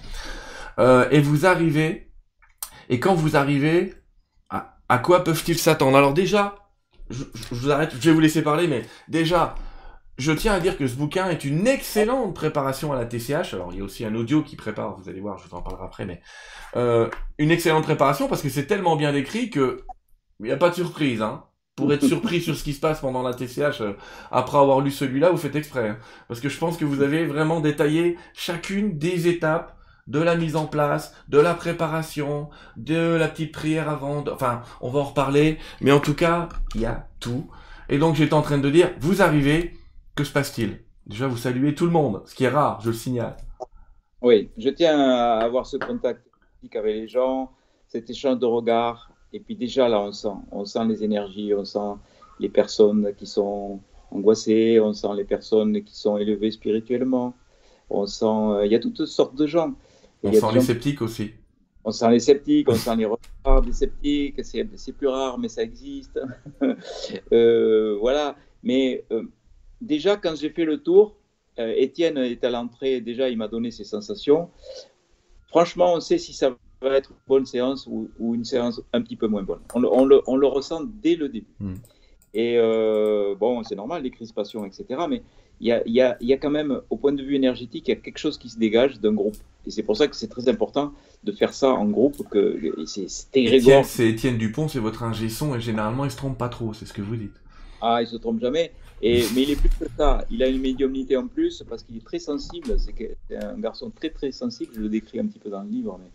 euh, 0.78 1.08
et 1.10 1.20
vous 1.20 1.46
arrivez, 1.46 2.12
et 2.90 3.00
quand 3.00 3.14
vous 3.14 3.36
arrivez, 3.36 3.94
à, 4.50 4.98
quoi 4.98 5.24
peuvent-ils 5.24 5.58
s'attendre? 5.58 5.96
Alors 5.96 6.12
déjà, 6.12 6.56
je, 7.08 7.24
vous 7.50 7.70
arrête, 7.70 7.92
je 7.98 8.10
vais 8.10 8.12
vous 8.12 8.20
laisser 8.20 8.42
parler, 8.42 8.68
mais 8.68 8.82
déjà, 9.08 9.54
je 10.18 10.32
tiens 10.32 10.52
à 10.52 10.60
dire 10.60 10.76
que 10.76 10.86
ce 10.86 10.94
bouquin 10.94 11.30
est 11.30 11.44
une 11.44 11.66
excellente 11.66 12.34
préparation 12.34 12.92
à 12.92 12.96
la 12.96 13.06
TCH. 13.06 13.54
Alors 13.54 13.72
il 13.72 13.78
y 13.78 13.80
a 13.80 13.84
aussi 13.84 14.04
un 14.04 14.14
audio 14.14 14.42
qui 14.42 14.56
prépare, 14.56 14.94
vous 15.00 15.08
allez 15.08 15.20
voir, 15.20 15.38
je 15.38 15.48
vous 15.48 15.54
en 15.54 15.62
parlerai 15.62 15.84
après, 15.84 16.04
mais 16.04 16.20
euh, 16.76 17.08
une 17.38 17.50
excellente 17.50 17.84
préparation 17.84 18.28
parce 18.28 18.42
que 18.42 18.50
c'est 18.50 18.66
tellement 18.66 18.96
bien 18.96 19.12
décrit 19.12 19.48
que 19.48 19.86
il 20.42 20.48
n'y 20.48 20.52
a 20.52 20.58
pas 20.58 20.70
de 20.70 20.74
surprise, 20.74 21.22
hein. 21.22 21.44
Pour 21.74 21.90
être 21.92 22.04
surpris 22.04 22.42
sur 22.42 22.54
ce 22.54 22.64
qui 22.64 22.74
se 22.74 22.80
passe 22.80 23.00
pendant 23.00 23.22
la 23.22 23.32
TCH, 23.32 23.80
euh, 23.80 23.94
après 24.30 24.58
avoir 24.58 24.80
lu 24.80 24.90
celui-là, 24.90 25.30
vous 25.30 25.38
faites 25.38 25.56
exprès. 25.56 25.88
Hein. 25.88 25.98
Parce 26.28 26.40
que 26.40 26.50
je 26.50 26.58
pense 26.58 26.76
que 26.76 26.84
vous 26.84 27.00
avez 27.00 27.24
vraiment 27.24 27.60
détaillé 27.60 28.18
chacune 28.34 28.98
des 28.98 29.26
étapes 29.26 29.74
de 30.06 30.18
la 30.18 30.36
mise 30.36 30.54
en 30.54 30.66
place, 30.66 31.14
de 31.28 31.38
la 31.38 31.54
préparation, 31.54 32.50
de 32.76 33.16
la 33.16 33.26
petite 33.28 33.52
prière 33.52 33.88
avant. 33.88 34.22
Enfin, 34.30 34.60
on 34.82 34.90
va 34.90 35.00
en 35.00 35.04
reparler. 35.04 35.58
Mais 35.80 35.92
en 35.92 36.00
tout 36.00 36.14
cas, 36.14 36.50
il 36.74 36.82
y 36.82 36.86
a 36.86 37.08
tout. 37.20 37.50
Et 37.88 37.96
donc, 37.96 38.16
j'étais 38.16 38.34
en 38.34 38.42
train 38.42 38.58
de 38.58 38.68
dire, 38.68 38.90
vous 39.00 39.22
arrivez, 39.22 39.72
que 40.14 40.24
se 40.24 40.32
passe-t-il? 40.32 40.80
Déjà, 41.06 41.26
vous 41.26 41.38
saluez 41.38 41.74
tout 41.74 41.86
le 41.86 41.92
monde, 41.92 42.22
ce 42.26 42.34
qui 42.34 42.44
est 42.44 42.48
rare, 42.48 42.80
je 42.82 42.90
le 42.90 42.96
signale. 42.96 43.36
Oui, 44.20 44.50
je 44.56 44.68
tiens 44.68 45.00
à 45.00 45.38
avoir 45.38 45.66
ce 45.66 45.76
contact 45.76 46.20
avec 46.62 46.94
les 46.94 47.08
gens, 47.08 47.50
cet 47.88 48.08
échange 48.08 48.38
de 48.38 48.46
regards, 48.46 49.10
et 49.32 49.40
puis 49.40 49.56
déjà 49.56 49.88
là, 49.88 50.00
on 50.00 50.12
sent, 50.12 50.28
on 50.50 50.64
sent 50.64 50.84
les 50.86 51.04
énergies, 51.04 51.54
on 51.54 51.64
sent 51.64 51.96
les 52.38 52.48
personnes 52.48 53.12
qui 53.16 53.26
sont 53.26 53.80
angoissées, 54.10 54.80
on 54.80 54.92
sent 54.92 55.14
les 55.16 55.24
personnes 55.24 55.82
qui 55.82 55.96
sont 55.96 56.18
élevées 56.18 56.50
spirituellement, 56.50 57.34
on 57.88 58.06
sent, 58.06 58.24
euh, 58.24 58.66
il 58.66 58.72
y 58.72 58.74
a 58.74 58.78
toutes 58.78 59.06
sortes 59.06 59.34
de 59.34 59.46
gens. 59.46 59.74
On 60.22 60.32
sent 60.32 60.46
les 60.54 60.60
sceptiques 60.60 61.02
aussi. 61.02 61.30
on 61.84 61.92
sent 61.92 62.10
les 62.10 62.20
sceptiques, 62.20 62.68
on 62.68 62.74
sent 62.74 62.96
les 62.96 63.06
retards 63.06 63.62
des 63.62 63.72
sceptiques, 63.72 64.44
c'est 64.44 64.92
plus 64.92 65.08
rare, 65.08 65.38
mais 65.38 65.48
ça 65.48 65.62
existe. 65.62 66.20
euh, 67.32 67.96
voilà. 68.00 68.36
Mais 68.62 69.04
euh, 69.10 69.24
déjà, 69.80 70.16
quand 70.16 70.36
j'ai 70.36 70.50
fait 70.50 70.64
le 70.64 70.78
tour, 70.78 71.16
Étienne 71.58 72.16
est 72.16 72.42
à 72.44 72.50
l'entrée, 72.50 73.02
déjà, 73.02 73.28
il 73.28 73.36
m'a 73.36 73.46
donné 73.46 73.70
ses 73.70 73.84
sensations. 73.84 74.48
Franchement, 75.48 75.92
on 75.94 76.00
sait 76.00 76.16
si 76.16 76.32
ça 76.32 76.56
va 76.82 76.96
être 76.96 77.10
une 77.10 77.16
bonne 77.26 77.46
séance 77.46 77.86
ou, 77.86 78.10
ou 78.18 78.34
une 78.34 78.44
séance 78.44 78.82
un 78.92 79.02
petit 79.02 79.16
peu 79.16 79.26
moins 79.26 79.42
bonne. 79.42 79.60
On, 79.74 79.82
on, 79.84 80.04
le, 80.04 80.20
on 80.26 80.36
le, 80.36 80.46
ressent 80.46 80.82
dès 81.02 81.16
le 81.16 81.28
début. 81.28 81.46
Mm. 81.60 81.74
Et 82.34 82.56
euh, 82.58 83.34
bon, 83.38 83.62
c'est 83.62 83.74
normal, 83.74 84.02
les 84.02 84.10
crispations, 84.10 84.64
etc. 84.64 84.84
Mais 85.08 85.22
il 85.60 85.68
y 85.68 85.72
a, 85.72 85.82
y, 85.86 86.00
a, 86.00 86.16
y 86.20 86.32
a, 86.32 86.38
quand 86.38 86.50
même, 86.50 86.80
au 86.90 86.96
point 86.96 87.12
de 87.12 87.22
vue 87.22 87.36
énergétique, 87.36 87.88
il 87.88 87.90
y 87.90 87.94
a 87.94 88.00
quelque 88.00 88.18
chose 88.18 88.38
qui 88.38 88.48
se 88.48 88.58
dégage 88.58 89.00
d'un 89.00 89.12
groupe. 89.12 89.36
Et 89.66 89.70
c'est 89.70 89.82
pour 89.82 89.96
ça 89.96 90.08
que 90.08 90.16
c'est 90.16 90.28
très 90.28 90.48
important 90.48 90.92
de 91.24 91.32
faire 91.32 91.54
ça 91.54 91.70
en 91.70 91.86
groupe. 91.86 92.26
Que 92.28 92.74
c'est 92.86 94.08
Étienne 94.08 94.38
Dupont, 94.38 94.68
c'est 94.68 94.80
votre 94.80 95.02
ingé 95.02 95.28
son, 95.28 95.54
et 95.54 95.60
généralement, 95.60 96.04
il 96.04 96.10
se 96.10 96.16
trompe 96.16 96.38
pas 96.38 96.48
trop, 96.48 96.72
c'est 96.72 96.86
ce 96.86 96.92
que 96.92 97.02
vous 97.02 97.16
dites. 97.16 97.36
Ah, 97.80 97.98
il 98.00 98.06
se 98.06 98.16
trompe 98.16 98.40
jamais. 98.40 98.72
Et, 99.02 99.24
mais 99.34 99.42
il 99.42 99.50
est 99.50 99.56
plus 99.56 99.68
que 99.68 99.86
ça. 99.96 100.24
Il 100.30 100.42
a 100.42 100.48
une 100.48 100.60
médiumnité 100.60 101.16
en 101.16 101.26
plus 101.26 101.62
parce 101.68 101.82
qu'il 101.82 101.96
est 101.96 102.04
très 102.04 102.20
sensible. 102.20 102.76
C'est 102.78 103.36
un 103.36 103.58
garçon 103.58 103.90
très 103.90 104.10
très 104.10 104.32
sensible. 104.32 104.72
Je 104.74 104.80
le 104.80 104.88
décris 104.88 105.18
un 105.18 105.26
petit 105.26 105.38
peu 105.38 105.50
dans 105.50 105.62
le 105.62 105.68
livre, 105.68 105.98
mais 106.02 106.10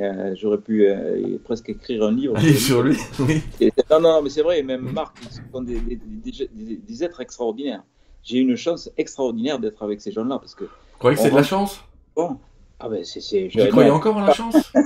euh, 0.00 0.34
j'aurais 0.36 0.58
pu 0.58 0.86
euh, 0.86 1.38
presque 1.44 1.68
écrire 1.68 2.04
un 2.04 2.12
livre. 2.12 2.36
Allez, 2.36 2.54
sur 2.54 2.82
lui. 2.82 2.96
Oui. 3.20 3.42
non, 3.90 4.00
non, 4.00 4.22
mais 4.22 4.30
c'est 4.30 4.42
vrai. 4.42 4.62
Même 4.62 4.90
Marc, 4.92 5.16
ils 5.22 5.52
sont 5.52 5.62
des, 5.62 5.80
des, 5.80 5.96
des, 5.96 6.76
des 6.76 7.04
êtres 7.04 7.20
extraordinaires. 7.20 7.82
J'ai 8.22 8.38
une 8.38 8.56
chance 8.56 8.90
extraordinaire 8.96 9.58
d'être 9.58 9.82
avec 9.82 10.00
ces 10.00 10.12
gens-là 10.12 10.38
parce 10.38 10.54
que. 10.54 10.64
Vous 10.64 10.98
croyez 10.98 11.16
que 11.16 11.22
c'est 11.22 11.30
de 11.30 11.36
la 11.36 11.42
chance? 11.42 11.80
Bon. 12.16 12.38
Ah 12.78 12.88
ben 12.88 13.04
c'est. 13.04 13.48
Vous 13.48 13.68
croyez 13.68 13.90
encore 13.90 14.16
en 14.16 14.22
la 14.22 14.32
chance? 14.32 14.72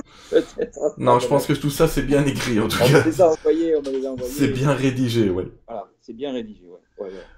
Non, 0.97 1.19
je 1.19 1.27
pense 1.27 1.45
que 1.45 1.53
tout 1.53 1.69
ça 1.69 1.87
c'est 1.87 2.01
bien 2.01 2.25
écrit 2.25 2.59
en 2.59 2.67
tout 2.67 2.77
on 2.83 2.87
cas. 2.87 3.05
Les 3.05 3.21
a 3.21 3.31
envoyés, 3.31 3.75
on 3.77 3.81
les 3.81 4.05
a 4.05 4.11
envoyés. 4.11 4.31
C'est 4.31 4.49
bien 4.49 4.73
rédigé, 4.73 5.29
ouais. 5.29 5.47
Voilà, 5.65 5.87
c'est 6.01 6.13
bien 6.13 6.33
rédigé, 6.33 6.65
ouais. 6.65 6.79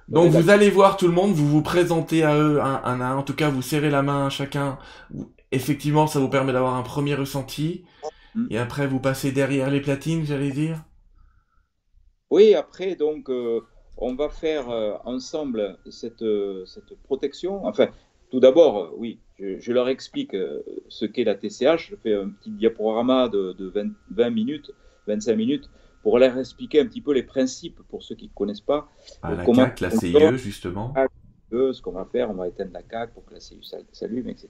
Donc 0.07 0.31
vous 0.31 0.49
allez 0.49 0.69
voir 0.69 0.97
tout 0.97 1.07
le 1.07 1.13
monde, 1.13 1.33
vous 1.33 1.47
vous 1.47 1.61
présentez 1.61 2.23
à 2.23 2.37
eux 2.37 2.61
un, 2.61 2.81
un 2.83 3.01
à 3.01 3.05
un, 3.05 3.17
en 3.17 3.23
tout 3.23 3.35
cas 3.35 3.49
vous 3.49 3.61
serrez 3.61 3.89
la 3.89 4.01
main 4.01 4.27
à 4.27 4.29
chacun. 4.29 4.77
Effectivement, 5.51 6.07
ça 6.07 6.19
vous 6.19 6.29
permet 6.29 6.53
d'avoir 6.53 6.75
un 6.75 6.83
premier 6.83 7.15
ressenti. 7.15 7.83
Mm. 8.35 8.47
Et 8.51 8.57
après 8.57 8.87
vous 8.87 8.99
passez 8.99 9.31
derrière 9.31 9.69
les 9.69 9.81
platines, 9.81 10.25
j'allais 10.25 10.51
dire. 10.51 10.83
Oui, 12.29 12.53
après 12.55 12.95
donc. 12.95 13.29
Euh 13.29 13.61
on 14.01 14.15
va 14.15 14.29
faire 14.29 14.69
euh, 14.69 14.93
ensemble 15.05 15.77
cette, 15.89 16.21
euh, 16.21 16.65
cette 16.65 16.97
protection. 17.03 17.65
Enfin, 17.65 17.89
tout 18.31 18.39
d'abord, 18.39 18.93
oui, 18.97 19.19
je, 19.39 19.71
leur 19.71 19.89
explique 19.89 20.35
ce 20.87 21.05
qu'est 21.05 21.23
la 21.23 21.35
TCH. 21.35 21.89
Je 21.89 21.95
fais 21.95 22.13
un 22.13 22.29
petit 22.29 22.51
diaporama 22.51 23.27
de, 23.27 23.73
20, 24.11 24.29
minutes, 24.29 24.71
25 25.07 25.35
minutes, 25.35 25.69
pour 26.09 26.17
leur 26.17 26.39
expliquer 26.39 26.81
un 26.81 26.87
petit 26.87 27.01
peu 27.01 27.13
les 27.13 27.21
principes 27.21 27.81
pour 27.87 28.01
ceux 28.01 28.15
qui 28.15 28.25
ne 28.25 28.33
connaissent 28.33 28.61
pas. 28.61 28.89
Ah, 29.21 29.35
la 29.35 29.45
CAC, 29.45 29.79
la 29.79 29.91
CIE, 29.91 30.37
justement. 30.37 30.91
Ce 31.51 31.79
qu'on 31.83 31.91
va 31.91 32.05
faire, 32.05 32.31
on 32.31 32.33
va 32.33 32.47
éteindre 32.47 32.71
la 32.73 32.81
CAC 32.81 33.13
pour 33.13 33.23
que 33.25 33.35
la 33.35 33.39
CIE 33.39 33.59
s'allume, 33.91 34.27
etc. 34.27 34.49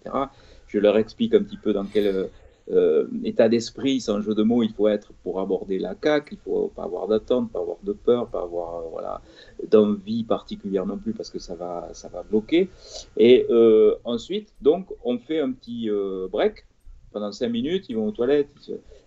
Je 0.67 0.79
leur 0.79 0.97
explique 0.97 1.33
un 1.33 1.43
petit 1.43 1.57
peu 1.57 1.73
dans 1.73 1.83
quel 1.83 2.29
euh, 2.71 3.07
état 3.25 3.49
d'esprit, 3.49 3.99
sans 3.99 4.21
jeu 4.21 4.33
de 4.35 4.41
mots, 4.41 4.63
il 4.63 4.71
faut 4.71 4.87
être 4.87 5.11
pour 5.21 5.41
aborder 5.41 5.79
la 5.79 5.95
CAC, 5.95 6.29
il 6.31 6.37
faut 6.37 6.71
pas 6.73 6.83
avoir 6.83 7.09
d'attente, 7.09 7.51
pas 7.51 7.59
avoir 7.59 7.79
de 7.83 7.91
peur, 7.91 8.29
pas 8.29 8.43
avoir 8.43 8.75
euh, 8.75 8.89
voilà, 8.91 9.21
d'envie 9.69 10.23
particulière 10.23 10.85
non 10.85 10.97
plus 10.97 11.11
parce 11.11 11.29
que 11.29 11.39
ça 11.39 11.55
va, 11.55 11.89
ça 11.91 12.07
va 12.07 12.23
bloquer. 12.23 12.69
Et 13.17 13.45
euh, 13.49 13.95
ensuite, 14.05 14.53
donc, 14.61 14.87
on 15.03 15.17
fait 15.17 15.41
un 15.41 15.51
petit 15.51 15.89
break 16.31 16.65
pendant 17.11 17.33
cinq 17.33 17.49
minutes, 17.49 17.89
ils 17.89 17.97
vont 17.97 18.07
aux 18.07 18.11
toilettes, 18.11 18.55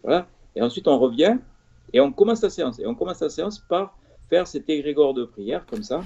voilà, 0.02 0.26
et 0.54 0.60
ensuite 0.60 0.86
on 0.86 0.98
revient 0.98 1.38
et 1.92 2.00
on 2.00 2.12
commence 2.12 2.42
la 2.42 2.50
séance. 2.50 2.78
Et 2.78 2.86
on 2.86 2.94
commence 2.94 3.20
la 3.20 3.30
séance 3.30 3.58
par 3.58 3.96
faire 4.28 4.46
cet 4.46 4.68
égrégore 4.68 5.14
de 5.14 5.24
prière 5.24 5.66
comme 5.66 5.82
ça. 5.82 6.02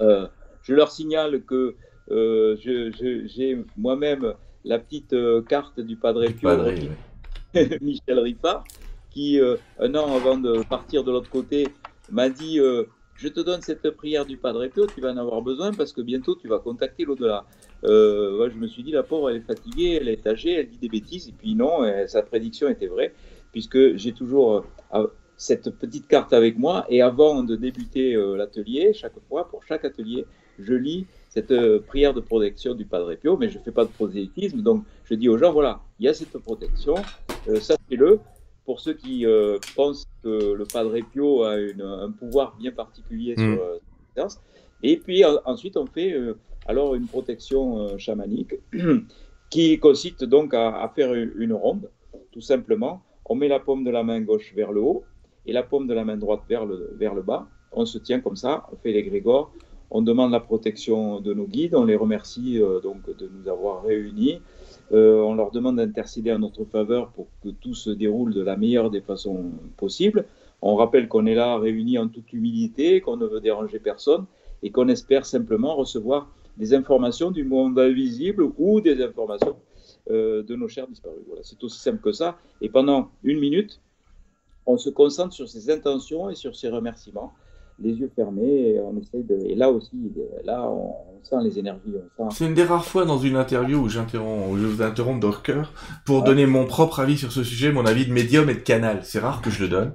je 0.00 0.72
leur 0.72 0.90
signale 0.90 1.42
que 1.42 1.76
j'ai 2.10 3.64
moi-même 3.76 4.34
la 4.66 4.78
petite 4.78 5.12
euh, 5.12 5.42
carte 5.42 5.80
du 5.80 5.96
Padre 5.96 6.26
Pio, 6.26 6.50
Michel 7.80 8.18
Riffard, 8.18 8.64
qui, 9.10 9.40
euh, 9.40 9.56
un 9.78 9.94
an 9.94 10.14
avant 10.14 10.36
de 10.36 10.62
partir 10.64 11.04
de 11.04 11.12
l'autre 11.12 11.30
côté, 11.30 11.68
m'a 12.10 12.28
dit 12.28 12.58
euh, 12.58 12.84
Je 13.14 13.28
te 13.28 13.40
donne 13.40 13.62
cette 13.62 13.88
prière 13.90 14.26
du 14.26 14.36
Padre 14.36 14.66
Pio, 14.66 14.86
tu 14.86 15.00
vas 15.00 15.12
en 15.12 15.16
avoir 15.16 15.40
besoin 15.40 15.72
parce 15.72 15.92
que 15.92 16.02
bientôt 16.02 16.34
tu 16.34 16.48
vas 16.48 16.58
contacter 16.58 17.04
l'au-delà. 17.04 17.46
Ouais, 17.84 18.50
je 18.50 18.58
me 18.58 18.66
suis 18.66 18.82
dit 18.82 18.90
La 18.90 19.04
pauvre, 19.04 19.30
elle 19.30 19.36
est 19.36 19.46
fatiguée, 19.46 19.98
elle 20.00 20.08
est 20.08 20.26
âgée, 20.26 20.54
elle 20.54 20.68
dit 20.68 20.78
des 20.78 20.88
bêtises. 20.88 21.28
Et 21.28 21.32
puis 21.32 21.54
non, 21.54 21.86
sa 22.08 22.22
prédiction 22.22 22.68
était 22.68 22.88
vraie, 22.88 23.14
puisque 23.56 23.96
j'ai 23.96 24.12
toujours 24.12 24.66
cette 25.38 25.70
petite 25.70 26.06
carte 26.08 26.34
avec 26.34 26.58
moi. 26.58 26.84
Et 26.90 27.00
avant 27.00 27.42
de 27.42 27.56
débuter 27.56 28.14
l'atelier, 28.36 28.92
chaque 28.92 29.18
fois, 29.30 29.48
pour 29.48 29.64
chaque 29.64 29.82
atelier, 29.86 30.26
je 30.58 30.74
lis 30.74 31.06
cette 31.30 31.52
euh, 31.52 31.80
prière 31.80 32.12
de 32.12 32.20
protection 32.20 32.74
du 32.74 32.84
Padre 32.84 33.14
Pio, 33.14 33.38
mais 33.38 33.48
je 33.48 33.56
ne 33.56 33.62
fais 33.62 33.72
pas 33.72 33.86
de 33.86 33.90
prosélytisme, 33.90 34.60
donc 34.60 34.84
je 35.04 35.14
dis 35.14 35.30
aux 35.30 35.38
gens, 35.38 35.54
voilà, 35.54 35.80
il 35.98 36.04
y 36.04 36.08
a 36.08 36.12
cette 36.12 36.36
protection, 36.36 36.96
euh, 37.48 37.60
sachez-le. 37.60 38.20
Pour 38.66 38.80
ceux 38.80 38.92
qui 38.92 39.24
euh, 39.24 39.58
pensent 39.74 40.04
que 40.22 40.52
le 40.52 40.64
Padre 40.64 40.98
Pio 41.10 41.44
a 41.44 41.56
une, 41.56 41.80
un 41.80 42.10
pouvoir 42.10 42.56
bien 42.58 42.72
particulier 42.72 43.36
sur 43.36 43.46
mm. 43.46 43.58
euh, 43.58 43.78
cette 43.78 44.14
séance. 44.16 44.40
Et 44.82 44.98
puis 44.98 45.24
ensuite, 45.46 45.78
on 45.78 45.86
fait 45.86 46.14
alors 46.66 46.94
une 46.94 47.06
protection 47.06 47.96
chamanique 47.96 48.54
qui 49.50 49.78
consiste 49.78 50.24
donc 50.24 50.52
à, 50.52 50.82
à, 50.82 50.88
faire 50.90 51.14
une 51.14 51.54
ronde, 51.54 51.88
tout 52.32 52.42
simplement. 52.42 53.02
On 53.28 53.34
met 53.34 53.48
la 53.48 53.58
paume 53.58 53.84
de 53.84 53.90
la 53.90 54.02
main 54.02 54.20
gauche 54.20 54.52
vers 54.54 54.72
le 54.72 54.80
haut 54.80 55.04
et 55.46 55.52
la 55.52 55.62
paume 55.62 55.86
de 55.86 55.94
la 55.94 56.04
main 56.04 56.16
droite 56.16 56.42
vers 56.48 56.64
le, 56.64 57.22
bas. 57.22 57.46
On 57.72 57.84
se 57.84 57.98
tient 57.98 58.20
comme 58.20 58.36
ça, 58.36 58.66
on 58.72 58.76
fait 58.76 58.92
les 58.92 59.02
grégores, 59.02 59.52
on 59.90 60.00
demande 60.02 60.30
la 60.30 60.40
protection 60.40 61.20
de 61.20 61.34
nos 61.34 61.46
guides, 61.46 61.74
on 61.74 61.84
les 61.84 61.96
remercie 61.96 62.60
euh, 62.60 62.80
donc 62.80 63.04
de 63.16 63.28
nous 63.36 63.48
avoir 63.48 63.84
réunis. 63.84 64.40
Euh, 64.92 65.20
on 65.20 65.34
leur 65.34 65.50
demande 65.50 65.76
d'intercéder 65.76 66.32
en 66.32 66.38
notre 66.38 66.64
faveur 66.64 67.10
pour 67.10 67.26
que 67.42 67.48
tout 67.48 67.74
se 67.74 67.90
déroule 67.90 68.32
de 68.32 68.42
la 68.42 68.56
meilleure 68.56 68.90
des 68.90 69.00
façons 69.00 69.50
possibles. 69.76 70.24
On 70.62 70.76
rappelle 70.76 71.08
qu'on 71.08 71.26
est 71.26 71.34
là 71.34 71.58
réunis 71.58 71.98
en 71.98 72.08
toute 72.08 72.32
humilité, 72.32 73.00
qu'on 73.00 73.16
ne 73.16 73.26
veut 73.26 73.40
déranger 73.40 73.80
personne 73.80 74.26
et 74.62 74.70
qu'on 74.70 74.88
espère 74.88 75.26
simplement 75.26 75.74
recevoir 75.74 76.28
des 76.56 76.74
informations 76.74 77.30
du 77.30 77.44
monde 77.44 77.78
invisible 77.78 78.50
ou 78.56 78.80
des 78.80 79.02
informations 79.02 79.56
euh, 80.10 80.42
de 80.42 80.54
nos 80.56 80.68
chers 80.68 80.88
disparus. 80.88 81.20
Voilà, 81.26 81.42
c'est 81.42 81.62
aussi 81.62 81.78
simple 81.78 82.00
que 82.00 82.12
ça. 82.12 82.38
Et 82.60 82.68
pendant 82.68 83.10
une 83.22 83.38
minute, 83.38 83.80
on 84.66 84.78
se 84.78 84.90
concentre 84.90 85.34
sur 85.34 85.48
ses 85.48 85.70
intentions 85.70 86.30
et 86.30 86.34
sur 86.34 86.56
ses 86.56 86.68
remerciements 86.68 87.32
les 87.78 87.92
yeux 87.92 88.10
fermés 88.14 88.70
et 88.70 88.80
on 88.80 88.96
essaye 88.98 89.22
de. 89.22 89.38
Et 89.46 89.54
là 89.54 89.70
aussi, 89.70 90.12
là, 90.44 90.68
on, 90.70 90.94
sent 91.22 91.36
les 91.42 91.58
énergies. 91.58 91.94
C'est 92.30 92.46
une 92.46 92.54
des 92.54 92.62
rares 92.62 92.84
fois 92.84 93.04
dans 93.04 93.18
une 93.18 93.34
interview 93.34 93.78
où 93.78 93.88
j'interromps, 93.88 94.48
où 94.48 94.56
je 94.56 94.64
vous 94.64 94.80
interromps 94.80 95.26
cœur 95.42 95.72
pour 96.04 96.22
donner 96.22 96.46
mon 96.46 96.66
propre 96.66 97.00
avis 97.00 97.18
sur 97.18 97.32
ce 97.32 97.42
sujet, 97.42 97.72
mon 97.72 97.84
avis 97.84 98.06
de 98.06 98.12
médium 98.12 98.48
et 98.48 98.54
de 98.54 98.60
canal. 98.60 99.00
C'est 99.02 99.18
rare 99.18 99.42
que 99.42 99.50
je 99.50 99.60
le 99.60 99.68
donne, 99.68 99.92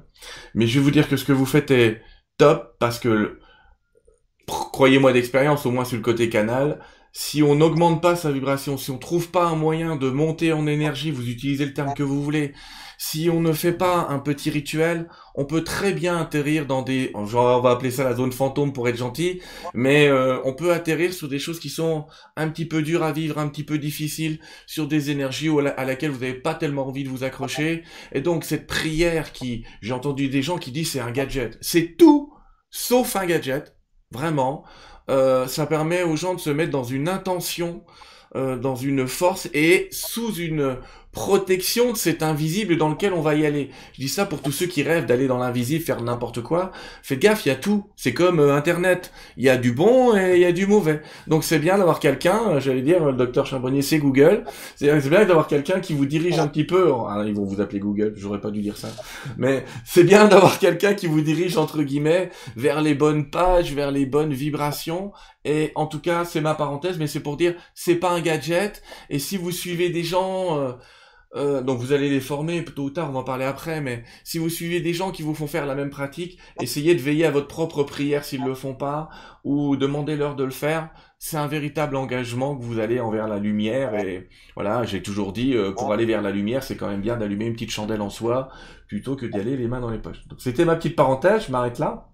mais 0.55 0.67
je 0.67 0.77
vais 0.77 0.83
vous 0.83 0.91
dire 0.91 1.07
que 1.07 1.15
ce 1.15 1.23
que 1.23 1.31
vous 1.31 1.45
faites 1.45 1.71
est 1.71 2.01
top 2.37 2.75
parce 2.79 2.99
que 2.99 3.39
croyez-moi 4.45 5.13
d'expérience, 5.13 5.65
au 5.65 5.71
moins 5.71 5.85
sur 5.85 5.95
le 5.95 6.03
côté 6.03 6.27
canal, 6.27 6.79
si 7.13 7.43
on 7.43 7.55
n'augmente 7.55 8.01
pas 8.01 8.15
sa 8.15 8.31
vibration, 8.31 8.77
si 8.77 8.91
on 8.91 8.97
trouve 8.97 9.31
pas 9.31 9.45
un 9.45 9.55
moyen 9.55 9.95
de 9.95 10.09
monter 10.09 10.53
en 10.53 10.67
énergie, 10.67 11.11
vous 11.11 11.27
utilisez 11.27 11.65
le 11.65 11.73
terme 11.73 11.93
que 11.93 12.03
vous 12.03 12.23
voulez, 12.23 12.53
si 12.97 13.29
on 13.31 13.41
ne 13.41 13.51
fait 13.51 13.73
pas 13.73 14.07
un 14.09 14.19
petit 14.19 14.51
rituel, 14.51 15.09
on 15.33 15.45
peut 15.45 15.63
très 15.63 15.91
bien 15.91 16.17
atterrir 16.17 16.67
dans 16.67 16.83
des, 16.83 17.11
genre 17.25 17.57
on 17.57 17.61
va 17.61 17.71
appeler 17.71 17.89
ça 17.89 18.03
la 18.03 18.15
zone 18.15 18.31
fantôme 18.31 18.73
pour 18.73 18.87
être 18.87 18.97
gentil, 18.97 19.41
mais 19.73 20.07
euh, 20.07 20.37
on 20.45 20.53
peut 20.53 20.71
atterrir 20.71 21.11
sur 21.11 21.27
des 21.27 21.39
choses 21.39 21.59
qui 21.59 21.69
sont 21.69 22.05
un 22.37 22.47
petit 22.47 22.65
peu 22.65 22.83
dures 22.83 23.03
à 23.03 23.11
vivre, 23.11 23.39
un 23.39 23.47
petit 23.47 23.63
peu 23.63 23.79
difficiles, 23.79 24.39
sur 24.67 24.87
des 24.87 25.09
énergies 25.09 25.49
à 25.77 25.83
laquelle 25.83 26.11
vous 26.11 26.19
n'avez 26.19 26.35
pas 26.35 26.53
tellement 26.53 26.87
envie 26.87 27.03
de 27.03 27.09
vous 27.09 27.23
accrocher. 27.23 27.83
Et 28.11 28.21
donc 28.21 28.43
cette 28.43 28.67
prière 28.67 29.31
qui, 29.31 29.65
j'ai 29.81 29.93
entendu 29.93 30.29
des 30.29 30.43
gens 30.43 30.59
qui 30.59 30.71
disent 30.71 30.91
c'est 30.91 30.99
un 30.99 31.11
gadget, 31.11 31.57
c'est 31.59 31.97
tout 31.97 32.31
sauf 32.69 33.15
un 33.15 33.25
gadget, 33.25 33.75
vraiment. 34.11 34.63
Euh, 35.09 35.47
ça 35.47 35.65
permet 35.65 36.03
aux 36.03 36.15
gens 36.15 36.35
de 36.35 36.39
se 36.39 36.49
mettre 36.49 36.71
dans 36.71 36.83
une 36.83 37.09
intention, 37.09 37.83
euh, 38.35 38.57
dans 38.57 38.75
une 38.75 39.07
force 39.07 39.49
et 39.53 39.89
sous 39.91 40.35
une 40.35 40.77
protection 41.11 41.91
de 41.91 41.97
cet 41.97 42.23
invisible 42.23 42.77
dans 42.77 42.89
lequel 42.89 43.13
on 43.13 43.21
va 43.21 43.35
y 43.35 43.45
aller. 43.45 43.69
Je 43.93 44.01
dis 44.01 44.07
ça 44.07 44.25
pour 44.25 44.41
tous 44.41 44.51
ceux 44.51 44.65
qui 44.65 44.81
rêvent 44.81 45.05
d'aller 45.05 45.27
dans 45.27 45.37
l'invisible, 45.37 45.83
faire 45.83 46.01
n'importe 46.01 46.41
quoi. 46.41 46.71
Faites 47.03 47.19
gaffe, 47.19 47.45
il 47.45 47.49
y 47.49 47.51
a 47.51 47.55
tout. 47.55 47.85
C'est 47.97 48.13
comme 48.13 48.39
euh, 48.39 48.55
Internet. 48.55 49.11
Il 49.35 49.43
y 49.43 49.49
a 49.49 49.57
du 49.57 49.73
bon 49.73 50.15
et 50.15 50.35
il 50.35 50.41
y 50.41 50.45
a 50.45 50.53
du 50.53 50.67
mauvais. 50.67 51.01
Donc 51.27 51.43
c'est 51.43 51.59
bien 51.59 51.77
d'avoir 51.77 51.99
quelqu'un, 51.99 52.39
euh, 52.47 52.59
j'allais 52.59 52.81
dire, 52.81 53.03
le 53.03 53.13
docteur 53.13 53.45
Charbonnier, 53.45 53.81
c'est 53.81 53.99
Google. 53.99 54.45
C'est 54.75 55.09
bien 55.09 55.25
d'avoir 55.25 55.47
quelqu'un 55.47 55.81
qui 55.81 55.93
vous 55.93 56.05
dirige 56.05 56.39
un 56.39 56.47
petit 56.47 56.63
peu. 56.63 56.91
Ah, 57.07 57.23
ils 57.25 57.33
vont 57.33 57.45
vous 57.45 57.59
appeler 57.59 57.79
Google, 57.79 58.13
j'aurais 58.15 58.41
pas 58.41 58.51
dû 58.51 58.61
dire 58.61 58.77
ça. 58.77 58.89
Mais 59.37 59.65
c'est 59.85 60.03
bien 60.03 60.27
d'avoir 60.27 60.59
quelqu'un 60.59 60.93
qui 60.93 61.07
vous 61.07 61.21
dirige, 61.21 61.57
entre 61.57 61.83
guillemets, 61.83 62.29
vers 62.55 62.81
les 62.81 62.95
bonnes 62.95 63.29
pages, 63.29 63.73
vers 63.73 63.91
les 63.91 64.05
bonnes 64.05 64.33
vibrations. 64.33 65.11
Et 65.43 65.71
en 65.75 65.87
tout 65.87 65.99
cas, 65.99 66.23
c'est 66.23 66.41
ma 66.41 66.53
parenthèse, 66.53 66.97
mais 66.97 67.07
c'est 67.07 67.19
pour 67.19 67.35
dire, 67.35 67.55
c'est 67.73 67.95
pas 67.95 68.11
un 68.11 68.21
gadget. 68.21 68.81
Et 69.09 69.19
si 69.19 69.35
vous 69.35 69.51
suivez 69.51 69.89
des 69.89 70.03
gens... 70.03 70.57
Euh, 70.57 70.71
euh, 71.35 71.61
donc 71.61 71.79
vous 71.79 71.93
allez 71.93 72.09
les 72.09 72.19
former 72.19 72.63
tôt 72.65 72.83
ou 72.83 72.89
tard, 72.89 73.09
on 73.09 73.13
va 73.13 73.19
en 73.19 73.23
parler 73.23 73.45
après, 73.45 73.79
mais 73.81 74.03
si 74.23 74.37
vous 74.37 74.49
suivez 74.49 74.81
des 74.81 74.93
gens 74.93 75.11
qui 75.11 75.21
vous 75.23 75.33
font 75.33 75.47
faire 75.47 75.65
la 75.65 75.75
même 75.75 75.89
pratique, 75.89 76.37
essayez 76.61 76.93
de 76.95 76.99
veiller 76.99 77.25
à 77.25 77.31
votre 77.31 77.47
propre 77.47 77.83
prière 77.83 78.25
s'ils 78.25 78.43
le 78.43 78.53
font 78.53 78.75
pas, 78.75 79.09
ou 79.43 79.77
demandez-leur 79.77 80.35
de 80.35 80.43
le 80.43 80.51
faire. 80.51 80.89
C'est 81.19 81.37
un 81.37 81.47
véritable 81.47 81.95
engagement 81.95 82.55
que 82.57 82.63
vous 82.63 82.79
allez 82.79 82.99
envers 82.99 83.27
la 83.27 83.37
lumière 83.37 83.95
et 83.95 84.27
voilà, 84.55 84.83
j'ai 84.85 85.01
toujours 85.03 85.33
dit 85.33 85.55
euh, 85.55 85.71
pour 85.71 85.93
aller 85.93 86.05
vers 86.05 86.21
la 86.21 86.31
lumière, 86.31 86.63
c'est 86.63 86.75
quand 86.75 86.87
même 86.89 87.01
bien 87.01 87.15
d'allumer 87.15 87.45
une 87.45 87.53
petite 87.53 87.69
chandelle 87.71 88.01
en 88.01 88.09
soi 88.09 88.49
plutôt 88.87 89.15
que 89.15 89.25
d'y 89.27 89.39
aller 89.39 89.55
les 89.55 89.67
mains 89.67 89.79
dans 89.79 89.91
les 89.91 89.99
poches. 89.99 90.27
Donc 90.27 90.41
c'était 90.41 90.65
ma 90.65 90.75
petite 90.75 90.95
parenthèse, 90.95 91.45
je 91.47 91.51
m'arrête 91.51 91.79
là. 91.79 92.07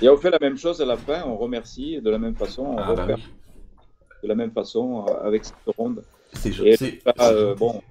Et 0.00 0.08
on 0.08 0.16
fait 0.16 0.30
la 0.30 0.38
même 0.40 0.56
chose 0.56 0.80
à 0.80 0.86
la 0.86 0.96
fin, 0.96 1.24
on 1.26 1.36
remercie 1.36 2.00
de 2.00 2.08
la 2.08 2.18
même 2.18 2.36
façon, 2.36 2.62
on 2.62 2.78
Ah, 2.78 2.94
bah 2.94 3.06
oui. 3.16 3.22
de 4.22 4.28
la 4.28 4.34
même 4.34 4.52
façon 4.52 5.04
euh, 5.08 5.26
avec 5.26 5.44
cette 5.44 5.56
ronde. 5.76 6.02
C'est 6.32 6.50
Et 6.60 6.76
c'est- 6.76 7.04
bah, 7.04 7.12
euh, 7.20 7.54
bon, 7.56 7.82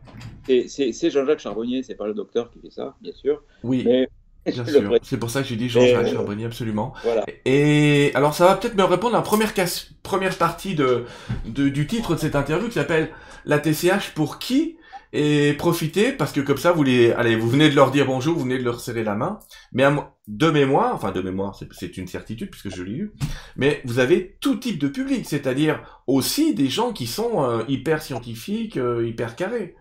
c'est- 0.48 1.10
Jean-Jacques 1.12 1.40
Charbonnier, 1.40 1.84
c'est 1.84 1.96
pas 1.96 2.08
le 2.08 2.14
docteur 2.14 2.50
qui 2.52 2.60
fait 2.60 2.72
ça, 2.72 2.96
bien 3.02 3.14
sûr. 3.14 3.42
Oui, 3.64 3.84
Mais 3.86 4.10
bien 4.46 4.66
sûr. 4.66 4.92
C'est 5.04 5.18
pour 5.18 5.30
ça 5.30 5.42
que 5.42 5.48
j'ai 5.48 5.56
dit 5.56 5.70
Jean-Jacques 5.70 6.08
Et- 6.08 6.12
Charbonnier, 6.14 6.46
absolument. 6.46 6.94
voilà. 7.04 7.26
Et 7.46 8.12
alors 8.16 8.34
ça 8.34 8.46
va 8.48 8.56
peut-être 8.56 8.76
me 8.76 8.84
répondre 8.84 9.16
à 9.16 9.20
la 9.20 9.24
première, 9.24 9.54
casse- 9.54 9.92
première 10.04 10.38
partie 10.38 10.76
de, 10.76 11.06
de- 11.46 11.70
du 11.70 11.88
titre 11.88 12.16
de 12.16 12.20
cette 12.20 12.36
interview 12.36 12.68
qui 12.68 12.74
s'appelle 12.76 13.10
La 13.46 13.60
TCH 13.60 14.14
pour 14.16 14.40
qui 14.40 14.78
Et 15.12 15.54
profitez 15.58 16.12
parce 16.12 16.32
que 16.32 16.40
comme 16.40 16.58
ça 16.60 16.72
vous 16.72 16.84
les 16.84 17.12
allez 17.14 17.36
vous 17.36 17.50
venez 17.50 17.68
de 17.72 17.76
leur 17.76 17.90
dire 17.90 18.06
bonjour, 18.06 18.36
vous 18.38 18.44
venez 18.44 18.60
de 18.60 18.64
leur 18.64 18.80
serrer 18.80 19.04
la 19.04 19.16
main. 19.16 19.40
Mais 19.74 19.84
à 19.84 20.14
de 20.28 20.52
mémoire, 20.52 20.94
enfin 20.94 21.12
de 21.12 21.20
mémoire, 21.22 21.60
c'est- 21.72 21.98
une 21.98 22.06
certitude 22.08 22.52
puisque 22.52 22.70
je 22.70 22.84
l'ai 22.84 22.92
eu. 22.92 23.12
Mais 23.56 23.82
vous 23.86 23.98
avez 23.98 24.38
tout 24.40 24.58
type 24.58 24.78
de 24.78 24.88
public, 24.88 25.26
c'est-à-dire 25.26 25.82
aussi 26.06 26.54
des 26.54 26.70
gens 26.70 26.94
qui 26.94 27.08
sont 27.08 27.44
euh, 27.44 27.64
hyper 27.68 28.04
scientifiques, 28.04 28.78
euh, 28.78 29.08
hyper 29.08 29.36
carrés. 29.36 29.74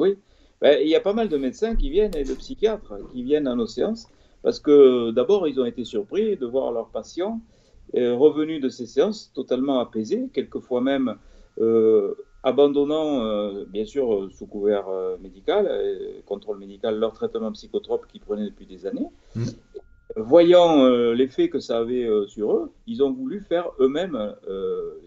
Oui, 0.00 0.16
Ben, 0.62 0.78
il 0.80 0.88
y 0.88 0.96
a 0.96 1.00
pas 1.00 1.12
mal 1.12 1.28
de 1.28 1.36
médecins 1.36 1.76
qui 1.76 1.90
viennent 1.90 2.16
et 2.16 2.24
de 2.24 2.34
psychiatres 2.34 2.94
qui 3.12 3.22
viennent 3.22 3.46
à 3.46 3.54
nos 3.54 3.66
séances 3.66 4.08
parce 4.42 4.58
que 4.58 5.10
d'abord 5.10 5.46
ils 5.46 5.60
ont 5.60 5.66
été 5.66 5.84
surpris 5.84 6.36
de 6.36 6.46
voir 6.46 6.72
leurs 6.72 6.88
patients 6.88 7.40
euh, 7.96 8.14
revenus 8.14 8.60
de 8.62 8.68
ces 8.68 8.86
séances 8.86 9.30
totalement 9.34 9.78
apaisés, 9.80 10.30
quelquefois 10.32 10.80
même 10.80 11.16
euh, 11.60 12.14
abandonnant, 12.42 13.22
euh, 13.22 13.66
bien 13.66 13.84
sûr 13.84 14.30
sous 14.32 14.46
couvert 14.46 14.88
euh, 14.88 15.18
médical, 15.18 15.68
contrôle 16.24 16.58
médical, 16.58 16.98
leur 16.98 17.12
traitement 17.12 17.52
psychotrope 17.52 18.06
qu'ils 18.06 18.22
prenaient 18.22 18.48
depuis 18.48 18.66
des 18.66 18.86
années. 18.86 19.08
Mhm. 19.36 19.44
Voyant 20.16 20.88
l'effet 21.12 21.48
que 21.50 21.60
ça 21.60 21.78
avait 21.78 22.08
sur 22.26 22.52
eux, 22.52 22.72
ils 22.88 23.00
ont 23.00 23.12
voulu 23.12 23.40
faire 23.40 23.70
eux-mêmes 23.78 24.34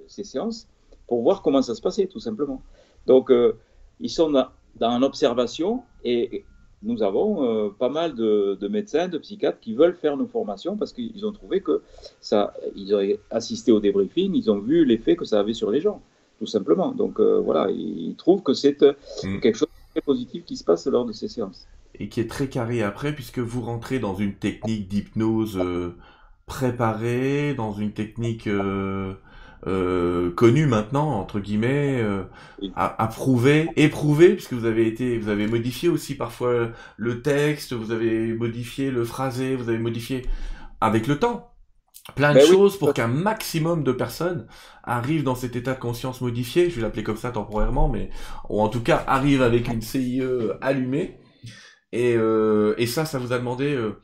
ces 0.08 0.24
séances 0.24 0.66
pour 1.08 1.24
voir 1.24 1.42
comment 1.42 1.62
ça 1.62 1.76
se 1.76 1.82
passait, 1.82 2.08
tout 2.08 2.22
simplement. 2.22 2.62
Donc, 3.06 3.30
ils 4.00 4.10
sont 4.10 4.30
dans, 4.80 5.00
l'observation 5.00 5.84
et 6.04 6.46
nous 6.84 7.02
avons 7.02 7.44
euh, 7.44 7.70
pas 7.70 7.90
mal 7.90 8.14
de, 8.14 8.58
de 8.60 8.68
médecins, 8.68 9.08
de 9.08 9.18
psychiatres 9.18 9.60
qui 9.60 9.74
veulent 9.74 9.96
faire 9.96 10.18
nos 10.18 10.28
formations 10.28 10.76
parce 10.76 10.92
qu'ils 10.92 11.26
ont 11.26 11.32
trouvé 11.32 11.62
que 11.62 11.82
ça, 12.20 12.54
ils 12.76 12.94
ont 12.94 13.02
assisté 13.32 13.72
au 13.72 13.80
débriefing, 13.80 14.36
ils 14.36 14.52
ont 14.52 14.60
vu 14.60 14.86
l'effet 14.86 15.16
que 15.16 15.26
ça 15.26 15.40
avait 15.40 15.54
sur 15.54 15.72
les 15.72 15.80
gens, 15.80 16.02
tout 16.40 16.46
simplement. 16.46 16.92
Donc 16.92 17.20
euh, 17.20 17.40
voilà, 17.40 17.70
ils 17.72 18.16
trouvent 18.18 18.44
que 18.44 18.54
c'est 18.54 18.84
euh, 18.84 18.94
Mm. 19.24 19.40
quelque 19.40 19.58
chose 19.58 19.70
de 19.70 19.92
très 20.00 20.06
positif 20.06 20.46
qui 20.46 20.58
se 20.58 20.64
passe 20.64 20.86
lors 20.88 21.06
de 21.06 21.14
ces 21.14 21.28
séances. 21.28 21.68
et 21.96 22.10
qui 22.10 22.20
est 22.20 22.30
très 22.30 22.48
carré 22.48 22.84
après 22.84 23.14
puisque 23.14 23.40
vous 23.40 23.62
rentrez 23.62 24.00
dans 24.00 24.16
une 24.16 24.34
technique 24.34 24.88
d'hypnose 24.88 25.60
préparée, 26.46 27.54
dans 27.54 27.72
une 27.74 27.94
technique 27.94 28.50
euh, 29.68 30.32
connue 30.32 30.66
maintenant 30.68 31.12
entre 31.20 31.40
guillemets, 31.40 32.02
euh, 32.02 32.24
à- 32.76 32.96
éprouvée 33.76 34.34
puisque 34.36 34.54
vous 34.54 34.66
avez 34.66 34.88
été, 34.88 35.18
vous 35.18 35.30
avez 35.30 35.48
modifié 35.48 35.90
aussi 35.90 36.16
parfois 36.16 36.72
le 36.98 37.22
texte, 37.22 37.74
vous 37.74 37.92
avez 37.92 38.34
modifié 38.34 38.92
le 38.92 39.04
phrasé, 39.06 39.56
vous 39.56 39.70
avez 39.70 39.80
modifié 39.80 40.26
avec 40.82 41.08
le 41.08 41.20
temps 41.20 41.52
plein 42.16 42.36
de 42.36 42.40
Ben 42.40 42.46
oui. 42.50 42.50
choses 42.52 42.78
pour 42.78 42.94
qu'un 42.94 43.08
maximum 43.08 43.84
de 43.84 43.92
personnes 43.94 44.48
arrivent 44.84 45.24
dans 45.24 45.36
cet 45.36 45.56
état 45.56 45.74
de 45.74 45.80
conscience 45.80 46.22
modifié, 46.22 46.70
je 46.70 46.76
vais 46.78 46.82
l'appeler 46.82 47.04
comme 47.04 47.18
ça 47.18 47.32
temporairement, 47.32 47.90
mais 47.90 48.10
ou 48.50 48.62
en 48.62 48.70
tout 48.70 48.82
cas 48.84 49.04
arrivent 49.08 49.42
avec 49.42 49.70
une 49.70 49.82
CIE 49.82 50.22
allumée. 50.62 51.20
Et, 51.92 52.16
euh, 52.18 52.74
et 52.78 52.88
ça, 52.88 53.06
ça 53.06 53.20
vous 53.20 53.34
a 53.34 53.38
demandé 53.40 53.74
euh, 53.76 54.00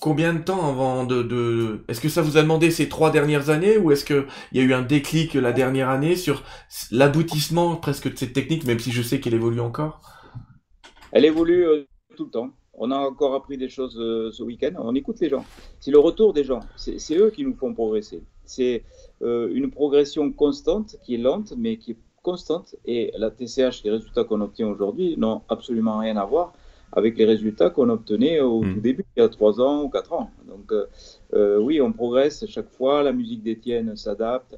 combien 0.00 0.34
de 0.34 0.40
temps 0.40 0.68
avant 0.68 1.04
de... 1.04 1.22
de... 1.22 1.84
Est-ce 1.88 2.00
que 2.00 2.08
ça 2.08 2.22
vous 2.22 2.36
a 2.36 2.42
demandé 2.42 2.70
ces 2.70 2.88
trois 2.88 3.10
dernières 3.10 3.50
années 3.50 3.78
ou 3.78 3.92
est-ce 3.92 4.04
qu'il 4.04 4.26
y 4.52 4.60
a 4.60 4.62
eu 4.62 4.72
un 4.72 4.82
déclic 4.82 5.34
la 5.34 5.52
dernière 5.52 5.88
année 5.88 6.16
sur 6.16 6.42
l'aboutissement 6.90 7.76
presque 7.76 8.10
de 8.12 8.16
cette 8.16 8.32
technique, 8.32 8.64
même 8.64 8.78
si 8.78 8.92
je 8.92 9.02
sais 9.02 9.20
qu'elle 9.20 9.34
évolue 9.34 9.60
encore? 9.60 10.00
Elle 11.12 11.24
évolue 11.24 11.66
euh, 11.66 11.84
tout 12.16 12.24
le 12.24 12.30
temps. 12.30 12.50
On 12.74 12.90
a 12.90 12.96
encore 12.96 13.34
appris 13.34 13.56
des 13.56 13.68
choses 13.68 13.96
euh, 13.98 14.30
ce 14.32 14.42
week-end. 14.42 14.72
On 14.78 14.94
écoute 14.94 15.18
les 15.20 15.30
gens. 15.30 15.44
C'est 15.80 15.90
le 15.90 15.98
retour 15.98 16.32
des 16.32 16.44
gens. 16.44 16.60
C'est 16.76 17.16
eux 17.16 17.30
qui 17.30 17.44
nous 17.44 17.54
font 17.54 17.72
progresser. 17.72 18.22
C'est 18.44 18.84
euh, 19.22 19.50
une 19.52 19.70
progression 19.70 20.30
constante 20.30 20.96
qui 21.04 21.14
est 21.14 21.18
lente, 21.18 21.54
mais 21.56 21.78
qui 21.78 21.92
est 21.92 21.98
constante. 22.22 22.76
Et 22.84 23.12
la 23.16 23.30
TCH, 23.30 23.82
les 23.84 23.92
résultats 23.92 24.24
qu'on 24.24 24.42
obtient 24.42 24.68
aujourd'hui, 24.68 25.16
n'ont 25.16 25.42
absolument 25.48 25.98
rien 25.98 26.16
à 26.16 26.24
voir 26.24 26.52
avec 26.96 27.18
les 27.18 27.26
résultats 27.26 27.68
qu'on 27.70 27.90
obtenait 27.90 28.40
au 28.40 28.62
Mm. 28.62 28.74
tout 28.74 28.80
début, 28.80 29.04
il 29.16 29.20
y 29.20 29.22
a 29.22 29.28
trois 29.28 29.60
ans 29.60 29.82
ou 29.84 29.88
quatre 29.90 30.12
ans. 30.14 30.30
Donc, 30.48 30.72
euh, 30.72 30.86
euh, 31.34 31.58
oui, 31.58 31.80
on 31.80 31.92
progresse 31.92 32.44
chaque 32.48 32.70
fois. 32.70 33.02
La 33.02 33.12
musique 33.12 33.42
d'Étienne 33.42 33.94
s'adapte. 33.96 34.56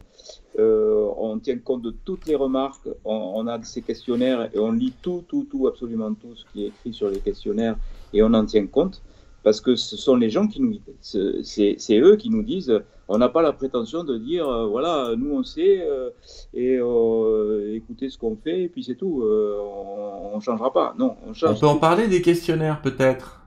Euh, 0.58 1.08
on 1.18 1.38
tient 1.40 1.58
compte 1.58 1.82
de 1.82 1.92
toutes 2.04 2.26
les 2.26 2.36
remarques. 2.36 2.88
On, 3.04 3.32
on 3.34 3.46
a 3.48 3.60
ces 3.64 3.82
questionnaires 3.82 4.48
et 4.54 4.58
on 4.58 4.72
lit 4.72 4.94
tout, 5.02 5.24
tout, 5.28 5.46
tout, 5.50 5.66
absolument 5.66 6.14
tout 6.14 6.34
ce 6.36 6.44
qui 6.52 6.64
est 6.64 6.68
écrit 6.68 6.92
sur 6.94 7.10
les 7.10 7.18
questionnaires 7.20 7.76
et 8.12 8.22
on 8.22 8.32
en 8.32 8.44
tient 8.44 8.66
compte 8.66 9.02
parce 9.42 9.60
que 9.60 9.74
ce 9.76 9.96
sont 9.96 10.16
les 10.16 10.30
gens 10.30 10.46
qui 10.46 10.60
nous 10.62 10.70
guident. 10.70 10.96
C'est 11.00 11.98
eux 11.98 12.16
qui 12.16 12.30
nous 12.30 12.44
disent. 12.44 12.80
On 13.10 13.16
n'a 13.16 13.30
pas 13.30 13.40
la 13.40 13.52
prétention 13.52 14.04
de 14.04 14.18
dire 14.18 14.46
euh, 14.46 14.66
voilà, 14.66 15.14
nous 15.16 15.34
on 15.34 15.42
sait 15.42 15.80
euh, 15.80 16.10
et 16.52 16.76
euh, 16.76 17.74
écoutez 17.74 18.10
ce 18.10 18.18
qu'on 18.18 18.36
fait 18.36 18.64
et 18.64 18.68
puis 18.68 18.84
c'est 18.84 18.96
tout. 18.96 19.24
On, 19.24 20.36
on 20.36 20.40
changera 20.40 20.72
pas. 20.72 20.94
Non, 20.98 21.16
on 21.26 21.54
peut 21.54 21.66
en 21.66 21.76
parler 21.76 22.06
des 22.06 22.20
questionnaires 22.20 22.82
peut-être? 22.82 23.40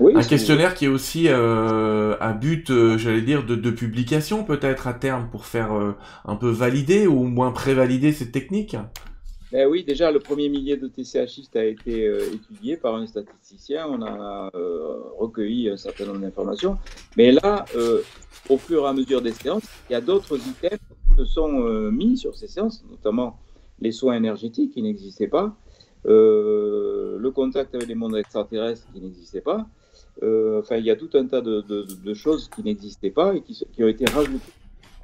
Oui, 0.00 0.14
Un 0.16 0.22
questionnaire 0.22 0.74
qui 0.74 0.86
est 0.86 0.88
aussi 0.88 1.28
à 1.28 2.32
but, 2.32 2.72
j'allais 2.96 3.20
dire, 3.20 3.44
de, 3.44 3.54
de 3.54 3.70
publication 3.70 4.42
peut-être 4.42 4.86
à 4.88 4.94
terme 4.94 5.28
pour 5.30 5.44
faire 5.46 5.70
un 6.24 6.36
peu 6.36 6.48
valider 6.48 7.06
ou 7.06 7.20
au 7.20 7.24
moins 7.24 7.52
prévalider 7.52 8.12
cette 8.12 8.32
technique? 8.32 8.76
Ben 9.52 9.68
oui, 9.68 9.84
déjà, 9.84 10.10
le 10.10 10.18
premier 10.18 10.48
millier 10.48 10.78
de 10.78 10.88
TCHistes 10.88 11.56
a 11.56 11.64
été 11.64 12.06
euh, 12.06 12.32
étudié 12.32 12.78
par 12.78 12.94
un 12.94 13.06
statisticien. 13.06 13.86
On 13.86 14.00
a 14.00 14.50
euh, 14.54 15.02
recueilli 15.18 15.68
un 15.68 15.76
certain 15.76 16.06
nombre 16.06 16.20
d'informations. 16.20 16.78
Mais 17.18 17.32
là, 17.32 17.66
euh, 17.76 18.00
au 18.48 18.56
fur 18.56 18.84
et 18.84 18.88
à 18.88 18.94
mesure 18.94 19.20
des 19.20 19.32
séances, 19.32 19.64
il 19.90 19.92
y 19.92 19.96
a 19.96 20.00
d'autres 20.00 20.38
items 20.38 20.80
qui 20.80 21.16
se 21.18 21.24
sont 21.26 21.66
euh, 21.66 21.90
mis 21.90 22.16
sur 22.16 22.34
ces 22.34 22.48
séances, 22.48 22.82
notamment 22.90 23.40
les 23.78 23.92
soins 23.92 24.14
énergétiques 24.14 24.72
qui 24.72 24.80
n'existaient 24.80 25.28
pas, 25.28 25.54
euh, 26.06 27.18
le 27.18 27.30
contact 27.30 27.74
avec 27.74 27.88
les 27.88 27.94
mondes 27.94 28.16
extraterrestres 28.16 28.86
qui 28.94 29.02
n'existait 29.02 29.42
pas. 29.42 29.66
Euh, 30.22 30.60
enfin, 30.60 30.76
il 30.76 30.86
y 30.86 30.90
a 30.90 30.96
tout 30.96 31.10
un 31.12 31.26
tas 31.26 31.42
de, 31.42 32.14
choses 32.14 32.48
qui 32.48 32.62
n'existaient 32.62 33.10
pas 33.10 33.34
et 33.34 33.42
qui 33.42 33.84
ont 33.84 33.88
été 33.88 34.06
rajoutées 34.06 34.52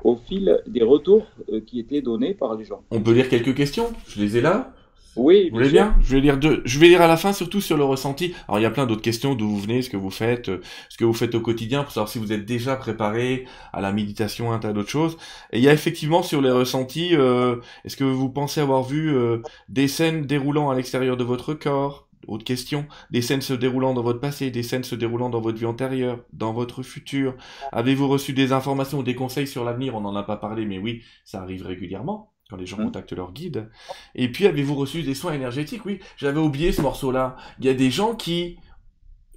au 0.05 0.17
fil 0.17 0.61
des 0.67 0.83
retours 0.83 1.27
euh, 1.53 1.61
qui 1.61 1.81
étaient 1.81 2.03
donnés 2.03 2.35
par 2.35 2.55
les 2.55 2.65
gens. 2.65 2.83
On 2.91 3.01
peut 3.01 3.13
lire 3.13 3.29
quelques 3.29 3.55
questions? 3.55 3.93
Je 4.09 4.21
les 4.21 4.37
ai 4.37 4.41
là 4.41 4.73
Oui, 5.17 5.49
Vous 5.51 5.57
voulez 5.57 5.71
bien? 5.71 5.97
Je 6.01 6.15
vais 6.15 6.21
lire 6.21 6.39
deux. 6.39 6.63
Je 6.65 6.79
vais 6.79 6.89
lire 6.89 7.03
à 7.03 7.07
la 7.09 7.17
fin 7.17 7.33
surtout 7.33 7.61
sur 7.61 7.77
le 7.77 7.85
ressenti. 7.85 8.35
Alors 8.47 8.59
il 8.61 8.63
y 8.63 8.67
a 8.67 8.71
plein 8.71 8.87
d'autres 8.87 9.03
questions 9.03 9.35
d'où 9.35 9.49
vous 9.49 9.59
venez, 9.59 9.83
ce 9.83 9.91
que 9.91 9.97
vous 9.97 10.11
faites, 10.11 10.49
euh, 10.49 10.61
ce 10.89 10.97
que 10.97 11.05
vous 11.05 11.13
faites 11.13 11.35
au 11.35 11.41
quotidien 11.41 11.83
pour 11.83 11.93
savoir 11.93 12.09
si 12.09 12.19
vous 12.19 12.33
êtes 12.33 12.45
déjà 12.47 12.77
préparé 12.77 13.45
à 13.73 13.81
la 13.81 13.93
méditation, 13.93 14.53
un 14.53 14.59
tas 14.59 14.73
d'autres 14.73 14.89
choses. 14.91 15.17
Et 15.53 15.59
il 15.59 15.65
y 15.65 15.69
a 15.69 15.73
effectivement 15.73 16.23
sur 16.23 16.41
les 16.41 16.51
ressentis, 16.51 17.17
euh, 17.17 17.57
est-ce 17.85 17.97
que 17.97 18.05
vous 18.05 18.29
pensez 18.29 18.61
avoir 18.61 18.83
vu 18.85 19.15
euh, 19.15 19.39
des 19.69 19.89
scènes 19.89 20.27
déroulant 20.27 20.71
à 20.71 20.75
l'extérieur 20.77 21.17
de 21.17 21.25
votre 21.25 21.55
corps? 21.55 22.08
Autre 22.29 22.45
question. 22.45 22.87
Des 23.11 23.23
scènes 23.23 23.41
se 23.41 23.55
déroulant 23.55 23.95
dans 23.95 24.03
votre 24.03 24.21
passé, 24.21 24.51
des 24.51 24.63
scènes 24.63 24.85
se 24.85 24.95
déroulant 24.95 25.31
dans 25.31 25.41
votre 25.41 25.59
vie 25.59 25.67
antérieure, 25.67 26.21
dans 26.33 26.53
votre 26.53 26.83
futur. 26.83 27.35
Avez-vous 27.73 28.07
reçu 28.09 28.33
des 28.35 28.53
informations 28.53 28.99
ou 28.99 29.03
des 29.03 29.15
conseils 29.15 29.47
sur 29.47 29.65
l'avenir? 29.65 29.97
On 29.97 30.01
n'en 30.03 30.15
a 30.15 30.23
pas 30.23 30.37
parlé, 30.37 30.67
mais 30.67 30.79
oui, 30.79 31.03
ça 31.25 31.41
arrive 31.43 31.65
régulièrement 31.67 32.33
quand 32.51 32.57
les 32.57 32.67
gens 32.67 32.79
Mm. 32.79 32.85
contactent 32.85 33.13
leur 33.13 33.33
guide. 33.33 33.71
Et 34.15 34.31
puis, 34.31 34.47
avez-vous 34.47 34.75
reçu 34.75 35.03
des 35.03 35.15
soins 35.15 35.33
énergétiques? 35.33 35.85
Oui, 35.87 36.01
j'avais 36.17 36.41
oublié 36.41 36.73
ce 36.73 36.83
morceau-là. 36.83 37.37
Il 37.59 37.67
y 37.67 37.69
a 37.69 37.75
des 37.75 37.91
gens 37.91 38.15
qui, 38.15 38.59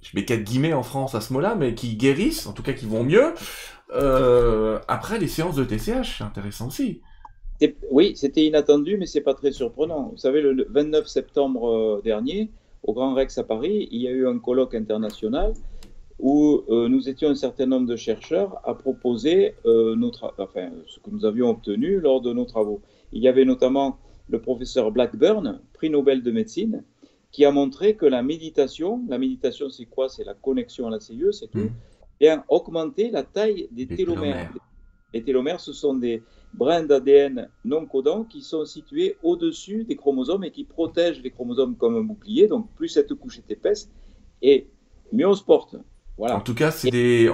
je 0.02 0.10
mets 0.14 0.24
quatre 0.24 0.44
guillemets 0.44 0.72
en 0.74 0.82
France 0.82 1.14
à 1.14 1.20
ce 1.20 1.32
mot-là, 1.32 1.54
mais 1.54 1.74
qui 1.74 1.96
guérissent, 1.96 2.46
en 2.46 2.52
tout 2.52 2.62
cas 2.62 2.72
qui 2.74 2.86
vont 2.86 3.04
mieux, 3.04 3.34
euh, 3.94 4.80
après 4.88 5.18
les 5.18 5.28
séances 5.28 5.56
de 5.56 5.64
TCH. 5.64 6.18
C'est 6.18 6.24
intéressant 6.24 6.68
aussi. 6.68 7.02
Oui, 7.90 8.16
c'était 8.16 8.44
inattendu, 8.44 8.96
mais 8.96 9.06
c'est 9.06 9.20
pas 9.20 9.34
très 9.34 9.52
surprenant. 9.52 10.08
Vous 10.10 10.16
savez, 10.16 10.40
le 10.42 10.66
29 10.68 11.06
septembre 11.06 11.68
euh, 11.68 12.02
dernier, 12.02 12.50
au 12.82 12.92
Grand 12.92 13.14
Rex 13.14 13.38
à 13.38 13.44
Paris, 13.44 13.88
il 13.90 14.00
y 14.00 14.08
a 14.08 14.10
eu 14.10 14.26
un 14.26 14.38
colloque 14.38 14.74
international 14.74 15.54
où 16.18 16.62
euh, 16.68 16.88
nous 16.88 17.08
étions 17.08 17.28
un 17.30 17.34
certain 17.34 17.66
nombre 17.66 17.86
de 17.86 17.96
chercheurs 17.96 18.60
à 18.64 18.74
proposer 18.74 19.54
euh, 19.66 19.96
nos 19.96 20.10
tra- 20.10 20.32
enfin, 20.38 20.70
ce 20.86 21.00
que 21.00 21.10
nous 21.10 21.24
avions 21.24 21.50
obtenu 21.50 22.00
lors 22.00 22.20
de 22.20 22.32
nos 22.32 22.44
travaux. 22.44 22.80
Il 23.12 23.22
y 23.22 23.28
avait 23.28 23.44
notamment 23.44 23.98
le 24.28 24.40
professeur 24.40 24.92
Blackburn, 24.92 25.60
prix 25.72 25.90
Nobel 25.90 26.22
de 26.22 26.30
médecine, 26.30 26.84
qui 27.32 27.44
a 27.44 27.50
montré 27.50 27.96
que 27.96 28.06
la 28.06 28.22
méditation, 28.22 29.02
la 29.08 29.18
méditation 29.18 29.68
c'est 29.70 29.86
quoi? 29.86 30.08
C'est 30.08 30.24
la 30.24 30.34
connexion 30.34 30.86
à 30.86 30.90
la 30.90 31.00
CIE, 31.00 31.24
c'est 31.32 31.50
tout, 31.50 31.58
mmh. 31.58 31.70
bien 32.20 32.44
augmenter 32.48 33.10
la 33.10 33.22
taille 33.22 33.68
des 33.72 33.86
télomères. 33.86 34.52
Les 35.14 35.22
télomères, 35.22 35.60
ce 35.60 35.72
sont 35.72 35.94
des 35.94 36.22
brins 36.54 36.82
d'ADN 36.82 37.48
non 37.64 37.86
codants 37.86 38.24
qui 38.24 38.42
sont 38.42 38.64
situés 38.64 39.16
au-dessus 39.22 39.84
des 39.84 39.96
chromosomes 39.96 40.44
et 40.44 40.50
qui 40.50 40.64
protègent 40.64 41.22
les 41.22 41.30
chromosomes 41.30 41.76
comme 41.76 41.96
un 41.96 42.02
bouclier. 42.02 42.48
Donc 42.48 42.68
plus 42.74 42.88
cette 42.88 43.14
couche 43.14 43.38
est 43.38 43.50
épaisse 43.50 43.90
et 44.42 44.66
mieux 45.12 45.26
on 45.26 45.34
se 45.34 45.44
porte. 45.44 45.76
Voilà. 46.18 46.36
En 46.36 46.40
tout 46.40 46.54
cas, 46.54 46.70
c'est 46.70 47.28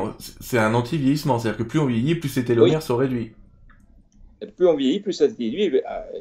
un 0.59 0.75
anti-vieillissement, 0.75 1.39
c'est-à-dire 1.39 1.59
que 1.59 1.65
plus 1.65 1.81
on 1.81 1.87
vieillit, 1.87 2.15
plus 2.15 2.29
ces 2.29 2.45
télomères 2.45 2.83
sont 2.83 2.97
réduits 2.97 3.33
plus 4.47 4.67
on 4.67 4.75
vieillit, 4.75 5.01
plus 5.01 5.13
ça 5.13 5.29
se 5.29 5.35
réduit. 5.35 5.77
Euh, 5.77 5.81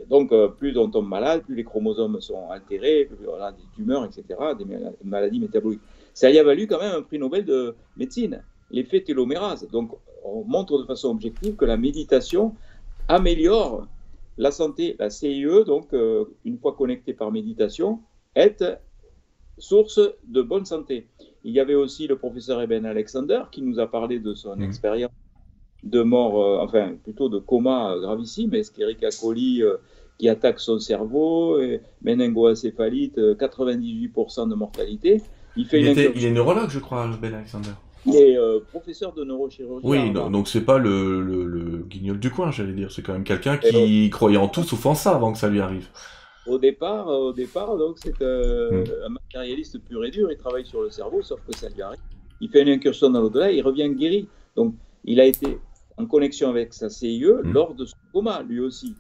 donc, 0.09 0.31
euh, 0.31 0.47
plus 0.47 0.77
on 0.77 0.89
tombe 0.89 1.07
malade, 1.07 1.43
plus 1.43 1.55
les 1.55 1.63
chromosomes 1.63 2.19
sont 2.21 2.49
altérés, 2.49 3.05
plus 3.05 3.27
on 3.27 3.41
a 3.41 3.51
des 3.51 3.63
tumeurs, 3.75 4.05
etc., 4.05 4.23
des 4.57 4.65
maladies 5.03 5.39
métaboliques. 5.39 5.81
Ça 6.13 6.29
y 6.31 6.39
a 6.39 6.43
valu 6.43 6.67
quand 6.67 6.79
même 6.79 6.95
un 6.95 7.01
prix 7.01 7.19
Nobel 7.19 7.45
de 7.45 7.75
médecine, 7.95 8.43
l'effet 8.71 9.01
télomérase. 9.01 9.67
Donc, 9.71 9.91
on 10.23 10.43
montre 10.43 10.79
de 10.79 10.85
façon 10.85 11.09
objective 11.09 11.55
que 11.55 11.65
la 11.65 11.77
méditation 11.77 12.55
améliore 13.07 13.87
la 14.37 14.51
santé. 14.51 14.95
La 14.99 15.09
CIE, 15.09 15.45
donc, 15.65 15.93
euh, 15.93 16.25
une 16.45 16.57
fois 16.57 16.73
connectée 16.73 17.13
par 17.13 17.31
méditation, 17.31 17.99
est 18.35 18.63
source 19.57 19.99
de 20.27 20.41
bonne 20.41 20.65
santé. 20.65 21.07
Il 21.43 21.53
y 21.53 21.59
avait 21.59 21.75
aussi 21.75 22.07
le 22.07 22.17
professeur 22.17 22.61
Eben 22.61 22.85
Alexander 22.85 23.43
qui 23.51 23.61
nous 23.61 23.79
a 23.79 23.87
parlé 23.87 24.19
de 24.19 24.33
son 24.33 24.55
mmh. 24.55 24.63
expérience 24.63 25.11
de 25.83 26.01
mort, 26.01 26.41
euh, 26.41 26.63
enfin 26.63 26.95
plutôt 27.03 27.29
de 27.29 27.39
coma 27.39 27.95
gravissime, 27.99 28.53
Escherichia 28.53 29.09
coli 29.21 29.61
euh, 29.61 29.77
qui 30.17 30.29
attaque 30.29 30.59
son 30.59 30.79
cerveau, 30.79 31.59
et 31.59 31.81
méningoencéphalite, 32.01 33.17
98% 33.17 34.41
euh, 34.41 34.45
de 34.47 34.55
mortalité. 34.55 35.21
Il, 35.55 35.65
fait 35.65 35.81
il, 35.81 36.25
est 36.25 36.31
neurologue, 36.31 36.69
je 36.69 36.79
crois, 36.79 37.07
Ben 37.21 37.33
Alexander. 37.33 37.71
Il 38.05 38.15
est 38.15 38.37
professeur 38.69 39.13
de 39.13 39.23
neurochirurgie. 39.23 39.85
Oui, 39.85 40.11
donc 40.11 40.47
c'est 40.47 40.61
pas 40.61 40.77
le, 40.77 41.21
le, 41.21 41.83
guignol 41.89 42.19
du 42.19 42.31
coin, 42.31 42.51
j'allais 42.51 42.73
dire. 42.73 42.91
C'est 42.91 43.01
quand 43.01 43.13
même 43.13 43.23
quelqu'un 43.23 43.57
qui 43.57 44.09
croyait 44.09 44.37
en 44.37 44.47
tout 44.47 44.63
sauf 44.63 44.85
en 44.85 44.95
ça 44.95 45.15
avant 45.15 45.31
que 45.31 45.37
ça 45.37 45.49
lui 45.49 45.59
arrive. 45.59 45.87
Au 46.47 46.57
départ, 46.57 47.07
au 47.07 47.33
départ 47.33 47.77
donc 47.77 47.97
c'est 48.01 48.17
hmm. 48.21 48.83
un 49.05 49.09
matérialiste 49.09 49.79
pur 49.79 50.05
et 50.05 50.11
dur. 50.11 50.31
Il 50.31 50.37
travaille 50.37 50.65
sur 50.65 50.81
le 50.81 50.89
cerveau, 50.89 51.21
sauf 51.21 51.41
que 51.45 51.55
ça 51.55 51.67
lui 51.69 51.81
arrive. 51.81 51.99
Il 52.39 52.49
fait 52.49 52.61
une 52.61 52.69
incursion 52.69 53.09
dans 53.09 53.21
l'au-delà, 53.21 53.51
il 53.51 53.61
revient 53.61 53.89
guéri. 53.89 54.27
Donc 54.55 54.73
il 55.03 55.19
a 55.19 55.25
été 55.25 55.57
en 55.97 56.05
connexion 56.05 56.49
avec 56.49 56.73
sa 56.73 56.89
CIE 56.89 57.25
mmh. 57.25 57.51
lors 57.51 57.73
de 57.73 57.85
son 57.85 57.97
coma, 58.13 58.43
lui 58.43 58.59
aussi. 58.59 58.95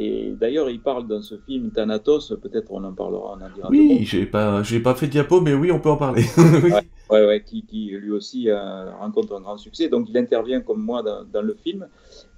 Et 0.00 0.32
d'ailleurs, 0.38 0.70
il 0.70 0.80
parle 0.80 1.08
dans 1.08 1.20
ce 1.22 1.34
film 1.38 1.72
Thanatos, 1.72 2.32
peut-être 2.40 2.70
on 2.70 2.84
en 2.84 2.92
parlera, 2.92 3.36
on 3.36 3.44
en 3.44 3.50
dira. 3.52 3.68
Oui, 3.68 4.04
j'ai 4.04 4.26
pas, 4.26 4.62
j'ai 4.62 4.78
pas 4.78 4.94
fait 4.94 5.06
de 5.06 5.10
diapo, 5.10 5.40
mais 5.40 5.54
oui, 5.54 5.72
on 5.72 5.80
peut 5.80 5.90
en 5.90 5.96
parler. 5.96 6.22
ouais, 7.10 7.26
ouais, 7.26 7.42
qui, 7.42 7.66
qui, 7.66 7.90
lui 7.90 8.12
aussi 8.12 8.48
euh, 8.48 8.92
rencontre 8.92 9.34
un 9.34 9.40
grand 9.40 9.56
succès. 9.56 9.88
Donc, 9.88 10.08
il 10.08 10.16
intervient 10.16 10.60
comme 10.60 10.80
moi 10.80 11.02
dans, 11.02 11.42
le 11.42 11.52
film 11.52 11.88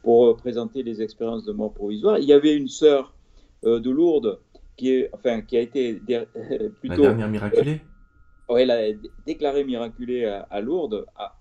pour 0.03 0.27
euh, 0.27 0.35
présenter 0.35 0.83
les 0.83 1.03
expériences 1.03 1.45
de 1.45 1.53
mort 1.53 1.75
provisoire. 1.75 2.19
Il 2.19 2.25
y 2.25 2.33
avait 2.33 2.57
une 2.57 2.69
sœur 2.69 3.13
euh, 3.67 3.79
de 3.79 3.91
Lourdes 3.91 4.41
qui, 4.79 4.93
est, 4.93 5.11
enfin, 5.13 5.43
qui 5.43 5.59
a 5.59 5.61
été 5.61 6.01
plutôt. 6.81 7.03
La 7.03 7.09
dernière 7.09 7.29
miraculée. 7.29 7.83
oui, 8.49 8.63
elle 8.63 8.71
a 8.71 8.81
déclaré 9.27 9.65
miraculée 9.65 10.25
à, 10.25 10.47
à 10.51 10.63
Lourdes. 10.63 11.05
À, 11.15 11.37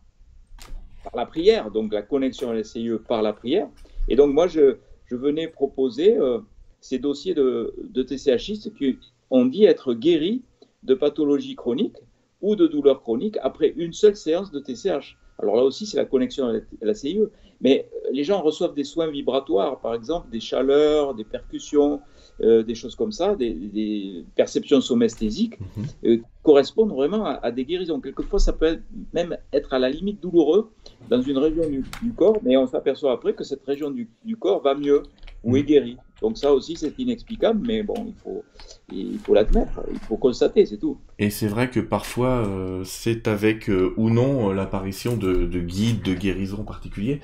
par 1.02 1.16
la 1.16 1.26
prière, 1.26 1.72
donc 1.72 1.94
la 1.94 2.02
connexion 2.02 2.50
à 2.50 2.54
la 2.54 2.66
CIE 2.66 2.92
par 3.08 3.22
la 3.22 3.32
prière. 3.32 3.70
Et 4.10 4.18
donc 4.18 4.34
moi, 4.34 4.48
je, 4.48 4.76
je 5.10 5.16
venais 5.16 5.48
proposer 5.48 6.18
euh, 6.18 6.40
ces 6.82 7.00
dossiers 7.00 7.34
de, 7.34 7.74
de 7.84 8.04
TCHistes 8.04 8.74
qui 8.76 8.98
ont 9.32 9.46
dit 9.46 9.66
être 9.66 9.94
guéris 9.94 10.44
de 10.84 10.94
pathologies 10.94 11.56
chroniques 11.56 11.98
ou 12.42 12.56
de 12.56 12.68
douleurs 12.68 13.02
chroniques 13.02 13.38
après 13.42 13.74
une 13.76 13.94
seule 13.94 14.16
séance 14.16 14.52
de 14.52 14.60
TCH. 14.60 15.18
Alors 15.40 15.56
là 15.56 15.64
aussi, 15.64 15.86
c'est 15.86 15.98
la 15.98 16.06
connexion 16.06 16.48
à 16.48 16.60
la 16.82 16.94
CIE. 16.94 17.20
Mais 17.62 17.90
euh, 17.94 18.10
les 18.12 18.24
gens 18.24 18.42
reçoivent 18.42 18.74
des 18.74 18.84
soins 18.84 19.08
vibratoires, 19.08 19.80
par 19.80 19.94
exemple 19.94 20.30
des 20.30 20.40
chaleurs, 20.40 21.14
des 21.14 21.24
percussions, 21.24 22.02
euh, 22.42 22.64
des 22.64 22.76
choses 22.76 22.96
comme 22.96 23.12
ça, 23.12 23.36
des, 23.36 24.24
perceptions 24.36 24.80
somesthésiques, 24.80 25.60
mhm. 25.60 25.86
euh, 26.06 26.18
correspondent 26.42 26.94
vraiment 26.94 27.26
à, 27.26 27.52
des 27.52 27.66
guérisons. 27.66 28.00
Quelquefois, 28.00 28.40
ça 28.40 28.54
peut 28.54 28.80
même 29.14 29.38
être 29.52 29.74
à 29.74 29.80
la 29.80 29.90
limite 29.90 30.22
douloureux 30.22 30.72
dans 31.10 31.22
une 31.22 31.38
région 31.38 31.64
du, 31.70 32.14
corps, 32.14 32.38
mais 32.44 32.56
on 32.56 32.66
s'aperçoit 32.66 33.12
après 33.12 33.34
que 33.34 33.44
cette 33.44 33.66
région 33.66 33.92
du, 33.92 34.08
corps 34.38 34.62
va 34.62 34.74
mieux 34.74 35.04
ou 35.44 35.58
est 35.58 35.62
mhm. 35.62 35.66
guérie. 35.66 35.98
Donc 36.22 36.38
ça 36.38 36.54
aussi, 36.54 36.76
c'est 36.76 36.98
inexplicable, 36.98 37.66
mais 37.66 37.84
bon, 37.84 38.06
il 38.08 38.14
faut, 38.24 38.44
il 38.92 39.20
faut 39.20 39.34
l'admettre, 39.34 39.82
il 39.92 40.00
faut 40.00 40.18
constater, 40.18 40.66
c'est 40.66 40.78
tout. 40.78 40.98
Et 41.18 41.30
c'est 41.30 41.48
vrai 41.48 41.70
que 41.70 41.80
parfois, 41.80 42.46
euh, 42.46 42.84
c'est 42.86 43.28
avec 43.28 43.70
ou 43.98 44.10
non 44.10 44.52
l'apparition 44.52 45.18
de, 45.18 45.46
de, 45.46 45.60
guides 45.60 46.04
de 46.04 46.14
guérison 46.14 46.64
particuliers 46.64 47.22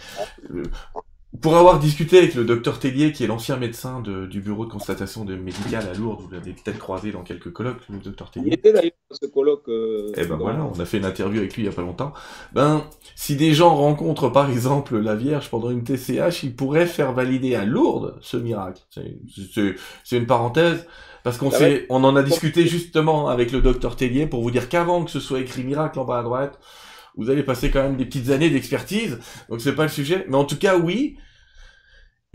pour 1.41 1.57
avoir 1.57 1.79
discuté 1.79 2.19
avec 2.19 2.35
le 2.35 2.43
docteur 2.43 2.79
Tellier, 2.79 3.11
qui 3.11 3.23
est 3.23 3.27
l'ancien 3.27 3.57
médecin 3.57 4.01
du 4.01 4.41
bureau 4.41 4.65
de 4.65 4.71
constatation 4.71 5.25
de 5.25 5.35
médicale 5.35 5.87
à 5.89 5.93
Lourdes, 5.93 6.21
vous 6.21 6.29
l'avez 6.29 6.53
peut-être 6.53 6.77
croisé 6.77 7.11
dans 7.11 7.23
quelques 7.23 7.51
colloques, 7.51 7.81
le 7.89 7.97
docteur 7.97 8.31
Tellier. 8.31 8.47
Il 8.47 8.53
était 8.53 8.73
d'ailleurs 8.73 8.91
dans 9.09 9.15
ce 9.15 9.25
colloque. 9.25 9.67
Euh, 9.67 10.11
eh 10.17 10.25
ben 10.25 10.35
voilà, 10.35 10.63
on 10.63 10.79
a 10.79 10.85
fait 10.85 10.97
une 10.97 11.05
interview 11.05 11.39
avec 11.39 11.55
lui 11.55 11.63
il 11.63 11.65
y 11.65 11.69
a 11.69 11.71
pas 11.71 11.81
longtemps. 11.81 12.13
Ben, 12.53 12.83
si 13.15 13.35
des 13.35 13.53
gens 13.53 13.75
rencontrent 13.75 14.29
par 14.29 14.49
exemple 14.49 14.97
la 14.97 15.15
Vierge 15.15 15.49
pendant 15.49 15.71
une 15.71 15.83
TCH, 15.83 16.43
ils 16.43 16.55
pourraient 16.55 16.85
faire 16.85 17.13
valider 17.13 17.55
à 17.55 17.65
Lourdes 17.65 18.17
ce 18.21 18.37
miracle. 18.37 18.81
C'est 20.03 20.17
une 20.17 20.27
parenthèse. 20.27 20.85
Parce 21.23 21.39
qu'on 21.39 21.49
sait, 21.49 21.87
on 21.89 22.03
en 22.03 22.15
a 22.15 22.21
discuté 22.21 22.67
justement 22.67 23.29
avec 23.29 23.51
le 23.51 23.59
docteur 23.59 23.95
Tellier 23.95 24.27
pour 24.27 24.43
vous 24.43 24.51
dire 24.51 24.69
qu'avant 24.69 25.03
que 25.03 25.09
ce 25.09 25.19
soit 25.19 25.39
écrit 25.39 25.63
miracle 25.63 25.97
en 25.97 26.05
bas 26.05 26.19
à 26.19 26.23
droite, 26.23 26.59
vous 27.17 27.31
allez 27.31 27.41
passer 27.41 27.71
quand 27.71 27.81
même 27.81 27.97
des 27.97 28.05
petites 28.05 28.29
années 28.29 28.51
d'expertise, 28.51 29.17
donc 29.49 29.61
c'est 29.61 29.73
pas 29.73 29.83
le 29.83 29.89
sujet. 29.89 30.25
Mais 30.29 30.35
en 30.35 30.45
tout 30.45 30.57
cas, 30.57 30.77
oui. 30.77 31.17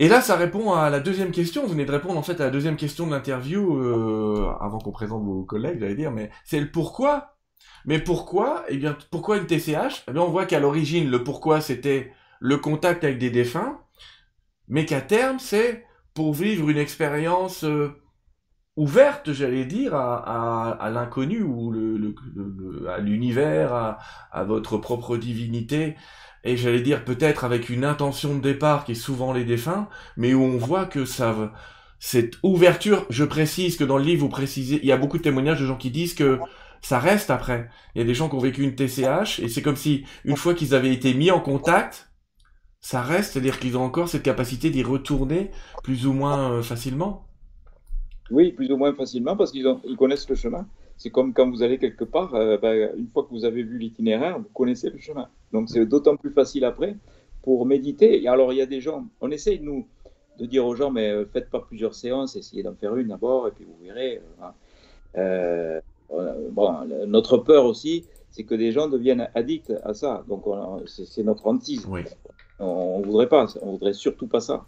Et 0.01 0.07
là, 0.07 0.19
ça 0.19 0.35
répond 0.35 0.73
à 0.73 0.89
la 0.89 0.99
deuxième 0.99 1.29
question. 1.29 1.61
Vous 1.61 1.73
venez 1.73 1.85
de 1.85 1.91
répondre 1.91 2.17
en 2.17 2.23
fait 2.23 2.41
à 2.41 2.45
la 2.45 2.49
deuxième 2.49 2.75
question 2.75 3.05
de 3.05 3.11
l'interview 3.11 3.77
euh, 3.77 4.51
avant 4.59 4.79
qu'on 4.79 4.91
présente 4.91 5.23
vos 5.23 5.43
collègues, 5.43 5.79
j'allais 5.79 5.93
dire. 5.93 6.09
Mais 6.09 6.31
c'est 6.43 6.59
le 6.59 6.71
pourquoi. 6.71 7.37
Mais 7.85 7.99
pourquoi 7.99 8.65
Eh 8.69 8.77
bien, 8.77 8.97
pourquoi 9.11 9.37
une 9.37 9.45
TCH 9.45 10.03
Eh 10.07 10.11
bien, 10.11 10.23
on 10.23 10.31
voit 10.31 10.47
qu'à 10.47 10.59
l'origine, 10.59 11.07
le 11.07 11.23
pourquoi 11.23 11.61
c'était 11.61 12.11
le 12.39 12.57
contact 12.57 13.03
avec 13.03 13.19
des 13.19 13.29
défunts, 13.29 13.77
mais 14.67 14.85
qu'à 14.85 15.01
terme, 15.01 15.37
c'est 15.37 15.85
pour 16.15 16.33
vivre 16.33 16.71
une 16.71 16.79
expérience 16.79 17.63
euh, 17.63 17.91
ouverte, 18.75 19.33
j'allais 19.33 19.65
dire, 19.65 19.93
à, 19.93 20.89
l'inconnu 20.91 21.43
ou 21.43 21.71
à 22.89 22.97
l'univers, 22.97 23.99
à, 24.31 24.43
votre 24.45 24.77
propre 24.77 25.17
divinité, 25.17 25.95
et 26.43 26.57
j'allais 26.57 26.81
dire 26.81 27.05
peut-être 27.05 27.43
avec 27.43 27.69
une 27.69 27.85
intention 27.85 28.35
de 28.35 28.41
départ 28.41 28.85
qui 28.85 28.93
est 28.93 28.95
souvent 28.95 29.33
les 29.33 29.43
défunts, 29.43 29.87
mais 30.17 30.33
où 30.33 30.41
on 30.41 30.57
voit 30.57 30.85
que 30.85 31.05
ça, 31.05 31.53
cette 31.99 32.33
ouverture, 32.43 33.05
je 33.09 33.23
précise 33.23 33.77
que 33.77 33.83
dans 33.83 33.97
le 33.97 34.03
livre 34.03 34.21
vous 34.21 34.29
précisez, 34.29 34.79
il 34.81 34.87
y 34.87 34.91
a 34.91 34.97
beaucoup 34.97 35.17
de 35.17 35.23
témoignages 35.23 35.61
de 35.61 35.67
gens 35.67 35.77
qui 35.77 35.91
disent 35.91 36.15
que 36.15 36.39
ça 36.81 36.99
reste 36.99 37.29
après. 37.29 37.69
Il 37.93 37.99
y 37.99 38.01
a 38.01 38.05
des 38.05 38.15
gens 38.15 38.27
qui 38.27 38.35
ont 38.35 38.39
vécu 38.39 38.63
une 38.63 38.75
TCH, 38.75 39.39
et 39.39 39.47
c'est 39.47 39.61
comme 39.61 39.75
si 39.75 40.03
une 40.25 40.35
fois 40.35 40.55
qu'ils 40.55 40.73
avaient 40.73 40.91
été 40.91 41.13
mis 41.13 41.29
en 41.29 41.39
contact, 41.39 42.11
ça 42.79 43.01
reste, 43.01 43.33
c'est-à-dire 43.33 43.59
qu'ils 43.59 43.77
ont 43.77 43.83
encore 43.83 44.09
cette 44.09 44.23
capacité 44.23 44.71
d'y 44.71 44.81
retourner 44.81 45.51
plus 45.83 46.07
ou 46.07 46.13
moins 46.13 46.51
euh, 46.51 46.61
facilement. 46.63 47.27
Oui, 48.31 48.51
plus 48.53 48.71
ou 48.71 48.77
moins 48.77 48.95
facilement 48.95 49.35
parce 49.35 49.51
qu'ils 49.51 49.67
ils 49.87 49.95
connaissent 49.95 50.27
le 50.27 50.35
chemin. 50.35 50.67
C'est 50.97 51.11
comme 51.11 51.33
quand 51.33 51.49
vous 51.49 51.61
allez 51.61 51.77
quelque 51.77 52.03
part, 52.03 52.33
euh, 52.33 52.57
ben, 52.57 52.91
une 52.97 53.07
fois 53.07 53.23
que 53.23 53.29
vous 53.29 53.45
avez 53.45 53.61
vu 53.61 53.77
l'itinéraire, 53.77 54.39
vous 54.39 54.49
connaissez 54.53 54.89
le 54.89 54.97
chemin. 54.97 55.29
Donc 55.53 55.69
c'est 55.69 55.85
d'autant 55.85 56.15
plus 56.15 56.31
facile 56.31 56.65
après 56.65 56.95
pour 57.41 57.65
méditer. 57.65 58.21
Et 58.21 58.27
alors 58.27 58.53
il 58.53 58.57
y 58.57 58.61
a 58.61 58.65
des 58.65 58.81
gens, 58.81 59.05
on 59.21 59.31
essaye 59.31 59.59
nous 59.59 59.87
de 60.39 60.45
dire 60.45 60.65
aux 60.65 60.75
gens, 60.75 60.91
mais 60.91 61.09
euh, 61.09 61.25
faites 61.25 61.49
pas 61.49 61.59
plusieurs 61.59 61.93
séances, 61.93 62.35
essayez 62.35 62.63
d'en 62.63 62.73
faire 62.73 62.95
une 62.95 63.09
d'abord 63.09 63.47
et 63.47 63.51
puis 63.51 63.65
vous 63.65 63.77
verrez. 63.83 64.21
Euh, 65.17 65.81
bon, 66.51 66.73
notre 67.07 67.37
peur 67.37 67.65
aussi, 67.65 68.05
c'est 68.31 68.43
que 68.43 68.55
des 68.55 68.71
gens 68.71 68.87
deviennent 68.87 69.27
addicts 69.35 69.73
à 69.83 69.93
ça. 69.93 70.23
Donc 70.27 70.45
c'est 70.87 71.23
notre 71.23 71.47
hantise. 71.47 71.87
On, 72.59 72.99
ne 72.99 73.05
voudrait 73.05 73.27
pas, 73.27 73.47
on 73.61 73.71
voudrait 73.71 73.93
surtout 73.93 74.27
pas 74.27 74.39
ça. 74.39 74.65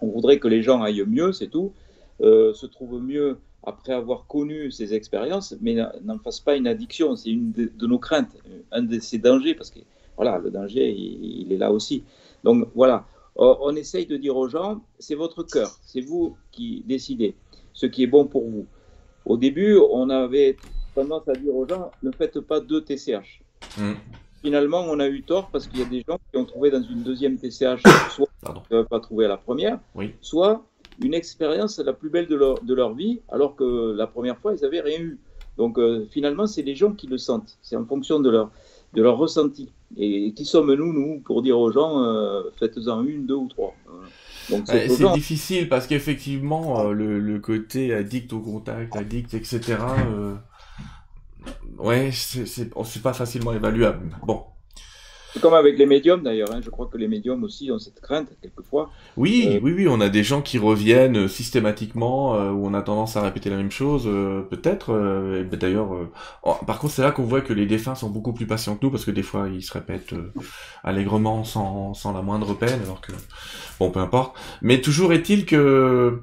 On 0.00 0.08
voudrait 0.08 0.38
que 0.38 0.48
les 0.48 0.62
gens 0.62 0.82
aillent 0.82 1.04
mieux, 1.06 1.32
c'est 1.32 1.48
tout. 1.48 1.72
Euh, 2.20 2.52
se 2.54 2.66
trouve 2.66 3.02
mieux 3.02 3.38
après 3.64 3.92
avoir 3.92 4.26
connu 4.26 4.70
ces 4.70 4.94
expériences, 4.94 5.54
mais 5.60 5.76
n'en 6.02 6.18
fasse 6.18 6.40
pas 6.40 6.56
une 6.56 6.66
addiction. 6.66 7.16
C'est 7.16 7.30
une 7.30 7.52
de, 7.52 7.86
nos 7.86 7.98
craintes, 7.98 8.36
un 8.72 8.82
de 8.82 8.98
ces 9.00 9.18
dangers, 9.18 9.54
parce 9.54 9.70
que 9.70 9.80
voilà, 10.16 10.38
le 10.38 10.50
danger, 10.50 10.90
il, 10.90 11.52
est 11.52 11.56
là 11.56 11.72
aussi. 11.72 12.04
Donc 12.42 12.68
voilà, 12.74 13.06
on, 13.36 13.74
essaye 13.74 14.06
de 14.06 14.16
dire 14.16 14.36
aux 14.36 14.48
gens, 14.48 14.82
c'est 14.98 15.14
votre 15.14 15.42
cœur, 15.42 15.70
c'est 15.82 16.00
vous 16.00 16.36
qui 16.52 16.84
décidez 16.86 17.34
ce 17.72 17.86
qui 17.86 18.04
est 18.04 18.06
bon 18.06 18.26
pour 18.26 18.48
vous. 18.48 18.66
Au 19.24 19.36
début, 19.36 19.76
on 19.90 20.10
avait 20.10 20.56
tendance 20.94 21.26
à 21.28 21.32
dire 21.32 21.54
aux 21.54 21.66
gens, 21.66 21.90
ne 22.02 22.10
faites 22.12 22.38
pas 22.40 22.60
deux 22.60 22.82
TCH. 22.82 23.42
Mmh. 23.78 23.92
Finalement, 24.42 24.84
on 24.88 25.00
a 25.00 25.08
eu 25.08 25.22
tort 25.22 25.48
parce 25.50 25.66
qu'il 25.66 25.80
y 25.80 25.82
a 25.82 25.86
des 25.86 26.04
gens 26.06 26.18
qui 26.30 26.38
ont 26.38 26.44
trouvé 26.44 26.70
dans 26.70 26.82
une 26.82 27.02
deuxième 27.02 27.38
TCH, 27.38 27.82
soit 28.10 28.28
ils 28.70 28.76
ne 28.76 28.82
pas 28.82 29.00
trouvé 29.00 29.24
à 29.24 29.28
la 29.28 29.38
première, 29.38 29.80
soit 30.20 30.62
une 31.02 31.14
expérience 31.14 31.78
la 31.78 31.92
plus 31.92 32.10
belle 32.10 32.28
de 32.28 32.36
leur, 32.36 32.62
de 32.62 32.74
leur 32.74 32.94
vie, 32.94 33.20
alors 33.30 33.56
que 33.56 33.94
la 33.96 34.06
première 34.06 34.38
fois, 34.38 34.54
ils 34.54 34.60
n'avaient 34.60 34.82
rien 34.82 35.00
eu. 35.00 35.18
Donc 35.56 35.78
euh, 35.78 36.06
finalement, 36.10 36.46
c'est 36.46 36.62
les 36.62 36.74
gens 36.74 36.92
qui 36.92 37.06
le 37.06 37.18
sentent. 37.18 37.58
C'est 37.62 37.76
en 37.76 37.84
fonction 37.84 38.20
de 38.20 38.30
leur, 38.30 38.50
de 38.92 39.02
leur 39.02 39.16
ressenti. 39.16 39.72
Et 39.96 40.32
qui 40.34 40.44
sommes-nous, 40.44 40.92
nous, 40.92 41.20
pour 41.20 41.42
dire 41.42 41.58
aux 41.58 41.70
gens, 41.70 42.02
euh, 42.02 42.42
faites-en 42.58 43.04
une, 43.04 43.26
deux 43.26 43.34
ou 43.34 43.48
trois 43.48 43.74
c'est 44.66 45.12
difficile 45.14 45.68
parce 45.68 45.86
qu'effectivement, 45.86 46.80
euh, 46.80 46.92
le, 46.92 47.18
le, 47.18 47.38
côté 47.38 47.94
addict 47.94 48.32
au 48.32 48.40
contact, 48.40 48.94
addict, 48.96 49.34
etc., 49.34 49.76
ouais, 51.78 52.10
c'est 52.12 53.02
pas 53.02 53.12
facilement 53.12 53.52
évaluable. 53.52 54.10
Bon, 54.26 54.44
comme 55.40 55.54
avec 55.54 55.78
les 55.78 55.86
médiums 55.86 56.22
d'ailleurs, 56.22 56.52
hein. 56.52 56.60
je 56.62 56.70
crois 56.70 56.86
que 56.86 56.96
les 56.96 57.08
médiums 57.08 57.42
aussi 57.44 57.70
ont 57.70 57.78
cette 57.78 58.00
crainte 58.00 58.28
quelquefois. 58.40 58.90
Oui, 59.16 59.48
euh, 59.48 59.60
oui, 59.62 59.72
oui, 59.72 59.86
on 59.88 60.00
a 60.00 60.08
des 60.08 60.22
gens 60.22 60.42
qui 60.42 60.58
reviennent 60.58 61.28
systématiquement, 61.28 62.34
euh, 62.34 62.50
où 62.50 62.66
on 62.66 62.74
a 62.74 62.82
tendance 62.82 63.16
à 63.16 63.22
répéter 63.22 63.50
la 63.50 63.56
même 63.56 63.70
chose, 63.70 64.04
euh, 64.06 64.42
peut-être. 64.42 64.92
Ben, 64.92 65.58
d'ailleurs, 65.58 65.90
par 66.66 66.78
contre, 66.78 66.94
c'est 66.94 67.02
là 67.02 67.10
qu'on 67.10 67.24
voit 67.24 67.40
que 67.40 67.52
les 67.52 67.66
défunts 67.66 67.94
sont 67.94 68.10
beaucoup 68.10 68.32
plus 68.32 68.46
patients 68.46 68.76
que 68.76 68.84
nous, 68.84 68.90
parce 68.90 69.04
que 69.04 69.10
des 69.10 69.22
fois, 69.22 69.48
ils 69.52 69.62
se 69.62 69.72
répètent 69.72 70.14
allègrement 70.82 71.44
sans, 71.44 71.94
sans 71.94 72.12
la 72.12 72.22
moindre 72.22 72.54
peine, 72.54 72.80
alors 72.82 73.00
que, 73.00 73.12
bon, 73.78 73.90
peu 73.90 74.00
importe. 74.00 74.36
Mais 74.62 74.80
toujours 74.80 75.12
est-il 75.12 75.46
que 75.46 76.20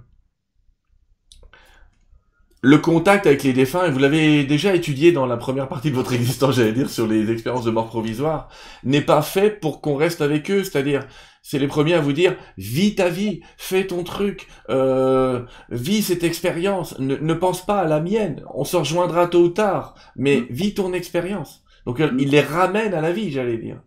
le 2.62 2.78
contact 2.78 3.26
avec 3.26 3.44
les 3.44 3.54
défunts, 3.54 3.86
et 3.86 3.92
vous 3.92 4.00
l'avez 4.00 4.44
déjà 4.44 4.76
étudié 4.76 5.12
dans 5.12 5.26
la 5.26 5.38
première 5.38 5.68
partie 5.68 5.90
de 5.90 5.96
votre 5.96 6.14
existence, 6.20 6.56
j'allais 6.56 6.74
dire, 6.74 6.90
sur 6.90 7.08
les 7.08 7.32
expériences 7.32 7.66
de 7.66 7.72
mort 7.72 7.88
provisoire, 7.88 8.50
n'est 8.84 9.02
pas 9.02 9.22
fait 9.22 9.60
pour 9.60 9.82
qu'on 9.82 9.96
reste 9.96 10.22
avec 10.22 10.50
eux. 10.52 10.64
C'est-à-dire, 10.64 11.08
c'est 11.42 11.58
les 11.58 11.68
premiers 11.68 11.96
à 11.96 12.02
vous 12.02 12.14
dire, 12.14 12.38
vis 12.58 12.96
ta 12.96 13.10
vie, 13.10 13.42
fais 13.58 13.88
ton 13.88 14.04
truc, 14.04 14.48
euh, 14.70 15.44
vis 15.70 16.04
cette 16.04 16.24
expérience, 16.24 16.98
ne, 17.00 17.34
pense 17.34 17.66
pas 17.66 17.80
à 17.80 17.88
la 17.88 18.00
mienne, 18.00 18.44
on 18.54 18.64
se 18.64 18.78
rejoindra 18.78 19.28
tôt 19.28 19.46
ou 19.46 19.50
tard, 19.50 19.96
mais 20.16 20.42
mm. 20.42 20.48
vis 20.52 20.74
ton 20.76 20.94
expérience. 20.94 21.64
Donc, 21.88 22.00
mm. 22.00 22.20
il 22.20 22.30
les 22.30 22.42
ramène 22.42 22.94
à 22.94 23.02
la 23.02 23.12
vie, 23.12 23.32
j'allais 23.32 23.58
dire. 23.58 23.82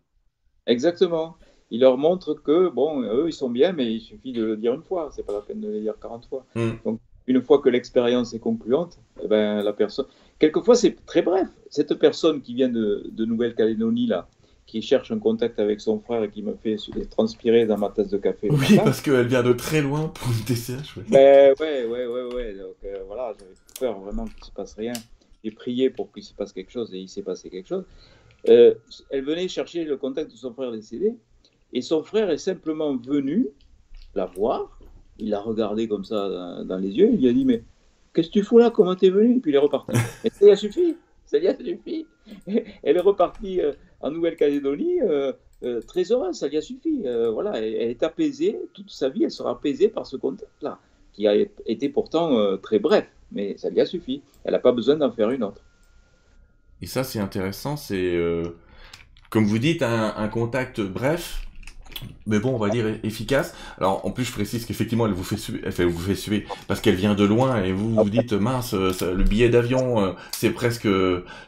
Exactement. 0.66 1.36
Il 1.70 1.80
leur 1.80 1.96
montre 1.96 2.34
que, 2.34 2.68
bon, 2.70 3.02
eux, 3.02 3.26
ils 3.28 3.32
sont 3.32 3.50
bien, 3.50 3.72
mais 3.72 3.92
il 3.92 4.00
suffit 4.00 4.32
de 4.32 4.44
le 4.44 4.56
dire 4.56 4.74
une 4.74 4.82
fois, 4.82 5.10
c'est 5.14 5.24
pas 5.24 5.32
la 5.32 5.40
peine 5.40 5.60
de 5.60 5.68
le 5.68 5.80
dire 5.80 5.94
40 6.00 6.26
fois. 6.26 6.44
Mm. 6.56 6.70
Donc, 6.84 7.00
une 7.26 7.42
fois 7.42 7.60
que 7.60 7.68
l'expérience 7.68 8.34
est 8.34 8.38
concluante, 8.38 8.98
eh 9.22 9.28
ben, 9.28 9.62
la 9.62 9.72
personne. 9.72 10.06
Quelquefois, 10.38 10.74
c'est 10.74 11.04
très 11.06 11.22
bref. 11.22 11.48
Cette 11.70 11.94
personne 11.94 12.42
qui 12.42 12.54
vient 12.54 12.68
de, 12.68 13.08
de 13.10 13.24
Nouvelle-Calédonie, 13.24 14.06
là, 14.06 14.28
qui 14.66 14.82
cherche 14.82 15.10
un 15.10 15.18
contact 15.18 15.58
avec 15.58 15.80
son 15.80 16.00
frère 16.00 16.22
et 16.22 16.30
qui 16.30 16.42
me 16.42 16.54
fait 16.54 16.76
transpirer 17.10 17.66
dans 17.66 17.78
ma 17.78 17.90
tasse 17.90 18.08
de 18.08 18.18
café. 18.18 18.48
Oui, 18.50 18.78
parce 18.84 19.00
qu'elle 19.00 19.26
vient 19.26 19.42
de 19.42 19.52
très 19.52 19.82
loin 19.82 20.08
pour 20.08 20.28
une 20.28 20.44
TCH. 20.44 20.96
Oui, 20.96 21.04
ben, 21.08 21.54
ouais, 21.60 21.84
ouais, 21.84 22.06
ouais, 22.06 22.34
ouais. 22.34 22.54
Donc 22.54 22.76
euh, 22.84 23.04
voilà, 23.06 23.32
j'avais 23.38 23.54
peur 23.78 24.00
vraiment 24.00 24.24
qu'il 24.24 24.40
ne 24.40 24.44
se 24.46 24.50
passe 24.52 24.74
rien. 24.74 24.92
J'ai 25.42 25.50
prié 25.50 25.90
pour 25.90 26.10
qu'il 26.12 26.22
se 26.22 26.32
passe 26.32 26.52
quelque 26.52 26.72
chose 26.72 26.94
et 26.94 26.98
il 26.98 27.08
s'est 27.08 27.22
passé 27.22 27.50
quelque 27.50 27.68
chose. 27.68 27.84
Euh, 28.48 28.74
elle 29.10 29.24
venait 29.24 29.48
chercher 29.48 29.84
le 29.84 29.96
contact 29.96 30.30
de 30.30 30.36
son 30.36 30.52
frère 30.52 30.72
décédé 30.72 31.14
et 31.72 31.82
son 31.82 32.02
frère 32.02 32.30
est 32.30 32.38
simplement 32.38 32.96
venu 32.96 33.48
la 34.14 34.26
voir 34.26 34.73
il 35.18 35.30
l'a 35.30 35.40
regardé 35.40 35.88
comme 35.88 36.04
ça 36.04 36.64
dans, 36.64 36.78
les 36.78 36.90
yeux, 36.90 37.10
il 37.12 37.20
lui 37.20 37.28
a 37.28 37.32
dit 37.32 37.44
Mais 37.44 37.62
qu'est-ce 38.12 38.28
que 38.28 38.32
tu 38.32 38.42
fous 38.42 38.58
là? 38.58 38.70
Comment 38.70 38.94
t'es 38.94 39.10
venu? 39.10 39.36
Et 39.36 39.40
puis 39.40 39.52
il 39.52 39.54
est 39.54 39.58
reparti. 39.58 39.92
Mais 40.24 40.30
ça 40.30 40.46
y 40.46 40.50
a 40.50 40.56
suffi. 40.56 40.96
Ça 41.26 41.38
y 41.38 41.48
a 41.48 41.56
suffi. 41.56 42.06
Elle 42.82 42.96
est 42.96 43.00
repartie 43.00 43.60
euh, 43.60 43.72
en 44.00 44.10
Nouvelle-Calédonie 44.10 45.00
euh, 45.02 45.32
euh, 45.62 45.80
très 45.80 46.10
heureuse, 46.12 46.36
ça 46.36 46.48
lui 46.48 46.56
a 46.56 46.60
suffi. 46.60 47.04
voilà, 47.32 47.58
elle, 47.58 47.74
est 47.90 48.02
apaisée, 48.02 48.58
toute 48.74 48.90
sa 48.90 49.08
vie, 49.08 49.24
elle 49.24 49.30
sera 49.30 49.52
apaisée 49.52 49.88
par 49.88 50.06
ce 50.06 50.16
contact-là, 50.16 50.78
qui 51.14 51.26
a 51.26 51.34
été 51.34 51.88
pourtant 51.88 52.58
très 52.58 52.78
bref, 52.78 53.06
mais 53.32 53.56
ça 53.56 53.70
lui 53.70 53.80
a 53.80 53.86
suffi. 53.86 54.20
Elle 54.44 54.52
n'a 54.52 54.58
pas 54.58 54.72
besoin 54.72 54.96
d'en 54.96 55.10
faire 55.10 55.30
une 55.30 55.42
autre. 55.42 55.62
Et 56.82 56.86
ça, 56.86 57.02
c'est 57.02 57.18
intéressant, 57.18 57.78
c'est, 57.78 58.14
comme 59.30 59.46
vous 59.46 59.58
dites, 59.58 59.82
un 59.82 60.28
contact 60.28 60.82
bref, 60.82 61.46
mais 62.26 62.38
bon, 62.38 62.54
on 62.54 62.58
va 62.58 62.70
dire 62.70 62.86
efficace. 63.02 63.54
Alors, 63.78 64.04
en 64.06 64.10
plus, 64.10 64.24
je 64.24 64.32
précise 64.32 64.64
qu'effectivement, 64.64 65.06
elle 65.06 65.12
vous 65.12 65.24
fait 65.24 65.36
suer, 65.36 65.60
elle 65.64 65.86
vous 65.86 65.98
fait 65.98 66.14
suer 66.14 66.46
parce 66.68 66.80
qu'elle 66.80 66.94
vient 66.94 67.14
de 67.14 67.24
loin 67.24 67.62
et 67.62 67.72
vous 67.72 67.94
vous 67.94 68.10
dites, 68.10 68.32
mince, 68.32 68.74
euh, 68.74 68.92
le 69.14 69.24
billet 69.24 69.48
d'avion, 69.48 70.00
euh, 70.00 70.12
c'est 70.32 70.50
presque 70.50 70.88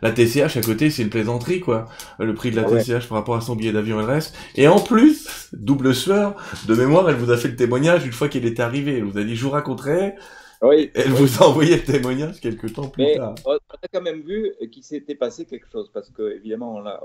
la 0.02 0.12
TCH 0.12 0.56
à 0.56 0.60
côté, 0.60 0.90
c'est 0.90 1.02
une 1.02 1.10
plaisanterie, 1.10 1.60
quoi. 1.60 1.86
Le 2.18 2.34
prix 2.34 2.50
de 2.50 2.56
la 2.56 2.64
TCH 2.64 3.08
par 3.08 3.18
rapport 3.18 3.36
à 3.36 3.40
son 3.40 3.56
billet 3.56 3.72
d'avion 3.72 3.98
et 3.98 4.02
le 4.02 4.08
reste. 4.08 4.34
Et 4.54 4.68
en 4.68 4.78
plus, 4.78 5.48
double 5.52 5.94
sueur, 5.94 6.36
de 6.66 6.74
mémoire, 6.74 7.08
elle 7.08 7.16
vous 7.16 7.30
a 7.30 7.36
fait 7.36 7.48
le 7.48 7.56
témoignage 7.56 8.04
une 8.04 8.12
fois 8.12 8.28
qu'elle 8.28 8.44
était 8.44 8.62
arrivée. 8.62 8.98
Elle 8.98 9.04
vous 9.04 9.18
a 9.18 9.24
dit, 9.24 9.34
je 9.34 9.42
vous 9.42 9.50
raconterai. 9.50 10.14
Oui, 10.62 10.90
Elle 10.94 11.10
vous 11.10 11.42
a 11.42 11.48
envoyé 11.48 11.76
le 11.76 11.82
témoignage 11.82 12.40
quelques 12.40 12.72
temps 12.72 12.88
plus 12.88 13.02
Mais 13.02 13.16
tard. 13.16 13.34
On 13.44 13.52
a 13.52 13.88
quand 13.92 14.00
même 14.00 14.20
vu 14.20 14.52
qu'il 14.72 14.82
s'était 14.82 15.14
passé 15.14 15.44
quelque 15.44 15.66
chose 15.70 15.90
parce 15.92 16.10
que 16.10 16.36
évidemment 16.36 16.76
on 16.76 16.80
l'a, 16.80 17.02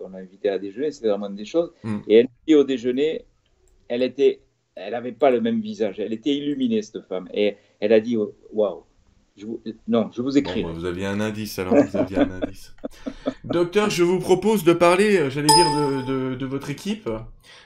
on 0.00 0.14
invité 0.14 0.48
à 0.48 0.58
déjeuner, 0.58 0.90
c'était 0.90 1.08
vraiment 1.08 1.30
des 1.30 1.44
choses. 1.44 1.72
Hmm. 1.82 1.98
Et 2.08 2.16
elle 2.16 2.28
dit 2.46 2.54
au 2.54 2.64
déjeuner, 2.64 3.24
elle 3.88 4.02
était, 4.02 4.42
elle 4.74 4.92
n'avait 4.92 5.12
pas 5.12 5.30
le 5.30 5.40
même 5.40 5.60
visage, 5.60 5.98
elle 5.98 6.12
était 6.12 6.34
illuminée 6.34 6.82
cette 6.82 7.02
femme. 7.06 7.28
Et 7.32 7.56
elle 7.80 7.92
a 7.92 8.00
dit 8.00 8.18
waouh. 8.52 8.84
non, 9.88 10.10
je 10.12 10.20
vous 10.20 10.36
écris. 10.36 10.62
Bah, 10.62 10.70
vous 10.74 10.84
aviez 10.84 11.06
un 11.06 11.20
indice 11.20 11.58
alors, 11.58 11.74
vous 11.74 11.96
aviez 11.96 12.18
un 12.18 12.30
indice. 12.30 12.74
Docteur, 13.44 13.88
je 13.88 14.02
vous 14.04 14.18
propose 14.18 14.62
de 14.62 14.74
parler, 14.74 15.16
euh, 15.16 15.30
j'allais 15.30 15.48
dire, 15.48 16.04
de, 16.06 16.34
de, 16.34 16.46
votre 16.46 16.70
équipe. 16.70 17.08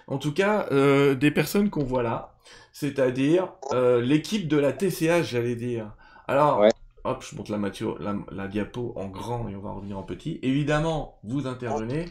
En 0.06 0.18
tout 0.18 0.32
cas, 0.32 0.68
euh, 0.70 1.14
des 1.14 1.30
personnes 1.30 1.70
qu'on 1.70 1.84
voit 1.84 2.02
là 2.02 2.33
c'est-à-dire 2.74 3.52
euh, 3.72 4.02
l'équipe 4.02 4.48
de 4.48 4.56
la 4.56 4.72
TCH, 4.72 5.30
j'allais 5.30 5.54
dire. 5.54 5.92
Alors, 6.26 6.66
hop, 7.04 7.24
je 7.26 7.36
monte 7.36 7.48
la, 7.48 7.56
la, 7.58 8.16
la, 8.32 8.48
diapo 8.48 8.92
en 8.96 9.06
grand 9.06 9.48
et 9.48 9.54
on 9.54 9.60
va 9.60 9.70
revenir 9.70 9.96
en 9.96 10.02
petit. 10.02 10.40
Évidemment, 10.42 11.20
vous 11.22 11.46
intervenez, 11.46 12.06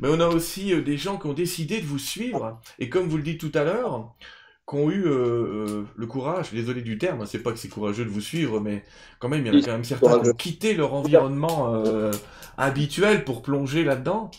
mais 0.00 0.08
on 0.10 0.18
a 0.18 0.26
aussi 0.26 0.74
euh, 0.74 0.82
des 0.82 0.96
gens 0.98 1.16
qui 1.16 1.28
ont 1.28 1.32
décidé 1.32 1.80
de 1.80 1.86
vous 1.86 2.00
suivre, 2.00 2.60
et 2.80 2.90
comme 2.90 3.06
vous 3.06 3.18
le 3.18 3.22
dites 3.22 3.38
tout 3.38 3.52
à 3.54 3.62
l'heure, 3.62 4.12
qui 4.68 4.74
ont 4.74 4.90
eu 4.90 5.04
euh, 5.06 5.84
le 5.94 6.06
courage, 6.08 6.50
désolé 6.50 6.82
du 6.82 6.98
terme, 6.98 7.24
c'est 7.24 7.38
pas 7.38 7.52
que 7.52 7.58
c'est 7.58 7.68
courageux 7.68 8.04
de 8.04 8.10
vous 8.10 8.20
suivre, 8.20 8.58
mais 8.58 8.82
quand 9.20 9.28
même, 9.28 9.46
il 9.46 9.54
y 9.54 9.56
en 9.56 9.60
a 9.60 9.64
quand 9.64 9.72
même 9.72 9.84
certains 9.84 10.18
qui 10.18 10.28
ont 10.28 10.34
quitté 10.34 10.74
leur 10.74 10.92
environnement 10.92 11.72
habituel 12.58 13.24
pour 13.24 13.42
plonger 13.42 13.84
là-dedans. 13.84 14.32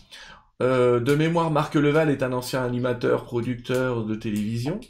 de 0.59 1.15
mémoire, 1.15 1.49
Marc 1.49 1.76
Leval 1.76 2.09
est 2.09 2.24
un 2.24 2.34
ancien 2.34 2.61
animateur, 2.61 3.24
producteur 3.24 4.03
de 4.03 4.15
télévision. 4.15 4.82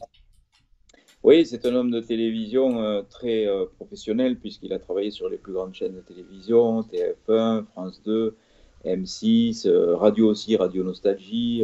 Oui, 1.23 1.45
c'est 1.45 1.65
un 1.67 1.75
homme 1.75 1.91
de 1.91 1.99
télévision 1.99 2.81
euh, 2.81 3.03
très 3.03 3.45
euh, 3.45 3.65
professionnel 3.75 4.37
puisqu'il 4.37 4.73
a 4.73 4.79
travaillé 4.79 5.11
sur 5.11 5.29
les 5.29 5.37
plus 5.37 5.53
grandes 5.53 5.75
chaînes 5.75 5.93
de 5.93 6.01
télévision, 6.01 6.81
TF1, 6.81 7.65
France 7.65 8.01
2, 8.03 8.35
M6, 8.85 9.67
euh, 9.67 9.95
radio 9.95 10.29
aussi, 10.29 10.55
Radio 10.55 10.83
Nostalgie. 10.83 11.63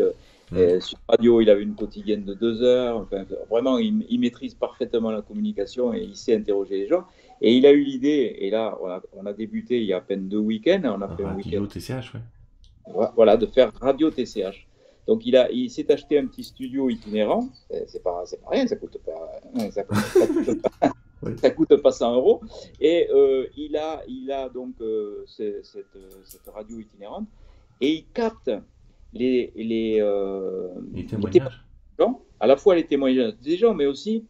Mm. 0.49 0.79
sur 0.79 0.97
radio, 1.09 1.41
il 1.41 1.49
avait 1.49 1.63
une 1.63 1.75
quotidienne 1.75 2.23
de 2.23 2.33
deux 2.33 2.61
heures. 2.61 2.97
Enfin, 2.97 3.25
vraiment, 3.49 3.79
il, 3.79 4.19
maîtrise 4.19 4.53
parfaitement 4.53 5.11
la 5.11 5.21
communication 5.21 5.93
et 5.93 6.01
il 6.01 6.15
sait 6.15 6.35
interroger 6.35 6.77
les 6.77 6.87
gens. 6.87 7.03
Et 7.41 7.57
il 7.57 7.65
a 7.65 7.71
eu 7.71 7.83
l'idée, 7.83 8.37
et 8.39 8.49
là, 8.49 8.77
on 9.13 9.25
a, 9.25 9.33
débuté 9.33 9.81
il 9.81 9.87
y 9.87 9.93
a 9.93 9.97
à 9.97 10.01
peine 10.01 10.29
deux 10.29 10.37
week-ends. 10.37 10.83
On 10.85 11.01
a 11.01 11.09
fait 11.17 11.25
un 11.25 11.35
week-end. 11.35 11.65
TCH, 11.65 12.13
Voilà, 13.15 13.35
de 13.35 13.45
faire 13.45 13.73
Radio 13.81 14.09
TCH. 14.09 14.67
Donc 15.07 15.25
il, 15.25 15.37
a, 15.37 15.49
il 15.51 15.69
s'est 15.69 15.89
acheté 15.91 16.19
un 16.19 16.25
petit 16.27 16.43
studio 16.43 16.89
itinérant, 16.89 17.47
c'est 17.87 18.03
pas, 18.03 18.23
pas 18.43 18.49
rien, 18.49 18.67
ça 18.67 18.75
coûte 18.75 18.97
pas, 19.05 19.41
hein, 19.55 19.71
ça 19.71 19.83
coûte, 19.83 20.61
pas, 20.61 20.91
ça 21.37 21.49
coûte 21.51 21.75
pas 21.77 21.91
100 21.93 22.15
euros. 22.15 22.41
Et 22.81 23.07
euh, 23.11 23.47
il, 23.55 23.77
a, 23.77 24.03
il 24.07 24.31
a 24.31 24.49
donc 24.49 24.75
euh, 24.81 25.23
cette, 25.25 25.63
cette, 25.63 26.53
radio 26.53 26.79
itinérante 26.79 27.27
et 27.79 27.93
il 27.93 28.05
capte 28.13 28.51
les, 29.13 29.53
les, 29.55 29.97
euh, 30.01 30.69
les 30.93 31.05
témoignages. 31.05 31.63
à 32.39 32.47
la 32.47 32.57
fois 32.57 32.75
les 32.75 32.85
témoignages 32.85 33.35
des 33.41 33.55
gens, 33.55 33.73
mais 33.73 33.85
aussi 33.85 34.25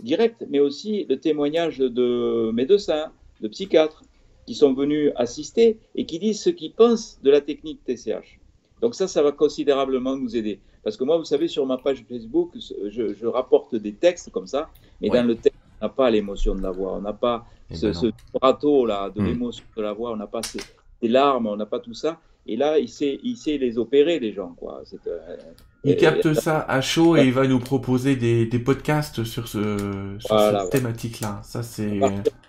direct, 0.00 0.46
mais 0.48 0.60
aussi 0.60 1.04
le 1.10 1.20
témoignage 1.20 1.78
de 1.78 2.50
médecins, 2.52 3.12
de 3.42 3.48
psychiatres 3.48 4.02
qui 4.46 4.54
sont 4.54 4.72
venus 4.72 5.12
assister 5.16 5.78
et 5.94 6.06
qui 6.06 6.18
disent 6.18 6.40
ce 6.40 6.50
qu'ils 6.50 6.72
pensent 6.72 7.20
de 7.22 7.30
la 7.30 7.40
technique 7.40 7.84
TCH. 7.84 8.41
Donc 8.82 8.96
ça, 8.96 9.06
ça 9.06 9.22
va 9.22 9.30
considérablement 9.30 10.16
nous 10.16 10.36
aider. 10.36 10.58
Parce 10.82 10.96
que 10.96 11.04
moi, 11.04 11.16
vous 11.16 11.24
savez, 11.24 11.46
sur 11.46 11.64
ma 11.64 11.78
page 11.78 12.04
Facebook, 12.08 12.50
je, 12.56 13.26
rapporte 13.26 13.76
des 13.76 13.92
textes 13.92 14.30
comme 14.30 14.48
ça, 14.48 14.68
mais 15.00 15.08
dans 15.08 15.24
le 15.24 15.36
texte, 15.36 15.58
on 15.80 15.86
n'a 15.86 15.88
pas 15.88 16.10
l'émotion 16.10 16.56
de 16.56 16.62
la 16.62 16.72
voix, 16.72 16.94
on 16.94 17.00
n'a 17.00 17.12
pas 17.12 17.46
eh 17.70 17.76
ce, 17.76 17.86
ben 17.86 18.86
là 18.86 19.08
de 19.08 19.20
hmm. 19.20 19.24
l'émotion 19.24 19.64
de 19.76 19.82
la 19.82 19.92
voix, 19.92 20.12
on 20.12 20.16
n'a 20.16 20.26
pas 20.26 20.42
ces, 20.42 20.60
larmes, 21.08 21.46
on 21.46 21.56
n'a 21.56 21.66
pas 21.66 21.78
tout 21.78 21.94
ça. 21.94 22.18
Et 22.44 22.56
là, 22.56 22.76
il 22.80 22.88
sait, 22.88 23.20
il 23.22 23.36
sait 23.36 23.56
les 23.56 23.78
opérer, 23.78 24.18
les 24.18 24.32
gens. 24.32 24.52
Quoi. 24.56 24.82
Euh, 25.06 25.36
il 25.84 25.96
capte 25.96 26.34
ça 26.34 26.62
à 26.62 26.80
chaud 26.80 27.16
et 27.16 27.22
il 27.22 27.32
va 27.32 27.46
nous 27.46 27.60
proposer 27.60 28.16
des, 28.16 28.58
podcasts 28.58 29.22
sur, 29.22 29.46
ce, 29.46 30.16
cette 30.18 30.70
thématique-là. 30.70 31.40
Ça, 31.44 31.62
c'est. 31.62 32.00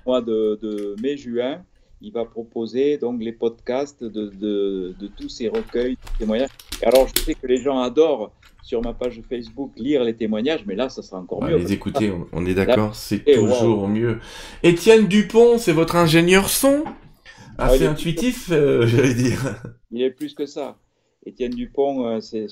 mois 0.03 0.21
de, 0.21 0.57
de 0.59 0.95
mai-juin, 0.99 1.61
il 2.03 2.11
va 2.11 2.25
proposer 2.25 2.97
donc 2.97 3.23
les 3.23 3.31
podcasts 3.31 4.03
de, 4.03 4.27
de, 4.27 5.07
tous 5.17 5.29
ces 5.29 5.47
recueils 5.47 5.93
de 5.93 6.17
témoignages. 6.19 6.49
Alors, 6.83 7.07
je 7.07 7.23
sais 7.23 7.33
que 7.33 7.47
les 7.47 7.57
gens 7.57 7.79
adorent 7.79 8.33
sur 8.61 8.81
ma 8.81 8.93
page 8.93 9.21
Facebook 9.27 9.71
lire 9.77 10.03
les 10.03 10.13
témoignages, 10.13 10.65
mais 10.65 10.75
là, 10.75 10.89
ça 10.89 11.01
sera 11.01 11.19
encore 11.19 11.41
mieux. 11.41 11.55
Les 11.55 11.71
écouter, 11.71 12.11
on, 12.33 12.45
est 12.45 12.53
d'accord, 12.53 12.93
c'est 12.93 13.23
toujours 13.23 13.87
mieux. 13.87 14.19
Étienne 14.63 15.07
Dupont, 15.07 15.57
c'est 15.57 15.71
votre 15.71 15.95
ingénieur 15.95 16.49
son? 16.49 16.83
Ah, 17.57 17.67
Assez 17.67 17.85
intuitif, 17.85 18.49
euh, 18.51 18.85
j'allais 18.87 19.13
dire. 19.13 19.61
Il 19.91 20.01
est 20.01 20.11
plus 20.11 20.33
que 20.33 20.45
ça. 20.45 20.77
Étienne 21.25 21.51
Dupont, 21.51 22.05
euh, 22.05 22.19
c'est 22.19 22.47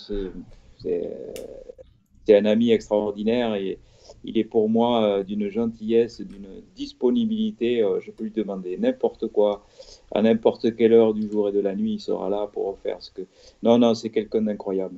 un 2.30 2.46
ami 2.46 2.72
extraordinaire 2.72 3.56
et 3.56 3.80
il 4.24 4.38
est 4.38 4.44
pour 4.44 4.70
moi 4.70 5.04
euh, 5.04 5.24
d'une 5.24 5.50
gentillesse, 5.50 6.22
d'une 6.22 6.48
disponibilité. 6.76 7.86
je 8.02 8.12
peux 8.12 8.26
lui 8.26 8.32
demander 8.32 8.78
n'importe 8.78 9.28
quoi, 9.28 9.66
à 10.14 10.22
n'importe 10.22 10.76
quelle 10.76 10.94
heure 10.94 11.14
du 11.14 11.30
jour 11.30 11.50
et 11.50 11.52
de 11.52 11.60
la 11.60 11.76
nuit, 11.76 11.94
il 11.94 12.00
sera 12.00 12.30
là 12.30 12.50
pour 12.52 12.78
faire 12.80 13.02
ce 13.02 13.12
que. 13.12 13.22
Non, 13.64 13.78
non, 13.78 13.94
c'est 13.94 14.10
quelqu'un 14.10 14.42
d'incroyable. 14.42 14.98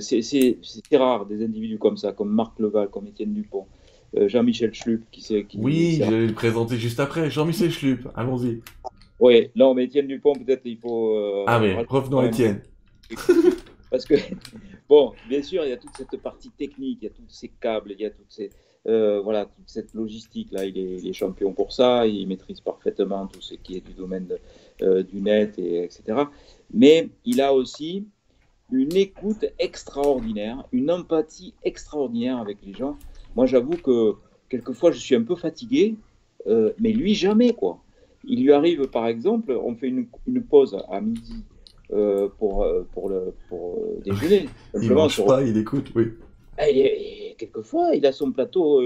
C'est 0.00 0.58
rare 0.92 1.26
des 1.26 1.44
individus 1.44 1.78
comme 1.78 1.96
ça, 1.96 2.12
comme 2.12 2.30
Marc 2.30 2.58
Leval, 2.58 2.88
comme 2.88 3.06
Étienne 3.06 3.32
Dupont. 3.32 3.66
Jean-Michel 4.14 4.72
Schlup, 4.72 5.04
qui 5.10 5.20
c'est. 5.20 5.46
Oui, 5.56 6.00
je 6.02 6.10
vais 6.10 6.26
le 6.26 6.32
présenter 6.32 6.76
juste 6.76 6.98
après. 6.98 7.30
Jean-Michel 7.30 7.70
Schlup, 7.70 8.08
allons-y. 8.14 8.62
Oui, 9.20 9.50
non, 9.56 9.74
mais 9.74 9.84
Étienne 9.84 10.06
Dupont, 10.06 10.32
peut-être 10.34 10.62
il 10.64 10.78
faut. 10.78 11.16
Euh, 11.16 11.44
ah, 11.46 11.58
mais 11.58 11.74
revenons 11.88 12.18
à 12.18 12.26
Étienne. 12.26 12.62
Parce 13.90 14.04
que, 14.04 14.14
bon, 14.88 15.12
bien 15.28 15.42
sûr, 15.42 15.64
il 15.64 15.70
y 15.70 15.72
a 15.72 15.76
toute 15.76 15.96
cette 15.96 16.20
partie 16.20 16.50
technique, 16.50 16.98
il 17.02 17.04
y 17.04 17.08
a 17.08 17.14
tous 17.14 17.28
ces 17.28 17.48
câbles, 17.48 17.92
il 17.92 18.00
y 18.00 18.06
a. 18.06 18.10
Euh, 18.86 19.22
toute 19.22 19.68
cette 19.68 19.92
logistique-là, 19.92 20.64
il 20.64 21.06
est, 21.06 21.12
champion 21.12 21.52
pour 21.52 21.72
ça, 21.72 22.06
il 22.06 22.26
maîtrise 22.26 22.60
parfaitement 22.60 23.26
tout 23.26 23.42
ce 23.42 23.54
qui 23.54 23.76
est 23.76 23.86
du 23.86 23.92
domaine 23.92 24.28
euh, 24.80 25.02
du 25.02 25.20
net, 25.20 25.58
et, 25.58 25.84
etc. 25.84 26.22
Mais 26.72 27.08
il 27.24 27.42
a 27.42 27.52
aussi 27.52 28.06
une 28.70 28.94
écoute 28.96 29.44
extraordinaire, 29.58 30.64
une 30.72 30.90
empathie 30.90 31.54
extraordinaire 31.64 32.38
avec 32.38 32.58
les 32.64 32.72
gens. 32.72 32.96
Moi, 33.34 33.46
j'avoue 33.46 33.76
que 33.76 34.14
quelquefois, 34.48 34.92
je 34.92 34.98
suis 34.98 35.16
un 35.16 35.22
peu 35.22 35.36
fatigué, 35.36 35.96
mais 36.46 36.92
lui, 36.92 37.14
jamais, 37.14 37.52
quoi. 37.52 37.82
Il 38.24 38.42
lui 38.42 38.52
arrive, 38.52 38.86
par 38.88 39.06
exemple, 39.06 39.52
on 39.52 39.74
fait 39.74 39.88
une, 39.88 40.42
pause 40.42 40.76
à 40.90 41.00
midi 41.00 41.44
euh, 41.90 42.28
pour, 42.38 42.64
euh, 42.64 42.86
pour, 42.92 43.08
le, 43.08 43.32
pour 43.48 43.78
euh, 43.78 44.00
déjeuner. 44.04 44.46
il 44.82 44.92
mange 44.92 45.24
pas, 45.24 45.42
il 45.42 45.56
écoute, 45.56 45.86
oui. 45.94 46.08
Ah, 46.58 46.68
et, 46.68 47.34
quelquefois, 47.38 47.94
il 47.94 48.04
a 48.04 48.12
son 48.12 48.30
plateau 48.30 48.82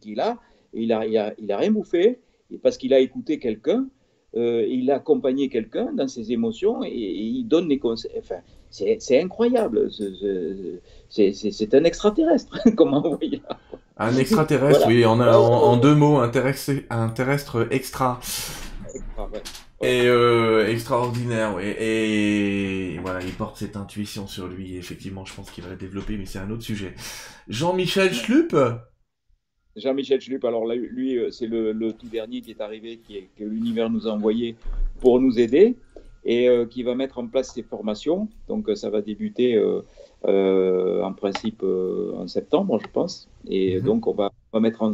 qu'il 0.00 0.18
a, 0.18 0.38
il 0.72 0.90
a, 0.92 1.04
il 1.06 1.18
a, 1.18 1.34
il 1.38 1.52
a 1.52 1.56
rien 1.58 1.70
bouffé, 1.70 2.20
parce 2.62 2.78
qu'il 2.78 2.94
a 2.94 3.00
écouté 3.00 3.38
quelqu'un, 3.38 3.86
il 4.34 4.90
a 4.90 4.96
accompagné 4.96 5.50
quelqu'un 5.50 5.92
dans 5.92 6.08
ses 6.08 6.32
émotions, 6.32 6.82
et, 6.84 6.90
il 6.90 7.44
donne 7.44 7.68
des 7.68 7.78
conseils. 7.78 8.12
Enfin, 8.18 8.36
c'est 8.70 9.20
incroyable. 9.20 9.90
C'est 11.10 11.74
un 11.74 11.84
extraterrestre, 11.84 12.58
comment 12.76 13.02
vous 13.02 13.16
voyez 13.16 13.42
Un 13.98 14.16
extraterrestre, 14.16 14.86
oui, 14.86 15.04
en, 15.04 15.20
en, 15.20 15.76
deux 15.76 15.94
mots, 15.94 16.16
un 16.16 16.30
terrestre, 16.30 16.72
un 16.88 17.10
terrestre 17.10 17.66
extra. 17.70 18.20
Et 19.80 20.06
euh, 20.06 20.66
extraordinaire, 20.68 21.54
oui. 21.54 21.62
Et, 21.62 22.98
voilà, 23.00 23.20
il 23.22 23.32
porte 23.32 23.56
cette 23.56 23.76
intuition 23.76 24.26
sur 24.26 24.48
lui. 24.48 24.76
effectivement, 24.76 25.24
je 25.24 25.34
pense 25.34 25.50
qu'il 25.50 25.62
va 25.62 25.70
la 25.70 25.76
développer, 25.76 26.16
mais 26.16 26.26
c'est 26.26 26.40
un 26.40 26.50
autre 26.50 26.64
sujet. 26.64 26.94
Jean-Michel 27.48 28.12
Schlup 28.12 28.56
Jean-Michel 29.76 30.20
Schlup, 30.20 30.44
alors 30.44 30.66
lui, 30.66 31.16
euh, 31.16 31.30
c'est 31.30 31.46
le, 31.46 31.92
tout 31.92 32.08
dernier 32.08 32.40
qui 32.40 32.50
est 32.50 32.60
arrivé, 32.60 32.98
qui 33.06 33.18
est, 33.18 33.28
que 33.36 33.44
l'univers 33.44 33.88
nous 33.88 34.08
a 34.08 34.10
envoyé 34.10 34.56
pour 35.00 35.20
nous 35.20 35.38
aider 35.38 35.76
et 36.24 36.48
euh, 36.48 36.66
qui 36.66 36.82
va 36.82 36.96
mettre 36.96 37.18
en 37.18 37.28
place 37.28 37.54
ses 37.54 37.62
formations. 37.62 38.28
Donc 38.48 38.68
ça 38.74 38.90
va 38.90 39.00
débuter 39.00 39.62
en 40.24 41.12
principe 41.12 41.62
en 41.62 42.26
septembre, 42.26 42.80
je 42.82 42.88
pense. 42.92 43.28
Et 43.46 43.78
mhm. 43.78 43.84
donc 43.84 44.08
on 44.08 44.12
va, 44.12 44.32
mettre 44.54 44.82
en... 44.82 44.90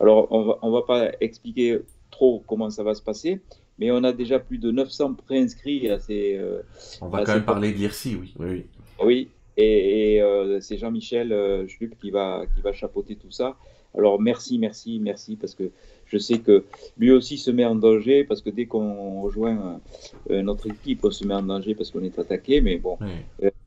Alors 0.00 0.28
on 0.32 0.44
va, 0.44 0.58
on 0.62 0.70
va 0.70 0.80
pas 0.80 1.10
expliquer 1.20 1.80
trop 2.10 2.42
comment 2.46 2.70
ça 2.70 2.82
va 2.82 2.94
se 2.94 3.02
passer, 3.02 3.42
mais 3.78 3.90
on 3.90 4.02
a 4.04 4.12
déjà 4.12 4.38
plus 4.38 4.58
de 4.58 4.70
900 4.70 5.14
préinscrits 5.14 5.88
à 5.88 5.98
ces. 5.98 6.36
Euh, 6.36 6.62
on 7.00 7.08
va 7.08 7.24
quand 7.24 7.34
même 7.34 7.44
parler 7.44 7.72
de 7.72 7.76
l'IRSI, 7.76 8.16
oui. 8.20 8.34
Oui, 8.38 8.66
oui. 9.02 9.28
et, 9.56 10.20
euh, 10.20 10.60
c'est 10.60 10.78
Jean-Michel 10.78 11.32
euh, 11.32 11.66
qui 12.00 12.10
va, 12.10 12.44
qui 12.54 12.60
va 12.60 12.72
chapeauter 12.72 13.16
tout 13.16 13.30
ça. 13.30 13.56
Alors 13.96 14.20
merci, 14.20 14.58
merci, 14.58 15.00
merci, 15.00 15.36
parce 15.36 15.54
que 15.54 15.70
je 16.06 16.18
sais 16.18 16.38
que 16.38 16.64
lui 16.98 17.10
aussi 17.10 17.38
se 17.38 17.50
met 17.50 17.64
en 17.64 17.74
danger, 17.74 18.24
parce 18.24 18.42
que 18.42 18.50
dès 18.50 18.66
qu'on 18.66 19.22
rejoint 19.22 19.80
notre 20.28 20.68
équipe, 20.68 21.04
on 21.04 21.10
se 21.10 21.26
met 21.26 21.34
en 21.34 21.42
danger 21.42 21.74
parce 21.74 21.90
qu'on 21.90 22.02
est 22.02 22.18
attaqué, 22.18 22.60
mais 22.60 22.76
bon, 22.76 22.98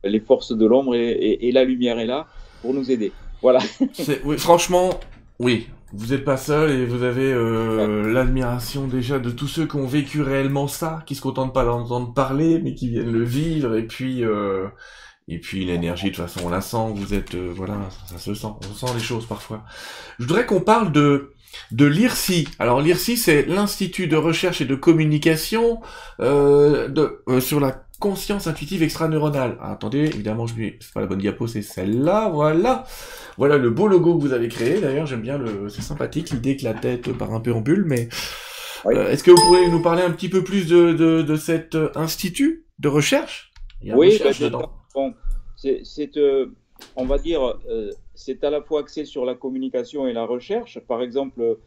les 0.03 0.19
forces 0.19 0.55
de 0.55 0.65
l'ombre 0.65 0.95
et, 0.95 1.51
la 1.51 1.63
lumière 1.63 1.99
est 1.99 2.05
là 2.05 2.27
pour 2.61 2.73
nous 2.73 2.91
aider. 2.91 3.11
Voilà. 3.41 3.59
Oui, 4.23 4.37
franchement, 4.37 4.91
oui, 5.39 5.67
vous 5.93 6.07
n'êtes 6.07 6.23
pas 6.23 6.37
seul 6.37 6.71
et 6.71 6.85
vous 6.85 7.03
avez 7.03 7.31
euh, 7.33 8.11
l'admiration 8.11 8.87
déjà 8.87 9.19
de 9.19 9.29
tous 9.29 9.47
ceux 9.47 9.65
qui 9.65 9.75
ont 9.75 9.87
vécu 9.87 10.21
réellement 10.21 10.67
ça, 10.67 11.03
qui 11.05 11.15
se 11.15 11.21
contentent 11.21 11.53
pas 11.53 11.65
d'entendre 11.65 12.13
parler, 12.13 12.59
mais 12.63 12.73
qui 12.75 12.89
viennent 12.89 13.11
le 13.11 13.23
vivre. 13.23 13.75
Et 13.75 13.85
puis, 13.85 14.23
euh, 14.23 14.67
et 15.27 15.39
puis 15.39 15.65
l'énergie, 15.65 16.11
de 16.11 16.15
toute 16.15 16.25
façon, 16.25 16.45
on 16.45 16.49
la 16.49 16.61
sent. 16.61 16.93
Vous 16.95 17.13
êtes, 17.13 17.35
euh, 17.35 17.51
voilà, 17.53 17.77
ça, 18.07 18.17
se 18.17 18.33
sent. 18.33 18.47
On 18.69 18.73
sent 18.73 18.93
les 18.93 19.03
choses 19.03 19.25
parfois. 19.25 19.63
Je 20.19 20.25
voudrais 20.25 20.45
qu'on 20.45 20.61
parle 20.61 20.91
de 20.91 21.33
de 21.71 21.85
l'IRSI. 21.85 22.47
Alors 22.59 22.79
l'IRSI, 22.79 23.17
c'est 23.17 23.45
l'Institut 23.45 24.07
de 24.07 24.15
recherche 24.15 24.61
et 24.61 24.65
de 24.65 24.75
communication 24.75 25.81
de, 26.19 27.21
sur 27.41 27.59
la 27.59 27.83
conscience 28.01 28.47
intuitive 28.47 28.83
extraneuronale. 28.83 29.57
Ah, 29.61 29.71
attendez, 29.71 29.99
évidemment, 29.99 30.47
je 30.47 30.55
c'est 30.55 30.93
pas 30.93 30.99
la 30.99 31.07
bonne 31.07 31.19
diapo, 31.19 31.47
c'est 31.47 31.61
celle-là, 31.61 32.29
voilà. 32.29 32.83
Voilà 33.37 33.57
le 33.57 33.69
beau 33.69 33.87
logo 33.87 34.17
que 34.17 34.21
vous 34.21 34.33
avez 34.33 34.49
créé. 34.49 34.81
D'ailleurs, 34.81 35.05
j'aime 35.05 35.21
bien 35.21 35.37
le, 35.37 35.69
c'est 35.69 35.81
sympathique 35.81 36.31
l'idée 36.31 36.57
que 36.57 36.65
la 36.65 36.73
tête 36.73 37.13
part 37.17 37.33
un 37.33 37.39
peu 37.39 37.53
en 37.53 37.61
bulle, 37.61 37.85
mais 37.85 38.09
euh, 38.87 39.09
est-ce 39.09 39.23
que 39.23 39.31
vous 39.31 39.41
pourriez 39.47 39.69
nous 39.69 39.81
parler 39.81 40.01
un 40.01 40.11
petit 40.11 40.27
peu 40.27 40.43
plus 40.43 40.67
de, 40.67 40.91
de, 41.21 41.35
cet 41.35 41.75
euh, 41.75 41.91
institut 41.95 42.65
de 42.79 42.89
recherche? 42.89 43.53
Oui, 43.83 44.19
bon, 44.93 45.13
c'est, 45.55 46.17
euh, 46.17 46.47
on 46.95 47.05
va 47.05 47.17
dire, 47.19 47.59
c'est 48.15 48.43
à 48.43 48.49
la 48.49 48.61
fois 48.61 48.81
axé 48.81 49.05
sur 49.05 49.25
la 49.25 49.35
communication 49.35 50.07
et 50.07 50.13
la 50.13 50.25
recherche. 50.25 50.79
Par 50.87 51.01
exemple, 51.01 51.57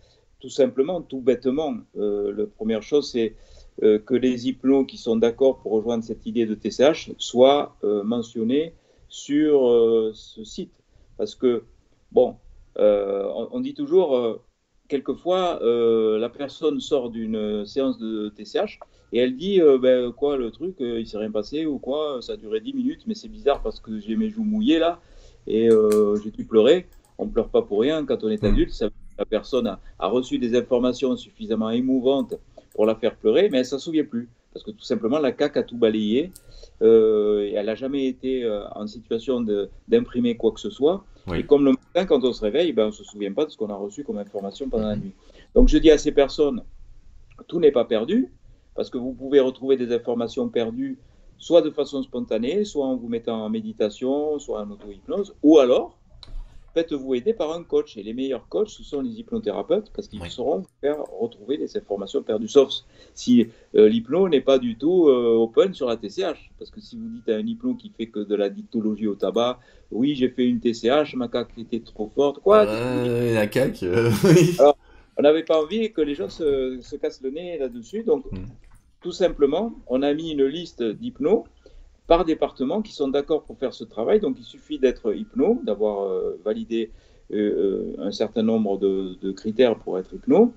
tout 0.41 0.51
simplement, 0.51 1.01
tout 1.01 1.21
bêtement, 1.21 1.75
la 1.95 2.47
première 2.57 2.83
chose, 2.83 3.11
c'est 3.11 3.29
euh, 3.31 3.54
que 3.81 4.15
les 4.15 4.49
hypnos 4.49 4.87
qui 4.87 4.97
sont 4.97 5.17
d'accord 5.17 5.59
pour 5.59 5.73
rejoindre 5.73 6.05
cette 6.05 6.27
idée 6.27 6.47
de 6.47 6.55
TCH 6.55 7.13
soient 7.19 7.77
euh, 7.85 8.03
mentionnés 8.05 8.73
sur 9.09 9.69
euh, 9.69 10.13
ce 10.15 10.45
site. 10.45 10.73
Parce 11.17 11.35
que, 11.35 11.65
bon, 12.13 12.37
on, 12.77 13.61
dit 13.61 13.75
toujours, 13.75 14.41
quelquefois, 14.89 15.61
la 15.63 16.29
personne 16.29 16.81
sort 16.81 17.11
d'une 17.11 17.65
séance 17.67 17.99
de 17.99 18.31
TCH 18.31 18.81
et 19.13 19.19
elle 19.19 19.37
dit, 19.37 19.61
ben, 19.81 20.13
quoi, 20.13 20.37
le 20.37 20.51
truc, 20.51 20.77
il 20.81 21.07
s'est 21.07 21.19
rien 21.19 21.31
passé 21.31 21.67
ou 21.67 21.79
quoi, 21.79 22.19
ça 22.21 22.33
a 22.33 22.37
duré 22.37 22.61
10 22.61 22.73
minutes, 22.75 23.03
mais 23.07 23.15
c'est 23.15 23.29
bizarre 23.29 23.63
parce 23.63 23.79
que 23.79 24.01
j'ai 24.01 24.17
mes 24.17 24.29
joues 24.29 24.43
mouillées 24.43 24.81
là 24.81 25.01
et 25.47 25.69
j'ai 26.25 26.31
dû 26.33 26.45
pleurer. 26.45 26.89
On 27.19 27.27
ne 27.27 27.31
pleure 27.31 27.49
pas 27.49 27.63
pour 27.63 27.81
rien 27.81 28.05
quand 28.05 28.25
on 28.25 28.29
est 28.29 28.43
mmh. 28.43 28.47
adulte. 28.47 28.85
la 29.19 29.25
personne 29.25 29.69
a, 29.69 30.09
reçu 30.09 30.39
des 30.39 30.57
informations 30.57 31.17
suffisamment 31.17 31.71
émouvantes 31.71 32.35
pour 32.75 32.87
la 32.87 32.95
faire 32.97 33.17
pleurer, 33.17 33.49
mais 33.51 33.59
elle 33.59 33.67
s'en 33.67 33.79
souvient 33.79 34.05
plus. 34.05 34.29
Parce 34.53 34.65
que 34.65 34.71
tout 34.71 34.85
simplement, 34.85 35.19
la 35.19 35.33
CAC 35.33 35.57
a 35.57 35.63
tout 35.63 35.77
balayé. 35.77 36.31
Euh, 36.83 37.43
et 37.43 37.53
elle 37.53 37.67
n'a 37.67 37.75
jamais 37.75 38.07
été 38.07 38.45
euh, 38.45 38.69
en 38.75 38.87
situation 38.87 39.45
d'imprimer 39.89 40.37
quoi 40.37 40.53
que 40.53 40.61
ce 40.61 40.71
soit. 40.71 41.05
Et 41.35 41.45
comme 41.45 41.65
le 41.65 41.71
matin, 41.71 42.05
quand 42.05 42.23
on 42.25 42.33
se 42.33 42.43
réveille, 42.43 42.73
ben, 42.73 42.85
on 42.85 42.89
ne 42.89 42.93
se 42.93 43.05
souvient 43.05 43.33
pas 43.33 43.47
de 43.47 43.51
ce 43.51 43.57
qu'on 43.57 43.71
a 43.71 43.75
reçu 43.75 44.05
comme 44.05 44.19
information 44.19 44.69
pendant 44.69 44.89
la 44.89 44.97
nuit. 44.97 45.13
Donc 45.55 45.69
je 45.69 45.79
dis 45.79 45.91
à 45.91 45.97
ces 45.97 46.13
personnes, 46.13 46.63
tout 47.49 47.61
n'est 47.61 47.73
pas 47.73 47.85
perdu, 47.85 48.31
parce 48.75 48.91
que 48.91 48.99
vous 48.99 49.13
pouvez 49.13 49.41
retrouver 49.41 49.77
des 49.77 49.93
informations 49.95 50.49
perdues 50.49 50.99
soit 51.39 51.63
de 51.63 51.71
façon 51.71 52.03
spontanée, 52.03 52.65
soit 52.65 52.87
en 52.87 52.97
vous 52.97 53.09
mettant 53.09 53.45
en 53.45 53.51
méditation, 53.51 54.39
soit 54.39 54.61
en 54.61 54.71
auto-hypnose, 54.71 55.35
ou 55.43 55.59
alors 55.59 55.99
faites-vous 56.75 57.15
aider 57.15 57.33
par 57.33 57.53
un 57.53 57.63
coach. 57.63 57.97
Et 57.97 58.03
les 58.03 58.13
meilleurs 58.13 58.49
coachs, 58.49 58.69
ce 58.69 58.83
sont 58.83 59.01
les 59.01 59.21
hypnothérapeutes, 59.21 59.91
parce 59.95 60.09
qu'ils 60.09 60.21
sauront 60.29 60.59
vous 60.59 60.69
faire 60.81 60.99
retrouver 61.19 61.57
les 61.57 61.77
informations 61.77 62.23
perdues. 62.23 62.49
Sauf 62.49 62.71
si 63.15 63.49
euh, 63.77 63.89
l'hypno 63.89 64.29
n'est 64.29 64.41
pas 64.41 64.59
du 64.59 64.77
tout 64.77 65.09
euh, 65.09 65.37
open 65.37 65.73
sur 65.73 65.89
la 65.89 65.97
TCH. 65.97 66.51
Parce 66.59 66.71
que 66.71 66.81
si 66.81 66.97
vous 66.97 67.09
dites 67.09 67.29
à 67.29 67.37
un 67.37 67.47
hypno 67.47 67.75
qui 67.75 67.91
fait 67.97 68.07
que 68.07 68.21
de 68.21 68.35
la 68.35 68.51
dictologie 68.51 69.07
au 69.07 69.15
tabac, 69.15 69.61
oui, 69.91 70.15
j'ai 70.15 70.29
fait 70.29 70.47
une 70.47 70.61
TCH, 70.61 71.15
ma 71.15 71.29
caque 71.29 71.57
était 71.57 71.81
trop 71.81 72.11
forte. 72.15 72.41
Quoi 72.41 72.67
euh, 72.67 73.35
La 73.35 73.47
caque, 73.47 73.83
Alors, 74.59 74.77
on 75.17 75.23
n'avait 75.23 75.45
pas 75.45 75.63
envie 75.63 75.93
que 75.93 76.01
les 76.01 76.15
gens 76.15 76.29
se, 76.29 76.97
cassent 76.97 77.23
le 77.23 77.31
nez 77.31 77.59
là-dessus. 77.59 78.03
Donc, 78.03 78.25
hmm. 78.33 78.47
tout 79.01 79.13
simplement, 79.13 79.73
on 79.87 80.03
a 80.03 80.13
mis 80.13 80.33
une 80.33 80.45
liste 80.45 80.83
d'hypnos 80.83 81.45
par 82.07 82.25
département 82.25 82.83
qui 82.83 82.93
sont 82.93 83.09
d'accord 83.09 83.45
pour 83.45 83.59
faire 83.59 83.73
ce 83.73 83.85
travail. 83.85 84.21
Donc 84.21 84.37
il 84.39 84.45
suffit 84.45 84.79
d'être 84.79 85.15
hypno, 85.15 85.61
d'avoir 85.65 86.05
euh, 86.05 86.39
validé 86.45 86.91
euh, 87.33 87.95
euh, 87.97 88.07
un 88.07 88.11
certain 88.11 88.43
nombre 88.43 88.79
de, 88.79 89.33
critères 89.33 89.79
pour 89.79 89.99
être 89.99 90.13
hypno, 90.13 90.55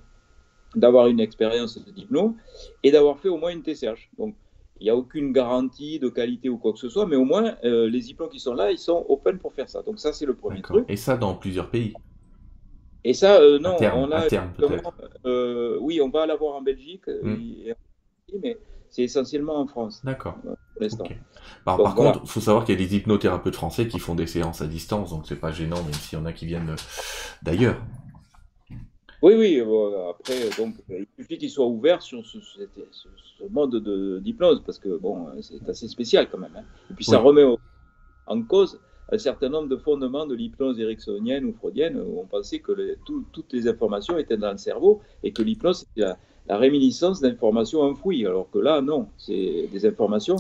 d'avoir 0.75 1.07
une 1.07 1.19
expérience 1.19 1.77
d'hypno 1.77 2.35
et 2.83 2.91
d'avoir 2.91 3.19
fait 3.19 3.29
au 3.29 3.37
moins 3.37 3.51
une 3.51 3.61
TCH. 3.61 4.09
Donc 4.17 4.35
il 4.79 4.83
n'y 4.83 4.89
a 4.89 4.95
aucune 4.95 5.31
garantie 5.31 5.97
de 5.97 6.09
qualité 6.09 6.49
ou 6.49 6.57
quoi 6.57 6.73
que 6.73 6.79
ce 6.79 6.89
soit, 6.89 7.07
mais 7.07 7.15
au 7.15 7.23
moins, 7.23 7.55
euh, 7.63 7.89
les 7.89 8.01
diplômes 8.01 8.29
qui 8.29 8.39
sont 8.39 8.53
là, 8.53 8.71
ils 8.71 8.77
sont 8.77 9.05
open 9.09 9.39
pour 9.39 9.53
faire 9.53 9.69
ça. 9.69 9.81
Donc 9.81 9.97
ça, 9.97 10.13
c'est 10.13 10.25
le 10.25 10.35
premier 10.35 10.61
truc. 10.61 10.85
Et 10.87 10.97
ça 10.97 11.17
dans 11.17 11.33
plusieurs 11.33 11.71
pays? 11.71 11.93
Et 13.03 13.13
ça, 13.13 13.39
non, 13.59 13.77
on 13.95 14.11
a... 14.11 14.27
terme, 14.27 14.51
oui, 15.79 16.01
on 16.01 16.09
va 16.09 16.25
l'avoir 16.25 16.55
en 16.55 16.61
Belgique, 16.61 17.07
hmm. 17.07 17.35
mais 18.43 18.57
c'est 18.89 19.03
essentiellement 19.03 19.59
en 19.59 19.67
France. 19.67 20.03
D'accord. 20.03 20.37
Par 21.65 21.95
contre, 21.95 22.21
il 22.23 22.29
faut 22.29 22.39
savoir 22.39 22.65
qu'il 22.65 22.79
y 22.79 22.83
a 22.83 22.87
des 22.87 22.95
hypnothérapeutes 22.95 23.55
français 23.55 23.87
qui 23.87 23.99
font 23.99 24.15
des 24.15 24.27
séances 24.27 24.61
à 24.61 24.67
distance, 24.67 25.09
donc 25.09 25.25
c'est 25.27 25.39
pas 25.39 25.51
gênant, 25.51 25.81
même 25.83 25.93
s'il 25.93 26.17
y 26.17 26.21
en 26.21 26.25
a 26.25 26.33
qui 26.33 26.45
viennent 26.45 26.75
d'ailleurs. 27.43 27.77
Oui, 29.23 29.33
oui, 29.35 29.59
euh, 29.59 30.09
après, 30.11 30.49
donc, 30.57 30.75
il 30.89 31.07
suffit 31.17 31.39
qu'il 31.39 31.49
soit 31.49 31.65
ouvert 31.65 32.01
sur 32.03 32.23
ce, 32.25 32.37
mode 33.49 33.71
de 33.71 34.19
d'hypnose, 34.19 34.61
parce 34.65 34.77
que 34.77 34.97
bon, 34.97 35.27
c'est 35.41 35.67
assez 35.67 35.87
spécial 35.87 36.29
quand 36.29 36.37
même. 36.37 36.55
Hein. 36.55 36.63
Et 36.91 36.93
puis 36.93 37.05
ça 37.05 37.17
remet 37.19 37.43
en 38.27 38.41
cause 38.43 38.79
un 39.11 39.17
certain 39.17 39.49
nombre 39.49 39.69
de 39.69 39.77
fondements 39.77 40.25
de 40.25 40.35
l'hypnose 40.35 40.79
ericksonienne 40.79 41.45
ou 41.45 41.53
freudienne, 41.53 41.99
où 41.99 42.19
on 42.19 42.25
pensait 42.25 42.59
que 42.59 42.97
toutes 43.05 43.53
les 43.53 43.67
informations 43.67 44.17
étaient 44.17 44.37
dans 44.37 44.51
le 44.51 44.57
cerveau 44.57 45.01
et 45.23 45.31
que 45.31 45.41
l'hypnose 45.41 45.85
c'était 45.87 46.13
la 46.47 46.57
réminiscence 46.57 47.19
d'informations 47.19 47.81
enfouies, 47.81 48.25
alors 48.25 48.49
que 48.49 48.59
là, 48.59 48.81
non, 48.81 49.09
c'est 49.17 49.67
des 49.71 49.85
informations 49.85 50.37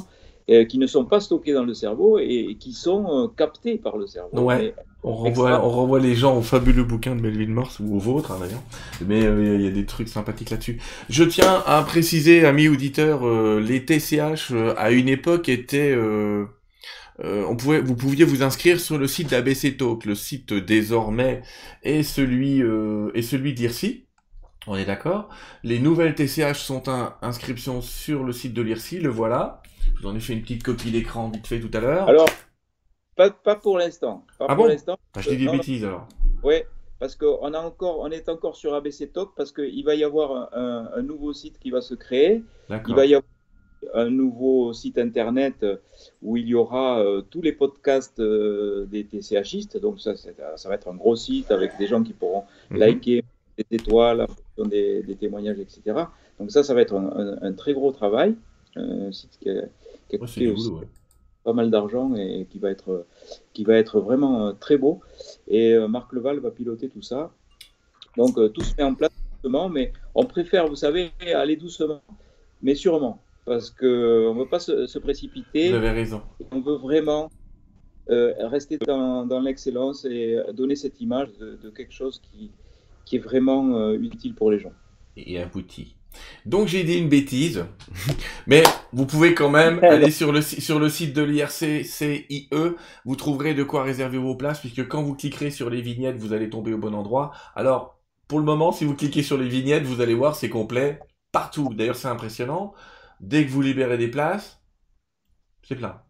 euh, 0.49 0.65
qui 0.65 0.77
ne 0.77 0.87
sont 0.87 1.05
pas 1.05 1.19
stockées 1.19 1.53
dans 1.53 1.63
le 1.63 1.73
cerveau 1.73 2.19
et, 2.19 2.55
qui 2.59 2.73
sont 2.73 3.05
euh, 3.09 3.27
captées 3.35 3.77
par 3.77 3.97
le 3.97 4.07
cerveau. 4.07 4.39
Ouais. 4.41 4.73
on, 5.03 5.13
renvoie, 5.13 5.65
on 5.65 5.69
renvoie 5.69 5.99
les 5.99 6.15
gens 6.15 6.37
au 6.37 6.41
fabuleux 6.41 6.83
bouquin 6.83 7.15
de 7.15 7.21
Melvin 7.21 7.51
Morse 7.51 7.79
ou 7.79 7.95
au 7.95 7.99
vôtre 7.99 8.31
hein, 8.31 8.37
d'ailleurs, 8.39 8.63
mais 9.05 9.25
euh, 9.25 9.55
il 9.55 9.61
y 9.65 9.67
a 9.67 9.71
des 9.71 9.85
trucs 9.85 10.07
sympathiques 10.07 10.49
là-dessus. 10.49 10.79
Je 11.09 11.23
tiens 11.23 11.63
à 11.65 11.81
préciser, 11.83 12.45
amis 12.45 12.69
auditeurs, 12.69 13.27
les 13.59 13.83
TCH 13.85 14.53
à 14.77 14.91
une 14.91 15.09
époque 15.09 15.49
étaient 15.49 15.95
on 17.23 17.55
pouvait, 17.55 17.81
vous 17.81 17.95
pouviez 17.95 18.25
vous 18.25 18.43
inscrire 18.43 18.79
sur 18.79 18.97
le 18.97 19.07
site 19.07 19.31
d'ABC 19.31 19.77
Talk, 19.77 20.05
le 20.05 20.15
site 20.15 20.53
désormais 20.53 21.41
est 21.83 22.03
celui 22.03 22.61
euh, 22.61 23.11
est 23.15 23.21
celui 23.21 23.53
d'IRSI. 23.53 24.05
On 24.67 24.75
est 24.75 24.85
d'accord. 24.85 25.29
Les 25.63 25.79
nouvelles 25.79 26.13
TCH 26.13 26.59
sont 26.59 26.89
un 26.89 27.15
inscription 27.21 27.81
sur 27.81 28.23
le 28.23 28.33
site 28.33 28.53
de 28.53 28.61
l'IRSI, 28.61 28.99
le 28.99 29.09
voilà. 29.09 29.61
Je 29.95 30.01
vous 30.01 30.07
en 30.07 30.15
ai 30.15 30.19
fait 30.19 30.33
une 30.33 30.41
petite 30.41 30.63
copie 30.63 30.91
d'écran 30.91 31.29
vite 31.29 31.47
fait 31.47 31.59
tout 31.59 31.71
à 31.73 31.79
l'heure. 31.79 32.07
Alors, 32.07 32.29
pas, 33.15 33.31
pas 33.31 33.55
pour 33.55 33.77
l'instant. 33.77 34.25
Ah 34.39 34.55
bon 34.55 34.65
l'instant. 34.65 34.97
Ah, 35.15 35.21
je 35.21 35.29
dis 35.31 35.37
des 35.37 35.51
bêtises 35.51 35.83
alors. 35.83 36.07
Oui, 36.43 36.55
parce 36.99 37.15
qu'on 37.15 37.53
a 37.53 37.59
encore, 37.59 37.99
on 37.99 38.11
est 38.11 38.29
encore 38.29 38.55
sur 38.55 38.73
ABC 38.73 39.07
Talk 39.07 39.31
parce 39.35 39.51
qu'il 39.51 39.83
va 39.85 39.95
y 39.95 40.03
avoir 40.03 40.49
un, 40.53 41.01
nouveau 41.01 41.33
site 41.33 41.59
qui 41.59 41.71
va 41.71 41.81
se 41.81 41.95
créer. 41.95 42.43
Il 42.87 42.95
va 42.95 43.05
y 43.05 43.15
avoir 43.15 43.23
un 43.93 44.09
nouveau 44.09 44.73
site 44.73 44.97
internet 44.97 45.65
où 46.21 46.37
il 46.37 46.47
y 46.47 46.55
aura 46.55 46.99
euh, 46.99 47.21
tous 47.21 47.41
les 47.41 47.51
podcasts 47.51 48.19
euh, 48.19 48.85
des 48.85 49.05
TCHistes. 49.05 49.79
Donc 49.79 49.99
ça, 49.99 50.15
ça 50.15 50.69
va 50.69 50.75
être 50.75 50.87
un 50.87 50.95
gros 50.95 51.15
site 51.15 51.51
avec 51.51 51.77
des 51.77 51.87
gens 51.87 52.03
qui 52.03 52.13
pourront 52.13 52.43
mhm. 52.71 52.77
liker 52.77 53.23
des 53.57 53.65
étoiles, 53.71 54.25
des, 54.57 55.03
des, 55.03 55.15
témoignages, 55.15 55.59
etc. 55.59 56.05
Donc 56.39 56.51
ça, 56.51 56.63
ça 56.63 56.73
va 56.73 56.81
être 56.81 56.95
un, 56.95 57.53
très 57.53 57.73
gros 57.73 57.91
travail, 57.91 58.35
un 58.77 59.11
site 59.11 59.37
qui 59.39 59.49
a, 59.49 59.63
coûté 60.17 60.47
aussi 60.49 60.71
pas 61.43 61.53
mal 61.53 61.71
d'argent 61.71 62.13
et 62.15 62.45
qui 62.49 62.59
va 62.59 62.69
être 62.71 63.05
qui 63.53 63.63
va 63.63 63.75
être 63.75 63.99
vraiment 63.99 64.47
euh, 64.47 64.51
très 64.53 64.77
beau. 64.77 65.01
Et 65.47 65.73
euh, 65.73 65.87
Marc 65.87 66.11
Leval 66.13 66.39
va 66.39 66.51
piloter 66.51 66.89
tout 66.89 67.01
ça. 67.01 67.31
Donc 68.17 68.37
euh, 68.37 68.49
tout 68.49 68.61
se 68.61 68.75
met 68.77 68.83
en 68.83 68.95
place 68.95 69.11
doucement, 69.41 69.69
mais 69.69 69.93
on 70.15 70.25
préfère, 70.25 70.67
vous 70.67 70.75
savez, 70.75 71.11
aller 71.33 71.55
doucement, 71.55 72.01
mais 72.61 72.75
sûrement, 72.75 73.21
parce 73.45 73.69
que 73.69 74.27
on 74.27 74.33
veut 74.33 74.47
pas 74.47 74.59
se, 74.59 74.99
précipiter. 74.99 75.69
Vous 75.69 75.75
avez 75.75 75.91
raison. 75.91 76.21
On 76.51 76.61
veut 76.61 76.77
vraiment 76.77 77.29
rester 78.09 78.77
dans, 78.77 79.25
dans 79.25 79.41
l'excellence 79.41 80.05
et 80.05 80.39
donner 80.53 80.77
cette 80.77 81.01
image 81.01 81.29
de, 81.39 81.57
de 81.61 81.69
quelque 81.69 81.91
chose 81.93 82.21
qui, 82.21 82.51
qui 83.07 83.15
est 83.15 83.19
vraiment 83.19 83.77
euh, 83.77 83.93
utile 83.93 84.35
pour 84.35 84.51
les 84.51 84.59
gens. 84.59 84.73
Et 85.15 85.39
abouti. 85.39 85.95
Donc 86.45 86.67
j'ai 86.67 86.83
dit 86.83 86.97
une 86.97 87.09
bêtise, 87.09 87.65
mais 88.47 88.63
vous 88.93 89.05
pouvez 89.05 89.33
quand 89.33 89.49
même 89.49 89.79
aller 89.83 90.11
sur 90.11 90.31
le, 90.31 90.41
sur 90.41 90.79
le 90.79 90.89
site 90.89 91.13
de 91.13 91.21
l'IRCCIE, 91.21 92.49
vous 93.05 93.15
trouverez 93.15 93.53
de 93.53 93.63
quoi 93.63 93.83
réserver 93.83 94.17
vos 94.17 94.35
places, 94.35 94.59
puisque 94.59 94.87
quand 94.87 95.03
vous 95.03 95.15
cliquerez 95.15 95.51
sur 95.51 95.69
les 95.69 95.81
vignettes, 95.81 96.17
vous 96.17 96.33
allez 96.33 96.49
tomber 96.49 96.73
au 96.73 96.77
bon 96.77 96.93
endroit. 96.93 97.31
Alors, 97.55 97.99
pour 98.27 98.39
le 98.39 98.45
moment, 98.45 98.71
si 98.71 98.85
vous 98.85 98.95
cliquez 98.95 99.23
sur 99.23 99.37
les 99.37 99.47
vignettes, 99.47 99.83
vous 99.83 100.01
allez 100.01 100.13
voir, 100.13 100.35
c'est 100.35 100.49
complet 100.49 100.99
partout. 101.31 101.73
D'ailleurs, 101.73 101.95
c'est 101.95 102.07
impressionnant. 102.07 102.73
Dès 103.19 103.45
que 103.45 103.51
vous 103.51 103.61
libérez 103.61 103.97
des 103.97 104.09
places, 104.09 104.61
c'est 105.63 105.75
plein. 105.75 106.01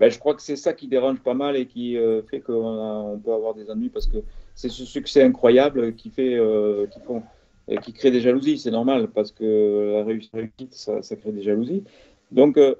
Ben, 0.00 0.10
je 0.10 0.18
crois 0.18 0.34
que 0.34 0.42
c'est 0.42 0.56
ça 0.56 0.72
qui 0.72 0.88
dérange 0.88 1.20
pas 1.20 1.34
mal 1.34 1.56
et 1.56 1.66
qui 1.66 1.96
euh, 1.96 2.22
fait 2.22 2.40
qu'on 2.40 3.20
peut 3.24 3.32
avoir 3.32 3.54
des 3.54 3.70
ennuis 3.70 3.90
parce 3.90 4.06
que 4.06 4.18
c'est 4.54 4.68
ce 4.68 4.84
succès 4.84 5.22
incroyable 5.22 5.94
qui 5.94 6.10
fait, 6.10 6.34
euh, 6.34 6.86
qui 6.88 7.00
font, 7.00 7.22
qui 7.82 7.92
crée 7.92 8.10
des 8.10 8.20
jalousies. 8.20 8.58
C'est 8.58 8.70
normal 8.70 9.08
parce 9.08 9.32
que 9.32 9.96
la 9.96 10.04
réussite, 10.04 10.72
ça, 10.74 11.02
ça 11.02 11.16
crée 11.16 11.32
des 11.32 11.42
jalousies. 11.42 11.84
Donc, 12.32 12.56
euh, 12.56 12.74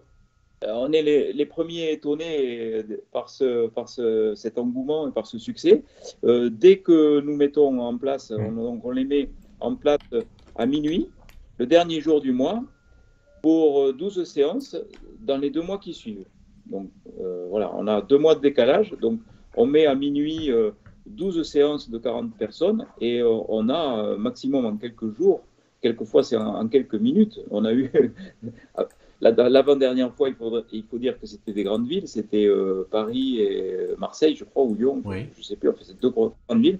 on 0.66 0.92
est 0.92 1.02
les, 1.02 1.46
premiers 1.46 1.92
étonnés 1.92 2.82
par, 3.12 3.28
ce, 3.28 3.68
par 3.68 3.88
ce, 3.88 4.34
cet 4.34 4.58
engouement 4.58 5.08
et 5.08 5.12
par 5.12 5.26
ce 5.26 5.38
succès. 5.38 5.82
dès 6.22 6.78
que 6.78 7.20
nous 7.20 7.36
mettons 7.36 7.80
en 7.80 7.98
place, 7.98 8.32
on, 8.34 8.80
on 8.82 8.90
les 8.90 9.04
met 9.04 9.28
en 9.60 9.74
place 9.74 9.98
à 10.56 10.64
minuit, 10.64 11.10
le 11.58 11.66
dernier 11.66 12.00
jour 12.00 12.22
du 12.22 12.32
mois, 12.32 12.64
pour 13.42 13.92
12 13.92 14.24
séances 14.24 14.74
dans 15.20 15.36
les 15.36 15.50
deux 15.50 15.60
mois 15.60 15.76
qui 15.76 15.92
suivent. 15.92 16.24
Donc 16.64 16.88
euh, 17.20 17.46
voilà, 17.50 17.70
on 17.74 17.86
a 17.86 18.00
deux 18.00 18.16
mois 18.16 18.34
de 18.34 18.40
décalage. 18.40 18.94
Donc 19.02 19.20
on 19.54 19.66
met 19.66 19.84
à 19.84 19.94
minuit 19.94 20.50
12 21.06 21.38
euh, 21.38 21.42
séances 21.44 21.90
de 21.90 21.98
40 21.98 22.36
personnes 22.36 22.86
et 23.00 23.20
euh, 23.20 23.28
on 23.48 23.68
a 23.68 24.16
maximum 24.16 24.64
en 24.66 24.76
quelques 24.76 25.16
jours, 25.16 25.42
quelquefois 25.80 26.22
c'est 26.22 26.36
en, 26.36 26.66
quelques 26.68 26.94
minutes. 26.94 27.40
On 27.50 27.64
a 27.64 27.72
eu 27.72 27.90
l'avant-dernière 29.20 30.12
fois, 30.14 30.28
il, 30.28 30.34
faudrait, 30.34 30.64
il 30.72 30.84
faut 30.84 30.98
dire 30.98 31.18
que 31.18 31.26
c'était 31.26 31.52
des 31.52 31.64
grandes 31.64 31.86
villes, 31.86 32.08
c'était 32.08 32.48
Paris 32.90 33.40
et 33.40 33.88
Marseille, 33.98 34.36
je 34.36 34.44
crois, 34.44 34.64
ou 34.64 34.74
Lyon, 34.74 35.02
je 35.04 35.38
ne 35.38 35.42
sais 35.42 35.56
plus, 35.56 35.68
enfin, 35.68 35.80
c'est 35.82 36.00
deux 36.00 36.10
grandes 36.10 36.34
villes. 36.50 36.78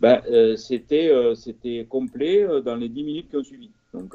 Ben, 0.00 0.20
c'était 0.56 1.12
c'était 1.34 1.86
complet 1.88 2.46
dans 2.64 2.76
les 2.76 2.88
10 2.88 3.04
minutes 3.04 3.30
qui 3.30 3.36
ont 3.36 3.44
suivi. 3.44 3.70
Donc 3.94 4.14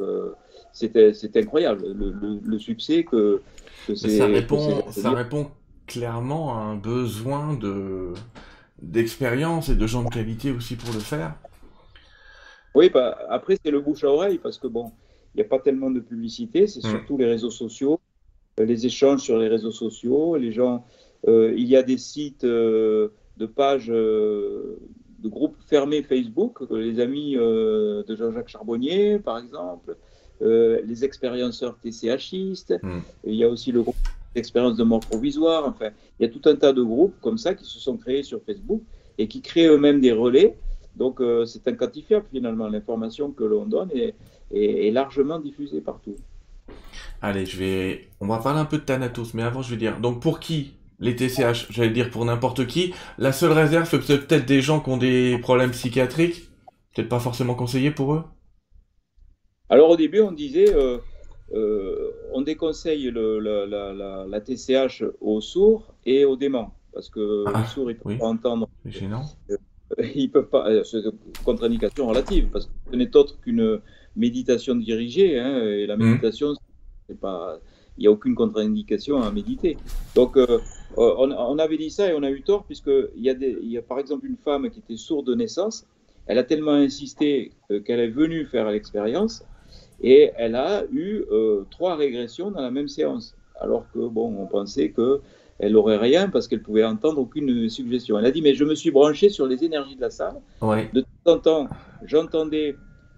c'était 0.74 1.14
incroyable 1.36 1.94
le, 1.94 2.40
le, 2.44 2.60
succès 2.60 3.04
que, 3.04 3.42
ça 3.96 4.28
répond, 4.28 4.92
ça 4.92 5.12
répond 5.12 5.50
clairement 5.92 6.56
à 6.56 6.62
un 6.62 6.76
besoin 6.76 7.54
de 7.54 8.14
d'expérience 8.82 9.70
et 9.70 9.76
de 9.76 9.88
gens 9.88 10.04
de 10.04 10.10
qualité 10.10 10.52
aussi 10.52 10.76
pour 10.76 10.94
le 10.94 11.00
faire. 11.00 11.36
Oui, 12.74 12.90
bah, 12.90 13.18
après 13.30 13.58
c'est 13.64 13.72
le 13.72 13.82
bouche 13.82 14.04
à 14.04 14.08
oreille 14.08 14.38
parce 14.38 14.58
que 14.58 14.68
bon, 14.68 14.92
il 15.34 15.38
n'y 15.38 15.44
a 15.44 15.50
pas 15.50 15.60
tellement 15.60 15.90
de 15.90 16.00
publicité, 16.00 16.68
c'est 16.68 16.86
hmm. 16.86 16.90
surtout 16.90 17.18
les 17.18 17.26
réseaux 17.26 17.52
sociaux, 17.52 18.00
euh, 18.60 18.66
les 18.66 18.86
échanges 18.86 19.22
sur 19.22 19.38
les 19.38 19.48
réseaux 19.48 19.72
sociaux, 19.72 20.38
les 20.38 20.52
gens, 20.52 20.86
euh, 21.28 21.54
il 21.56 21.68
y 21.68 21.76
a 21.76 21.84
des 21.84 21.98
sites 21.98 22.44
euh, 22.44 23.10
de 23.38 23.46
pages 23.46 23.88
de 23.88 24.78
groupes 25.26 25.58
fermés 25.68 26.02
Facebook, 26.02 26.60
les 26.72 27.00
amis 27.00 27.36
de 27.36 28.16
Jean-Jacques 28.16 28.50
Charbonnier 28.50 29.20
par 29.20 29.38
exemple, 29.38 29.96
les 30.42 31.06
expérienceurs 31.06 31.78
TCHistes, 31.78 32.74
hmm. 32.82 33.02
il 33.26 33.36
y 33.36 33.44
a 33.44 33.50
aussi 33.50 33.72
le 33.72 33.82
groupe 33.82 33.96
d'expérience 34.36 34.78
de 34.78 34.84
mort 34.84 35.02
provisoire, 35.02 35.66
enfin, 35.68 35.90
il 36.20 36.26
y 36.26 36.30
a 36.30 36.32
tout 36.32 36.42
un 36.50 36.56
tas 36.56 36.74
de 36.74 36.82
groupes 36.82 37.16
comme 37.22 37.38
ça 37.38 37.54
qui 37.54 37.66
se 37.66 37.80
sont 37.80 37.98
créés 37.98 38.24
sur 38.24 38.42
Facebook 38.44 38.82
et 39.18 39.28
qui 39.28 39.42
créent 39.42 39.68
eux-mêmes 39.68 40.02
des 40.02 40.12
relais. 40.12 40.56
Donc 40.96 41.22
euh, 41.22 41.46
c'est 41.46 41.68
un 41.68 41.74
quantifiable 41.74 42.26
finalement, 42.32 42.68
l'information 42.68 43.32
que 43.32 43.44
l'on 43.44 43.66
donne 43.66 43.90
est, 43.94 44.14
est, 44.54 44.92
largement 44.92 45.40
diffusée 45.40 45.82
partout. 45.82 46.16
Allez, 47.22 47.46
je 47.46 47.58
vais, 47.58 48.10
on 48.20 48.28
va 48.28 48.38
parler 48.40 48.60
un 48.60 48.66
peu 48.66 48.78
de 48.78 48.84
Thanatos, 48.84 49.34
mais 49.34 49.44
avant 49.44 49.62
je 49.62 49.72
vais 49.72 49.78
dire, 49.78 50.00
donc 50.00 50.22
pour 50.22 50.40
qui 50.40 50.74
les 51.00 51.16
TCH, 51.16 51.68
j'allais 51.72 51.90
dire 51.90 52.10
pour 52.10 52.26
n'importe 52.26 52.68
qui, 52.68 52.94
la 53.18 53.32
seule 53.32 53.52
réserve, 53.54 53.90
c'est 53.90 54.28
peut-être 54.28 54.46
des 54.46 54.62
gens 54.62 54.80
qui 54.80 54.90
ont 54.90 54.98
des 54.98 55.38
problèmes 55.40 55.72
psychiatriques, 55.72 56.50
peut-être 56.94 57.10
pas 57.10 57.20
forcément 57.20 57.56
conseillé 57.56 57.90
pour 57.92 58.14
eux? 58.14 58.24
Alors 59.70 59.90
au 59.90 59.96
début, 59.96 60.20
on 60.20 60.32
disait, 60.32 60.74
euh, 60.76 61.00
euh, 61.54 62.12
on 62.32 62.42
déconseille 62.42 63.12
la, 63.14 64.42
TCH 64.42 65.04
aux 65.20 65.42
sourds 65.42 65.94
et 66.06 66.24
aux 66.26 66.38
déments, 66.38 66.74
parce 66.94 67.10
que 67.10 67.44
ah, 67.48 67.62
les 67.62 67.68
sourds, 67.68 67.92
ils 67.92 67.98
ne 67.98 68.00
peuvent 68.00 68.18
pas 68.18 68.28
entendre. 68.28 68.70
C'est 68.84 68.92
gênant. 68.92 69.24
Euh, 69.50 69.58
ils 70.16 70.30
peuvent 70.30 70.50
pas. 70.50 70.84
C'est 70.84 71.00
une 71.00 71.12
contre-indication 71.44 72.08
relative, 72.08 72.50
parce 72.52 72.68
que 72.68 72.72
ce 72.92 72.96
n'est 72.96 73.16
autre 73.16 73.40
qu'une 73.42 73.82
méditation 74.16 74.76
dirigée, 74.76 75.40
hein, 75.40 75.62
et 75.62 75.86
la 75.86 75.98
mmh. 75.98 76.04
méditation, 76.04 76.54
c'est 77.08 77.20
pas. 77.20 77.60
Il 77.98 78.02
n'y 78.02 78.08
a 78.08 78.12
aucune 78.12 78.36
contre-indication 78.36 79.22
à 79.22 79.32
méditer. 79.32 79.78
Donc, 80.16 80.38
on, 80.96 81.60
avait 81.60 81.78
dit 81.78 81.92
ça 81.92 82.10
et 82.10 82.14
on 82.14 82.24
a 82.24 82.32
eu 82.32 82.42
tort, 82.42 82.64
puisqu'il 82.64 83.22
y, 83.22 83.30
a 83.30 83.34
y 83.34 83.78
a 83.78 83.82
par 83.82 84.00
exemple 84.00 84.26
une 84.26 84.38
femme 84.38 84.70
qui 84.70 84.80
était 84.80 84.96
sourde 84.96 85.28
de 85.28 85.36
naissance. 85.36 85.86
Elle 86.26 86.38
a 86.38 86.44
tellement 86.44 86.72
insisté 86.72 87.52
qu'elle 87.86 88.00
est 88.00 88.08
venue 88.08 88.46
faire 88.46 88.72
l'expérience 88.72 89.44
Et 90.02 90.32
elle 90.36 90.56
a 90.56 90.84
eu 90.92 91.24
euh, 91.32 91.64
trois 91.70 91.96
régressions 91.96 92.52
dans 92.52 92.62
la 92.62 92.72
même 92.72 92.88
séance. 92.88 93.36
Alors 93.60 93.86
que, 93.94 94.00
bon, 94.00 94.36
on 94.40 94.48
pensait 94.48 94.90
que 94.90 95.22
elle 95.60 95.74
n'aurait 95.74 95.98
rien 95.98 96.28
parce 96.28 96.48
qu'elle 96.48 96.64
pouvait 96.64 96.84
entendre 96.84 97.20
aucune 97.20 97.70
suggestion. 97.70 98.18
Elle 98.18 98.26
a 98.26 98.32
dit, 98.32 98.42
mais 98.42 98.56
je 98.56 98.64
me 98.64 98.74
suis 98.74 98.90
branché 98.90 99.30
sur 99.30 99.46
les 99.46 99.64
énergies 99.64 99.96
de 99.96 100.02
la 100.02 100.10
salle. 100.10 100.42
De 100.92 101.02
temps 101.02 101.34
en 101.34 101.38
temps, 101.38 101.68
j'entendais, 102.04 102.76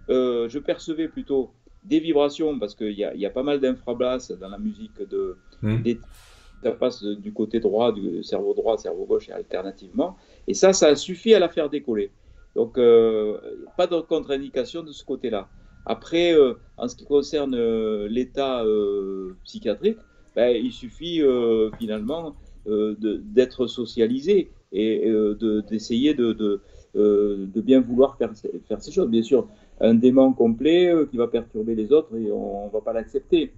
euh, 0.09 0.49
je 0.49 0.59
percevais 0.59 1.07
plutôt 1.07 1.51
des 1.85 2.01
vibrations 2.01 2.59
parce 2.59 2.75
qu'il 2.75 2.91
y, 2.91 3.05
y, 3.15 3.25
a 3.25 3.29
pas 3.29 3.43
mal 3.43 3.61
d'infrablasses 3.61 4.31
dans 4.31 4.49
la 4.49 4.57
musique 4.57 5.07
de, 5.09 5.37
mmh. 5.61 5.93
ça 6.63 6.71
passe 6.71 7.03
du 7.03 7.31
côté 7.31 7.61
droit, 7.61 7.93
du 7.93 8.23
cerveau 8.23 8.53
droit, 8.53 8.77
cerveau 8.77 9.05
gauche 9.05 9.29
et 9.29 9.33
alternativement. 9.33 10.17
Et 10.47 10.53
ça, 10.53 10.73
ça 10.73 10.87
a 10.87 10.95
suffi 10.95 11.33
à 11.33 11.39
la 11.39 11.47
faire 11.47 11.69
décoller. 11.69 12.11
Donc, 12.55 12.77
euh, 12.77 13.37
pas 13.77 13.87
de 13.87 13.99
contre-indication 14.01 14.83
de 14.83 14.91
ce 14.91 15.05
côté-là. 15.05 15.47
Après, 15.85 16.33
euh, 16.33 16.53
en 16.77 16.87
ce 16.87 16.95
qui 16.95 17.05
concerne 17.05 17.55
euh, 17.55 18.07
l'état 18.07 18.63
euh, 18.63 19.35
psychiatrique, 19.43 19.97
ben, 20.35 20.55
il 20.55 20.71
suffit 20.71 21.21
finalement 21.77 22.33
d'être 22.65 23.67
socialisé 23.67 24.49
et 24.71 25.13
d'essayer 25.69 26.15
de, 26.15 26.59
bien 27.61 27.81
vouloir 27.81 28.17
faire, 28.17 28.31
ces 28.35 28.91
choses. 28.91 29.09
Bien 29.09 29.21
sûr, 29.21 29.47
un 29.79 29.93
dément 29.93 30.33
complet 30.33 30.91
qui 31.11 31.17
va 31.17 31.27
perturber 31.27 31.75
les 31.75 31.91
autres, 31.91 32.17
et 32.17 32.31
on 32.31 32.65
ne 32.65 32.71
va 32.71 32.81
pas 32.81 32.93
l'accepter. 32.93 33.53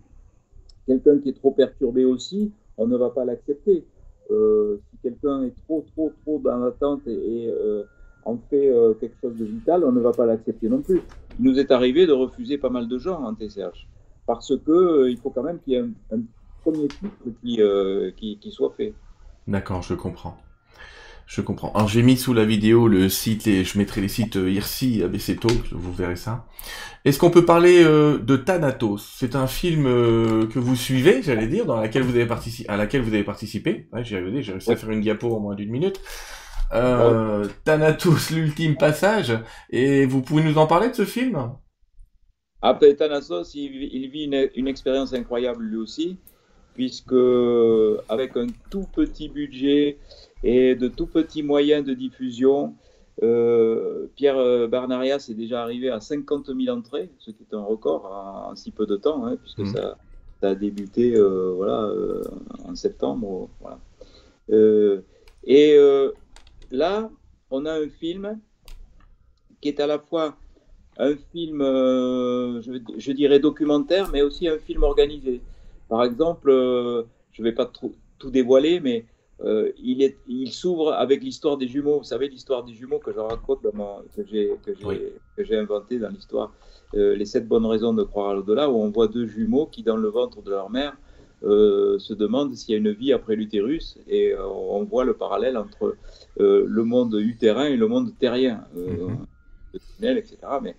Quelqu'un 0.86 1.20
qui 1.20 1.30
est 1.30 1.40
trop 1.40 1.52
perturbé 1.52 2.04
aussi, 2.04 2.52
on 2.78 2.88
ne 2.88 2.98
va 2.98 3.10
pas 3.10 3.24
l'accepter. 3.24 3.86
si 4.30 4.98
quelqu'un 5.02 5.44
est 5.44 5.56
trop, 5.64 5.86
trop, 5.96 6.12
trop 6.24 6.40
dans 6.40 6.58
l'attente 6.58 7.08
et 7.08 7.50
en 8.26 8.38
fait 8.50 8.70
quelque 9.00 9.16
chose 9.22 9.38
de 9.38 9.46
vital, 9.46 9.86
on 9.86 9.94
ne 9.94 10.02
va 10.02 10.12
pas 10.12 10.26
l'accepter 10.26 10.68
non 10.68 10.82
plus 10.82 11.00
il 11.40 11.46
nous 11.46 11.60
est 11.60 11.72
arrivé 11.72 12.06
de 12.08 12.14
refuser 12.14 12.58
pas 12.58 12.70
mal 12.70 12.88
de 12.88 12.98
gens 12.98 13.22
en 13.24 13.34
TCH 13.34 13.88
parce 14.26 14.54
que 14.58 14.72
euh, 14.72 15.12
il 15.12 15.18
faut 15.18 15.30
quand 15.30 15.44
même 15.44 15.60
qu'il 15.60 15.74
y 15.74 15.76
ait 15.76 15.86
un, 16.12 16.20
premier 16.62 16.88
titre 16.88 17.12
qui, 17.44 17.62
euh, 17.62 18.10
qui, 18.18 18.40
qui, 18.40 18.52
soit 18.52 18.74
fait. 18.76 18.94
D'accord, 19.48 19.84
je 19.84 19.94
comprends. 19.94 20.36
Je 21.28 21.42
comprends. 21.42 21.72
Alors 21.74 21.88
j'ai 21.88 22.02
mis 22.02 22.18
sous 22.18 22.34
la 22.34 22.44
vidéo 22.44 22.88
le 22.88 23.08
site 23.08 23.46
et 23.46 23.64
je 23.64 23.78
mettrai 23.78 24.02
les 24.02 24.08
sites 24.08 24.36
euh, 24.36 24.50
IRCI, 24.50 25.04
ABC 25.04 25.36
Talk, 25.36 25.72
vous 25.72 25.94
verrez 25.94 26.16
ça. 26.16 26.48
Est-ce 27.04 27.20
qu'on 27.20 27.30
peut 27.30 27.46
parler 27.46 27.84
de 27.84 28.36
Thanatos? 28.36 29.14
C'est 29.16 29.36
un 29.36 29.46
film 29.46 29.84
que 29.84 30.58
vous 30.58 30.76
suivez, 30.76 31.22
j'allais 31.22 31.46
dire, 31.46 31.68
dans 31.68 31.80
laquelle 31.80 32.02
vous 32.02 32.16
avez 32.16 32.26
participé, 32.26 32.68
à 32.68 32.78
laquelle 32.78 33.02
vous 33.02 33.14
avez 33.14 33.24
participé. 33.24 33.88
Ouais, 33.94 34.04
j'ai 34.04 34.18
réussi, 34.18 34.42
j'ai 34.42 34.52
réussi 34.54 34.72
à 34.72 34.76
faire 34.76 34.90
une 34.90 35.02
diapo 35.02 35.36
en 35.36 35.40
moins 35.40 35.54
d'une 35.54 35.70
minute. 35.70 36.02
Euh, 36.74 37.48
Thanatos, 37.64 38.32
l'ultime 38.32 38.76
passage. 38.76 39.38
Et 39.70 40.06
vous 40.06 40.22
pouvez 40.22 40.44
nous 40.44 40.58
en 40.58 40.68
parler 40.68 40.90
de 40.90 40.96
ce 40.96 41.06
film? 41.06 41.52
Après 42.62 42.96
Thanatos, 42.96 43.54
il, 43.56 44.10
vit 44.10 44.26
une, 44.56 44.68
expérience 44.68 45.14
incroyable 45.14 45.64
lui 45.64 45.78
aussi, 45.78 46.18
puisque 46.74 47.14
avec 48.10 48.36
un 48.38 48.48
tout 48.70 48.88
petit 48.94 49.30
budget 49.30 49.98
et 50.44 50.76
de 50.76 50.88
tout 50.88 51.06
petits 51.06 51.44
moyens 51.44 51.86
de 51.86 51.94
diffusion, 51.94 52.74
euh, 53.24 54.08
Pierre 54.16 54.68
Barnarias 54.68 55.28
est 55.30 55.36
déjà 55.36 55.62
arrivé 55.62 55.90
à 55.90 56.00
50 56.00 56.48
000 56.48 56.76
entrées, 56.76 57.10
ce 57.20 57.32
qui 57.32 57.44
est 57.50 57.56
un 57.56 57.64
record 57.64 58.06
en, 58.06 58.56
si 58.56 58.72
peu 58.72 58.86
de 58.86 58.98
temps, 58.98 59.26
hein, 59.26 59.38
puisque 59.42 59.60
mmh. 59.60 59.76
ça, 59.76 59.98
a 60.42 60.54
débuté 60.54 61.16
euh, 61.16 61.54
voilà, 61.56 61.84
euh, 61.84 62.22
en 62.68 62.76
septembre. 62.76 63.50
Voilà. 63.62 63.80
et 65.46 65.78
là, 66.76 67.10
on 67.52 67.66
a 67.66 67.74
un 67.74 67.90
film 67.90 68.40
qui 69.62 69.70
est 69.70 69.80
à 69.80 69.88
la 69.88 70.00
fois 70.00 70.36
un 70.98 71.16
film, 71.32 71.62
euh, 71.62 72.62
je, 72.62 73.12
dirais 73.12 73.40
documentaire, 73.40 74.10
mais 74.12 74.22
aussi 74.22 74.48
un 74.48 74.60
film 74.60 74.84
organisé. 74.84 75.42
Par 75.90 76.04
exemple, 76.04 76.50
euh, 76.50 77.04
je 77.34 77.42
ne 77.42 77.48
vais 77.48 77.54
pas 77.54 77.66
tout 77.66 77.94
dévoiler, 78.32 78.80
mais 78.80 79.06
euh, 79.44 79.72
il, 79.78 80.14
il 80.28 80.52
s'ouvre 80.52 80.94
avec 80.94 81.22
l'histoire 81.22 81.58
des 81.58 81.68
jumeaux. 81.68 81.98
Vous 81.98 82.06
savez, 82.06 82.30
l'histoire 82.30 82.64
des 82.64 82.74
jumeaux 82.74 83.00
que 83.00 83.12
je 83.12 83.20
raconte, 83.20 83.64
dans 83.64 84.02
que 84.16 84.24
j'ai 84.24 85.58
inventé 85.58 86.00
dans 86.00 86.10
l'histoire, 86.10 86.54
Les 86.94 87.26
sept 87.26 87.46
bonnes 87.46 87.66
raisons 87.66 87.94
de 87.94 88.04
croire 88.04 88.30
à 88.30 88.34
l'au-delà, 88.34 88.70
où 88.70 88.78
on 88.78 88.90
voit 88.90 89.10
deux 89.10 89.26
jumeaux 89.26 89.66
qui, 89.66 89.84
dans 89.84 89.98
le 89.98 90.08
ventre 90.08 90.42
de 90.42 90.52
leur 90.52 90.70
mère, 90.70 90.96
euh, 91.46 92.00
se 92.00 92.14
demande 92.14 92.56
s'il 92.56 92.72
y 92.72 92.76
a 92.76 92.80
une 92.80 92.92
vie 92.92 93.14
après 93.14 93.36
l'utérus 93.36 94.00
et 94.08 94.34
euh, 94.34 94.48
on 94.48 94.84
voit 94.84 95.06
le 95.06 95.14
parallèle 95.14 95.58
entre 95.58 95.96
euh, 96.40 96.66
le 96.68 96.84
monde 96.84 97.14
utérin 97.14 97.66
et 97.66 97.78
le 97.78 97.88
monde 97.88 98.12
terrien, 98.20 98.66
mm 98.74 99.24
etc. 100.02 100.38
Mais, 100.62 100.76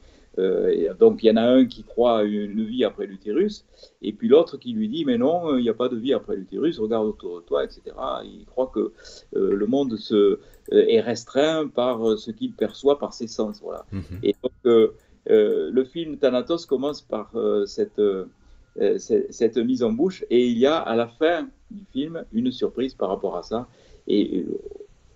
donc 0.98 1.22
il 1.22 1.26
y 1.26 1.30
en 1.30 1.36
a 1.36 1.42
un 1.42 1.66
qui 1.66 1.82
croit 1.82 2.18
à 2.18 2.22
une 2.22 2.64
vie 2.64 2.84
après 2.84 3.06
l'utérus 3.06 3.64
et 4.02 4.12
puis 4.12 4.28
l'autre 4.28 4.56
qui 4.56 4.72
lui 4.72 4.88
dit 4.88 5.04
mais 5.04 5.18
non, 5.18 5.56
il 5.56 5.62
n'y 5.62 5.68
a 5.68 5.74
pas 5.74 5.88
de 5.88 5.96
vie 5.96 6.14
après 6.14 6.36
l'utérus, 6.36 6.78
regarde 6.78 7.06
autour 7.06 7.40
de 7.40 7.44
toi, 7.44 7.64
etc. 7.64 7.82
Il 8.24 8.44
croit 8.46 8.70
que 8.74 8.92
le 9.32 9.66
monde 9.66 9.96
se, 9.96 10.38
est 10.70 11.00
restreint 11.00 11.68
par 11.68 12.18
ce 12.18 12.30
qu'il 12.30 12.52
perçoit 12.52 12.98
par 12.98 13.12
ses 13.12 13.26
sens. 13.26 13.60
Voilà. 13.62 13.84
Mhm. 13.92 14.02
Et 14.22 14.34
donc 14.42 14.92
le 15.26 15.84
film 15.84 16.16
Thanatos 16.18 16.66
commence 16.66 17.02
par 17.02 17.32
cette 17.66 18.00
cette 18.98 19.56
mise 19.56 19.82
en 19.82 19.92
bouche. 19.92 20.24
Et 20.30 20.46
il 20.46 20.58
y 20.58 20.66
a 20.66 20.76
à 20.76 20.96
la 20.96 21.08
fin 21.08 21.48
du 21.70 21.84
film 21.92 22.24
une 22.32 22.52
surprise 22.52 22.94
par 22.94 23.08
rapport 23.08 23.36
à 23.36 23.42
ça. 23.42 23.66
Et 24.06 24.38
euh, 24.38 24.58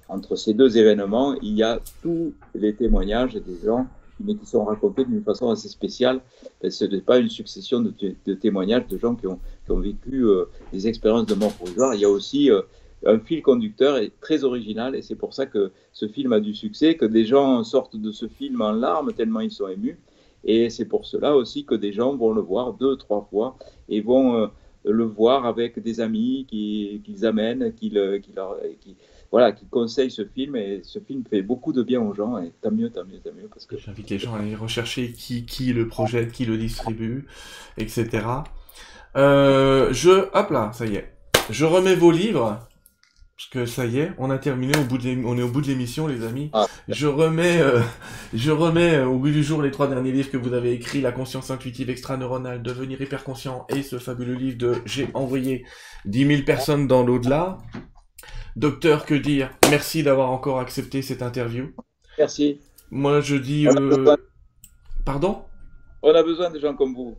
entre 0.08 0.36
ces 0.36 0.54
deux 0.54 0.76
événements, 0.76 1.34
il 1.40 1.54
y 1.54 1.62
a 1.62 1.80
tous 2.02 2.32
les 2.54 2.74
témoignages 2.74 3.34
des 3.34 3.64
gens 3.64 3.86
mais 4.22 4.34
qui 4.34 4.44
sont 4.44 4.64
racontés 4.64 5.06
d'une 5.06 5.22
façon 5.22 5.48
assez 5.48 5.68
spéciale. 5.68 6.20
Ce 6.68 6.84
n'est 6.84 7.00
pas 7.00 7.16
une 7.16 7.30
succession 7.30 7.80
de, 7.80 8.34
témoignages 8.34 8.86
de 8.86 8.98
gens 8.98 9.14
qui 9.14 9.26
ont, 9.26 9.40
vécu 9.70 10.24
euh, 10.26 10.44
des 10.74 10.88
expériences 10.88 11.24
de 11.24 11.34
mort 11.34 11.54
provisoire. 11.54 11.94
Il 11.94 12.02
y 12.02 12.04
a 12.04 12.10
aussi 12.10 12.50
un 13.06 13.18
fil 13.18 13.40
conducteur 13.40 13.98
très 14.20 14.44
original, 14.44 14.94
et 14.94 15.00
c'est 15.00 15.14
pour 15.14 15.32
ça 15.32 15.46
que 15.46 15.70
ce 15.92 16.06
film 16.06 16.34
a 16.34 16.40
du 16.40 16.54
succès, 16.54 16.96
que 16.96 17.06
des 17.06 17.24
gens 17.24 17.64
sortent 17.64 17.96
de 17.96 18.12
ce 18.12 18.28
film 18.28 18.60
en 18.60 18.72
larmes 18.72 19.12
tellement 19.14 19.40
ils 19.40 19.50
sont 19.50 19.68
émus. 19.68 19.98
Et 20.44 20.70
c'est 20.70 20.86
pour 20.86 21.06
cela 21.06 21.36
aussi 21.36 21.64
que 21.64 21.74
des 21.74 21.92
gens 21.92 22.16
vont 22.16 22.32
le 22.32 22.40
voir 22.40 22.72
deux, 22.74 22.96
trois 22.96 23.26
fois 23.30 23.56
et 23.88 24.00
vont 24.00 24.36
euh, 24.36 24.46
le 24.84 25.04
voir 25.04 25.46
avec 25.46 25.78
des 25.78 26.00
amis 26.00 26.46
qu'ils 26.48 27.02
qui 27.02 27.26
amènent, 27.26 27.72
leur, 27.92 28.56
qui, 28.80 28.96
voilà, 29.30 29.52
qui 29.52 29.66
conseillent 29.66 30.10
ce 30.10 30.24
film. 30.24 30.56
Et 30.56 30.80
ce 30.82 30.98
film 30.98 31.24
fait 31.28 31.42
beaucoup 31.42 31.72
de 31.72 31.82
bien 31.82 32.00
aux 32.00 32.14
gens. 32.14 32.38
Et 32.38 32.52
tant 32.62 32.70
mieux, 32.70 32.90
tant 32.90 33.04
mieux, 33.04 33.18
tant 33.18 33.34
mieux. 33.36 33.48
Parce 33.48 33.66
que... 33.66 33.76
J'invite 33.76 34.10
les 34.10 34.18
gens 34.18 34.34
à 34.34 34.38
aller 34.38 34.54
rechercher 34.54 35.12
qui, 35.12 35.44
qui 35.44 35.72
le 35.72 35.88
projette, 35.88 36.32
qui 36.32 36.44
le 36.44 36.56
distribue, 36.56 37.26
etc. 37.76 38.26
Euh, 39.16 39.92
je, 39.92 40.28
hop 40.32 40.50
là, 40.50 40.70
ça 40.72 40.86
y 40.86 40.96
est. 40.96 41.12
Je 41.50 41.64
remets 41.64 41.96
vos 41.96 42.12
livres 42.12 42.60
parce 43.40 43.48
que 43.48 43.64
ça 43.64 43.86
y 43.86 44.00
est, 44.00 44.12
on 44.18 44.28
a 44.28 44.36
terminé 44.36 44.76
au 44.76 44.84
bout 44.84 44.98
de 44.98 45.24
on 45.24 45.38
est 45.38 45.42
au 45.42 45.48
bout 45.48 45.62
de 45.62 45.68
l'émission, 45.68 46.06
les 46.06 46.26
amis. 46.26 46.50
Ah. 46.52 46.66
Je 46.88 47.06
remets, 47.06 47.58
euh, 47.58 47.80
je 48.34 48.50
remets 48.50 48.96
euh, 48.96 49.06
au 49.06 49.16
bout 49.16 49.30
du 49.30 49.42
jour 49.42 49.62
les 49.62 49.70
trois 49.70 49.86
derniers 49.88 50.12
livres 50.12 50.30
que 50.30 50.36
vous 50.36 50.52
avez 50.52 50.72
écrits, 50.72 51.00
La 51.00 51.10
conscience 51.10 51.50
intuitive 51.50 51.88
extra-neuronale, 51.88 52.60
Devenir 52.60 53.00
hyperconscient 53.00 53.66
et 53.70 53.82
ce 53.82 53.98
fabuleux 53.98 54.34
livre 54.34 54.58
de 54.58 54.74
J'ai 54.84 55.08
envoyé 55.14 55.64
10 56.04 56.26
000 56.26 56.42
personnes 56.42 56.86
dans 56.86 57.02
l'au-delà. 57.02 57.56
Docteur, 58.56 59.06
que 59.06 59.14
dire? 59.14 59.50
Merci 59.70 60.02
d'avoir 60.02 60.30
encore 60.32 60.60
accepté 60.60 61.00
cette 61.00 61.22
interview. 61.22 61.70
Merci. 62.18 62.60
Moi, 62.90 63.22
je 63.22 63.36
dis... 63.36 63.66
Euh... 63.66 64.16
Pardon? 65.06 65.44
On 66.02 66.14
a 66.14 66.22
besoin 66.22 66.50
de 66.50 66.60
gens 66.60 66.74
comme 66.74 66.94
vous. 66.94 67.16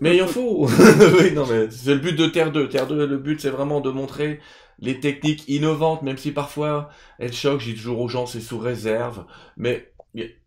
Mais 0.00 0.16
il 0.16 0.22
en 0.22 0.26
faut 0.26 0.66
Oui, 1.20 1.32
non, 1.32 1.46
mais 1.48 1.70
c'est 1.70 1.94
le 1.94 2.00
but 2.00 2.16
de 2.16 2.26
Terre 2.26 2.50
2. 2.50 2.68
Terre 2.68 2.88
2, 2.88 3.06
le 3.06 3.18
but, 3.18 3.40
c'est 3.40 3.50
vraiment 3.50 3.80
de 3.80 3.90
montrer 3.90 4.40
les 4.80 5.00
techniques 5.00 5.48
innovantes, 5.48 6.02
même 6.02 6.18
si 6.18 6.32
parfois 6.32 6.90
elles 7.18 7.32
choquent, 7.32 7.60
j'ai 7.60 7.74
toujours 7.74 8.00
aux 8.00 8.08
gens 8.08 8.26
c'est 8.26 8.40
sous 8.40 8.58
réserve, 8.58 9.26
mais 9.56 9.92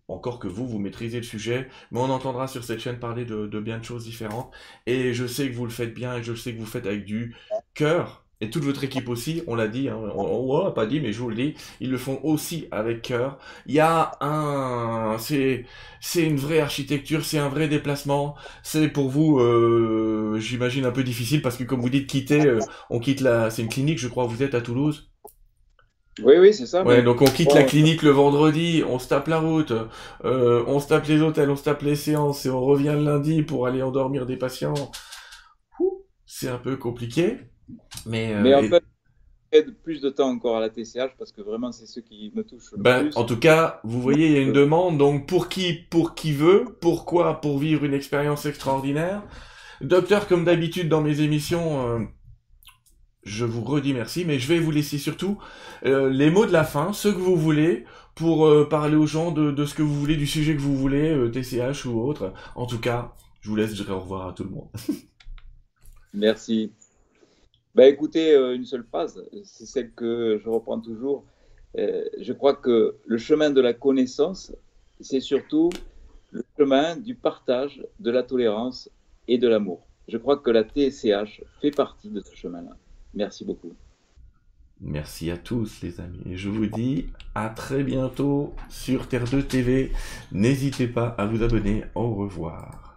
encore 0.07 0.39
que 0.39 0.47
vous, 0.47 0.67
vous 0.67 0.79
maîtrisez 0.79 1.17
le 1.17 1.23
sujet, 1.23 1.69
mais 1.91 1.99
on 1.99 2.09
entendra 2.09 2.47
sur 2.47 2.63
cette 2.63 2.79
chaîne 2.79 2.99
parler 2.99 3.25
de, 3.25 3.59
bien 3.59 3.79
de 3.79 3.83
choses 3.83 4.03
différentes, 4.03 4.51
et 4.85 5.13
je 5.13 5.25
sais 5.25 5.49
que 5.49 5.55
vous 5.55 5.65
le 5.65 5.71
faites 5.71 5.93
bien, 5.93 6.17
et 6.17 6.23
je 6.23 6.33
sais 6.33 6.51
que 6.51 6.57
vous 6.57 6.65
le 6.65 6.69
faites 6.69 6.85
avec 6.85 7.05
du 7.05 7.35
cœur, 7.73 8.22
et 8.41 8.49
toute 8.49 8.63
votre 8.63 8.83
équipe 8.83 9.07
aussi, 9.07 9.41
on 9.47 9.55
l'a 9.55 9.67
dit, 9.67 9.87
hein, 9.87 9.97
on, 10.15 10.71
pas 10.71 10.85
dit, 10.85 10.99
mais 10.99 11.13
je 11.13 11.19
vous 11.19 11.29
le 11.29 11.35
dis, 11.35 11.53
ils 11.79 11.89
le 11.89 11.97
font 11.97 12.19
aussi 12.23 12.67
avec 12.71 13.01
cœur. 13.01 13.37
Il 13.67 13.73
y 13.73 13.79
a 13.79 14.11
un, 14.19 15.17
c'est, 15.17 15.65
c'est 16.01 16.23
une 16.23 16.35
vraie 16.35 16.59
architecture, 16.59 17.23
c'est 17.23 17.37
un 17.37 17.47
vrai 17.47 17.67
déplacement. 17.69 18.35
C'est 18.61 18.89
pour 18.89 19.09
vous, 19.09 19.39
euh, 19.39 20.37
j'imagine 20.39 20.85
un 20.85 20.91
peu 20.91 21.03
difficile 21.03 21.41
parce 21.41 21.55
que 21.55 21.63
comme 21.63 21.79
vous 21.79 21.89
dites 21.89 22.07
quitter, 22.07 22.45
euh, 22.45 22.59
on 22.89 22.99
quitte 22.99 23.21
la, 23.21 23.49
c'est 23.49 23.61
une 23.61 23.69
clinique, 23.69 23.99
je 23.99 24.09
crois, 24.09 24.25
vous 24.25 24.43
êtes 24.43 24.55
à 24.55 24.61
Toulouse. 24.61 25.09
Oui, 26.21 26.35
oui, 26.37 26.53
c'est 26.53 26.67
ça. 26.67 26.83
Ouais, 26.83 27.01
donc 27.01 27.21
on 27.21 27.25
quitte 27.25 27.53
la 27.53 27.63
clinique 27.63 28.03
le 28.03 28.11
vendredi, 28.11 28.83
on 28.87 28.99
se 28.99 29.07
tape 29.07 29.27
la 29.27 29.39
route, 29.39 29.73
euh, 30.25 30.63
on 30.67 30.79
se 30.79 30.87
tape 30.87 31.07
les 31.07 31.21
hôtels, 31.21 31.49
on 31.49 31.55
se 31.55 31.63
tape 31.63 31.81
les 31.81 31.95
séances 31.95 32.45
et 32.45 32.49
on 32.49 32.61
revient 32.61 32.93
le 32.95 33.03
lundi 33.03 33.41
pour 33.41 33.65
aller 33.65 33.81
endormir 33.81 34.25
des 34.25 34.37
patients. 34.37 34.91
C'est 36.25 36.49
un 36.49 36.57
peu 36.57 36.77
compliqué. 36.77 37.39
Mais, 38.05 38.33
euh, 38.33 38.59
en 38.59 38.63
fait, 38.63 38.83
plus 39.83 40.01
de 40.01 40.09
temps 40.09 40.29
encore 40.29 40.57
à 40.57 40.59
la 40.59 40.69
TCH 40.69 41.15
parce 41.17 41.31
que 41.31 41.41
vraiment 41.41 41.71
c'est 41.71 41.85
ce 41.85 41.99
qui 41.99 42.31
me 42.35 42.43
touche 42.43 42.71
le 42.71 42.81
ben, 42.81 43.03
plus. 43.03 43.17
En 43.17 43.23
tout 43.23 43.37
cas, 43.37 43.79
vous 43.83 44.01
voyez, 44.01 44.27
il 44.27 44.33
y 44.33 44.37
a 44.37 44.41
une 44.41 44.49
euh, 44.49 44.53
demande. 44.53 44.97
Donc 44.97 45.27
pour 45.27 45.49
qui, 45.49 45.73
pour 45.73 46.15
qui 46.15 46.33
veut, 46.33 46.65
pourquoi, 46.81 47.41
pour 47.41 47.59
vivre 47.59 47.83
une 47.83 47.93
expérience 47.93 48.45
extraordinaire. 48.45 49.23
Docteur, 49.81 50.27
comme 50.27 50.45
d'habitude 50.45 50.89
dans 50.89 51.01
mes 51.01 51.21
émissions, 51.21 51.87
euh, 51.87 51.99
je 53.23 53.45
vous 53.45 53.63
redis 53.63 53.93
merci, 53.93 54.25
mais 54.25 54.39
je 54.39 54.47
vais 54.47 54.59
vous 54.59 54.71
laisser 54.71 54.97
surtout 54.97 55.37
euh, 55.85 56.09
les 56.09 56.29
mots 56.29 56.45
de 56.45 56.53
la 56.53 56.63
fin, 56.63 56.93
ce 56.93 57.09
que 57.09 57.17
vous 57.17 57.35
voulez, 57.35 57.85
pour 58.15 58.69
parler 58.69 58.95
aux 58.95 59.07
gens 59.07 59.31
de, 59.31 59.51
de, 59.51 59.65
ce 59.65 59.73
que 59.73 59.81
vous 59.81 59.99
voulez, 59.99 60.15
du 60.15 60.27
sujet 60.27 60.55
que 60.55 60.61
vous 60.61 60.75
voulez, 60.75 61.31
TCH 61.31 61.85
ou 61.85 61.99
autre. 61.99 62.31
En 62.55 62.67
tout 62.67 62.79
cas, 62.79 63.13
je 63.41 63.49
vous 63.49 63.55
laisse, 63.55 63.71
je 63.71 63.81
dirai 63.81 63.93
au 63.93 63.99
revoir 63.99 64.27
à 64.27 64.33
tout 64.33 64.43
le 64.43 64.51
monde. 64.51 64.69
merci. 66.13 66.71
Ben 67.75 67.91
écoutez, 67.91 68.35
euh, 68.35 68.55
une 68.55 68.65
seule 68.65 68.83
phrase, 68.83 69.23
c'est 69.43 69.65
celle 69.65 69.91
que 69.93 70.39
je 70.43 70.49
reprends 70.49 70.79
toujours. 70.79 71.25
Euh, 71.77 72.03
je 72.19 72.31
crois 72.31 72.55
que 72.55 72.95
le 73.05 73.17
chemin 73.17 73.49
de 73.49 73.61
la 73.61 73.73
connaissance, 73.73 74.53
c'est 74.99 75.19
surtout 75.19 75.71
le 76.31 76.43
chemin 76.57 76.95
du 76.95 77.15
partage, 77.15 77.83
de 77.99 78.11
la 78.11 78.21
tolérance 78.21 78.89
et 79.27 79.37
de 79.37 79.47
l'amour. 79.47 79.85
Je 80.07 80.17
crois 80.17 80.37
que 80.37 80.51
la 80.51 80.63
TSCH 80.63 81.43
fait 81.61 81.71
partie 81.71 82.09
de 82.09 82.21
ce 82.21 82.35
chemin-là. 82.35 82.75
Merci 83.15 83.45
beaucoup. 83.45 83.73
Merci 84.81 85.31
à 85.31 85.37
tous 85.37 85.81
les 85.81 85.99
amis. 85.99 86.21
Et 86.29 86.35
je 86.35 86.49
vous 86.49 86.65
dis 86.65 87.07
à 87.35 87.49
très 87.49 87.83
bientôt 87.83 88.53
sur 88.69 89.07
Terre 89.07 89.23
2 89.25 89.43
TV. 89.43 89.91
N'hésitez 90.31 90.87
pas 90.87 91.07
à 91.17 91.25
vous 91.25 91.41
abonner. 91.41 91.85
Au 91.95 92.13
revoir. 92.13 92.92